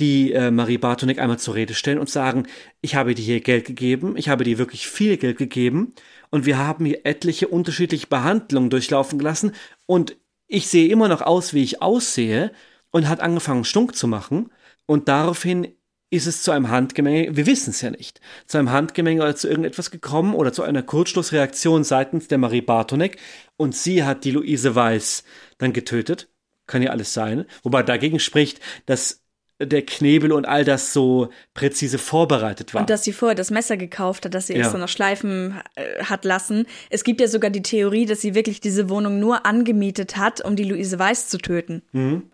die 0.00 0.32
äh, 0.32 0.50
Marie 0.50 0.78
Bartonek 0.78 1.18
einmal 1.18 1.38
zur 1.38 1.54
Rede 1.54 1.74
stellen 1.74 1.98
und 1.98 2.10
sagen, 2.10 2.46
ich 2.80 2.94
habe 2.94 3.14
dir 3.14 3.22
hier 3.22 3.40
Geld 3.40 3.66
gegeben, 3.66 4.16
ich 4.16 4.28
habe 4.28 4.44
dir 4.44 4.58
wirklich 4.58 4.88
viel 4.88 5.16
Geld 5.18 5.36
gegeben 5.36 5.94
und 6.30 6.46
wir 6.46 6.58
haben 6.58 6.86
hier 6.86 7.04
etliche 7.04 7.48
unterschiedliche 7.48 8.06
Behandlungen 8.06 8.70
durchlaufen 8.70 9.18
gelassen 9.18 9.52
und 9.86 10.16
ich 10.52 10.68
sehe 10.68 10.88
immer 10.88 11.08
noch 11.08 11.22
aus, 11.22 11.54
wie 11.54 11.62
ich 11.62 11.80
aussehe 11.80 12.52
und 12.90 13.08
hat 13.08 13.20
angefangen 13.20 13.64
stunk 13.64 13.96
zu 13.96 14.06
machen 14.06 14.50
und 14.86 15.08
daraufhin 15.08 15.74
ist 16.10 16.26
es 16.26 16.42
zu 16.42 16.50
einem 16.50 16.68
Handgemenge, 16.68 17.34
wir 17.34 17.46
wissen 17.46 17.70
es 17.70 17.80
ja 17.80 17.90
nicht, 17.90 18.20
zu 18.46 18.58
einem 18.58 18.70
Handgemenge 18.70 19.22
oder 19.22 19.34
zu 19.34 19.48
irgendetwas 19.48 19.90
gekommen 19.90 20.34
oder 20.34 20.52
zu 20.52 20.62
einer 20.62 20.82
Kurzschlussreaktion 20.82 21.84
seitens 21.84 22.28
der 22.28 22.36
Marie 22.36 22.60
Bartonek 22.60 23.16
und 23.56 23.74
sie 23.74 24.04
hat 24.04 24.24
die 24.24 24.32
Luise 24.32 24.74
Weiß 24.74 25.24
dann 25.56 25.72
getötet. 25.72 26.28
Kann 26.66 26.82
ja 26.82 26.90
alles 26.90 27.14
sein. 27.14 27.46
Wobei 27.62 27.82
dagegen 27.82 28.20
spricht, 28.20 28.60
dass 28.86 29.21
der 29.66 29.82
Knebel 29.82 30.32
und 30.32 30.46
all 30.46 30.64
das 30.64 30.92
so 30.92 31.30
präzise 31.54 31.98
vorbereitet 31.98 32.74
war. 32.74 32.82
Und 32.82 32.90
dass 32.90 33.04
sie 33.04 33.12
vorher 33.12 33.34
das 33.34 33.50
Messer 33.50 33.76
gekauft 33.76 34.24
hat, 34.24 34.34
dass 34.34 34.46
sie 34.46 34.54
ja. 34.54 34.60
extra 34.60 34.78
noch 34.78 34.88
schleifen 34.88 35.60
äh, 35.74 36.04
hat 36.04 36.24
lassen. 36.24 36.66
Es 36.90 37.04
gibt 37.04 37.20
ja 37.20 37.28
sogar 37.28 37.50
die 37.50 37.62
Theorie, 37.62 38.06
dass 38.06 38.20
sie 38.20 38.34
wirklich 38.34 38.60
diese 38.60 38.88
Wohnung 38.88 39.18
nur 39.18 39.46
angemietet 39.46 40.16
hat, 40.16 40.44
um 40.44 40.56
die 40.56 40.64
Luise 40.64 40.98
Weiß 40.98 41.28
zu 41.28 41.38
töten. 41.38 41.82
Mhm. 41.92 42.30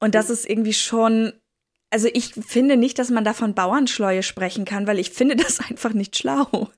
Und 0.00 0.14
das 0.14 0.30
ist 0.30 0.48
irgendwie 0.48 0.74
schon, 0.74 1.32
also 1.90 2.08
ich 2.12 2.34
finde 2.34 2.76
nicht, 2.76 2.98
dass 2.98 3.10
man 3.10 3.24
da 3.24 3.32
von 3.32 3.54
Bauernschleue 3.54 4.22
sprechen 4.22 4.64
kann, 4.64 4.86
weil 4.86 4.98
ich 4.98 5.10
finde 5.10 5.36
das 5.36 5.60
einfach 5.60 5.92
nicht 5.92 6.16
schlau. 6.18 6.68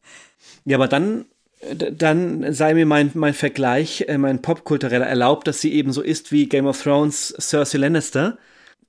Ja, 0.64 0.76
aber 0.76 0.88
dann 0.88 1.26
dann 1.74 2.52
sei 2.52 2.74
mir 2.74 2.86
mein, 2.86 3.10
mein 3.14 3.34
Vergleich, 3.34 4.06
äh, 4.08 4.16
mein 4.16 4.40
popkultureller 4.40 5.06
erlaubt, 5.06 5.46
dass 5.46 5.60
sie 5.60 5.72
eben 5.74 5.92
so 5.92 6.00
ist 6.00 6.32
wie 6.32 6.48
Game 6.48 6.66
of 6.66 6.82
Thrones 6.82 7.34
Cersei 7.38 7.78
Lannister, 7.78 8.38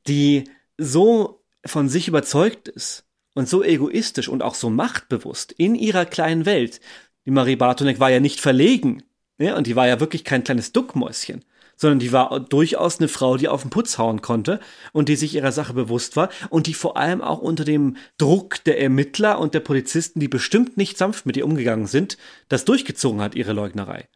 die 0.07 0.45
so 0.81 1.43
von 1.65 1.89
sich 1.89 2.07
überzeugt 2.07 2.67
ist 2.67 3.05
und 3.35 3.47
so 3.47 3.63
egoistisch 3.63 4.27
und 4.27 4.41
auch 4.41 4.55
so 4.55 4.69
machtbewusst 4.69 5.51
in 5.51 5.75
ihrer 5.75 6.05
kleinen 6.05 6.45
Welt. 6.45 6.81
Die 7.25 7.31
Marie 7.31 7.55
Bartonek 7.55 7.99
war 7.99 8.09
ja 8.09 8.19
nicht 8.19 8.39
verlegen, 8.39 9.03
ja, 9.37 9.55
und 9.55 9.67
die 9.67 9.75
war 9.75 9.87
ja 9.87 9.99
wirklich 9.99 10.23
kein 10.23 10.43
kleines 10.43 10.71
Duckmäuschen, 10.71 11.45
sondern 11.75 11.99
die 11.99 12.11
war 12.11 12.39
durchaus 12.39 12.99
eine 12.99 13.07
Frau, 13.07 13.37
die 13.37 13.47
auf 13.47 13.61
den 13.61 13.69
Putz 13.69 13.97
hauen 13.97 14.21
konnte 14.21 14.59
und 14.91 15.07
die 15.07 15.15
sich 15.15 15.35
ihrer 15.35 15.51
Sache 15.51 15.73
bewusst 15.73 16.15
war 16.15 16.29
und 16.49 16.67
die 16.67 16.73
vor 16.73 16.97
allem 16.97 17.21
auch 17.21 17.39
unter 17.39 17.63
dem 17.63 17.97
Druck 18.17 18.63
der 18.63 18.81
Ermittler 18.81 19.39
und 19.39 19.53
der 19.53 19.61
Polizisten, 19.61 20.19
die 20.19 20.27
bestimmt 20.27 20.77
nicht 20.77 20.97
sanft 20.97 21.25
mit 21.25 21.37
ihr 21.37 21.45
umgegangen 21.45 21.87
sind, 21.87 22.17
das 22.49 22.65
durchgezogen 22.65 23.21
hat, 23.21 23.35
ihre 23.35 23.53
Leugnerei. 23.53 24.07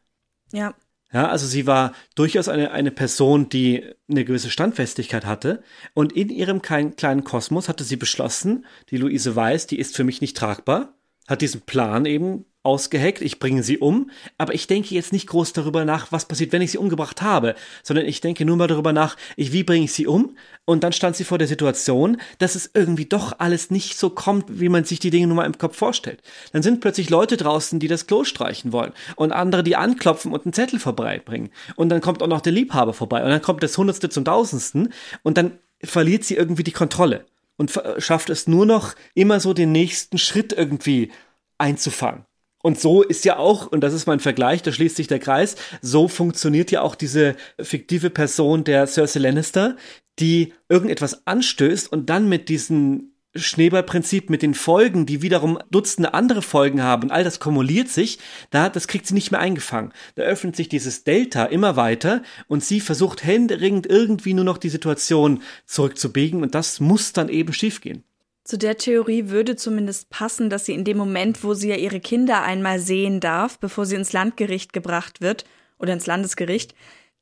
Ja. 0.52 0.74
Ja, 1.16 1.30
also 1.30 1.48
sie 1.48 1.66
war 1.66 1.94
durchaus 2.16 2.50
eine, 2.50 2.72
eine 2.72 2.92
Person, 2.92 3.48
die 3.48 3.86
eine 4.10 4.26
gewisse 4.26 4.50
Standfestigkeit 4.50 5.26
hatte. 5.26 5.64
Und 5.94 6.12
in 6.12 6.28
ihrem 6.28 6.62
kleinen, 6.62 6.98
kleinen 6.98 7.24
Kosmos 7.24 7.70
hatte 7.70 7.86
sie 7.86 7.96
beschlossen, 7.96 8.66
die 8.90 8.98
Luise 8.98 9.34
Weiß, 9.34 9.66
die 9.66 9.80
ist 9.80 9.96
für 9.96 10.04
mich 10.04 10.20
nicht 10.20 10.36
tragbar, 10.36 10.98
hat 11.26 11.40
diesen 11.40 11.62
Plan 11.62 12.06
eben 12.06 12.44
ausgeheckt, 12.66 13.22
ich 13.22 13.40
bringe 13.40 13.64
sie 13.64 13.78
um, 13.78 14.10
aber 14.38 14.54
ich 14.54 14.68
denke 14.68 14.96
jetzt 14.96 15.14
nicht 15.14 15.28
groß 15.28 15.54
darüber 15.54 15.86
nach, 15.86 16.12
was 16.12 16.26
passiert, 16.26 16.52
wenn 16.52 16.62
ich 16.62 16.72
sie 16.72 16.78
umgebracht 16.78 17.22
habe, 17.22 17.56
sondern 17.84 18.06
ich 18.06 18.22
denke 18.22 18.46
nur 18.46 18.58
mal 18.58 18.68
darüber 18.68 18.94
nach, 18.94 19.16
ich, 19.36 19.52
wie 19.52 19.64
bringe 19.64 19.86
ich 19.86 19.94
sie 19.94 20.08
um? 20.08 20.36
Und 20.66 20.84
dann 20.84 20.94
stand 20.94 21.16
sie 21.16 21.24
vor 21.24 21.38
der 21.38 21.48
Situation, 21.48 22.18
dass 22.40 22.56
es 22.56 22.72
irgendwie 22.74 23.06
doch 23.06 23.40
alles 23.40 23.70
nicht 23.70 23.98
so 23.98 24.10
kommt, 24.10 24.60
wie 24.60 24.70
man 24.70 24.84
sich 24.84 25.00
die 25.00 25.12
Dinge 25.12 25.28
nur 25.28 25.36
mal 25.36 25.46
im 25.46 25.58
Kopf 25.58 25.78
vorstellt. 25.78 26.22
Dann 26.54 26.64
sind 26.64 26.82
plötzlich 26.82 27.10
Leute 27.10 27.38
draußen, 27.38 27.80
die 27.80 27.88
das 27.88 28.08
Klo 28.08 28.24
streichen 28.24 28.72
wollen 28.72 28.94
und 29.16 29.32
andere, 29.32 29.64
die 29.64 29.76
anklopfen 29.76 30.34
und 30.34 30.46
einen 30.46 30.54
Zettel 30.54 30.80
vorbeibringen. 30.80 31.52
Und 31.76 31.90
dann 31.90 32.02
kommt 32.02 32.24
auch 32.24 32.28
noch 32.28 32.42
der 32.42 32.54
Liebhaber 32.54 32.94
vorbei 32.94 33.24
und 33.24 33.30
dann 33.30 33.42
kommt 33.42 33.62
das 33.62 33.78
Hundertste 33.78 34.10
zum 34.10 34.26
Tausendsten 34.26 34.92
und 35.24 35.38
dann 35.38 35.60
verliert 35.84 36.24
sie 36.24 36.36
irgendwie 36.36 36.64
die 36.64 36.72
Kontrolle 36.72 37.26
und 37.58 37.80
schafft 37.98 38.30
es 38.30 38.48
nur 38.48 38.66
noch 38.66 38.96
immer 39.14 39.40
so 39.40 39.54
den 39.54 39.72
nächsten 39.72 40.18
Schritt 40.18 40.54
irgendwie 40.54 41.12
einzufangen. 41.58 42.26
Und 42.66 42.80
so 42.80 43.04
ist 43.04 43.26
ja 43.26 43.38
auch, 43.38 43.68
und 43.68 43.82
das 43.82 43.94
ist 43.94 44.08
mein 44.08 44.20
Vergleich, 44.20 44.64
da 44.64 44.72
schließt 44.72 44.96
sich 44.96 45.06
der 45.06 45.20
Kreis, 45.20 45.56
so 45.84 46.08
funktioniert 46.08 46.72
ja 46.72 46.82
auch 46.82 46.96
diese 46.96 47.36
fiktive 47.60 48.10
Person 48.10 48.64
der 48.64 48.88
Cersei 48.88 49.20
Lannister, 49.20 49.76
die 50.18 50.52
irgendetwas 50.68 51.28
anstößt 51.28 51.92
und 51.92 52.10
dann 52.10 52.28
mit 52.28 52.50
diesen 52.50 53.14
Schneeballprinzip 53.36 54.32
mit 54.32 54.42
den 54.42 54.56
Folgen, 54.56 55.06
die 55.06 55.22
wiederum 55.22 55.60
Dutzende 55.70 56.16
andere 56.16 56.42
Folgen 56.42 56.82
haben 56.82 57.04
und 57.04 57.12
all 57.12 57.24
das 57.24 57.40
kumuliert 57.40 57.90
sich, 57.90 58.18
da, 58.50 58.68
das 58.68 58.88
kriegt 58.88 59.06
sie 59.06 59.14
nicht 59.14 59.30
mehr 59.30 59.42
eingefangen. 59.42 59.94
Da 60.16 60.24
öffnet 60.24 60.56
sich 60.56 60.68
dieses 60.68 61.04
Delta 61.04 61.46
immer 61.46 61.76
weiter 61.76 62.24
und 62.48 62.64
sie 62.64 62.80
versucht 62.80 63.24
händeringend 63.24 63.86
irgendwie 63.86 64.34
nur 64.34 64.44
noch 64.44 64.58
die 64.58 64.70
Situation 64.70 65.44
zurückzubiegen 65.68 66.42
und 66.42 66.56
das 66.56 66.80
muss 66.80 67.14
dann 67.14 67.30
eben 67.30 67.54
schiefgehen. 67.54 68.06
Zu 68.46 68.60
der 68.60 68.78
Theorie 68.78 69.30
würde 69.30 69.56
zumindest 69.56 70.12
passen, 70.12 70.52
dass 70.52 70.66
sie 70.66 70.76
in 70.76 70.84
dem 70.84 70.98
Moment, 70.98 71.44
wo 71.44 71.56
sie 71.56 71.70
ja 71.70 71.76
ihre 71.78 72.00
Kinder 72.00 72.44
einmal 72.44 72.80
sehen 72.80 73.20
darf, 73.20 73.58
bevor 73.58 73.88
sie 73.88 73.96
ins 73.96 74.14
Landgericht 74.14 74.72
gebracht 74.72 75.20
wird 75.20 75.46
oder 75.80 75.94
ins 75.94 76.06
Landesgericht, 76.06 76.76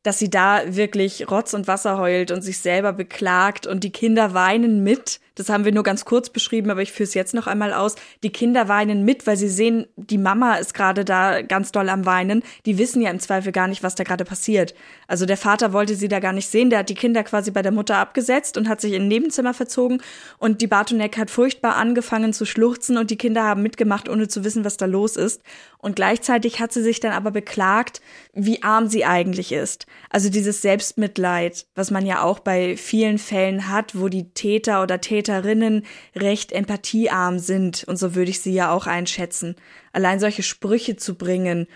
dass 0.04 0.20
sie 0.20 0.30
da 0.30 0.76
wirklich 0.76 1.32
Rotz 1.32 1.54
und 1.54 1.66
Wasser 1.66 1.98
heult 1.98 2.32
und 2.32 2.42
sich 2.42 2.60
selber 2.60 2.92
beklagt 2.92 3.66
und 3.66 3.86
die 3.86 3.94
Kinder 3.94 4.34
weinen 4.34 4.84
mit. 4.84 5.22
Das 5.36 5.50
haben 5.50 5.66
wir 5.66 5.72
nur 5.72 5.84
ganz 5.84 6.06
kurz 6.06 6.30
beschrieben, 6.30 6.70
aber 6.70 6.82
ich 6.82 6.92
führe 6.92 7.08
es 7.08 7.16
jetzt 7.16 7.34
noch 7.34 7.48
einmal 7.48 7.74
aus. 7.74 7.96
Die 8.22 8.32
Kinder 8.32 8.68
weinen 8.68 9.04
mit, 9.04 9.26
weil 9.26 9.36
sie 9.36 9.50
sehen, 9.50 9.88
die 9.96 10.20
Mama 10.20 10.56
ist 10.56 10.74
gerade 10.74 11.04
da 11.04 11.42
ganz 11.42 11.72
doll 11.72 11.90
am 11.90 12.06
Weinen. 12.06 12.44
Die 12.66 12.78
wissen 12.78 13.02
ja 13.02 13.10
im 13.10 13.20
Zweifel 13.20 13.52
gar 13.52 13.68
nicht, 13.68 13.82
was 13.82 13.96
da 13.96 14.04
gerade 14.04 14.26
passiert. 14.26 14.76
Also 15.08 15.26
der 15.26 15.38
Vater 15.38 15.74
wollte 15.74 15.96
sie 15.96 16.08
da 16.08 16.20
gar 16.20 16.34
nicht 16.34 16.50
sehen. 16.50 16.70
Der 16.70 16.80
hat 16.80 16.90
die 16.90 16.96
Kinder 16.96 17.24
quasi 17.24 17.50
bei 17.50 17.64
der 17.64 17.72
Mutter 17.72 17.98
abgesetzt 17.98 18.58
und 18.58 18.70
hat 18.70 18.80
sich 18.80 18.94
in 18.94 19.04
ein 19.04 19.08
Nebenzimmer 19.08 19.54
verzogen. 19.56 20.02
Und 20.38 20.62
die 20.62 20.68
Bartonek 20.68 21.18
hat 21.18 21.32
furchtbar 21.32 21.78
angefangen 21.78 22.34
zu 22.34 22.46
schluchzen 22.46 22.98
und 22.98 23.10
die 23.10 23.18
Kinder 23.18 23.44
haben 23.44 23.64
mitgemacht, 23.64 24.10
ohne 24.10 24.28
zu 24.28 24.44
wissen, 24.44 24.64
was 24.64 24.78
da 24.78 24.86
los 24.86 25.16
ist. 25.16 25.42
Und 25.80 25.98
gleichzeitig 25.98 26.62
hat 26.62 26.72
sie 26.72 26.82
sich 26.82 27.00
dann 27.02 27.12
aber 27.12 27.32
beklagt, 27.32 28.02
wie 28.34 28.64
arm 28.64 28.88
sie 28.88 29.04
eigentlich 29.04 29.52
ist. 29.52 29.86
Also 30.10 30.30
dieses 30.30 30.62
Selbstmitleid, 30.62 31.66
was 31.76 31.92
man 31.92 32.06
ja 32.06 32.22
auch 32.22 32.40
bei 32.40 32.78
vielen 32.78 33.18
Fällen 33.18 33.70
hat, 33.70 34.00
wo 34.00 34.08
die 34.08 34.30
Täter 34.30 34.82
oder 34.82 35.02
Täter 35.02 35.23
Täterinnen 35.24 35.86
recht 36.16 36.52
empathiearm 36.52 37.40
sind, 37.40 37.84
und 37.86 37.98
so 37.98 38.16
würde 38.16 38.32
ich 38.32 38.40
sie 38.40 38.54
ja 38.54 38.72
auch 38.72 38.88
einschätzen. 38.88 39.56
Allein 39.92 40.20
solche 40.20 40.44
Sprüche 40.44 40.96
zu 40.96 41.16
bringen, 41.16 41.68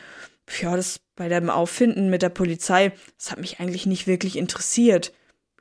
ja, 0.61 0.75
das 0.75 0.99
bei 1.15 1.29
dem 1.29 1.49
Auffinden 1.49 2.09
mit 2.09 2.21
der 2.21 2.29
Polizei, 2.29 2.93
das 3.17 3.31
hat 3.31 3.39
mich 3.39 3.59
eigentlich 3.59 3.85
nicht 3.85 4.07
wirklich 4.07 4.37
interessiert. 4.37 5.13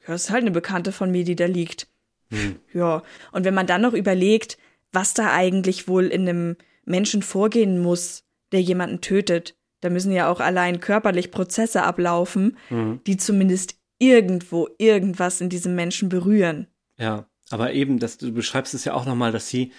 Ja, 0.02 0.08
das 0.12 0.24
ist 0.24 0.30
halt 0.30 0.42
eine 0.42 0.50
Bekannte 0.50 0.92
von 0.92 1.10
mir, 1.10 1.24
die 1.24 1.36
da 1.36 1.46
liegt. 1.46 1.88
Hm. 2.30 2.56
Ja, 2.72 3.02
und 3.32 3.44
wenn 3.44 3.54
man 3.54 3.66
dann 3.66 3.82
noch 3.82 3.94
überlegt, 3.94 4.58
was 4.92 5.14
da 5.14 5.32
eigentlich 5.32 5.88
wohl 5.88 6.06
in 6.06 6.28
einem 6.28 6.56
Menschen 6.84 7.22
vorgehen 7.22 7.80
muss, 7.80 8.24
der 8.52 8.60
jemanden 8.62 9.00
tötet, 9.00 9.56
da 9.80 9.90
müssen 9.90 10.12
ja 10.12 10.30
auch 10.30 10.40
allein 10.40 10.80
körperlich 10.80 11.30
Prozesse 11.30 11.82
ablaufen, 11.82 12.56
mhm. 12.70 13.00
die 13.06 13.16
zumindest 13.16 13.76
irgendwo 13.98 14.68
irgendwas 14.78 15.40
in 15.40 15.48
diesem 15.48 15.74
Menschen 15.74 16.08
berühren. 16.08 16.66
Ja. 16.98 17.28
Aber 17.50 17.72
eben, 17.72 17.98
dass 17.98 18.18
du 18.18 18.32
beschreibst 18.32 18.74
es 18.74 18.84
ja 18.84 18.94
auch 18.94 19.06
nochmal, 19.06 19.32
dass 19.32 19.48
sie 19.48 19.72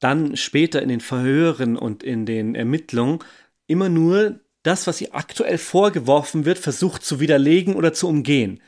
dann 0.00 0.36
später 0.36 0.80
in 0.82 0.88
den 0.88 1.00
Verhören 1.00 1.76
und 1.76 2.02
in 2.02 2.26
den 2.26 2.54
Ermittlungen 2.54 3.18
immer 3.66 3.88
nur 3.88 4.40
das, 4.62 4.86
was 4.86 5.00
ihr 5.00 5.14
aktuell 5.14 5.58
vorgeworfen 5.58 6.44
wird, 6.44 6.58
versucht 6.58 7.04
zu 7.04 7.20
widerlegen 7.20 7.74
oder 7.74 7.92
zu 7.92 8.08
umgehen. 8.08 8.60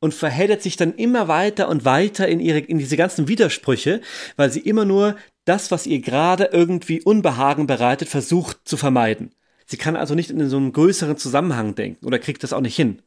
Und 0.00 0.12
verheddert 0.12 0.62
sich 0.62 0.76
dann 0.76 0.94
immer 0.94 1.28
weiter 1.28 1.68
und 1.68 1.84
weiter 1.84 2.28
in 2.28 2.40
ihre, 2.40 2.58
in 2.58 2.78
diese 2.78 2.96
ganzen 2.96 3.28
Widersprüche, 3.28 4.02
weil 4.36 4.50
sie 4.50 4.60
immer 4.60 4.84
nur 4.84 5.16
das, 5.44 5.70
was 5.70 5.86
ihr 5.86 6.00
gerade 6.00 6.50
irgendwie 6.52 7.00
Unbehagen 7.02 7.66
bereitet, 7.66 8.08
versucht 8.08 8.58
zu 8.64 8.76
vermeiden. 8.76 9.30
Sie 9.66 9.78
kann 9.78 9.96
also 9.96 10.14
nicht 10.14 10.30
in 10.30 10.46
so 10.48 10.56
einem 10.58 10.72
größeren 10.72 11.16
Zusammenhang 11.16 11.74
denken 11.74 12.04
oder 12.04 12.18
kriegt 12.18 12.42
das 12.42 12.52
auch 12.52 12.60
nicht 12.60 12.76
hin. 12.76 13.00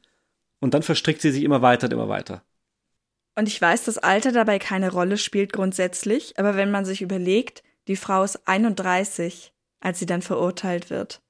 Und 0.60 0.74
dann 0.74 0.82
verstrickt 0.82 1.22
sie 1.22 1.32
sich 1.32 1.44
immer 1.44 1.62
weiter 1.62 1.86
und 1.86 1.94
immer 1.94 2.10
weiter. 2.10 2.44
Und 3.38 3.48
ich 3.48 3.62
weiß, 3.62 3.84
dass 3.84 4.00
Alter 4.00 4.32
dabei 4.32 4.58
keine 4.58 4.92
Rolle 4.92 5.16
spielt 5.16 5.54
grundsätzlich, 5.54 6.40
aber 6.40 6.56
wenn 6.56 6.72
man 6.72 6.86
sich 6.86 7.04
überlegt, 7.04 7.62
die 7.88 7.96
Frau 7.96 8.24
ist 8.24 8.48
31, 8.48 9.54
als 9.80 10.00
sie 10.00 10.08
dann 10.08 10.24
verurteilt 10.24 10.90
wird, 10.90 11.22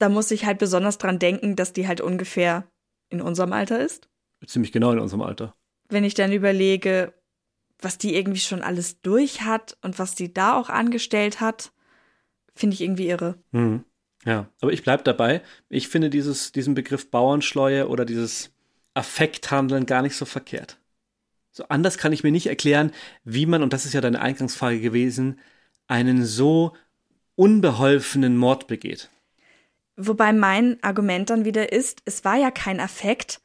da 0.00 0.08
muss 0.08 0.32
ich 0.32 0.44
halt 0.44 0.58
besonders 0.58 0.98
dran 0.98 1.20
denken, 1.20 1.54
dass 1.54 1.72
die 1.72 1.86
halt 1.86 2.00
ungefähr 2.00 2.66
in 3.10 3.20
unserem 3.20 3.52
Alter 3.52 3.78
ist. 3.78 4.08
Ziemlich 4.44 4.72
genau 4.72 4.90
in 4.90 4.98
unserem 4.98 5.22
Alter. 5.22 5.54
Wenn 5.88 6.02
ich 6.02 6.14
dann 6.14 6.32
überlege, 6.32 7.14
was 7.78 7.96
die 7.96 8.16
irgendwie 8.16 8.40
schon 8.40 8.62
alles 8.62 9.00
durch 9.00 9.42
hat 9.42 9.78
und 9.82 10.00
was 10.00 10.16
die 10.16 10.34
da 10.34 10.58
auch 10.58 10.68
angestellt 10.68 11.40
hat, 11.40 11.70
finde 12.56 12.74
ich 12.74 12.80
irgendwie 12.80 13.06
irre. 13.06 13.38
Mhm. 13.52 13.84
Ja, 14.24 14.48
aber 14.60 14.72
ich 14.72 14.82
bleibe 14.82 15.04
dabei. 15.04 15.42
Ich 15.68 15.86
finde 15.86 16.10
dieses, 16.10 16.50
diesen 16.50 16.74
Begriff 16.74 17.08
Bauernschleue 17.08 17.86
oder 17.86 18.04
dieses 18.04 18.52
Affekthandeln 18.94 19.86
gar 19.86 20.02
nicht 20.02 20.16
so 20.16 20.24
verkehrt. 20.24 20.81
So 21.52 21.64
anders 21.68 21.98
kann 21.98 22.12
ich 22.12 22.24
mir 22.24 22.32
nicht 22.32 22.46
erklären, 22.46 22.92
wie 23.24 23.46
man, 23.46 23.62
und 23.62 23.72
das 23.72 23.84
ist 23.84 23.92
ja 23.92 24.00
deine 24.00 24.20
Eingangsfrage 24.20 24.80
gewesen, 24.80 25.38
einen 25.86 26.24
so 26.24 26.72
unbeholfenen 27.36 28.36
Mord 28.36 28.66
begeht. 28.66 29.10
Wobei 29.96 30.32
mein 30.32 30.82
Argument 30.82 31.28
dann 31.28 31.44
wieder 31.44 31.70
ist, 31.72 32.00
es 32.06 32.24
war 32.24 32.36
ja 32.36 32.50
kein 32.50 32.80
Affekt. 32.80 33.40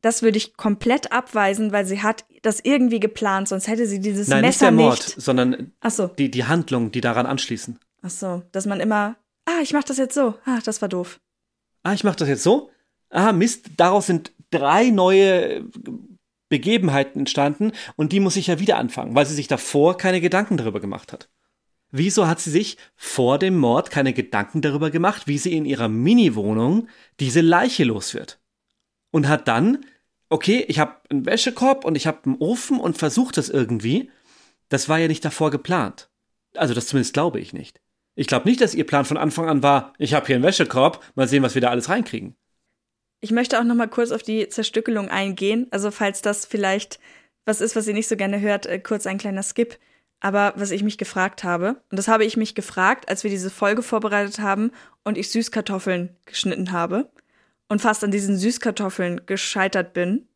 Das 0.00 0.22
würde 0.22 0.36
ich 0.36 0.56
komplett 0.56 1.12
abweisen, 1.12 1.70
weil 1.70 1.86
sie 1.86 2.02
hat 2.02 2.24
das 2.42 2.58
irgendwie 2.60 2.98
geplant, 2.98 3.46
sonst 3.48 3.68
hätte 3.68 3.86
sie 3.86 4.00
dieses 4.00 4.26
Nein, 4.26 4.40
Messer 4.40 4.72
nicht 4.72 4.78
der 4.80 4.84
Mord, 4.86 4.98
nicht. 5.06 5.20
sondern 5.20 5.72
so, 5.88 6.08
die, 6.08 6.28
die 6.30 6.44
Handlungen, 6.44 6.90
die 6.90 7.00
daran 7.00 7.26
anschließen. 7.26 7.78
ach 8.02 8.10
so, 8.10 8.42
dass 8.50 8.66
man 8.66 8.80
immer, 8.80 9.14
ah, 9.44 9.60
ich 9.62 9.72
mach 9.72 9.84
das 9.84 9.98
jetzt 9.98 10.14
so. 10.14 10.34
Ah, 10.44 10.58
das 10.64 10.82
war 10.82 10.88
doof. 10.88 11.20
Ah, 11.84 11.92
ich 11.92 12.02
mache 12.02 12.16
das 12.16 12.28
jetzt 12.28 12.42
so. 12.42 12.70
Ah, 13.10 13.32
Mist, 13.32 13.66
daraus 13.76 14.06
sind 14.06 14.32
drei 14.50 14.90
neue 14.90 15.64
Begebenheiten 16.52 17.20
entstanden 17.20 17.72
und 17.96 18.12
die 18.12 18.20
muss 18.20 18.36
ich 18.36 18.48
ja 18.48 18.60
wieder 18.60 18.76
anfangen, 18.76 19.14
weil 19.14 19.24
sie 19.24 19.34
sich 19.34 19.48
davor 19.48 19.96
keine 19.96 20.20
Gedanken 20.20 20.58
darüber 20.58 20.80
gemacht 20.80 21.10
hat. 21.10 21.30
Wieso 21.90 22.26
hat 22.26 22.40
sie 22.40 22.50
sich 22.50 22.76
vor 22.94 23.38
dem 23.38 23.56
Mord 23.56 23.90
keine 23.90 24.12
Gedanken 24.12 24.60
darüber 24.60 24.90
gemacht, 24.90 25.26
wie 25.26 25.38
sie 25.38 25.56
in 25.56 25.64
ihrer 25.64 25.88
Mini-Wohnung 25.88 26.88
diese 27.20 27.40
Leiche 27.40 27.84
los 27.84 28.12
wird? 28.12 28.38
Und 29.12 29.28
hat 29.28 29.48
dann, 29.48 29.86
okay, 30.28 30.62
ich 30.68 30.78
habe 30.78 30.96
einen 31.08 31.24
Wäschekorb 31.24 31.86
und 31.86 31.96
ich 31.96 32.06
habe 32.06 32.24
einen 32.26 32.36
Ofen 32.36 32.78
und 32.78 32.98
versucht 32.98 33.38
das 33.38 33.48
irgendwie. 33.48 34.10
Das 34.68 34.90
war 34.90 34.98
ja 34.98 35.08
nicht 35.08 35.24
davor 35.24 35.50
geplant. 35.50 36.10
Also 36.54 36.74
das 36.74 36.86
zumindest 36.86 37.14
glaube 37.14 37.40
ich 37.40 37.54
nicht. 37.54 37.80
Ich 38.14 38.26
glaube 38.26 38.46
nicht, 38.46 38.60
dass 38.60 38.74
ihr 38.74 38.86
Plan 38.86 39.06
von 39.06 39.16
Anfang 39.16 39.48
an 39.48 39.62
war, 39.62 39.94
ich 39.96 40.12
habe 40.12 40.26
hier 40.26 40.36
einen 40.36 40.44
Wäschekorb, 40.44 41.02
mal 41.14 41.28
sehen, 41.28 41.42
was 41.42 41.54
wir 41.54 41.62
da 41.62 41.70
alles 41.70 41.88
reinkriegen. 41.88 42.36
Ich 43.22 43.30
möchte 43.30 43.58
auch 43.58 43.64
noch 43.64 43.76
mal 43.76 43.88
kurz 43.88 44.10
auf 44.10 44.22
die 44.22 44.48
Zerstückelung 44.48 45.08
eingehen. 45.08 45.68
Also 45.70 45.90
falls 45.90 46.20
das 46.20 46.44
vielleicht 46.44 46.98
was 47.44 47.60
ist, 47.60 47.76
was 47.76 47.86
ihr 47.86 47.94
nicht 47.94 48.08
so 48.08 48.16
gerne 48.16 48.40
hört, 48.40 48.66
äh, 48.66 48.78
kurz 48.78 49.06
ein 49.06 49.18
kleiner 49.18 49.42
Skip. 49.42 49.78
Aber 50.20 50.52
was 50.56 50.70
ich 50.70 50.84
mich 50.84 50.98
gefragt 50.98 51.42
habe, 51.42 51.82
und 51.90 51.98
das 51.98 52.08
habe 52.08 52.24
ich 52.24 52.36
mich 52.36 52.54
gefragt, 52.54 53.08
als 53.08 53.24
wir 53.24 53.30
diese 53.30 53.50
Folge 53.50 53.82
vorbereitet 53.82 54.38
haben 54.38 54.70
und 55.02 55.18
ich 55.18 55.30
Süßkartoffeln 55.30 56.16
geschnitten 56.26 56.70
habe 56.70 57.10
und 57.68 57.80
fast 57.80 58.04
an 58.04 58.12
diesen 58.12 58.36
Süßkartoffeln 58.36 59.22
gescheitert 59.26 59.92
bin, 59.92 60.28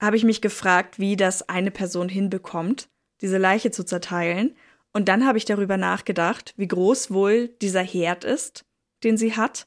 habe 0.00 0.16
ich 0.16 0.24
mich 0.24 0.40
gefragt, 0.40 0.98
wie 0.98 1.16
das 1.16 1.48
eine 1.48 1.70
Person 1.70 2.08
hinbekommt, 2.08 2.88
diese 3.20 3.38
Leiche 3.38 3.70
zu 3.70 3.84
zerteilen. 3.84 4.56
Und 4.92 5.08
dann 5.08 5.26
habe 5.26 5.38
ich 5.38 5.44
darüber 5.44 5.76
nachgedacht, 5.76 6.54
wie 6.56 6.68
groß 6.68 7.10
wohl 7.10 7.48
dieser 7.48 7.82
Herd 7.82 8.24
ist, 8.24 8.64
den 9.02 9.18
sie 9.18 9.36
hat. 9.36 9.66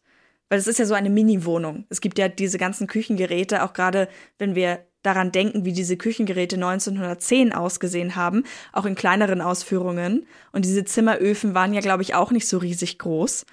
Weil 0.49 0.59
es 0.59 0.67
ist 0.67 0.79
ja 0.79 0.85
so 0.85 0.93
eine 0.93 1.09
Mini-Wohnung. 1.09 1.85
Es 1.89 2.01
gibt 2.01 2.17
ja 2.17 2.29
diese 2.29 2.57
ganzen 2.57 2.87
Küchengeräte, 2.87 3.63
auch 3.63 3.73
gerade 3.73 4.07
wenn 4.37 4.55
wir 4.55 4.85
daran 5.03 5.31
denken, 5.31 5.65
wie 5.65 5.73
diese 5.73 5.97
Küchengeräte 5.97 6.55
1910 6.55 7.53
ausgesehen 7.53 8.15
haben, 8.15 8.43
auch 8.73 8.85
in 8.85 8.95
kleineren 8.95 9.41
Ausführungen. 9.41 10.25
Und 10.51 10.65
diese 10.65 10.85
Zimmeröfen 10.85 11.53
waren 11.53 11.73
ja, 11.73 11.81
glaube 11.81 12.03
ich, 12.03 12.15
auch 12.15 12.31
nicht 12.31 12.47
so 12.47 12.57
riesig 12.57 12.97
groß, 12.99 13.45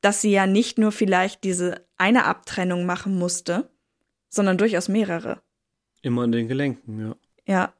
dass 0.00 0.20
sie 0.20 0.30
ja 0.32 0.46
nicht 0.46 0.78
nur 0.78 0.92
vielleicht 0.92 1.44
diese 1.44 1.86
eine 1.96 2.24
Abtrennung 2.26 2.84
machen 2.86 3.18
musste, 3.18 3.70
sondern 4.28 4.58
durchaus 4.58 4.88
mehrere. 4.88 5.40
Immer 6.02 6.22
an 6.22 6.32
den 6.32 6.48
Gelenken, 6.48 6.98
ja. 7.00 7.16
Ja. 7.46 7.74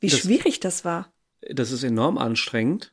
Wie 0.00 0.08
Das- 0.08 0.20
schwierig 0.20 0.60
das 0.60 0.84
war. 0.84 1.12
Das 1.48 1.72
ist 1.72 1.84
enorm 1.84 2.18
anstrengend. 2.18 2.92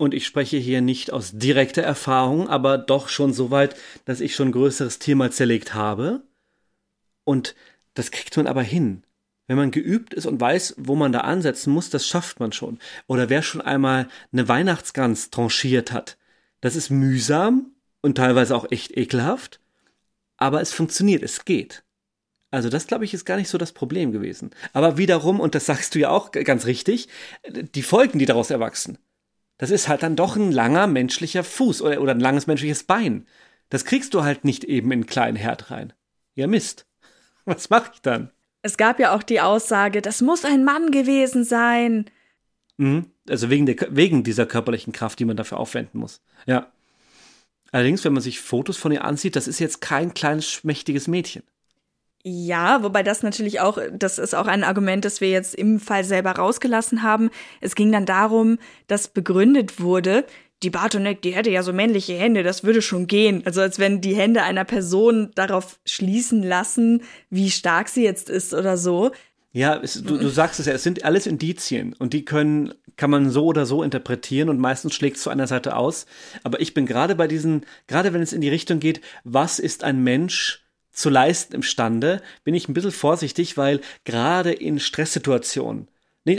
Und 0.00 0.14
ich 0.14 0.24
spreche 0.24 0.56
hier 0.56 0.80
nicht 0.80 1.12
aus 1.12 1.32
direkter 1.32 1.82
Erfahrung, 1.82 2.48
aber 2.48 2.78
doch 2.78 3.10
schon 3.10 3.34
so 3.34 3.50
weit, 3.50 3.76
dass 4.06 4.22
ich 4.22 4.34
schon 4.34 4.48
ein 4.48 4.52
größeres 4.52 4.98
Tier 4.98 5.14
mal 5.14 5.30
zerlegt 5.30 5.74
habe. 5.74 6.22
Und 7.24 7.54
das 7.92 8.10
kriegt 8.10 8.34
man 8.38 8.46
aber 8.46 8.62
hin. 8.62 9.02
Wenn 9.46 9.58
man 9.58 9.70
geübt 9.70 10.14
ist 10.14 10.24
und 10.24 10.40
weiß, 10.40 10.76
wo 10.78 10.94
man 10.94 11.12
da 11.12 11.20
ansetzen 11.20 11.70
muss, 11.70 11.90
das 11.90 12.06
schafft 12.06 12.40
man 12.40 12.52
schon. 12.52 12.78
Oder 13.08 13.28
wer 13.28 13.42
schon 13.42 13.60
einmal 13.60 14.08
eine 14.32 14.48
Weihnachtsgans 14.48 15.28
tranchiert 15.28 15.92
hat, 15.92 16.16
das 16.62 16.76
ist 16.76 16.88
mühsam 16.88 17.72
und 18.00 18.14
teilweise 18.14 18.56
auch 18.56 18.70
echt 18.70 18.96
ekelhaft, 18.96 19.60
aber 20.38 20.62
es 20.62 20.72
funktioniert, 20.72 21.22
es 21.22 21.44
geht. 21.44 21.84
Also 22.50 22.70
das, 22.70 22.86
glaube 22.86 23.04
ich, 23.04 23.12
ist 23.12 23.26
gar 23.26 23.36
nicht 23.36 23.50
so 23.50 23.58
das 23.58 23.72
Problem 23.72 24.12
gewesen. 24.12 24.48
Aber 24.72 24.96
wiederum, 24.96 25.40
und 25.40 25.54
das 25.54 25.66
sagst 25.66 25.94
du 25.94 25.98
ja 25.98 26.08
auch 26.08 26.32
ganz 26.32 26.64
richtig, 26.64 27.08
die 27.74 27.82
Folgen, 27.82 28.18
die 28.18 28.24
daraus 28.24 28.48
erwachsen, 28.48 28.96
das 29.60 29.68
ist 29.70 29.88
halt 29.88 30.02
dann 30.02 30.16
doch 30.16 30.36
ein 30.36 30.52
langer 30.52 30.86
menschlicher 30.86 31.44
Fuß 31.44 31.82
oder, 31.82 32.00
oder 32.00 32.12
ein 32.12 32.20
langes 32.20 32.46
menschliches 32.46 32.84
Bein. 32.84 33.26
Das 33.68 33.84
kriegst 33.84 34.14
du 34.14 34.24
halt 34.24 34.42
nicht 34.42 34.64
eben 34.64 34.90
in 34.90 35.00
einen 35.00 35.06
kleinen 35.06 35.36
Herd 35.36 35.70
rein. 35.70 35.92
Ja, 36.34 36.46
Mist. 36.46 36.86
Was 37.44 37.68
mache 37.68 37.90
ich 37.92 38.00
dann? 38.00 38.30
Es 38.62 38.78
gab 38.78 38.98
ja 38.98 39.14
auch 39.14 39.22
die 39.22 39.42
Aussage, 39.42 40.00
das 40.00 40.22
muss 40.22 40.46
ein 40.46 40.64
Mann 40.64 40.90
gewesen 40.92 41.44
sein. 41.44 42.06
Mhm. 42.78 43.10
Also 43.28 43.50
wegen, 43.50 43.66
der, 43.66 43.76
wegen 43.90 44.24
dieser 44.24 44.46
körperlichen 44.46 44.94
Kraft, 44.94 45.18
die 45.18 45.26
man 45.26 45.36
dafür 45.36 45.58
aufwenden 45.58 46.00
muss. 46.00 46.22
Ja. 46.46 46.72
Allerdings, 47.70 48.02
wenn 48.06 48.14
man 48.14 48.22
sich 48.22 48.40
Fotos 48.40 48.78
von 48.78 48.92
ihr 48.92 49.04
ansieht, 49.04 49.36
das 49.36 49.46
ist 49.46 49.58
jetzt 49.58 49.82
kein 49.82 50.14
kleines, 50.14 50.50
schmächtiges 50.50 51.06
Mädchen. 51.06 51.42
Ja, 52.22 52.82
wobei 52.82 53.02
das 53.02 53.22
natürlich 53.22 53.60
auch, 53.60 53.78
das 53.92 54.18
ist 54.18 54.34
auch 54.34 54.46
ein 54.46 54.62
Argument, 54.62 55.04
das 55.04 55.22
wir 55.22 55.30
jetzt 55.30 55.54
im 55.54 55.80
Fall 55.80 56.04
selber 56.04 56.32
rausgelassen 56.32 57.02
haben. 57.02 57.30
Es 57.62 57.74
ging 57.74 57.90
dann 57.92 58.04
darum, 58.04 58.58
dass 58.88 59.08
begründet 59.08 59.80
wurde, 59.80 60.26
die 60.62 60.70
Bartonek, 60.70 61.22
die 61.22 61.34
hätte 61.34 61.50
ja 61.50 61.62
so 61.62 61.72
männliche 61.72 62.14
Hände, 62.14 62.42
das 62.42 62.64
würde 62.64 62.82
schon 62.82 63.06
gehen. 63.06 63.42
Also 63.46 63.62
als 63.62 63.78
wenn 63.78 64.02
die 64.02 64.14
Hände 64.14 64.42
einer 64.42 64.64
Person 64.64 65.30
darauf 65.34 65.80
schließen 65.86 66.42
lassen, 66.42 67.02
wie 67.30 67.50
stark 67.50 67.88
sie 67.88 68.04
jetzt 68.04 68.28
ist 68.28 68.52
oder 68.52 68.76
so. 68.76 69.12
Ja, 69.52 69.80
es, 69.82 70.02
du, 70.02 70.18
du 70.18 70.28
sagst 70.28 70.60
es 70.60 70.66
ja, 70.66 70.74
es 70.74 70.82
sind 70.82 71.04
alles 71.04 71.26
Indizien 71.26 71.94
und 71.94 72.12
die 72.12 72.26
können, 72.26 72.74
kann 72.96 73.10
man 73.10 73.30
so 73.30 73.46
oder 73.46 73.64
so 73.64 73.82
interpretieren 73.82 74.50
und 74.50 74.60
meistens 74.60 74.94
schlägt 74.94 75.16
es 75.16 75.22
zu 75.22 75.30
einer 75.30 75.46
Seite 75.46 75.74
aus. 75.74 76.04
Aber 76.42 76.60
ich 76.60 76.74
bin 76.74 76.84
gerade 76.84 77.14
bei 77.14 77.26
diesen, 77.26 77.64
gerade 77.86 78.12
wenn 78.12 78.20
es 78.20 78.34
in 78.34 78.42
die 78.42 78.50
Richtung 78.50 78.78
geht, 78.78 79.00
was 79.24 79.58
ist 79.58 79.82
ein 79.82 80.04
Mensch 80.04 80.66
zu 81.00 81.10
leisten 81.10 81.54
imstande, 81.54 82.22
bin 82.44 82.54
ich 82.54 82.68
ein 82.68 82.74
bisschen 82.74 82.92
vorsichtig, 82.92 83.56
weil 83.56 83.80
gerade 84.04 84.52
in 84.52 84.78
Stresssituationen, 84.78 85.88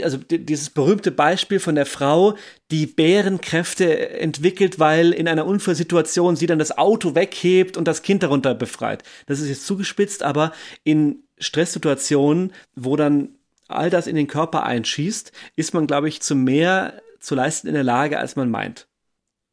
also 0.02 0.16
di- 0.16 0.44
dieses 0.44 0.70
berühmte 0.70 1.10
Beispiel 1.10 1.60
von 1.60 1.74
der 1.74 1.86
Frau, 1.86 2.36
die 2.70 2.86
Bärenkräfte 2.86 4.10
entwickelt, 4.10 4.78
weil 4.78 5.12
in 5.12 5.28
einer 5.28 5.46
Unfallsituation 5.46 6.36
sie 6.36 6.46
dann 6.46 6.58
das 6.58 6.78
Auto 6.78 7.14
weghebt 7.14 7.76
und 7.76 7.86
das 7.86 8.02
Kind 8.02 8.22
darunter 8.22 8.54
befreit. 8.54 9.02
Das 9.26 9.40
ist 9.40 9.48
jetzt 9.48 9.66
zugespitzt, 9.66 10.22
aber 10.22 10.52
in 10.84 11.24
Stresssituationen, 11.38 12.52
wo 12.76 12.96
dann 12.96 13.30
all 13.68 13.90
das 13.90 14.06
in 14.06 14.16
den 14.16 14.28
Körper 14.28 14.64
einschießt, 14.64 15.32
ist 15.56 15.74
man, 15.74 15.86
glaube 15.86 16.08
ich, 16.08 16.22
zu 16.22 16.34
mehr 16.34 17.02
zu 17.18 17.34
leisten 17.34 17.68
in 17.68 17.74
der 17.74 17.84
Lage, 17.84 18.18
als 18.18 18.36
man 18.36 18.50
meint. 18.50 18.86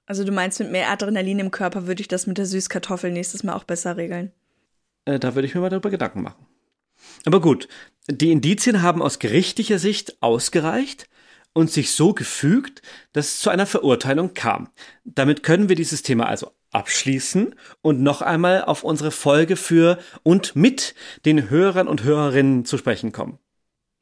Also 0.06 0.24
du 0.24 0.32
meinst, 0.32 0.60
mit 0.60 0.72
mehr 0.72 0.90
Adrenalin 0.90 1.40
im 1.40 1.52
Körper 1.52 1.86
würde 1.88 2.02
ich 2.02 2.08
das 2.08 2.26
mit 2.26 2.38
der 2.38 2.48
Süßkartoffel 2.48 3.12
nächstes 3.12 3.44
Mal 3.44 3.54
auch 3.54 3.64
besser 3.64 3.96
regeln. 3.96 4.32
Äh, 5.06 5.20
da 5.20 5.36
würde 5.36 5.48
ich 5.48 5.56
mir 5.56 5.62
mal 5.62 5.70
darüber 5.70 5.90
Gedanken 5.90 6.22
machen. 6.22 6.46
Aber 7.26 7.42
gut, 7.42 7.68
die 8.08 8.32
Indizien 8.32 8.82
haben 8.82 9.02
aus 9.02 9.20
gerichtlicher 9.20 9.80
Sicht 9.80 10.22
ausgereicht 10.22 11.10
und 11.54 11.72
sich 11.72 11.92
so 11.92 12.14
gefügt, 12.14 12.82
dass 13.14 13.28
es 13.28 13.40
zu 13.40 13.50
einer 13.50 13.66
Verurteilung 13.66 14.34
kam. 14.34 14.70
Damit 15.04 15.44
können 15.44 15.70
wir 15.70 15.76
dieses 15.76 16.02
Thema 16.02 16.28
also 16.28 16.52
abschließen 16.72 17.56
und 17.82 18.02
noch 18.02 18.22
einmal 18.22 18.64
auf 18.64 18.84
unsere 18.84 19.12
Folge 19.12 19.56
für 19.56 19.98
und 20.24 20.56
mit 20.56 20.94
den 21.26 21.50
Hörern 21.50 21.88
und 21.88 22.04
Hörerinnen 22.04 22.66
zu 22.66 22.78
sprechen 22.78 23.12
kommen. 23.12 23.40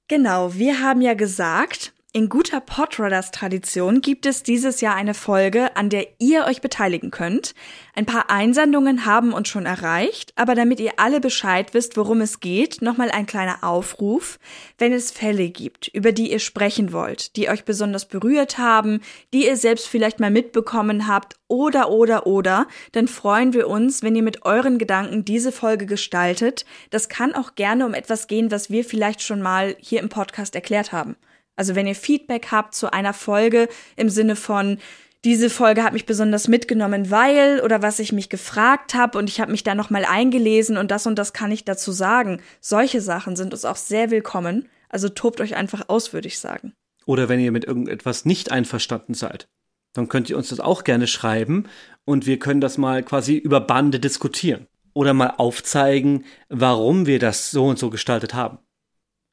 Genau, 0.10 0.54
wir 0.54 0.82
haben 0.82 1.02
ja 1.02 1.14
gesagt, 1.14 1.94
in 2.18 2.30
guter 2.30 2.62
Podrunners-Tradition 2.62 4.02
gibt 4.02 4.26
es 4.26 4.42
dieses 4.42 4.82
Jahr 4.82 4.96
eine 4.96 5.14
Folge, 5.14 5.76
an 5.78 5.92
der 5.92 6.08
ihr 6.18 6.46
euch 6.46 6.62
beteiligen 6.62 7.12
könnt. 7.12 7.54
Ein 7.94 8.08
paar 8.08 8.32
Einsendungen 8.32 9.06
haben 9.06 9.34
uns 9.34 9.50
schon 9.50 9.68
erreicht, 9.68 10.34
aber 10.36 10.56
damit 10.56 10.80
ihr 10.80 10.94
alle 10.98 11.20
Bescheid 11.20 11.76
wisst, 11.76 11.96
worum 11.96 12.22
es 12.22 12.40
geht, 12.40 12.82
nochmal 12.82 13.12
ein 13.12 13.28
kleiner 13.28 13.64
Aufruf. 13.64 14.40
Wenn 14.80 14.94
es 14.94 15.12
Fälle 15.12 15.50
gibt, 15.50 15.90
über 15.90 16.12
die 16.12 16.32
ihr 16.32 16.40
sprechen 16.40 16.92
wollt, 16.92 17.36
die 17.36 17.50
euch 17.50 17.66
besonders 17.66 18.08
berührt 18.08 18.58
haben, 18.58 19.02
die 19.32 19.46
ihr 19.46 19.56
selbst 19.56 19.88
vielleicht 19.88 20.20
mal 20.20 20.32
mitbekommen 20.32 21.08
habt 21.08 21.36
oder, 21.48 21.92
oder, 21.92 22.26
oder, 22.26 22.66
dann 22.94 23.08
freuen 23.08 23.54
wir 23.54 23.68
uns, 23.68 24.02
wenn 24.02 24.16
ihr 24.16 24.24
mit 24.24 24.44
euren 24.44 24.80
Gedanken 24.80 25.24
diese 25.24 25.52
Folge 25.52 25.86
gestaltet. 25.86 26.66
Das 26.90 27.10
kann 27.10 27.36
auch 27.36 27.54
gerne 27.54 27.86
um 27.86 27.94
etwas 27.94 28.26
gehen, 28.26 28.50
was 28.50 28.72
wir 28.72 28.84
vielleicht 28.84 29.22
schon 29.22 29.44
mal 29.44 29.76
hier 29.80 30.00
im 30.00 30.10
Podcast 30.10 30.56
erklärt 30.56 30.92
haben. 30.92 31.16
Also 31.58 31.76
wenn 31.76 31.88
ihr 31.88 31.96
Feedback 31.96 32.48
habt 32.52 32.74
zu 32.76 32.94
einer 32.94 33.14
Folge 33.14 33.68
im 33.98 34.10
Sinne 34.10 34.38
von, 34.38 34.78
diese 35.26 35.50
Folge 35.50 35.84
hat 35.84 35.94
mich 35.94 36.06
besonders 36.06 36.48
mitgenommen, 36.48 37.12
weil 37.12 37.60
oder 37.62 37.82
was 37.82 38.00
ich 38.00 38.14
mich 38.14 38.30
gefragt 38.30 38.94
habe 38.94 39.18
und 39.18 39.30
ich 39.30 39.42
habe 39.42 39.52
mich 39.52 39.64
da 39.64 39.76
nochmal 39.76 40.06
eingelesen 40.06 40.78
und 40.78 40.92
das 40.92 41.08
und 41.08 41.18
das 41.18 41.34
kann 41.34 41.52
ich 41.52 41.66
dazu 41.66 41.92
sagen. 41.92 42.42
Solche 42.62 43.02
Sachen 43.02 43.36
sind 43.36 43.52
uns 43.52 43.66
auch 43.66 43.76
sehr 43.76 44.12
willkommen. 44.12 44.70
Also 44.88 45.10
tobt 45.10 45.42
euch 45.42 45.56
einfach 45.56 45.90
aus, 45.90 46.14
würde 46.14 46.30
ich 46.30 46.40
sagen. 46.40 46.74
Oder 47.06 47.28
wenn 47.28 47.40
ihr 47.40 47.52
mit 47.52 47.66
irgendetwas 47.66 48.24
nicht 48.24 48.52
einverstanden 48.52 49.16
seid, 49.16 49.50
dann 49.94 50.08
könnt 50.08 50.30
ihr 50.30 50.38
uns 50.38 50.50
das 50.50 50.60
auch 50.60 50.84
gerne 50.84 51.08
schreiben 51.08 51.66
und 52.06 52.26
wir 52.26 52.38
können 52.38 52.62
das 52.62 52.78
mal 52.78 53.02
quasi 53.04 53.36
über 53.36 53.60
Bande 53.60 54.00
diskutieren. 54.00 54.68
Oder 54.94 55.14
mal 55.14 55.34
aufzeigen, 55.38 56.26
warum 56.50 57.06
wir 57.06 57.20
das 57.20 57.52
so 57.52 57.66
und 57.66 57.80
so 57.80 57.90
gestaltet 57.90 58.34
haben. 58.34 58.60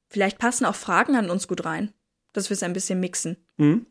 Vielleicht 0.09 0.39
passen 0.39 0.65
auch 0.65 0.75
Fragen 0.75 1.17
an 1.17 1.31
uns 1.31 1.49
gut 1.49 1.65
rein, 1.65 1.93
dass 2.35 2.51
wir 2.51 2.55
es 2.55 2.63
ein 2.63 2.75
bisschen 2.75 3.01
mixen. 3.01 3.39
Mhm. 3.57 3.87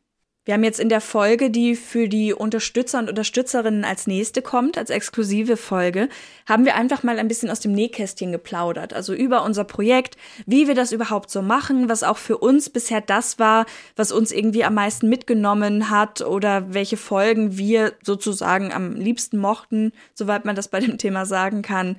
Wir 0.45 0.56
haben 0.56 0.64
jetzt 0.65 0.82
in 0.82 0.90
der 0.90 0.99
Folge, 0.99 1.49
die 1.49 1.74
für 1.74 2.10
die 2.10 2.34
Unterstützer 2.34 2.99
und 2.99 3.07
Unterstützerinnen 3.07 3.86
als 3.86 4.07
nächste 4.07 4.41
kommt, 4.41 4.78
als 4.78 4.90
exklusive 4.90 5.56
Folge, 5.56 6.10
haben 6.45 6.65
wir 6.65 6.76
einfach 6.76 7.02
mal 7.02 7.18
ein 7.18 7.30
bisschen 7.30 7.49
aus 7.49 7.61
dem 7.61 7.72
Nähkästchen 7.72 8.34
geplaudert. 8.34 8.94
Also 8.94 9.14
über 9.14 9.45
unser 9.45 9.64
Projekt, 9.64 10.18
wie 10.45 10.68
wir 10.68 10.76
das 10.76 10.91
überhaupt 10.91 11.32
so 11.32 11.41
machen, 11.41 11.88
was 11.88 12.03
auch 12.03 12.18
für 12.18 12.38
uns 12.38 12.70
bisher 12.70 12.99
das 12.99 13.40
war, 13.40 13.65
was 13.95 14.11
uns 14.11 14.34
irgendwie 14.34 14.65
am 14.65 14.74
meisten 14.74 15.07
mitgenommen 15.07 15.90
hat 15.90 16.20
oder 16.20 16.74
welche 16.74 16.98
Folgen 16.98 17.57
wir 17.57 17.94
sozusagen 18.03 18.74
am 18.74 18.95
liebsten 18.95 19.38
mochten, 19.38 19.94
soweit 20.14 20.44
man 20.44 20.57
das 20.57 20.68
bei 20.68 20.82
dem 20.82 20.98
Thema 20.98 21.26
sagen 21.26 21.61
kann. 21.61 21.95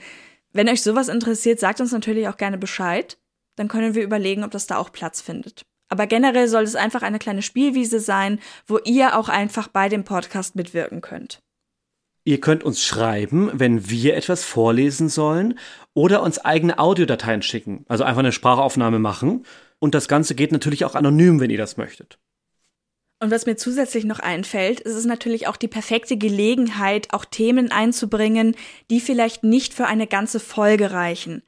Wenn 0.52 0.68
euch 0.68 0.82
sowas 0.82 1.08
interessiert, 1.08 1.60
sagt 1.60 1.80
uns 1.80 1.92
natürlich 1.92 2.28
auch 2.28 2.36
gerne 2.36 2.58
Bescheid. 2.58 3.16
Dann 3.56 3.68
können 3.68 3.94
wir 3.94 4.02
überlegen, 4.02 4.44
ob 4.44 4.50
das 4.50 4.66
da 4.66 4.76
auch 4.76 4.92
Platz 4.92 5.22
findet. 5.22 5.64
Aber 5.88 6.06
generell 6.06 6.48
soll 6.48 6.64
es 6.64 6.76
einfach 6.76 7.02
eine 7.02 7.18
kleine 7.18 7.42
Spielwiese 7.42 8.00
sein, 8.00 8.40
wo 8.66 8.78
ihr 8.84 9.18
auch 9.18 9.28
einfach 9.28 9.68
bei 9.68 9.88
dem 9.88 10.04
Podcast 10.04 10.56
mitwirken 10.56 11.00
könnt. 11.00 11.40
Ihr 12.26 12.40
könnt 12.40 12.64
uns 12.64 12.82
schreiben, 12.82 13.50
wenn 13.52 13.90
wir 13.90 14.16
etwas 14.16 14.44
vorlesen 14.44 15.10
sollen 15.10 15.58
oder 15.92 16.22
uns 16.22 16.38
eigene 16.38 16.78
Audiodateien 16.78 17.42
schicken, 17.42 17.84
also 17.86 18.02
einfach 18.02 18.20
eine 18.20 18.32
Sprachaufnahme 18.32 18.98
machen. 18.98 19.44
Und 19.78 19.94
das 19.94 20.08
Ganze 20.08 20.34
geht 20.34 20.50
natürlich 20.50 20.86
auch 20.86 20.94
anonym, 20.94 21.38
wenn 21.40 21.50
ihr 21.50 21.58
das 21.58 21.76
möchtet. 21.76 22.18
Und 23.20 23.30
was 23.30 23.46
mir 23.46 23.56
zusätzlich 23.56 24.04
noch 24.04 24.18
einfällt, 24.18 24.80
ist 24.80 24.94
es 24.94 25.04
natürlich 25.04 25.46
auch 25.46 25.56
die 25.56 25.68
perfekte 25.68 26.16
Gelegenheit, 26.16 27.12
auch 27.12 27.24
Themen 27.24 27.70
einzubringen, 27.70 28.56
die 28.90 29.00
vielleicht 29.00 29.44
nicht 29.44 29.72
für 29.72 29.86
eine 29.86 30.06
ganze 30.06 30.40
Folge 30.40 30.92
reichen. 30.92 31.42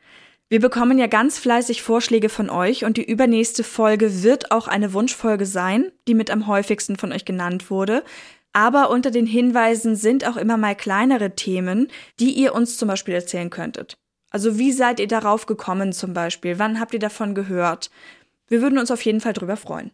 Wir 0.48 0.60
bekommen 0.60 0.96
ja 0.98 1.08
ganz 1.08 1.40
fleißig 1.40 1.82
Vorschläge 1.82 2.28
von 2.28 2.50
euch 2.50 2.84
und 2.84 2.96
die 2.98 3.04
übernächste 3.04 3.64
Folge 3.64 4.22
wird 4.22 4.52
auch 4.52 4.68
eine 4.68 4.92
Wunschfolge 4.92 5.44
sein, 5.44 5.90
die 6.06 6.14
mit 6.14 6.30
am 6.30 6.46
häufigsten 6.46 6.96
von 6.96 7.12
euch 7.12 7.24
genannt 7.24 7.68
wurde. 7.68 8.04
Aber 8.52 8.90
unter 8.90 9.10
den 9.10 9.26
Hinweisen 9.26 9.96
sind 9.96 10.26
auch 10.26 10.36
immer 10.36 10.56
mal 10.56 10.76
kleinere 10.76 11.34
Themen, 11.34 11.88
die 12.20 12.30
ihr 12.30 12.54
uns 12.54 12.78
zum 12.78 12.86
Beispiel 12.86 13.14
erzählen 13.14 13.50
könntet. 13.50 13.98
Also 14.30 14.56
wie 14.56 14.70
seid 14.70 15.00
ihr 15.00 15.08
darauf 15.08 15.46
gekommen 15.46 15.92
zum 15.92 16.14
Beispiel? 16.14 16.60
Wann 16.60 16.78
habt 16.78 16.94
ihr 16.94 17.00
davon 17.00 17.34
gehört? 17.34 17.90
Wir 18.46 18.62
würden 18.62 18.78
uns 18.78 18.92
auf 18.92 19.02
jeden 19.02 19.20
Fall 19.20 19.32
drüber 19.32 19.56
freuen. 19.56 19.90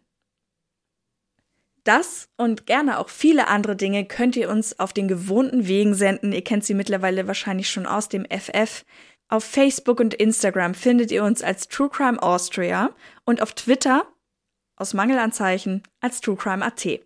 Das 1.83 2.29
und 2.37 2.65
gerne 2.65 2.99
auch 2.99 3.09
viele 3.09 3.47
andere 3.47 3.75
Dinge 3.75 4.05
könnt 4.05 4.37
ihr 4.37 4.49
uns 4.49 4.79
auf 4.79 4.93
den 4.93 5.07
gewohnten 5.09 5.67
Wegen 5.67 5.95
senden. 5.95 6.31
Ihr 6.31 6.43
kennt 6.43 6.63
sie 6.63 6.73
mittlerweile 6.75 7.27
wahrscheinlich 7.27 7.69
schon 7.69 7.85
aus 7.85 8.07
dem 8.07 8.25
FF. 8.25 8.85
Auf 9.33 9.45
Facebook 9.45 9.99
und 9.99 10.13
Instagram 10.13 10.75
findet 10.75 11.11
ihr 11.11 11.23
uns 11.23 11.41
als 11.41 11.67
True 11.67 11.89
Crime 11.89 12.21
Austria 12.21 12.91
und 13.25 13.41
auf 13.41 13.53
Twitter 13.53 14.05
aus 14.75 14.93
Mangelanzeichen 14.93 15.81
als 16.01 16.21
True 16.21 16.35
Crime 16.35 16.63
AT. 16.63 16.99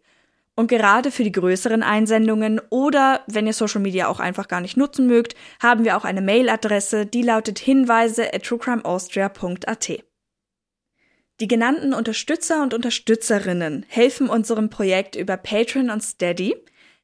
Und 0.54 0.68
gerade 0.68 1.10
für 1.10 1.24
die 1.24 1.32
größeren 1.32 1.84
Einsendungen 1.84 2.60
oder 2.70 3.22
wenn 3.28 3.48
ihr 3.48 3.54
Social 3.54 3.80
Media 3.80 4.10
auch 4.10 4.20
einfach 4.20 4.50
gar 4.50 4.60
nicht 4.60 4.76
nutzen 4.76 5.08
mögt, 5.08 5.36
haben 5.64 5.86
wir 5.86 5.96
auch 5.96 6.04
eine 6.04 6.20
Mailadresse, 6.22 7.06
die 7.06 7.22
lautet 7.22 7.60
hinweise 7.60 8.34
at 8.34 8.44
truecrimeaustria.at. 8.44 10.04
Die 11.40 11.48
genannten 11.48 11.94
Unterstützer 11.94 12.62
und 12.62 12.74
Unterstützerinnen 12.74 13.86
helfen 13.88 14.28
unserem 14.28 14.70
Projekt 14.70 15.16
über 15.16 15.38
Patreon 15.38 15.90
und 15.90 16.04
Steady. 16.04 16.58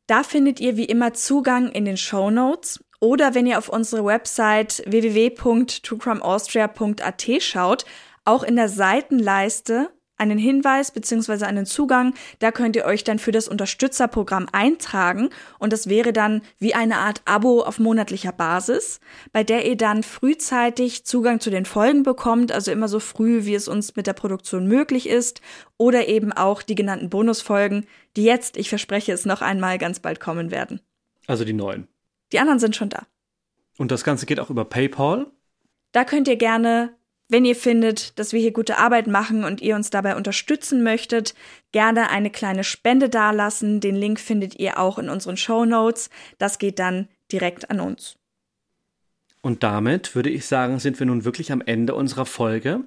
Da 0.05 0.23
findet 0.23 0.59
ihr 0.59 0.75
wie 0.75 0.83
immer 0.83 1.13
Zugang 1.13 1.71
in 1.71 1.85
den 1.85 1.95
Show 1.95 2.29
Notes 2.29 2.83
oder 3.03 3.35
wenn 3.35 3.45
ihr 3.45 3.57
auf 3.57 3.67
unsere 3.67 4.05
Website 4.05 4.81
www.truecrimeaustria.at 4.87 7.25
schaut, 7.39 7.83
auch 8.23 8.43
in 8.43 8.55
der 8.55 8.69
Seitenleiste 8.69 9.89
einen 10.15 10.37
Hinweis 10.37 10.91
bzw. 10.91 11.43
einen 11.43 11.65
Zugang. 11.65 12.13
Da 12.39 12.53
könnt 12.53 12.77
ihr 12.77 12.85
euch 12.85 13.03
dann 13.03 13.19
für 13.19 13.33
das 13.33 13.49
Unterstützerprogramm 13.49 14.47
eintragen 14.53 15.31
und 15.59 15.73
das 15.73 15.89
wäre 15.89 16.13
dann 16.13 16.43
wie 16.59 16.75
eine 16.75 16.99
Art 16.99 17.21
Abo 17.25 17.63
auf 17.63 17.77
monatlicher 17.77 18.31
Basis, 18.31 19.01
bei 19.33 19.43
der 19.43 19.67
ihr 19.67 19.75
dann 19.75 20.03
frühzeitig 20.03 21.03
Zugang 21.03 21.41
zu 21.41 21.49
den 21.49 21.65
Folgen 21.65 22.03
bekommt, 22.03 22.53
also 22.53 22.71
immer 22.71 22.87
so 22.87 23.01
früh, 23.01 23.43
wie 23.43 23.55
es 23.55 23.67
uns 23.67 23.97
mit 23.97 24.07
der 24.07 24.13
Produktion 24.13 24.65
möglich 24.65 25.09
ist 25.09 25.41
oder 25.75 26.07
eben 26.07 26.31
auch 26.31 26.61
die 26.61 26.75
genannten 26.75 27.09
Bonusfolgen, 27.09 27.85
die 28.15 28.23
jetzt, 28.23 28.55
ich 28.55 28.69
verspreche 28.69 29.11
es 29.11 29.25
noch 29.25 29.41
einmal, 29.41 29.77
ganz 29.77 29.99
bald 29.99 30.21
kommen 30.21 30.51
werden. 30.51 30.79
Also 31.27 31.43
die 31.43 31.51
neuen. 31.51 31.89
Die 32.33 32.39
anderen 32.39 32.59
sind 32.59 32.75
schon 32.75 32.89
da. 32.89 33.05
Und 33.77 33.91
das 33.91 34.03
Ganze 34.03 34.25
geht 34.25 34.39
auch 34.39 34.49
über 34.49 34.65
PayPal? 34.65 35.27
Da 35.91 36.03
könnt 36.03 36.27
ihr 36.27 36.35
gerne, 36.35 36.95
wenn 37.29 37.45
ihr 37.45 37.55
findet, 37.55 38.17
dass 38.19 38.33
wir 38.33 38.39
hier 38.39 38.51
gute 38.51 38.77
Arbeit 38.77 39.07
machen 39.07 39.43
und 39.43 39.61
ihr 39.61 39.75
uns 39.75 39.91
dabei 39.91 40.15
unterstützen 40.15 40.83
möchtet, 40.83 41.35
gerne 41.71 42.09
eine 42.09 42.31
kleine 42.31 42.63
Spende 42.63 43.09
dalassen. 43.09 43.79
Den 43.79 43.95
Link 43.95 44.19
findet 44.19 44.59
ihr 44.59 44.79
auch 44.79 44.97
in 44.97 45.09
unseren 45.09 45.37
Show 45.37 45.65
Notes. 45.65 46.09
Das 46.39 46.57
geht 46.57 46.79
dann 46.79 47.07
direkt 47.31 47.69
an 47.69 47.79
uns. 47.79 48.17
Und 49.41 49.61
damit 49.61 50.15
würde 50.15 50.29
ich 50.29 50.45
sagen, 50.45 50.79
sind 50.79 50.99
wir 50.99 51.05
nun 51.05 51.25
wirklich 51.25 51.51
am 51.51 51.61
Ende 51.61 51.95
unserer 51.95 52.25
Folge. 52.25 52.81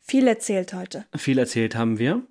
Viel 0.00 0.26
erzählt 0.26 0.72
heute. 0.72 1.04
Viel 1.16 1.38
erzählt 1.38 1.76
haben 1.76 1.98
wir. 1.98 2.22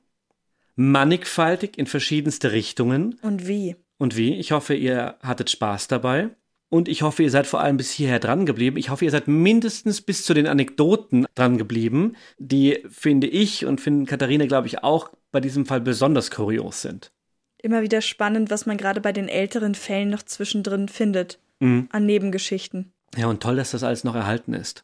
Mannigfaltig 0.76 1.78
in 1.78 1.86
verschiedenste 1.86 2.52
Richtungen. 2.52 3.20
Und 3.22 3.48
wie? 3.48 3.76
Und 3.98 4.18
wie? 4.18 4.36
Ich 4.36 4.52
hoffe, 4.52 4.74
ihr 4.74 5.18
hattet 5.22 5.50
Spaß 5.50 5.88
dabei. 5.88 6.30
Und 6.70 6.90
ich 6.90 7.02
hoffe, 7.02 7.24
ihr 7.24 7.30
seid 7.30 7.48
vor 7.48 7.62
allem 7.62 7.78
bis 7.78 7.92
hierher 7.92 8.20
dran 8.20 8.46
geblieben. 8.46 8.78
Ich 8.78 8.90
hoffe, 8.90 9.06
ihr 9.06 9.12
seid 9.12 9.28
mindestens 9.28 10.02
bis 10.02 10.26
zu 10.26 10.34
den 10.34 10.48
Anekdoten 10.48 11.26
dran 11.34 11.58
geblieben, 11.58 12.16
die 12.38 12.84
finde 12.90 13.28
ich 13.28 13.66
und 13.66 13.80
finden 13.80 14.06
Katharina, 14.06 14.46
glaube 14.48 14.68
ich, 14.68 14.84
auch 14.84 15.10
bei 15.32 15.40
diesem 15.40 15.66
Fall 15.66 15.80
besonders 15.80 16.30
kurios 16.30 16.82
sind. 16.82 17.12
Immer 17.58 17.82
wieder 17.82 18.02
spannend, 18.02 18.52
was 18.52 18.66
man 18.66 18.78
gerade 18.78 19.02
bei 19.02 19.14
den 19.14 19.30
älteren 19.30 19.76
Fällen 19.76 20.10
noch 20.10 20.24
zwischendrin 20.24 20.90
findet 20.90 21.40
mhm. 21.60 21.88
an 21.92 22.06
Nebengeschichten. 22.06 22.92
Ja, 23.16 23.28
und 23.28 23.42
toll, 23.42 23.56
dass 23.56 23.72
das 23.72 23.84
alles 23.84 24.04
noch 24.04 24.16
erhalten 24.16 24.54
ist. 24.54 24.84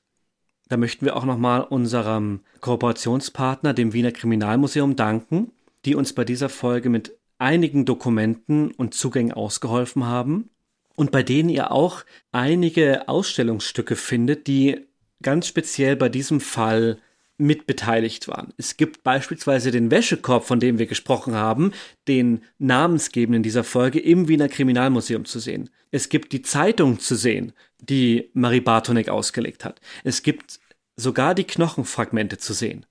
Da 0.70 0.78
möchten 0.78 1.06
wir 1.06 1.18
auch 1.18 1.26
nochmal 1.26 1.62
unserem 1.62 2.40
Kooperationspartner, 2.62 3.74
dem 3.74 3.92
Wiener 3.92 4.14
Kriminalmuseum, 4.14 4.96
danken, 4.96 5.52
die 5.84 5.96
uns 5.96 6.14
bei 6.14 6.24
dieser 6.24 6.48
Folge 6.48 6.90
mit 6.90 7.18
einigen 7.38 7.84
Dokumenten 7.84 8.72
und 8.72 8.94
Zugängen 8.94 9.34
ausgeholfen 9.34 10.06
haben 10.06 10.50
und 10.96 11.12
bei 11.12 11.24
denen 11.24 11.50
ihr 11.50 11.72
auch 11.72 12.04
einige 12.32 13.08
Ausstellungsstücke 13.08 13.96
findet, 13.96 14.48
die 14.48 14.86
ganz 15.22 15.48
speziell 15.48 15.96
bei 15.96 16.10
diesem 16.10 16.42
Fall 16.42 16.98
mitbeteiligt 17.38 18.28
waren. 18.28 18.54
Es 18.58 18.78
gibt 18.78 19.04
beispielsweise 19.04 19.72
den 19.72 19.90
Wäschekorb, 19.90 20.46
von 20.46 20.60
dem 20.60 20.78
wir 20.78 20.86
gesprochen 20.86 21.34
haben, 21.34 21.72
den 22.08 22.44
namensgebenden 22.60 23.42
dieser 23.42 23.64
Folge 23.64 24.00
im 24.00 24.28
Wiener 24.28 24.50
Kriminalmuseum 24.50 25.26
zu 25.26 25.40
sehen. 25.40 25.70
Es 25.92 26.10
gibt 26.10 26.32
die 26.32 26.44
Zeitung 26.44 27.00
zu 27.00 27.16
sehen, 27.16 27.54
die 27.80 28.30
Marie 28.34 28.62
Bartonek 28.62 29.10
ausgelegt 29.10 29.66
hat. 29.66 29.82
Es 30.04 30.22
gibt 30.22 30.60
sogar 30.96 31.34
die 31.34 31.44
Knochenfragmente 31.44 32.38
zu 32.38 32.54
sehen. 32.54 32.86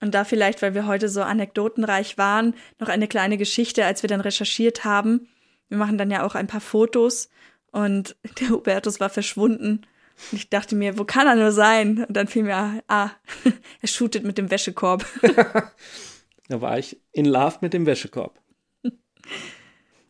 Und 0.00 0.14
da 0.14 0.24
vielleicht, 0.24 0.62
weil 0.62 0.74
wir 0.74 0.86
heute 0.86 1.08
so 1.08 1.22
anekdotenreich 1.22 2.16
waren, 2.16 2.54
noch 2.78 2.88
eine 2.88 3.08
kleine 3.08 3.36
Geschichte, 3.36 3.84
als 3.84 4.02
wir 4.02 4.08
dann 4.08 4.20
recherchiert 4.20 4.84
haben. 4.84 5.28
Wir 5.68 5.78
machen 5.78 5.98
dann 5.98 6.10
ja 6.10 6.24
auch 6.24 6.34
ein 6.34 6.46
paar 6.46 6.60
Fotos 6.60 7.28
und 7.70 8.16
der 8.40 8.50
Hubertus 8.50 9.00
war 9.00 9.10
verschwunden. 9.10 9.86
Und 10.30 10.38
ich 10.38 10.50
dachte 10.50 10.74
mir, 10.74 10.98
wo 10.98 11.04
kann 11.04 11.26
er 11.26 11.36
nur 11.36 11.52
sein? 11.52 12.04
Und 12.04 12.16
dann 12.16 12.26
fiel 12.26 12.42
mir, 12.42 12.82
ah, 12.88 13.10
er 13.80 13.88
shootet 13.88 14.24
mit 14.24 14.36
dem 14.36 14.50
Wäschekorb. 14.50 15.06
da 16.48 16.60
war 16.60 16.78
ich 16.78 17.00
in 17.12 17.24
Love 17.24 17.58
mit 17.60 17.72
dem 17.72 17.86
Wäschekorb. 17.86 18.40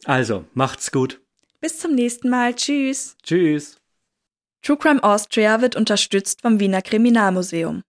Also, 0.05 0.44
macht's 0.55 0.90
gut. 0.93 1.20
Bis 1.60 1.78
zum 1.78 1.94
nächsten 1.94 2.30
Mal. 2.30 2.55
Tschüss. 2.55 3.16
Tschüss. 3.22 3.76
True 4.62 4.76
Crime 4.76 5.02
Austria 5.02 5.60
wird 5.60 5.76
unterstützt 5.76 6.43
vom 6.43 6.60
Wiener 6.60 6.82
Kriminalmuseum. 6.82 7.82